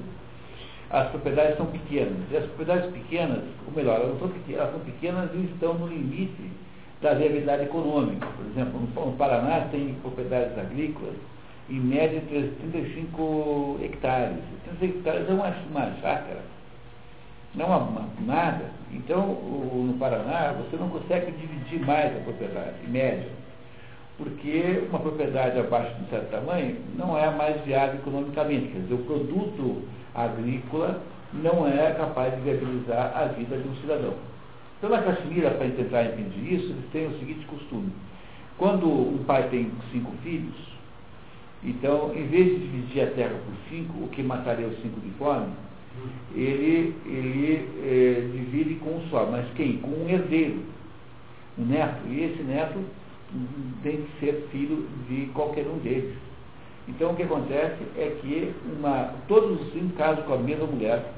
as 0.90 1.08
propriedades 1.10 1.56
são 1.56 1.66
pequenas. 1.66 2.16
E 2.30 2.36
as 2.36 2.44
propriedades 2.44 2.90
pequenas, 2.92 3.40
ou 3.66 3.74
melhor, 3.74 4.00
elas 4.00 4.18
são 4.18 4.28
pequenas, 4.28 4.60
elas 4.60 4.70
são 4.72 4.80
pequenas 4.80 5.30
e 5.34 5.38
estão 5.52 5.74
no 5.74 5.88
limite 5.88 6.50
da 7.02 7.14
viabilidade 7.14 7.64
econômica. 7.64 8.26
Por 8.28 8.46
exemplo, 8.46 8.80
no 8.80 9.12
Paraná 9.12 9.66
tem 9.70 9.94
propriedades 10.00 10.56
agrícolas 10.56 11.14
em 11.68 11.80
média, 11.80 12.22
35 12.28 13.78
hectares. 13.82 14.38
35 14.64 14.98
hectares 14.98 15.28
é 15.28 15.32
uma, 15.32 15.48
uma 15.70 15.92
chácara, 16.00 16.42
não 17.54 17.72
é 17.72 17.76
uma, 17.76 18.08
nada. 18.24 18.70
Então, 18.92 19.22
o, 19.22 19.84
no 19.86 19.98
Paraná, 19.98 20.52
você 20.52 20.76
não 20.76 20.88
consegue 20.88 21.32
dividir 21.32 21.80
mais 21.84 22.16
a 22.16 22.20
propriedade, 22.20 22.76
em 22.86 22.90
média. 22.90 23.28
Porque 24.16 24.84
uma 24.88 25.00
propriedade 25.00 25.58
abaixo 25.58 25.94
de 25.96 26.04
um 26.04 26.08
certo 26.08 26.30
tamanho 26.30 26.76
não 26.96 27.18
é 27.18 27.30
mais 27.30 27.60
viável 27.62 27.96
economicamente. 27.96 28.68
Quer 28.68 28.78
dizer, 28.80 28.94
o 28.94 29.04
produto 29.04 29.82
agrícola 30.14 31.02
não 31.34 31.66
é 31.66 31.92
capaz 31.92 32.34
de 32.34 32.40
viabilizar 32.40 33.12
a 33.14 33.24
vida 33.26 33.58
de 33.58 33.68
um 33.68 33.76
cidadão. 33.76 34.14
Então, 34.78 34.90
na 34.90 35.02
Caxemira, 35.02 35.50
para 35.50 35.68
tentar 35.68 36.04
impedir 36.04 36.54
isso, 36.54 36.66
eles 36.66 36.84
têm 36.92 37.06
o 37.06 37.18
seguinte 37.18 37.46
costume. 37.46 37.92
Quando 38.58 38.88
um 38.88 39.24
pai 39.24 39.48
tem 39.50 39.70
cinco 39.92 40.12
filhos, 40.22 40.75
então, 41.62 42.12
em 42.14 42.26
vez 42.26 42.46
de 42.46 42.58
dividir 42.58 43.02
a 43.02 43.10
terra 43.12 43.34
por 43.34 43.54
cinco, 43.68 44.04
o 44.04 44.08
que 44.08 44.22
mataria 44.22 44.66
os 44.66 44.80
cinco 44.82 45.00
de 45.00 45.10
fome, 45.12 45.46
ele, 46.34 46.94
ele 47.06 47.68
é, 47.82 48.28
divide 48.32 48.74
com 48.76 48.90
um 48.90 49.08
só. 49.08 49.26
Mas 49.26 49.46
quem? 49.54 49.78
Com 49.78 49.90
um 49.90 50.08
herdeiro, 50.08 50.62
um 51.58 51.64
neto. 51.64 52.00
E 52.08 52.24
esse 52.24 52.42
neto 52.42 52.78
tem 53.82 54.02
que 54.02 54.20
ser 54.20 54.48
filho 54.52 54.86
de 55.08 55.26
qualquer 55.32 55.66
um 55.66 55.78
deles. 55.78 56.14
Então, 56.88 57.12
o 57.12 57.16
que 57.16 57.24
acontece 57.24 57.82
é 57.96 58.16
que 58.20 58.54
uma, 58.78 59.14
todos 59.26 59.60
os 59.60 59.72
cinco 59.72 59.96
casam 59.96 60.22
com 60.24 60.34
a 60.34 60.38
mesma 60.38 60.66
mulher. 60.66 61.12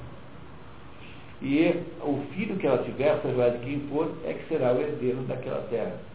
E 1.42 1.72
o 2.00 2.24
filho 2.34 2.56
que 2.56 2.66
ela 2.66 2.82
tiver, 2.82 3.20
seja 3.20 3.50
de 3.50 3.58
quem 3.58 3.80
for, 3.90 4.10
é 4.24 4.32
que 4.32 4.48
será 4.48 4.72
o 4.72 4.80
herdeiro 4.80 5.18
daquela 5.22 5.60
terra 5.68 6.07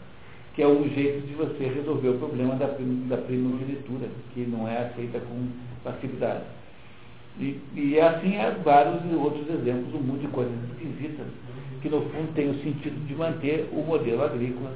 que 0.53 0.61
é 0.61 0.67
um 0.67 0.87
jeito 0.89 1.25
de 1.25 1.33
você 1.33 1.65
resolver 1.65 2.09
o 2.09 2.19
problema 2.19 2.55
da, 2.55 2.67
da 2.67 3.17
primogenitura, 3.17 4.07
que 4.33 4.41
não 4.41 4.67
é 4.67 4.85
aceita 4.85 5.19
com 5.19 5.47
facilidade. 5.83 6.43
E, 7.39 7.59
e 7.73 7.99
assim 7.99 8.37
há 8.37 8.51
vários 8.51 9.01
outros 9.13 9.49
exemplos, 9.49 9.93
um 9.95 10.03
monte 10.03 10.21
de 10.21 10.27
coisas 10.27 10.53
esquisitas, 10.71 11.25
que 11.81 11.89
no 11.89 12.01
fundo 12.01 12.33
tem 12.35 12.49
o 12.49 12.53
sentido 12.61 13.05
de 13.07 13.15
manter 13.15 13.67
o 13.71 13.81
modelo 13.81 14.23
agrícola, 14.23 14.71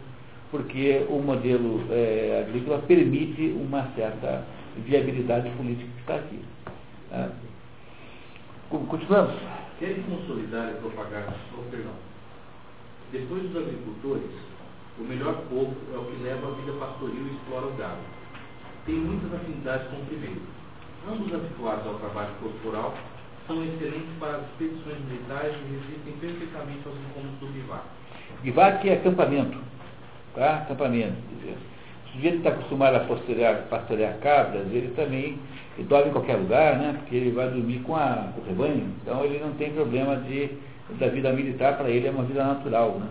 porque 0.50 1.06
o 1.10 1.20
modelo 1.20 1.84
é, 1.92 2.46
agrícola 2.48 2.80
permite 2.80 3.56
uma 3.62 3.88
certa 3.96 4.44
viabilidade 4.78 5.50
política 5.52 5.90
que 5.94 6.00
está 6.02 6.16
aqui. 6.16 6.40
Tá? 7.10 7.30
Continuamos? 8.70 9.36
Querem 9.80 10.02
consolidar 10.04 10.72
e 10.72 10.82
propagar, 10.82 11.36
oh, 11.56 11.62
perdão, 11.70 11.94
depois 13.12 13.44
dos 13.44 13.56
agricultores, 13.56 14.32
o 15.00 15.04
melhor 15.04 15.36
povo 15.50 15.76
é 15.94 15.98
o 15.98 16.06
que 16.06 16.24
leva 16.24 16.48
a 16.48 16.52
vida 16.52 16.72
pastoril 16.80 17.28
e 17.28 17.36
explora 17.36 17.68
o 17.68 17.78
gado. 17.78 18.02
Tem 18.86 18.96
muitas 18.96 19.34
afinidades 19.34 19.88
com 19.90 19.98
o 19.98 20.06
primeiro. 20.06 20.42
Ambos 21.08 21.34
habituados 21.34 21.86
ao 21.86 21.96
trabalho 21.96 22.34
corporal, 22.42 22.94
são 23.46 23.64
excelentes 23.64 24.10
para 24.20 24.38
as 24.38 24.44
expedições 24.44 25.00
militares 25.08 25.56
e 25.56 25.74
resistem 25.74 26.14
perfeitamente 26.20 26.82
aos 26.86 26.98
incômodos 26.98 27.40
do 27.40 27.48
bivac. 27.48 27.84
Bivac 28.44 28.90
é 28.90 28.94
acampamento. 28.94 29.58
Tá? 30.36 30.58
Acampamento. 30.58 31.16
Se 32.12 32.28
o 32.28 32.36
está 32.36 32.50
acostumado 32.50 32.96
a 32.96 33.00
pastorear, 33.02 33.68
pastorear 33.70 34.18
cabras, 34.20 34.68
ele 34.72 34.94
também 34.96 35.38
ele 35.78 35.88
dorme 35.88 36.10
em 36.10 36.12
qualquer 36.12 36.36
lugar, 36.36 36.78
né? 36.78 36.96
porque 36.98 37.16
ele 37.16 37.32
vai 37.32 37.50
dormir 37.50 37.80
com, 37.80 37.96
a, 37.96 38.32
com 38.34 38.42
o 38.42 38.46
rebanho. 38.46 38.92
Então 39.02 39.24
ele 39.24 39.40
não 39.40 39.54
tem 39.54 39.72
problema 39.72 40.16
de, 40.18 40.50
da 41.00 41.08
vida 41.08 41.32
militar, 41.32 41.78
para 41.78 41.90
ele 41.90 42.08
é 42.08 42.12
uma 42.12 42.24
vida 42.24 42.44
natural. 42.44 42.98
Né? 43.00 43.08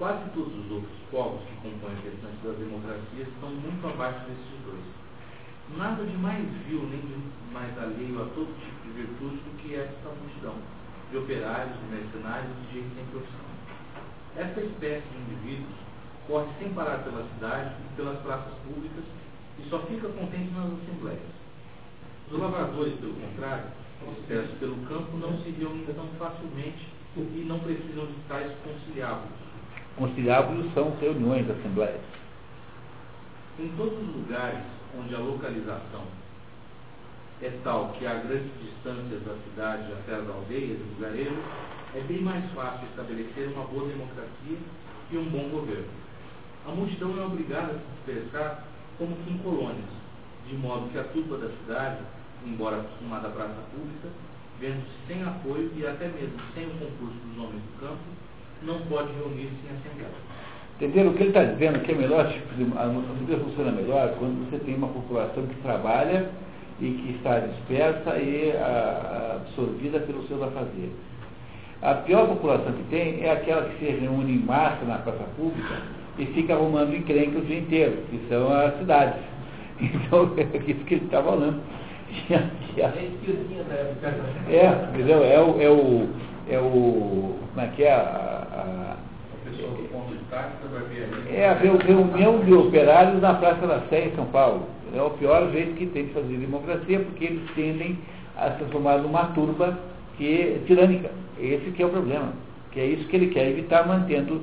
Quase 0.00 0.30
todos 0.30 0.48
os 0.48 0.70
outros 0.72 0.96
povos 1.10 1.44
que 1.44 1.56
compõem 1.60 1.92
o 1.92 2.00
restante 2.00 2.40
das 2.40 2.56
democracias 2.56 3.28
estão 3.28 3.50
muito 3.52 3.84
abaixo 3.84 4.24
desses 4.24 4.64
dois. 4.64 4.80
Nada 5.76 6.02
de 6.02 6.16
mais 6.16 6.40
vil 6.64 6.88
nem 6.88 7.04
de 7.04 7.20
mais 7.52 7.76
alheio 7.76 8.16
a 8.16 8.24
todo 8.32 8.48
tipo 8.64 8.80
de 8.80 8.96
virtude 8.96 9.36
do 9.44 9.52
que 9.60 9.76
esta 9.76 10.08
multidão 10.08 10.56
de 11.10 11.18
operários, 11.18 11.76
de 11.76 11.84
mercenários 11.92 12.48
e 12.48 12.60
de 12.64 12.80
gente 12.80 12.94
sem 12.96 13.04
profissão. 13.12 13.44
Esta 14.40 14.60
espécie 14.62 15.04
de 15.04 15.18
indivíduos 15.20 15.76
corre 16.26 16.48
sem 16.58 16.72
parar 16.72 17.04
pela 17.04 17.28
cidade 17.36 17.76
e 17.84 17.96
pelas 17.96 18.18
praças 18.20 18.54
públicas 18.64 19.04
e 19.58 19.68
só 19.68 19.80
fica 19.80 20.08
contente 20.08 20.48
nas 20.56 20.80
assembleias. 20.80 21.28
Os 22.32 22.40
lavradores, 22.40 22.94
pelo 23.00 23.20
contrário, 23.20 23.68
dispersos 24.16 24.56
pelo 24.56 24.80
campo, 24.88 25.14
não 25.18 25.36
se 25.44 25.50
reúnem 25.50 25.84
tão 25.92 26.08
facilmente 26.16 26.88
e 27.18 27.44
não 27.44 27.60
precisam 27.60 28.06
de 28.06 28.16
tais 28.28 28.50
conciliábulos 28.64 29.49
conciliábulos 30.00 30.72
são 30.72 30.96
reuniões, 30.98 31.48
assembleias. 31.50 32.00
Em 33.58 33.68
todos 33.76 33.98
os 34.00 34.16
lugares 34.16 34.64
onde 34.98 35.14
a 35.14 35.18
localização 35.18 36.04
é 37.42 37.50
tal 37.62 37.90
que 37.98 38.06
há 38.06 38.14
grandes 38.14 38.50
distâncias 38.62 39.22
da 39.22 39.34
cidade 39.44 39.92
até 39.92 40.14
as 40.14 40.26
aldeias 40.26 40.80
e 40.80 40.94
lugarejos, 40.94 41.44
é 41.94 42.00
bem 42.00 42.22
mais 42.22 42.50
fácil 42.52 42.86
estabelecer 42.88 43.48
uma 43.48 43.64
boa 43.64 43.88
democracia 43.88 44.56
e 45.10 45.18
um 45.18 45.28
bom 45.28 45.50
governo. 45.50 45.88
A 46.66 46.70
multidão 46.70 47.20
é 47.20 47.24
obrigada 47.26 47.72
a 47.72 47.78
se 47.78 47.84
dispersar 47.96 48.64
como 48.96 49.14
que 49.16 49.30
em 49.30 49.38
colônias, 49.38 49.90
de 50.48 50.56
modo 50.56 50.90
que 50.92 50.98
a 50.98 51.04
turba 51.04 51.36
da 51.36 51.50
cidade, 51.58 52.00
embora 52.46 52.80
acostumada 52.80 53.28
à 53.28 53.30
praça 53.32 53.60
pública, 53.70 54.08
vendo-se 54.58 55.06
sem 55.06 55.22
apoio 55.22 55.70
e 55.76 55.86
até 55.86 56.08
mesmo 56.08 56.40
sem 56.54 56.66
o 56.66 56.70
concurso 56.70 57.18
dos 57.26 57.44
homens 57.44 57.62
do 57.62 57.80
campo, 57.80 58.19
não 58.62 58.78
pode 58.88 59.12
reunir-se 59.12 59.56
em 59.66 59.76
assembleia. 59.76 60.30
Entenderam? 60.76 61.10
O 61.10 61.14
que 61.14 61.22
ele 61.24 61.30
está 61.30 61.44
dizendo 61.44 61.80
que 61.80 61.92
é 61.92 61.94
melhor, 61.94 62.26
tipo, 62.32 62.78
a 62.78 62.86
democracia 62.86 63.38
funciona 63.38 63.72
melhor 63.72 64.14
quando 64.18 64.50
você 64.50 64.58
tem 64.64 64.74
uma 64.74 64.88
população 64.88 65.46
que 65.46 65.54
trabalha 65.56 66.30
e 66.80 66.90
que 66.90 67.16
está 67.16 67.40
dispersa 67.40 68.16
e 68.16 68.52
a, 68.56 69.40
absorvida 69.42 70.00
pelos 70.00 70.26
seus 70.26 70.42
afazeres. 70.42 70.92
A 71.82 71.94
pior 71.94 72.28
população 72.28 72.72
que 72.72 72.82
tem 72.84 73.22
é 73.22 73.30
aquela 73.30 73.62
que 73.68 73.78
se 73.78 73.90
reúne 73.90 74.34
em 74.34 74.38
massa 74.38 74.84
na 74.86 74.98
praça 74.98 75.24
pública 75.36 75.82
e 76.18 76.26
fica 76.26 76.54
arrumando 76.54 76.94
encrenca 76.94 77.38
o 77.38 77.42
dia 77.42 77.58
inteiro, 77.58 77.98
que 78.10 78.20
são 78.28 78.52
as 78.52 78.78
cidades. 78.78 79.20
Então, 79.80 80.30
é 80.36 80.70
isso 80.70 80.84
que 80.84 80.94
ele 80.94 81.06
está 81.06 81.22
falando. 81.22 81.58
É, 84.50 84.90
entendeu? 84.92 85.24
É 85.24 85.40
o, 85.40 85.60
é 85.60 85.70
o, 85.70 86.08
é 86.50 86.58
o. 86.58 87.36
Como 87.52 87.66
é 87.66 87.68
que 87.68 87.84
é 87.84 87.92
a, 87.92 88.96
é 91.32 91.48
a 91.48 91.54
reunião 91.54 92.38
de 92.44 92.54
operários 92.54 93.20
na 93.20 93.34
Praça 93.34 93.66
da 93.66 93.80
Sé, 93.88 94.06
em 94.06 94.14
São 94.14 94.26
Paulo. 94.26 94.66
É 94.94 95.02
o 95.02 95.10
pior 95.10 95.50
jeito 95.50 95.74
que 95.74 95.86
tem 95.86 96.06
de 96.06 96.12
fazer 96.12 96.36
democracia, 96.36 97.00
porque 97.00 97.24
eles 97.24 97.50
tendem 97.54 97.98
a 98.36 98.50
se 98.52 98.58
transformar 98.58 98.98
numa 98.98 99.26
turba 99.26 99.78
que 100.16 100.26
é 100.26 100.60
tirânica. 100.66 101.10
Esse 101.38 101.70
que 101.70 101.82
é 101.82 101.86
o 101.86 101.90
problema. 101.90 102.32
Que 102.72 102.80
é 102.80 102.86
isso 102.86 103.08
que 103.08 103.16
ele 103.16 103.28
quer 103.28 103.48
evitar 103.48 103.86
mantendo 103.86 104.42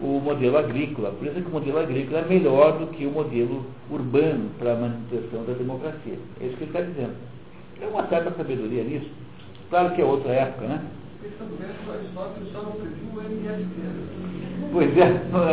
o 0.00 0.20
modelo 0.20 0.58
agrícola. 0.58 1.10
Por 1.10 1.26
isso 1.26 1.38
é 1.38 1.42
que 1.42 1.48
o 1.48 1.52
modelo 1.52 1.78
agrícola 1.78 2.20
é 2.20 2.24
melhor 2.28 2.78
do 2.78 2.86
que 2.88 3.06
o 3.06 3.10
modelo 3.10 3.66
urbano 3.90 4.50
para 4.58 4.72
a 4.72 4.76
manutenção 4.76 5.44
da 5.44 5.52
democracia. 5.52 6.18
É 6.40 6.46
isso 6.46 6.56
que 6.56 6.64
ele 6.64 6.70
está 6.70 6.80
dizendo. 6.80 7.14
Tem 7.78 7.88
uma 7.88 8.06
certa 8.06 8.30
sabedoria 8.32 8.82
nisso. 8.84 9.10
Claro 9.70 9.94
que 9.94 10.00
é 10.00 10.04
outra 10.04 10.32
época, 10.32 10.66
né? 10.66 10.82
Pois 14.72 14.96
é, 14.96 15.02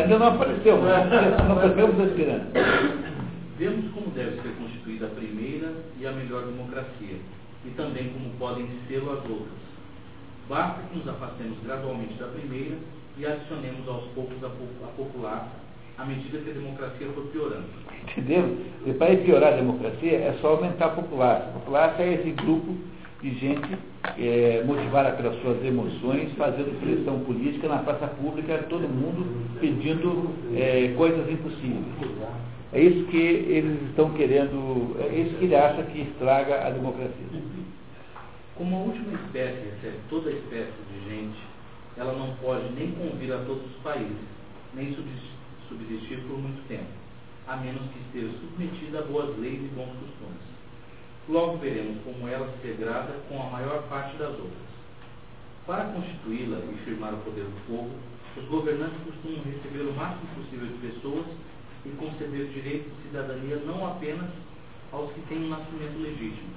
ainda 0.01 0.19
não 0.19 0.27
apareceu, 0.27 0.77
não 0.77 1.55
percebemos 1.57 2.07
esperando. 2.07 2.53
Vemos 3.57 3.91
como 3.93 4.07
deve 4.11 4.41
ser 4.41 4.53
constituída 4.59 5.07
a 5.07 5.09
primeira 5.09 5.73
e 5.99 6.05
a 6.05 6.11
melhor 6.11 6.43
democracia, 6.43 7.17
e 7.65 7.69
também 7.75 8.09
como 8.09 8.29
podem 8.37 8.67
ser 8.87 8.97
as 8.97 9.29
outras. 9.29 9.65
Basta 10.47 10.81
que 10.89 10.97
nos 10.97 11.07
afastemos 11.07 11.57
gradualmente 11.63 12.13
da 12.15 12.27
primeira 12.27 12.75
e 13.17 13.25
adicionemos 13.25 13.87
aos 13.87 14.03
poucos 14.13 14.43
a, 14.43 14.47
a 14.47 14.89
popular, 14.97 15.49
à 15.97 16.05
medida 16.05 16.37
que 16.39 16.51
a 16.51 16.53
democracia 16.53 17.07
for 17.15 17.23
piorando. 17.31 17.65
Entendeu? 18.03 18.57
E 18.85 18.93
para 18.93 19.15
piorar 19.17 19.53
a 19.53 19.55
democracia 19.55 20.17
é 20.17 20.37
só 20.41 20.49
aumentar 20.49 20.85
a 20.85 20.89
popular. 20.89 21.37
A 21.37 21.59
popular 21.59 21.95
é 21.97 22.13
esse 22.13 22.31
grupo 22.31 22.75
de 23.21 23.39
gente 23.39 23.77
é, 24.17 24.63
motivada 24.65 25.11
pelas 25.11 25.41
suas 25.41 25.63
emoções, 25.63 26.31
fazendo 26.37 26.79
pressão 26.79 27.19
política 27.21 27.67
na 27.67 27.79
praça 27.79 28.07
pública, 28.07 28.65
todo 28.69 28.81
mundo 28.87 29.25
pedindo 29.59 30.29
é, 30.55 30.93
coisas 30.95 31.29
impossíveis. 31.29 31.85
É 32.73 32.81
isso 32.81 33.05
que 33.05 33.17
eles 33.17 33.81
estão 33.89 34.11
querendo, 34.11 34.97
é 34.99 35.15
isso 35.15 35.35
que 35.37 35.45
ele 35.45 35.55
acha 35.55 35.83
que 35.83 36.01
estraga 36.01 36.67
a 36.67 36.69
democracia. 36.69 37.25
Como 38.55 38.75
a 38.75 38.79
última 38.79 39.13
espécie 39.13 39.69
recebe 39.69 39.97
toda 40.09 40.31
espécie 40.31 40.73
de 40.91 41.09
gente, 41.09 41.39
ela 41.97 42.13
não 42.13 42.35
pode 42.35 42.69
nem 42.73 42.91
convir 42.91 43.33
a 43.33 43.37
todos 43.39 43.65
os 43.65 43.77
países, 43.81 44.17
nem 44.73 44.95
subsistir 45.69 46.17
por 46.27 46.37
muito 46.37 46.67
tempo, 46.67 46.91
a 47.47 47.57
menos 47.57 47.81
que 47.91 47.99
esteja 47.99 48.33
submetida 48.39 48.99
a 48.99 49.03
boas 49.03 49.37
leis 49.39 49.59
e 49.59 49.75
bons 49.75 49.91
costumes. 49.99 50.55
Logo 51.27 51.57
veremos 51.57 51.97
como 52.03 52.27
ela 52.27 52.47
se 52.61 52.68
degrada 52.68 53.14
com 53.27 53.41
a 53.41 53.45
maior 53.49 53.81
parte 53.89 54.15
das 54.18 54.30
outras. 54.30 54.65
Para 55.65 55.85
constituí-la 55.85 56.60
e 56.60 56.77
firmar 56.85 57.14
o 57.14 57.18
poder 57.18 57.43
do 57.45 57.68
povo, 57.68 57.89
os 58.38 58.45
governantes 58.45 58.97
costumam 59.03 59.41
receber 59.43 59.89
o 59.89 59.93
máximo 59.93 60.27
possível 60.35 60.68
de 60.68 60.73
pessoas 60.88 61.26
e 61.85 61.89
conceder 61.89 62.47
direito 62.49 62.89
de 62.89 63.07
cidadania 63.10 63.56
não 63.65 63.88
apenas 63.88 64.30
aos 64.91 65.11
que 65.14 65.22
têm 65.22 65.45
um 65.45 65.49
nascimento 65.49 65.97
legítimo, 65.99 66.49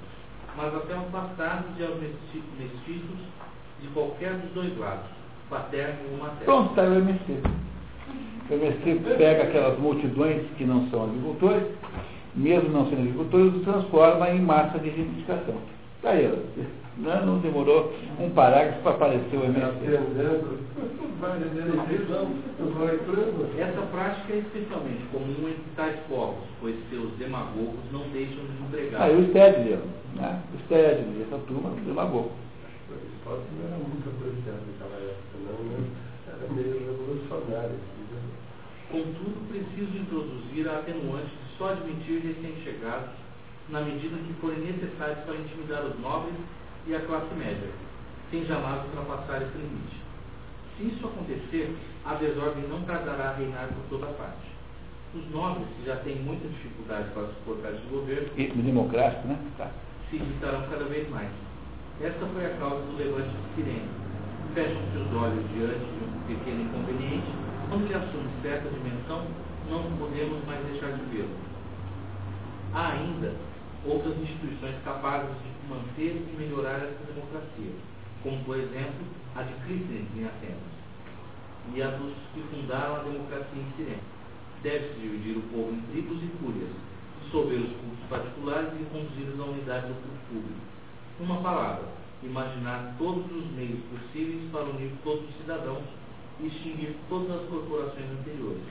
mas 0.55 0.75
até 0.75 0.93
aos 0.93 1.09
bastardos 1.09 1.71
e 1.79 1.83
aos 1.83 1.95
mesti- 1.99 2.43
mestiços 2.59 3.17
de 3.81 3.87
qualquer 3.87 4.33
dos 4.33 4.51
dois 4.51 4.77
lados, 4.77 5.09
paterno 5.49 6.11
ou 6.11 6.17
materno. 6.19 6.45
Pronto, 6.45 6.69
está 6.69 6.83
o 6.83 6.93
MST. 6.95 7.41
O 8.49 8.53
MST 8.53 9.15
pega 9.17 9.43
aquelas 9.43 9.79
multidões 9.79 10.45
que 10.57 10.65
não 10.65 10.87
são 10.89 11.05
agricultores, 11.05 11.63
mesmo 12.39 12.69
não 12.69 12.89
sendo 12.89 13.01
agricultores, 13.01 13.55
e 13.55 13.59
transforma 13.59 14.29
em 14.29 14.41
massa 14.41 14.79
de 14.79 14.89
reivindicação. 14.89 15.55
Está 15.97 16.11
aí, 16.11 16.31
ó. 16.31 16.37
não, 16.97 17.25
não 17.25 17.39
demorou 17.39 17.93
um 18.17 18.29
parágrafo 18.29 18.81
para 18.81 18.91
aparecer 18.93 19.37
o 19.37 19.43
MST. 19.43 19.85
Entrando. 19.85 20.69
Essa 23.59 23.81
prática 23.91 24.33
é 24.33 24.37
especialmente 24.37 25.03
comum 25.11 25.49
entre 25.49 25.63
tais 25.75 25.99
povos, 26.07 26.47
pois 26.61 26.75
seus 26.89 27.11
demagogos 27.17 27.79
não 27.91 28.07
deixam 28.13 28.45
de 28.45 28.63
empregar. 28.63 29.01
Aí 29.01 29.15
o 29.19 29.27
Stedley, 29.27 29.79
né? 30.15 30.41
o 30.55 30.59
Stedley, 30.63 31.25
essa 31.27 31.37
turma 31.39 31.71
do 31.71 31.85
demagogo. 31.85 32.31
O 32.89 32.95
esporte 32.95 33.43
não 33.59 33.67
era 33.67 33.75
muito 33.75 34.07
apreciado 34.07 34.63
naquela 34.71 34.95
época, 35.03 35.35
não, 35.43 35.59
né? 35.67 35.83
Era 36.25 36.53
meio 36.53 36.79
revolucionário. 36.87 37.75
entendeu? 37.75 38.23
Contudo, 38.89 39.37
preciso 39.51 39.97
introduzir 39.97 40.69
a 40.69 40.79
atenuante 40.79 41.27
de 41.27 41.48
só 41.59 41.71
admitir 41.71 42.21
recém-chegados 42.21 43.11
na 43.67 43.81
medida 43.81 44.15
que 44.17 44.33
forem 44.41 44.59
necessários 44.59 45.19
para 45.19 45.35
intimidar 45.35 45.83
os 45.85 45.99
nobres 45.99 46.33
e 46.87 46.95
a 46.95 47.01
classe 47.01 47.31
média, 47.35 47.69
sem 48.31 48.45
jamais 48.45 48.81
ultrapassar 48.85 49.43
esse 49.43 49.57
limite. 49.57 49.99
Se 50.75 50.87
isso 50.87 51.05
acontecer, 51.05 51.75
a 52.05 52.15
desordem 52.15 52.63
não 52.69 52.81
tardará 52.83 53.31
a 53.31 53.35
reinar 53.35 53.67
por 53.67 53.99
toda 53.99 54.11
parte. 54.13 54.47
Os 55.13 55.29
nobres, 55.31 55.67
que 55.75 55.85
já 55.85 55.97
têm 55.97 56.15
muita 56.15 56.47
dificuldade 56.47 57.09
para 57.13 57.27
suportar 57.27 57.73
esse 57.73 57.85
governo, 57.91 58.29
E 58.37 58.47
democrático, 58.47 59.27
né? 59.27 59.37
Tá. 59.57 59.69
se 60.09 60.15
irritarão 60.15 60.65
cada 60.69 60.85
vez 60.85 61.09
mais. 61.09 61.29
Esta 62.01 62.25
foi 62.27 62.45
a 62.45 62.55
causa 62.57 62.81
do 62.85 62.97
levante 62.97 63.29
de 63.29 63.55
Sirene. 63.55 63.89
Fecham-se 64.53 64.97
os 64.97 65.13
olhos 65.13 65.43
diante 65.53 65.85
de 65.85 66.05
um 66.05 66.21
pequeno 66.27 66.61
inconveniente, 66.61 67.27
quando 67.67 67.83
ele 67.85 67.93
assume 67.95 68.29
certa 68.41 68.69
dimensão, 68.69 69.25
não 69.69 69.83
podemos 69.97 70.43
mais 70.45 70.65
deixar 70.65 70.91
de 70.93 71.03
vê-lo. 71.11 71.48
Há 72.73 72.91
ainda 72.91 73.33
outras 73.85 74.17
instituições 74.19 74.75
capazes 74.83 75.29
de 75.41 75.69
manter 75.69 76.21
e 76.21 76.35
melhorar 76.37 76.77
essa 76.77 77.03
democracia, 77.03 77.73
como, 78.21 78.43
por 78.43 78.57
exemplo, 78.57 79.05
a 79.35 79.41
de 79.43 79.53
Clístenes 79.65 80.07
em 80.15 80.25
Atenas 80.25 80.79
e 81.73 81.81
a 81.81 81.87
dos 81.89 82.13
que 82.33 82.41
fundaram 82.51 82.97
a 82.97 83.03
democracia 83.03 83.61
em 83.61 83.71
Sirene. 83.75 84.01
Deve-se 84.61 84.99
dividir 84.99 85.37
o 85.37 85.41
povo 85.53 85.71
em 85.71 85.81
tribos 85.91 86.21
e 86.21 86.27
fúrias, 86.37 86.69
dissolver 87.23 87.59
os 87.59 87.71
cultos 87.77 88.05
particulares 88.09 88.69
e 88.79 88.85
conduzir-os 88.91 89.39
à 89.39 89.43
unidade 89.45 89.87
do 89.87 89.93
culto 89.93 90.19
público. 90.29 90.61
Uma 91.19 91.41
palavra, 91.41 91.87
imaginar 92.21 92.95
todos 92.97 93.25
os 93.31 93.51
meios 93.51 93.79
possíveis 93.89 94.51
para 94.51 94.65
unir 94.65 94.91
todos 95.03 95.27
os 95.27 95.37
cidadãos 95.37 95.83
e 96.39 96.47
extinguir 96.47 96.95
todas 97.07 97.31
as 97.31 97.49
corporações 97.49 98.11
anteriores. 98.19 98.63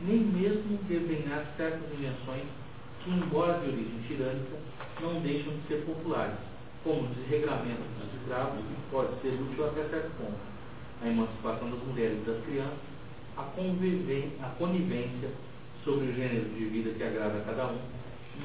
Nem 0.00 0.20
mesmo 0.20 0.78
desenhar 0.88 1.44
certas 1.56 1.92
invenções 1.92 2.44
que, 3.04 3.10
embora 3.10 3.60
de 3.60 3.68
origem 3.68 4.00
tirânica, 4.08 4.56
não 5.00 5.20
deixam 5.20 5.52
de 5.52 5.68
ser 5.68 5.84
populares, 5.84 6.38
como 6.82 7.02
o 7.02 7.14
desregramento 7.14 7.82
dos 8.00 8.20
escravos, 8.20 8.58
que 8.58 8.90
pode 8.90 9.20
ser 9.20 9.34
útil 9.40 9.66
até 9.66 9.84
certo 9.88 10.10
ponto, 10.18 10.38
a 11.02 11.08
emancipação 11.08 11.70
das 11.70 11.82
mulheres 11.82 12.18
e 12.22 12.30
das 12.30 12.44
crianças, 12.44 12.94
a, 13.36 13.42
a 13.42 14.48
conivência 14.58 15.30
sobre 15.84 16.06
o 16.06 16.14
gênero 16.14 16.48
de 16.50 16.64
vida 16.64 16.90
que 16.90 17.02
agrada 17.02 17.38
a 17.38 17.42
cada 17.42 17.66
um, 17.66 17.78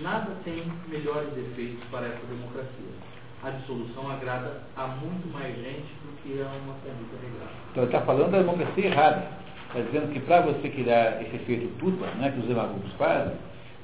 nada 0.02 0.32
tem 0.44 0.64
melhores 0.88 1.30
efeitos 1.38 1.84
para 1.90 2.08
essa 2.08 2.26
democracia. 2.28 3.10
A 3.42 3.52
dissolução 3.52 4.12
agrada 4.12 4.64
a 4.76 4.88
muito 4.88 5.32
mais 5.32 5.56
gente 5.56 5.88
do 6.04 6.22
que 6.22 6.42
a 6.42 6.46
uma 6.46 6.74
conduta 6.74 7.16
regrada. 7.24 7.52
Então 7.72 7.84
ele 7.84 7.92
está 7.94 8.02
falando 8.02 8.32
da 8.32 8.40
democracia 8.40 8.86
errada. 8.86 9.28
Está 9.68 9.82
dizendo 9.82 10.12
que 10.12 10.20
para 10.20 10.42
você 10.42 10.70
criar 10.70 11.22
esse 11.22 11.36
efeito 11.36 11.74
tupa, 11.80 12.08
né, 12.16 12.32
que 12.32 12.40
os 12.40 12.48
demagogos 12.48 12.92
fazem, 12.94 13.38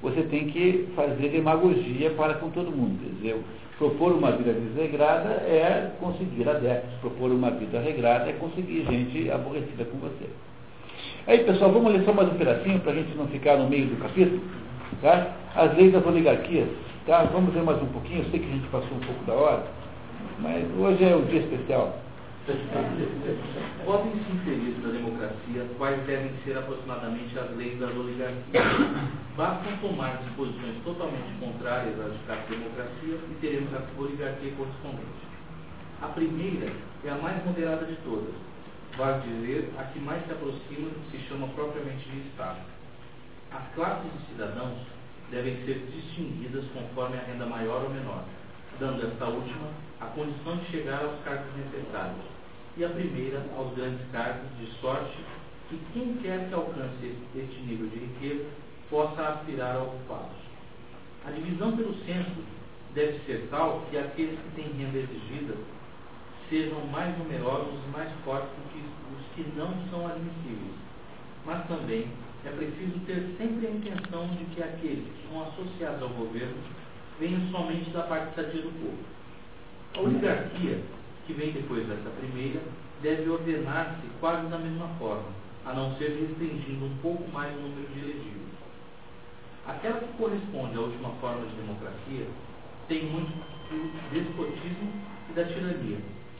você 0.06 0.22
tem 0.22 0.46
que 0.46 0.88
fazer 0.96 1.30
demagogia 1.30 2.12
para 2.12 2.36
com 2.36 2.52
todo 2.52 2.70
mundo. 2.72 3.00
Quer 3.02 3.16
dizer, 3.16 3.42
propor 3.80 4.12
uma 4.12 4.32
vida 4.34 4.54
desregrada 4.54 5.30
é 5.30 5.94
conseguir 6.00 6.48
adeptos, 6.48 6.94
propor 7.02 7.32
uma 7.32 7.50
vida 7.50 7.80
regrada 7.80 8.30
é 8.30 8.34
conseguir 8.34 8.86
gente 8.86 9.32
aborrecida 9.32 9.84
com 9.86 9.98
você. 9.98 10.30
Aí, 11.26 11.40
pessoal, 11.40 11.72
vamos 11.72 11.92
ler 11.92 12.06
só 12.06 12.14
mais 12.14 12.30
um 12.30 12.36
pedacinho 12.36 12.80
para 12.82 12.92
a 12.92 12.96
gente 12.96 13.18
não 13.18 13.28
ficar 13.28 13.58
no 13.58 13.68
meio 13.68 13.88
do 13.88 14.00
capítulo. 14.00 14.42
Tá? 15.02 15.32
As 15.56 15.76
leis 15.76 15.92
das 15.92 16.06
oligarquias. 16.06 16.70
Tá? 17.08 17.24
Vamos 17.24 17.56
ler 17.56 17.64
mais 17.64 17.82
um 17.82 17.88
pouquinho. 17.88 18.20
Eu 18.20 18.30
sei 18.30 18.40
que 18.40 18.46
a 18.46 18.54
gente 18.54 18.68
passou 18.68 18.96
um 18.96 19.00
pouco 19.00 19.26
da 19.26 19.34
hora, 19.34 19.64
mas 20.40 20.64
hoje 20.78 21.04
é 21.04 21.16
o 21.16 21.24
dia 21.24 21.40
especial. 21.40 21.98
Podem 23.86 24.12
se 24.12 24.32
inserir 24.32 24.78
na 24.84 24.90
democracia 24.90 25.66
quais 25.80 26.06
devem 26.06 26.32
ser 26.44 26.56
aproximadamente 26.56 27.38
as 27.40 27.50
leis 27.58 27.80
das 27.80 27.90
oligarquias. 27.90 28.64
Bastam 29.36 29.78
tomar 29.78 30.18
disposições 30.18 30.78
totalmente 30.84 31.34
contrárias 31.40 31.96
à 32.00 32.10
de 32.10 32.56
democracia 32.56 33.18
e 33.32 33.38
teremos 33.42 33.74
a 33.74 33.82
oligarquia 34.00 34.52
correspondente. 34.52 35.26
A 36.04 36.08
primeira 36.10 36.72
é 37.04 37.10
a 37.10 37.16
mais 37.16 37.44
moderada 37.44 37.86
de 37.88 37.96
todas, 38.04 38.36
vale 38.96 39.24
dizer, 39.24 39.74
a 39.80 39.84
que 39.86 40.00
mais 40.00 40.24
se 40.26 40.32
aproxima 40.32 40.90
se 41.10 41.18
chama 41.28 41.48
propriamente 41.48 42.08
de 42.08 42.28
Estado. 42.30 42.60
As 43.52 43.74
classes 43.74 44.12
de 44.12 44.26
cidadãos 44.28 44.78
devem 45.32 45.56
ser 45.66 45.80
distinguidas 45.92 46.66
conforme 46.74 47.18
a 47.18 47.22
renda 47.22 47.48
maior 47.48 47.86
ou 47.86 47.90
menor, 47.90 48.24
dando 48.80 49.04
esta 49.04 49.26
última 49.26 49.68
a 50.00 50.06
condição 50.08 50.58
de 50.58 50.66
chegar 50.72 51.04
aos 51.04 51.20
cargos 51.24 51.48
necessários, 51.56 52.35
e 52.78 52.84
a 52.84 52.90
primeira 52.90 53.44
aos 53.56 53.74
grandes 53.76 54.06
cargos, 54.12 54.50
de 54.60 54.68
sorte 54.82 55.18
que 55.70 55.80
quem 55.94 56.18
quer 56.18 56.48
que 56.48 56.54
alcance 56.54 57.16
este 57.36 57.62
nível 57.62 57.88
de 57.88 58.00
riqueza 58.00 58.46
possa 58.90 59.22
aspirar 59.22 59.78
a 59.78 59.84
ocupá-los. 59.84 60.46
A 61.26 61.32
divisão 61.32 61.76
pelo 61.76 61.96
centro 62.06 62.44
deve 62.94 63.20
ser 63.26 63.48
tal 63.50 63.82
que 63.90 63.98
aqueles 63.98 64.40
que 64.40 64.62
têm 64.62 64.72
renda 64.74 64.98
exigida 65.00 65.56
sejam 66.50 66.86
mais 66.88 67.18
numerosos 67.18 67.80
e 67.88 67.92
mais 67.92 68.12
fortes 68.24 68.50
do 68.50 68.70
que 68.72 68.80
os 69.16 69.26
que 69.36 69.58
não 69.58 69.74
são 69.90 70.06
admissíveis. 70.06 70.76
Mas 71.46 71.68
também 71.68 72.08
é 72.46 72.50
preciso 72.50 73.00
ter 73.06 73.36
sempre 73.38 73.68
a 73.68 73.72
intenção 73.72 74.28
de 74.28 74.46
que 74.54 74.62
aqueles 74.62 75.04
que 75.04 75.28
são 75.28 75.42
associados 75.44 76.04
ao 76.04 76.10
governo 76.10 76.58
venham 77.20 77.42
somente 77.50 77.90
da 77.90 78.04
parte 78.04 78.36
sadia 78.36 78.62
do 78.62 78.72
povo. 78.80 79.04
A 79.96 80.02
oligarquia, 80.02 80.80
que 81.26 81.34
vem 81.34 81.52
depois 81.52 81.86
dessa 81.88 82.10
primeira, 82.20 82.62
deve 83.02 83.30
ordenar-se 83.30 84.08
quase 84.20 84.48
da 84.48 84.58
mesma 84.58 84.88
forma, 85.00 85.30
a 85.66 85.74
não 85.74 85.96
ser 85.98 86.10
restringindo 86.10 86.86
um 86.86 86.98
pouco 87.02 87.30
mais 87.32 87.56
o 87.56 87.62
número 87.62 87.88
de 87.94 88.00
elegíveis. 88.00 88.56
Aquela 89.68 90.00
que 90.00 90.18
corresponde 90.18 90.78
à 90.78 90.82
última 90.82 91.10
forma 91.22 91.46
de 91.48 91.56
democracia 91.56 92.28
tem 92.88 93.06
muito 93.06 93.32
do 93.70 94.14
despotismo 94.14 94.92
e 95.30 95.34
da 95.34 95.44
tirania. 95.46 95.98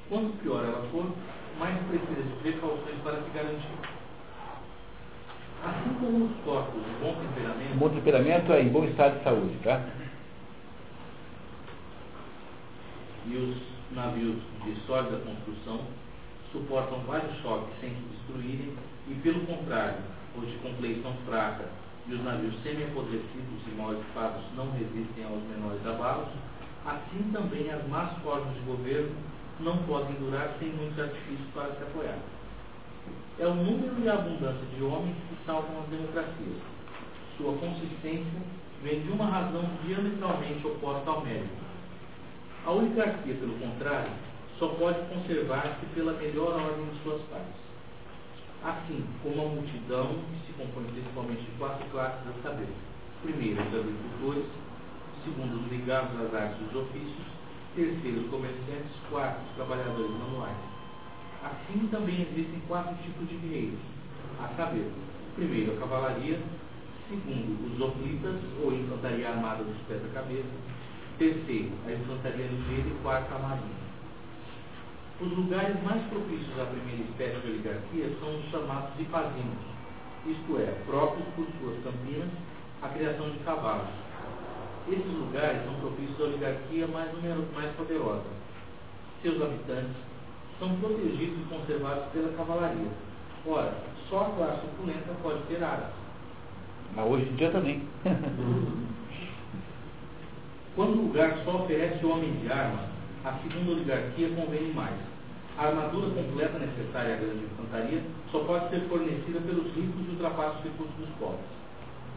Quanto 0.10 0.38
pior 0.44 0.64
ela 0.64 0.88
for, 0.92 1.12
mais 1.58 1.76
precisa 1.88 2.22
de 2.22 2.36
precauções 2.42 3.02
para 3.04 3.24
se 3.24 3.30
garantir. 3.34 3.96
Assim 5.64 5.94
como 6.00 6.26
os 6.26 6.44
corpos 6.44 6.84
de 6.84 6.92
bom 7.02 7.16
temperamento, 7.16 7.78
Bom 7.80 7.90
temperamento 7.90 8.54
é 8.54 8.62
em 8.62 8.70
bom 8.70 8.86
estado 8.86 9.18
de 9.18 9.24
saúde, 9.24 9.58
tá? 9.64 9.82
e 13.28 13.36
os 13.36 13.75
navios 13.92 14.38
de 14.64 14.76
sólida 14.86 15.18
construção 15.18 15.82
suportam 16.52 17.00
vários 17.00 17.36
choques 17.42 17.74
sem 17.80 17.90
se 17.90 18.02
destruírem 18.12 18.74
e, 19.08 19.14
pelo 19.16 19.46
contrário, 19.46 20.00
os 20.38 20.48
de 20.48 20.58
compleição 20.58 21.14
fraca 21.26 21.66
e 22.08 22.14
os 22.14 22.24
navios 22.24 22.56
semi-apodrecidos 22.64 23.62
e 23.68 23.76
mal 23.76 23.94
equipados 23.94 24.44
não 24.56 24.72
resistem 24.72 25.26
aos 25.26 25.42
menores 25.44 25.86
abalos, 25.86 26.30
assim 26.86 27.32
também 27.32 27.70
as 27.72 27.88
más 27.88 28.12
formas 28.24 28.54
de 28.54 28.62
governo 28.62 29.16
não 29.60 29.78
podem 29.84 30.16
durar 30.16 30.56
sem 30.60 30.70
muitos 30.70 31.00
artifícios 31.00 31.48
para 31.54 31.74
se 31.76 31.84
apoiar. 31.84 32.20
É 33.40 33.48
o 33.48 33.54
número 33.54 33.96
e 34.02 34.10
a 34.10 34.14
abundância 34.14 34.66
de 34.76 34.84
homens 34.84 35.16
que 35.30 35.46
salvam 35.46 35.82
as 35.82 35.90
democracias. 35.90 36.58
Sua 37.38 37.54
consistência 37.58 38.42
vem 38.82 39.02
de 39.02 39.12
uma 39.12 39.26
razão 39.26 39.64
diametralmente 39.86 40.66
oposta 40.66 41.10
ao 41.10 41.22
mérito. 41.22 41.66
A 42.66 42.72
oligarquia, 42.72 43.36
pelo 43.36 43.54
contrário, 43.60 44.12
só 44.58 44.68
pode 44.70 45.00
conservar-se 45.08 45.86
pela 45.94 46.14
melhor 46.14 46.60
ordem 46.60 46.86
de 46.86 47.04
suas 47.04 47.22
partes. 47.24 47.62
Assim 48.64 49.06
como 49.22 49.42
a 49.42 49.50
multidão, 49.50 50.08
que 50.08 50.48
se 50.48 50.54
compõe 50.58 50.86
principalmente 50.86 51.42
de 51.42 51.52
quatro 51.60 51.86
classes 51.92 52.28
a 52.28 52.42
saber. 52.42 52.68
Primeiro, 53.22 53.62
os 53.62 53.68
agricultores. 53.68 54.46
Segundo, 55.24 55.64
os 55.64 55.72
ligados 55.72 56.20
às 56.22 56.34
artes 56.34 56.58
dos 56.58 56.82
ofícios. 56.82 57.28
Terceiro, 57.76 58.22
os 58.22 58.30
comerciantes. 58.32 58.92
Quarto, 59.12 59.42
os 59.48 59.56
trabalhadores 59.56 60.12
manuais. 60.12 60.58
Assim 61.44 61.88
também 61.92 62.22
existem 62.22 62.60
quatro 62.68 62.96
tipos 63.04 63.30
de 63.30 63.36
guerreiros, 63.36 63.80
a 64.42 64.48
saber, 64.58 64.92
primeiro 65.36 65.74
a 65.74 65.80
cavalaria, 65.80 66.40
Segundo, 67.08 67.72
os 67.72 67.80
hoplitas, 67.80 68.42
ou 68.64 68.74
infantaria 68.74 69.30
armada 69.30 69.64
dos 69.64 69.78
pés 69.88 70.02
da 70.02 70.10
cabeça. 70.10 70.50
Terceiro, 71.18 71.72
a 71.88 71.92
infantaria 71.94 72.46
ligeira 72.46 72.90
e 72.90 73.00
quarto, 73.02 73.34
a 73.34 73.40
marinha. 73.40 73.86
Os 75.22 75.32
lugares 75.32 75.82
mais 75.82 76.04
propícios 76.08 76.60
à 76.60 76.66
primeira 76.66 77.04
espécie 77.04 77.40
de 77.40 77.52
oligarquia 77.52 78.12
são 78.20 78.36
os 78.36 78.46
chamados 78.52 79.00
ipazinos, 79.00 79.64
isto 80.26 80.60
é, 80.60 80.76
próprios 80.86 81.26
por 81.36 81.48
suas 81.58 81.82
campinas, 81.86 82.28
a 82.82 82.90
criação 82.90 83.30
de 83.30 83.40
cavalos. 83.40 83.88
Esses 84.90 85.06
lugares 85.06 85.64
são 85.64 85.76
propícios 85.76 86.20
à 86.20 86.24
oligarquia 86.26 86.88
mais, 86.88 87.14
numerosa, 87.14 87.48
mais 87.56 87.72
poderosa. 87.78 88.26
Seus 89.22 89.42
habitantes 89.42 89.96
são 90.60 90.76
protegidos 90.76 91.40
e 91.40 91.50
conservados 91.50 92.12
pela 92.12 92.34
cavalaria. 92.36 92.92
Ora, 93.48 93.74
só 94.10 94.20
a 94.20 94.30
classe 94.36 94.66
opulenta 94.66 95.14
pode 95.24 95.42
ter 95.44 95.64
aras. 95.64 95.94
Mas 96.94 97.10
hoje 97.10 97.30
em 97.30 97.36
dia 97.36 97.52
também. 97.52 97.88
Quando 100.76 101.00
o 101.00 101.02
lugar 101.04 101.40
só 101.46 101.64
oferece 101.64 102.06
homem 102.06 102.34
de 102.34 102.52
arma, 102.52 102.90
a 103.24 103.32
segunda 103.40 103.72
oligarquia 103.72 104.30
convém 104.36 104.74
mais. 104.74 104.94
A 105.58 105.68
armadura 105.68 106.10
completa 106.10 106.60
necessária 106.60 107.14
à 107.14 107.18
grande 107.18 107.46
infantaria 107.46 108.02
só 108.30 108.40
pode 108.40 108.70
ser 108.70 108.82
fornecida 108.90 109.40
pelos 109.40 109.74
ricos 109.74 110.06
e 110.06 110.12
ultrapassa 110.12 110.58
os 110.58 110.64
recursos 110.66 110.96
dos 110.98 111.10
pobres. 111.18 111.40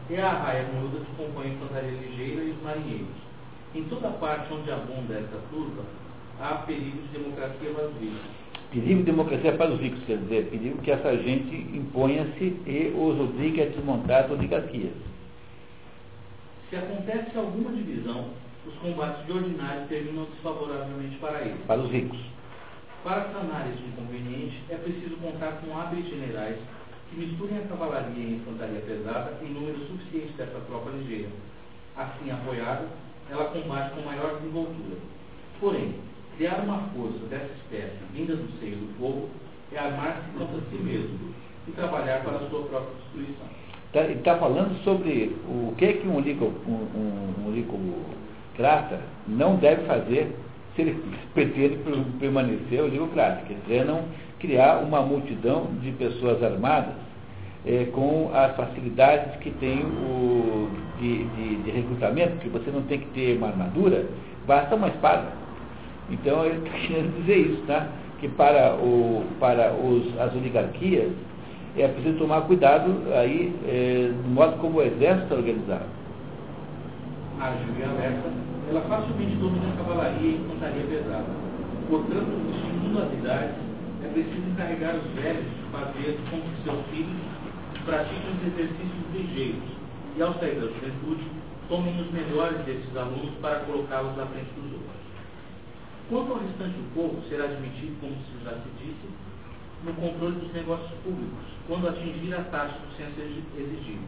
É 0.09 0.21
a 0.21 0.33
raia 0.33 0.67
miúda 0.73 1.05
que 1.05 1.15
compõe 1.15 1.45
a 1.45 1.49
infantaria 1.53 1.91
ligeira 1.91 2.43
e 2.43 2.51
os 2.51 2.61
marinheiros. 2.61 3.15
Em 3.73 3.83
toda 3.85 4.09
parte 4.09 4.51
onde 4.53 4.69
abunda 4.69 5.13
essa 5.13 5.39
turba, 5.49 5.83
há 6.41 6.55
perigo 6.55 6.97
de 6.97 7.17
democracia 7.17 7.69
para 7.73 7.87
os 7.87 7.93
ricos. 8.01 8.19
Perigo 8.71 8.99
de 8.99 9.03
democracia 9.03 9.53
para 9.53 9.71
os 9.71 9.79
ricos, 9.79 10.03
quer 10.05 10.17
dizer, 10.17 10.49
perigo 10.49 10.81
que 10.81 10.91
essa 10.91 11.15
gente 11.17 11.55
imponha-se 11.55 12.43
e 12.67 12.93
os 12.93 13.19
obrigue 13.21 13.61
a 13.61 13.65
desmontar 13.67 14.25
as 14.25 14.31
oligarquias. 14.31 14.93
Se 16.69 16.75
acontece 16.75 17.37
alguma 17.37 17.71
divisão, 17.71 18.25
os 18.69 18.75
combates 18.81 19.25
de 19.25 19.31
ordinário 19.31 19.87
terminam 19.87 20.25
desfavoravelmente 20.25 21.17
para 21.17 21.41
eles. 21.41 21.65
Para 21.65 21.81
os 21.81 21.91
ricos. 21.91 22.19
Para 23.03 23.31
sanar 23.31 23.67
este 23.69 23.83
inconveniente, 23.83 24.63
é 24.69 24.75
preciso 24.75 25.15
contar 25.17 25.53
com 25.61 25.77
hábeis 25.77 26.07
generais 26.07 26.57
que 27.09 27.19
misturem 27.19 27.57
a 27.57 27.67
cavalaria 27.67 28.23
e 28.23 28.27
a 28.27 28.37
infantaria 28.37 28.81
pesada 28.81 29.37
em 29.41 29.49
número 29.49 29.79
suficiente 29.87 30.33
dessa 30.33 30.59
tropa 30.67 30.91
ligeira. 30.91 31.29
Assim 31.97 32.29
apoiada, 32.29 32.87
ela 33.31 33.45
combate 33.45 33.95
com 33.95 34.01
maior 34.01 34.35
desenvoltura. 34.37 34.97
Porém, 35.59 35.95
criar 36.37 36.59
uma 36.59 36.89
força 36.89 37.25
dessa 37.29 37.51
espécie 37.53 37.97
vinda 38.13 38.35
do 38.35 38.59
seio 38.59 38.75
do 38.75 38.99
povo 38.99 39.29
é 39.71 39.79
armar-se 39.79 40.29
contra 40.37 40.61
si 40.69 40.75
mesmo 40.75 41.33
e 41.67 41.71
trabalhar 41.71 42.23
para 42.23 42.37
a 42.37 42.49
sua 42.49 42.63
própria 42.63 42.93
destruição. 43.01 43.47
Tá, 43.91 44.01
ele 44.01 44.19
está 44.19 44.37
falando 44.37 44.77
sobre 44.83 45.35
o 45.47 45.73
que, 45.75 45.93
que 45.93 46.07
um, 46.07 46.17
oligo, 46.17 46.45
um, 46.67 46.71
um, 46.71 47.45
um 47.45 47.49
crata 48.59 48.99
não 49.25 49.55
deve 49.55 49.85
fazer 49.85 50.35
se 50.75 50.81
ele 50.81 51.01
pretende 51.33 51.79
permanecer 52.19 52.83
oligocrata, 52.83 53.43
quer 53.47 53.55
dizer, 53.65 53.85
não 53.85 54.03
criar 54.39 54.79
uma 54.79 55.01
multidão 55.01 55.67
de 55.81 55.91
pessoas 55.93 56.43
armadas 56.43 56.93
é, 57.65 57.85
com 57.93 58.29
as 58.33 58.55
facilidades 58.55 59.37
que 59.37 59.51
tem 59.51 59.79
o, 59.83 60.69
de, 60.99 61.23
de, 61.23 61.55
de, 61.63 61.71
recrutamento, 61.71 62.33
porque 62.33 62.49
você 62.49 62.71
não 62.71 62.83
tem 62.83 62.99
que 62.99 63.07
ter 63.07 63.37
uma 63.37 63.47
armadura, 63.47 64.05
basta 64.45 64.75
uma 64.75 64.89
espada. 64.89 65.27
Então 66.09 66.45
ele 66.45 66.57
está 66.67 66.77
querendo 66.77 67.21
dizer 67.21 67.37
isso, 67.37 67.63
tá? 67.65 67.87
que 68.19 68.27
para, 68.27 68.75
o, 68.75 69.23
para 69.39 69.73
os, 69.73 70.19
as 70.19 70.35
oligarquias 70.35 71.11
é 71.77 71.87
preciso 71.87 72.17
tomar 72.17 72.41
cuidado 72.41 72.93
aí 73.13 73.53
é, 73.65 74.11
do 74.11 74.29
modo 74.29 74.57
como 74.57 74.79
o 74.79 74.81
exército 74.81 75.23
está 75.23 75.35
organizado. 75.35 75.85
Ágil 77.39 77.67
e 77.79 77.83
alerta, 77.83 78.29
ela 78.69 78.81
facilmente 78.81 79.35
domina 79.37 79.73
a 79.73 79.77
cavalaria 79.77 80.29
e 80.29 80.35
infantaria 80.35 80.85
pesada. 80.85 81.25
Portanto, 81.89 82.29
as 83.01 83.13
idades, 83.17 83.55
é 84.03 84.07
preciso 84.13 84.45
encarregar 84.47 84.95
os 84.95 85.09
velhos 85.13 85.45
de 85.45 85.63
fazer 85.71 86.19
com 86.29 86.37
que 86.37 86.63
seus 86.63 86.85
filhos 86.87 87.17
pratiquem 87.83 88.29
os 88.29 88.45
exercícios 88.45 89.05
ligeiros 89.11 89.69
e, 90.15 90.21
ao 90.21 90.33
sair 90.35 90.61
da 90.61 90.67
juventude, 90.67 91.25
tomem 91.67 91.99
os 91.99 92.11
melhores 92.11 92.59
desses 92.65 92.95
alunos 92.95 93.33
para 93.41 93.61
colocá-los 93.61 94.19
à 94.19 94.25
frente 94.27 94.53
dos 94.53 94.73
outros. 94.73 94.99
Quanto 96.09 96.31
ao 96.33 96.39
restante 96.39 96.77
do 96.77 96.93
povo, 96.93 97.21
será 97.27 97.45
admitido, 97.45 97.97
como 98.01 98.13
já 98.43 98.51
se 98.51 98.69
disse, 98.77 99.09
no 99.83 99.93
controle 99.93 100.35
dos 100.35 100.53
negócios 100.53 100.91
públicos, 101.03 101.45
quando 101.67 101.89
atingir 101.89 102.33
a 102.35 102.43
taxa 102.51 102.77
do 102.77 102.95
censo 102.97 103.19
exigido, 103.57 104.05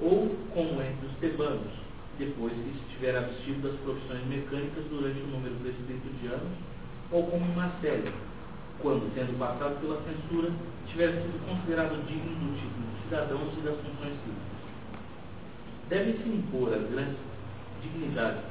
ou 0.00 0.34
como 0.54 0.80
entre 0.80 1.06
os 1.06 1.16
tebanos, 1.20 1.72
depois 2.18 2.52
que 2.52 2.72
se 2.72 2.94
tiver 2.94 3.16
abstido 3.16 3.68
das 3.68 3.80
profissões 3.80 4.26
mecânicas 4.26 4.84
durante 4.90 5.20
o 5.20 5.26
número 5.26 5.54
precedente 5.56 6.08
de 6.20 6.26
anos, 6.26 6.52
ou 7.10 7.26
como 7.26 7.44
em 7.44 7.54
Marcelo, 7.54 8.12
quando, 8.80 9.14
tendo 9.14 9.38
passado 9.38 9.80
pela 9.80 10.00
censura, 10.02 10.50
tiver 10.88 11.12
sido 11.12 11.46
considerado 11.46 12.06
digno 12.06 12.34
do 12.36 12.56
título 12.56 12.86
de 12.92 13.02
cidadãos 13.04 13.52
e 13.56 13.60
das 13.60 13.76
funções 13.76 14.14
cívicas. 14.24 14.62
Deve-se 15.88 16.28
impor 16.28 16.72
as 16.72 16.90
grandes 16.90 17.18
dignidades, 17.82 18.42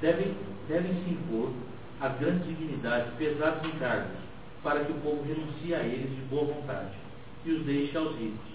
devem, 0.00 0.34
devem 0.68 0.94
se 1.04 1.10
impor 1.10 1.52
as 2.00 2.18
grandes 2.18 2.46
dignidades 2.46 3.12
pesados 3.14 3.68
encargos, 3.68 4.18
para 4.62 4.84
que 4.84 4.92
o 4.92 4.96
povo 4.96 5.22
renuncie 5.22 5.74
a 5.74 5.80
eles 5.80 6.10
de 6.10 6.22
boa 6.28 6.44
vontade 6.44 6.96
e 7.44 7.52
os 7.52 7.64
deixe 7.64 7.96
aos 7.96 8.16
ricos, 8.16 8.50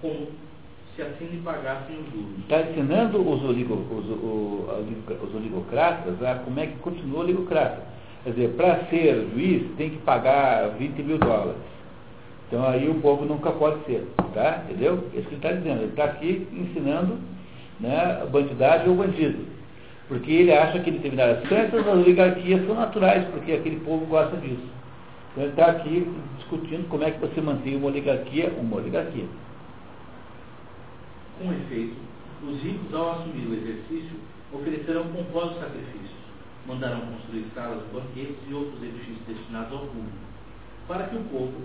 como 0.00 0.28
se 0.98 1.02
assim 1.02 1.26
lhe 1.26 1.40
pagassem 1.42 1.96
os 1.96 2.12
juros. 2.12 2.38
Está 2.40 2.60
ensinando 2.62 3.20
os, 3.20 3.44
oligo, 3.44 3.74
os, 3.74 5.22
os 5.22 5.34
oligocratas 5.34 6.20
a 6.24 6.34
como 6.40 6.58
é 6.58 6.66
que 6.66 6.76
continua 6.78 7.20
oligocrata. 7.20 7.82
Quer 8.24 8.30
dizer, 8.30 8.48
para 8.56 8.84
ser 8.86 9.28
juiz 9.32 9.62
tem 9.76 9.90
que 9.90 9.98
pagar 9.98 10.70
20 10.70 11.00
mil 11.04 11.18
dólares. 11.18 11.62
Então 12.48 12.66
aí 12.66 12.88
o 12.88 12.96
povo 12.96 13.24
nunca 13.24 13.52
pode 13.52 13.84
ser, 13.84 14.08
tá? 14.34 14.64
Entendeu? 14.64 15.04
Isso 15.14 15.28
que 15.28 15.34
ele 15.34 15.36
está 15.36 15.52
dizendo. 15.52 15.82
Ele 15.82 15.90
está 15.90 16.04
aqui 16.04 16.48
ensinando 16.52 17.16
né, 17.78 18.26
bandidagem 18.32 18.88
ou 18.88 18.96
bandido. 18.96 19.46
Porque 20.08 20.32
ele 20.32 20.52
acha 20.52 20.80
que 20.80 20.90
determinadas 20.90 21.46
crenças, 21.46 21.86
as 21.86 21.94
oligarquias 21.94 22.66
são 22.66 22.74
naturais, 22.74 23.24
porque 23.26 23.52
aquele 23.52 23.78
povo 23.80 24.04
gosta 24.06 24.36
disso. 24.38 24.66
Então 25.30 25.44
ele 25.44 25.52
está 25.52 25.66
aqui 25.66 26.10
discutindo 26.38 26.88
como 26.88 27.04
é 27.04 27.12
que 27.12 27.20
você 27.20 27.40
mantém 27.40 27.76
uma 27.76 27.86
oligarquia, 27.86 28.52
uma 28.58 28.78
oligarquia. 28.78 29.26
Com 31.38 31.52
efeito, 31.52 31.96
os 32.42 32.60
ricos, 32.62 32.92
ao 32.92 33.12
assumir 33.12 33.46
o 33.46 33.54
exercício, 33.54 34.18
oferecerão 34.52 35.06
pomposos 35.12 35.60
sacrifícios, 35.60 36.18
mandarão 36.66 37.00
construir 37.00 37.46
salas, 37.54 37.82
banquetes 37.92 38.36
e 38.48 38.54
outros 38.54 38.82
edifícios 38.82 39.26
destinados 39.26 39.72
ao 39.72 39.86
público, 39.86 40.18
para 40.88 41.06
que 41.06 41.16
o 41.16 41.24
povo, 41.24 41.62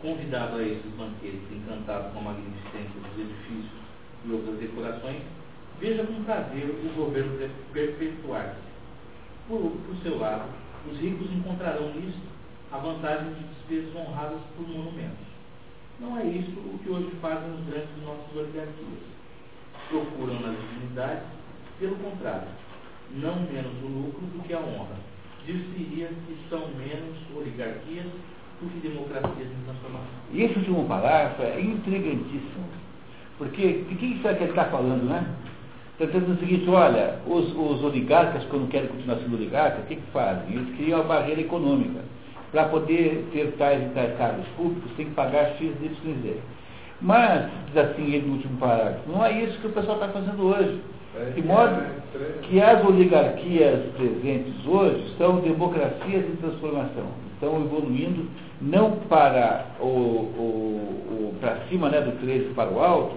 convidado 0.00 0.56
a 0.56 0.62
esses 0.62 0.90
banquetes, 0.96 1.42
encantado 1.52 2.12
com 2.12 2.20
a 2.20 2.22
magnificência 2.22 3.00
dos 3.00 3.18
edifícios 3.18 3.82
e 4.24 4.32
outras 4.32 4.58
decorações, 4.58 5.22
veja 5.78 6.04
com 6.04 6.24
prazer 6.24 6.70
o 6.70 6.94
governo 6.96 7.50
perpetuar-se. 7.72 8.62
Por, 9.46 9.72
por 9.86 9.96
seu 10.02 10.18
lado, 10.18 10.48
os 10.90 10.98
ricos 10.98 11.30
encontrarão 11.32 11.92
nisso 11.94 12.20
a 12.70 12.78
vantagem 12.78 13.34
de 13.34 13.44
despesas 13.44 13.94
honradas 13.94 14.40
por 14.56 14.66
monumentos. 14.66 15.31
Não 16.02 16.18
é 16.18 16.24
isso 16.24 16.50
o 16.58 16.78
que 16.82 16.90
hoje 16.90 17.10
fazem 17.22 17.48
os 17.52 17.64
grandes 17.66 17.94
de 17.94 18.04
nossas 18.04 18.34
oligarquias. 18.34 18.98
Procuram 19.88 20.40
nas 20.40 20.56
dignidades, 20.58 21.22
pelo 21.78 21.94
contrário, 21.96 22.48
não 23.14 23.36
menos 23.42 23.72
o 23.84 23.86
lucro 23.86 24.26
do 24.26 24.42
que 24.42 24.52
a 24.52 24.58
honra. 24.58 24.96
Dir-se-ia 25.46 26.08
que 26.08 26.36
são 26.50 26.66
menos 26.76 27.16
oligarquias 27.36 28.06
do 28.60 28.68
que 28.68 28.88
democracias 28.88 29.48
em 29.48 29.64
transformação. 29.64 30.08
E 30.32 30.42
esse 30.42 30.58
último 30.58 30.88
parágrafo 30.88 31.42
é 31.42 31.60
intrigantíssimo. 31.60 32.66
Porque 33.38 33.84
o 33.90 33.96
que 33.96 34.18
será 34.22 34.34
que 34.34 34.42
ele 34.42 34.50
está 34.50 34.64
falando, 34.66 35.04
né? 35.04 35.24
Está 35.92 36.06
dizendo 36.06 36.34
o 36.34 36.38
seguinte, 36.38 36.68
olha, 36.68 37.20
os, 37.26 37.54
os 37.54 37.82
oligarcas, 37.84 38.44
quando 38.46 38.68
querem 38.70 38.88
continuar 38.88 39.18
sendo 39.18 39.36
oligarcas, 39.36 39.84
o 39.84 39.86
que, 39.86 39.96
que 39.96 40.10
fazem? 40.12 40.56
Eles 40.56 40.74
criam 40.76 41.00
a 41.00 41.04
barreira 41.04 41.40
econômica. 41.40 42.00
Para 42.52 42.64
poder 42.66 43.28
ter 43.32 43.54
tais 43.58 43.82
e 43.82 43.94
tais 43.94 44.16
cargos 44.18 44.46
públicos, 44.56 44.92
tem 44.96 45.06
que 45.06 45.14
pagar 45.14 45.56
X, 45.56 45.72
Y, 45.82 46.22
Z. 46.22 46.36
Mas, 47.00 47.50
diz 47.66 47.76
assim 47.76 48.12
ele 48.12 48.26
no 48.26 48.34
último 48.34 48.58
parágrafo, 48.58 49.10
não 49.10 49.24
é 49.24 49.32
isso 49.42 49.58
que 49.58 49.66
o 49.66 49.72
pessoal 49.72 49.96
está 49.96 50.08
fazendo 50.08 50.44
hoje. 50.44 50.80
De 51.34 51.42
modo 51.42 51.82
que 52.42 52.60
as 52.60 52.82
oligarquias 52.84 53.80
presentes 53.96 54.66
hoje 54.66 55.14
são 55.18 55.40
democracias 55.40 56.24
em 56.24 56.36
transformação. 56.36 57.06
Estão 57.34 57.60
evoluindo 57.60 58.28
não 58.62 58.92
para 59.08 59.66
o, 59.80 59.84
o, 59.84 61.34
o 61.34 61.34
para 61.40 61.56
cima 61.68 61.90
né, 61.90 62.00
do 62.00 62.12
13 62.20 62.54
para 62.54 62.70
o 62.70 62.80
alto, 62.80 63.16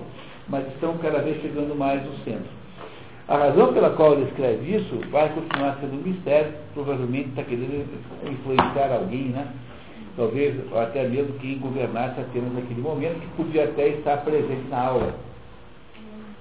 mas 0.50 0.68
estão 0.74 0.98
cada 0.98 1.20
vez 1.20 1.42
chegando 1.42 1.76
mais 1.76 2.04
no 2.04 2.12
centro. 2.24 2.50
A 3.28 3.38
razão 3.38 3.74
pela 3.74 3.90
qual 3.92 4.14
ele 4.14 4.30
escreve 4.30 4.76
isso 4.76 5.02
vai 5.10 5.30
continuar 5.30 5.78
sendo 5.82 5.96
um 5.96 6.04
mistério, 6.04 6.54
provavelmente 6.76 7.30
está 7.30 7.44
querendo 7.44 7.88
influenciar 8.24 8.94
alguém, 8.94 9.30
né? 9.30 9.48
Talvez 10.16 10.56
até 10.74 11.08
mesmo 11.08 11.34
quem 11.40 11.58
governasse 11.58 12.22
Atenas 12.22 12.54
naquele 12.54 12.82
momento, 12.82 13.20
que 13.20 13.28
podia 13.36 13.64
até 13.64 13.90
estar 13.90 14.18
presente 14.18 14.70
na 14.70 14.80
aula. 14.80 15.14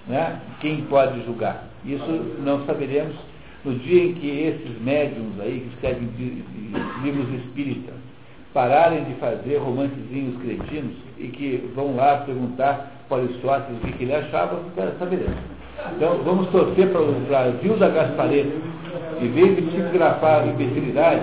Né? 0.07 0.41
Quem 0.61 0.83
pode 0.83 1.25
julgar? 1.25 1.65
Isso 1.85 2.37
não 2.41 2.65
saberemos 2.67 3.17
no 3.65 3.75
dia 3.77 4.05
em 4.05 4.15
que 4.15 4.29
esses 4.29 4.81
médiums 4.83 5.41
aí, 5.41 5.61
que 5.61 5.75
escrevem 5.75 6.11
livros 7.03 7.29
espíritas, 7.41 7.95
pararem 8.53 9.05
de 9.05 9.15
fazer 9.15 9.57
romancezinhos 9.57 10.37
cretinos 10.43 10.97
e 11.19 11.29
que 11.29 11.71
vão 11.75 11.97
lá 11.97 12.19
perguntar 12.19 12.93
para 13.09 13.23
Aristóteles 13.23 13.83
o 13.83 13.87
que 13.87 14.05
ele 14.05 14.15
achava, 14.15 14.61
saberemos. 14.99 15.54
Então, 15.97 16.19
vamos 16.25 16.49
torcer 16.49 16.89
para 16.89 17.01
o 17.01 17.13
Brasil 17.29 17.77
da 17.77 17.89
Gaspareta, 17.89 18.53
em 19.21 19.29
vez 19.31 19.57
de 19.57 19.63
psicografar 19.63 20.47
imbecilidade, 20.47 21.23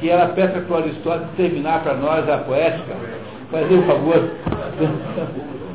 que 0.00 0.08
ela 0.08 0.28
peça 0.28 0.60
para 0.60 0.74
o 0.74 0.78
Aristóteles 0.78 1.28
terminar 1.36 1.82
para 1.82 1.94
nós 1.94 2.28
a 2.28 2.38
poética, 2.38 2.94
fazer 3.50 3.74
um 3.74 3.82
favor. 3.82 4.30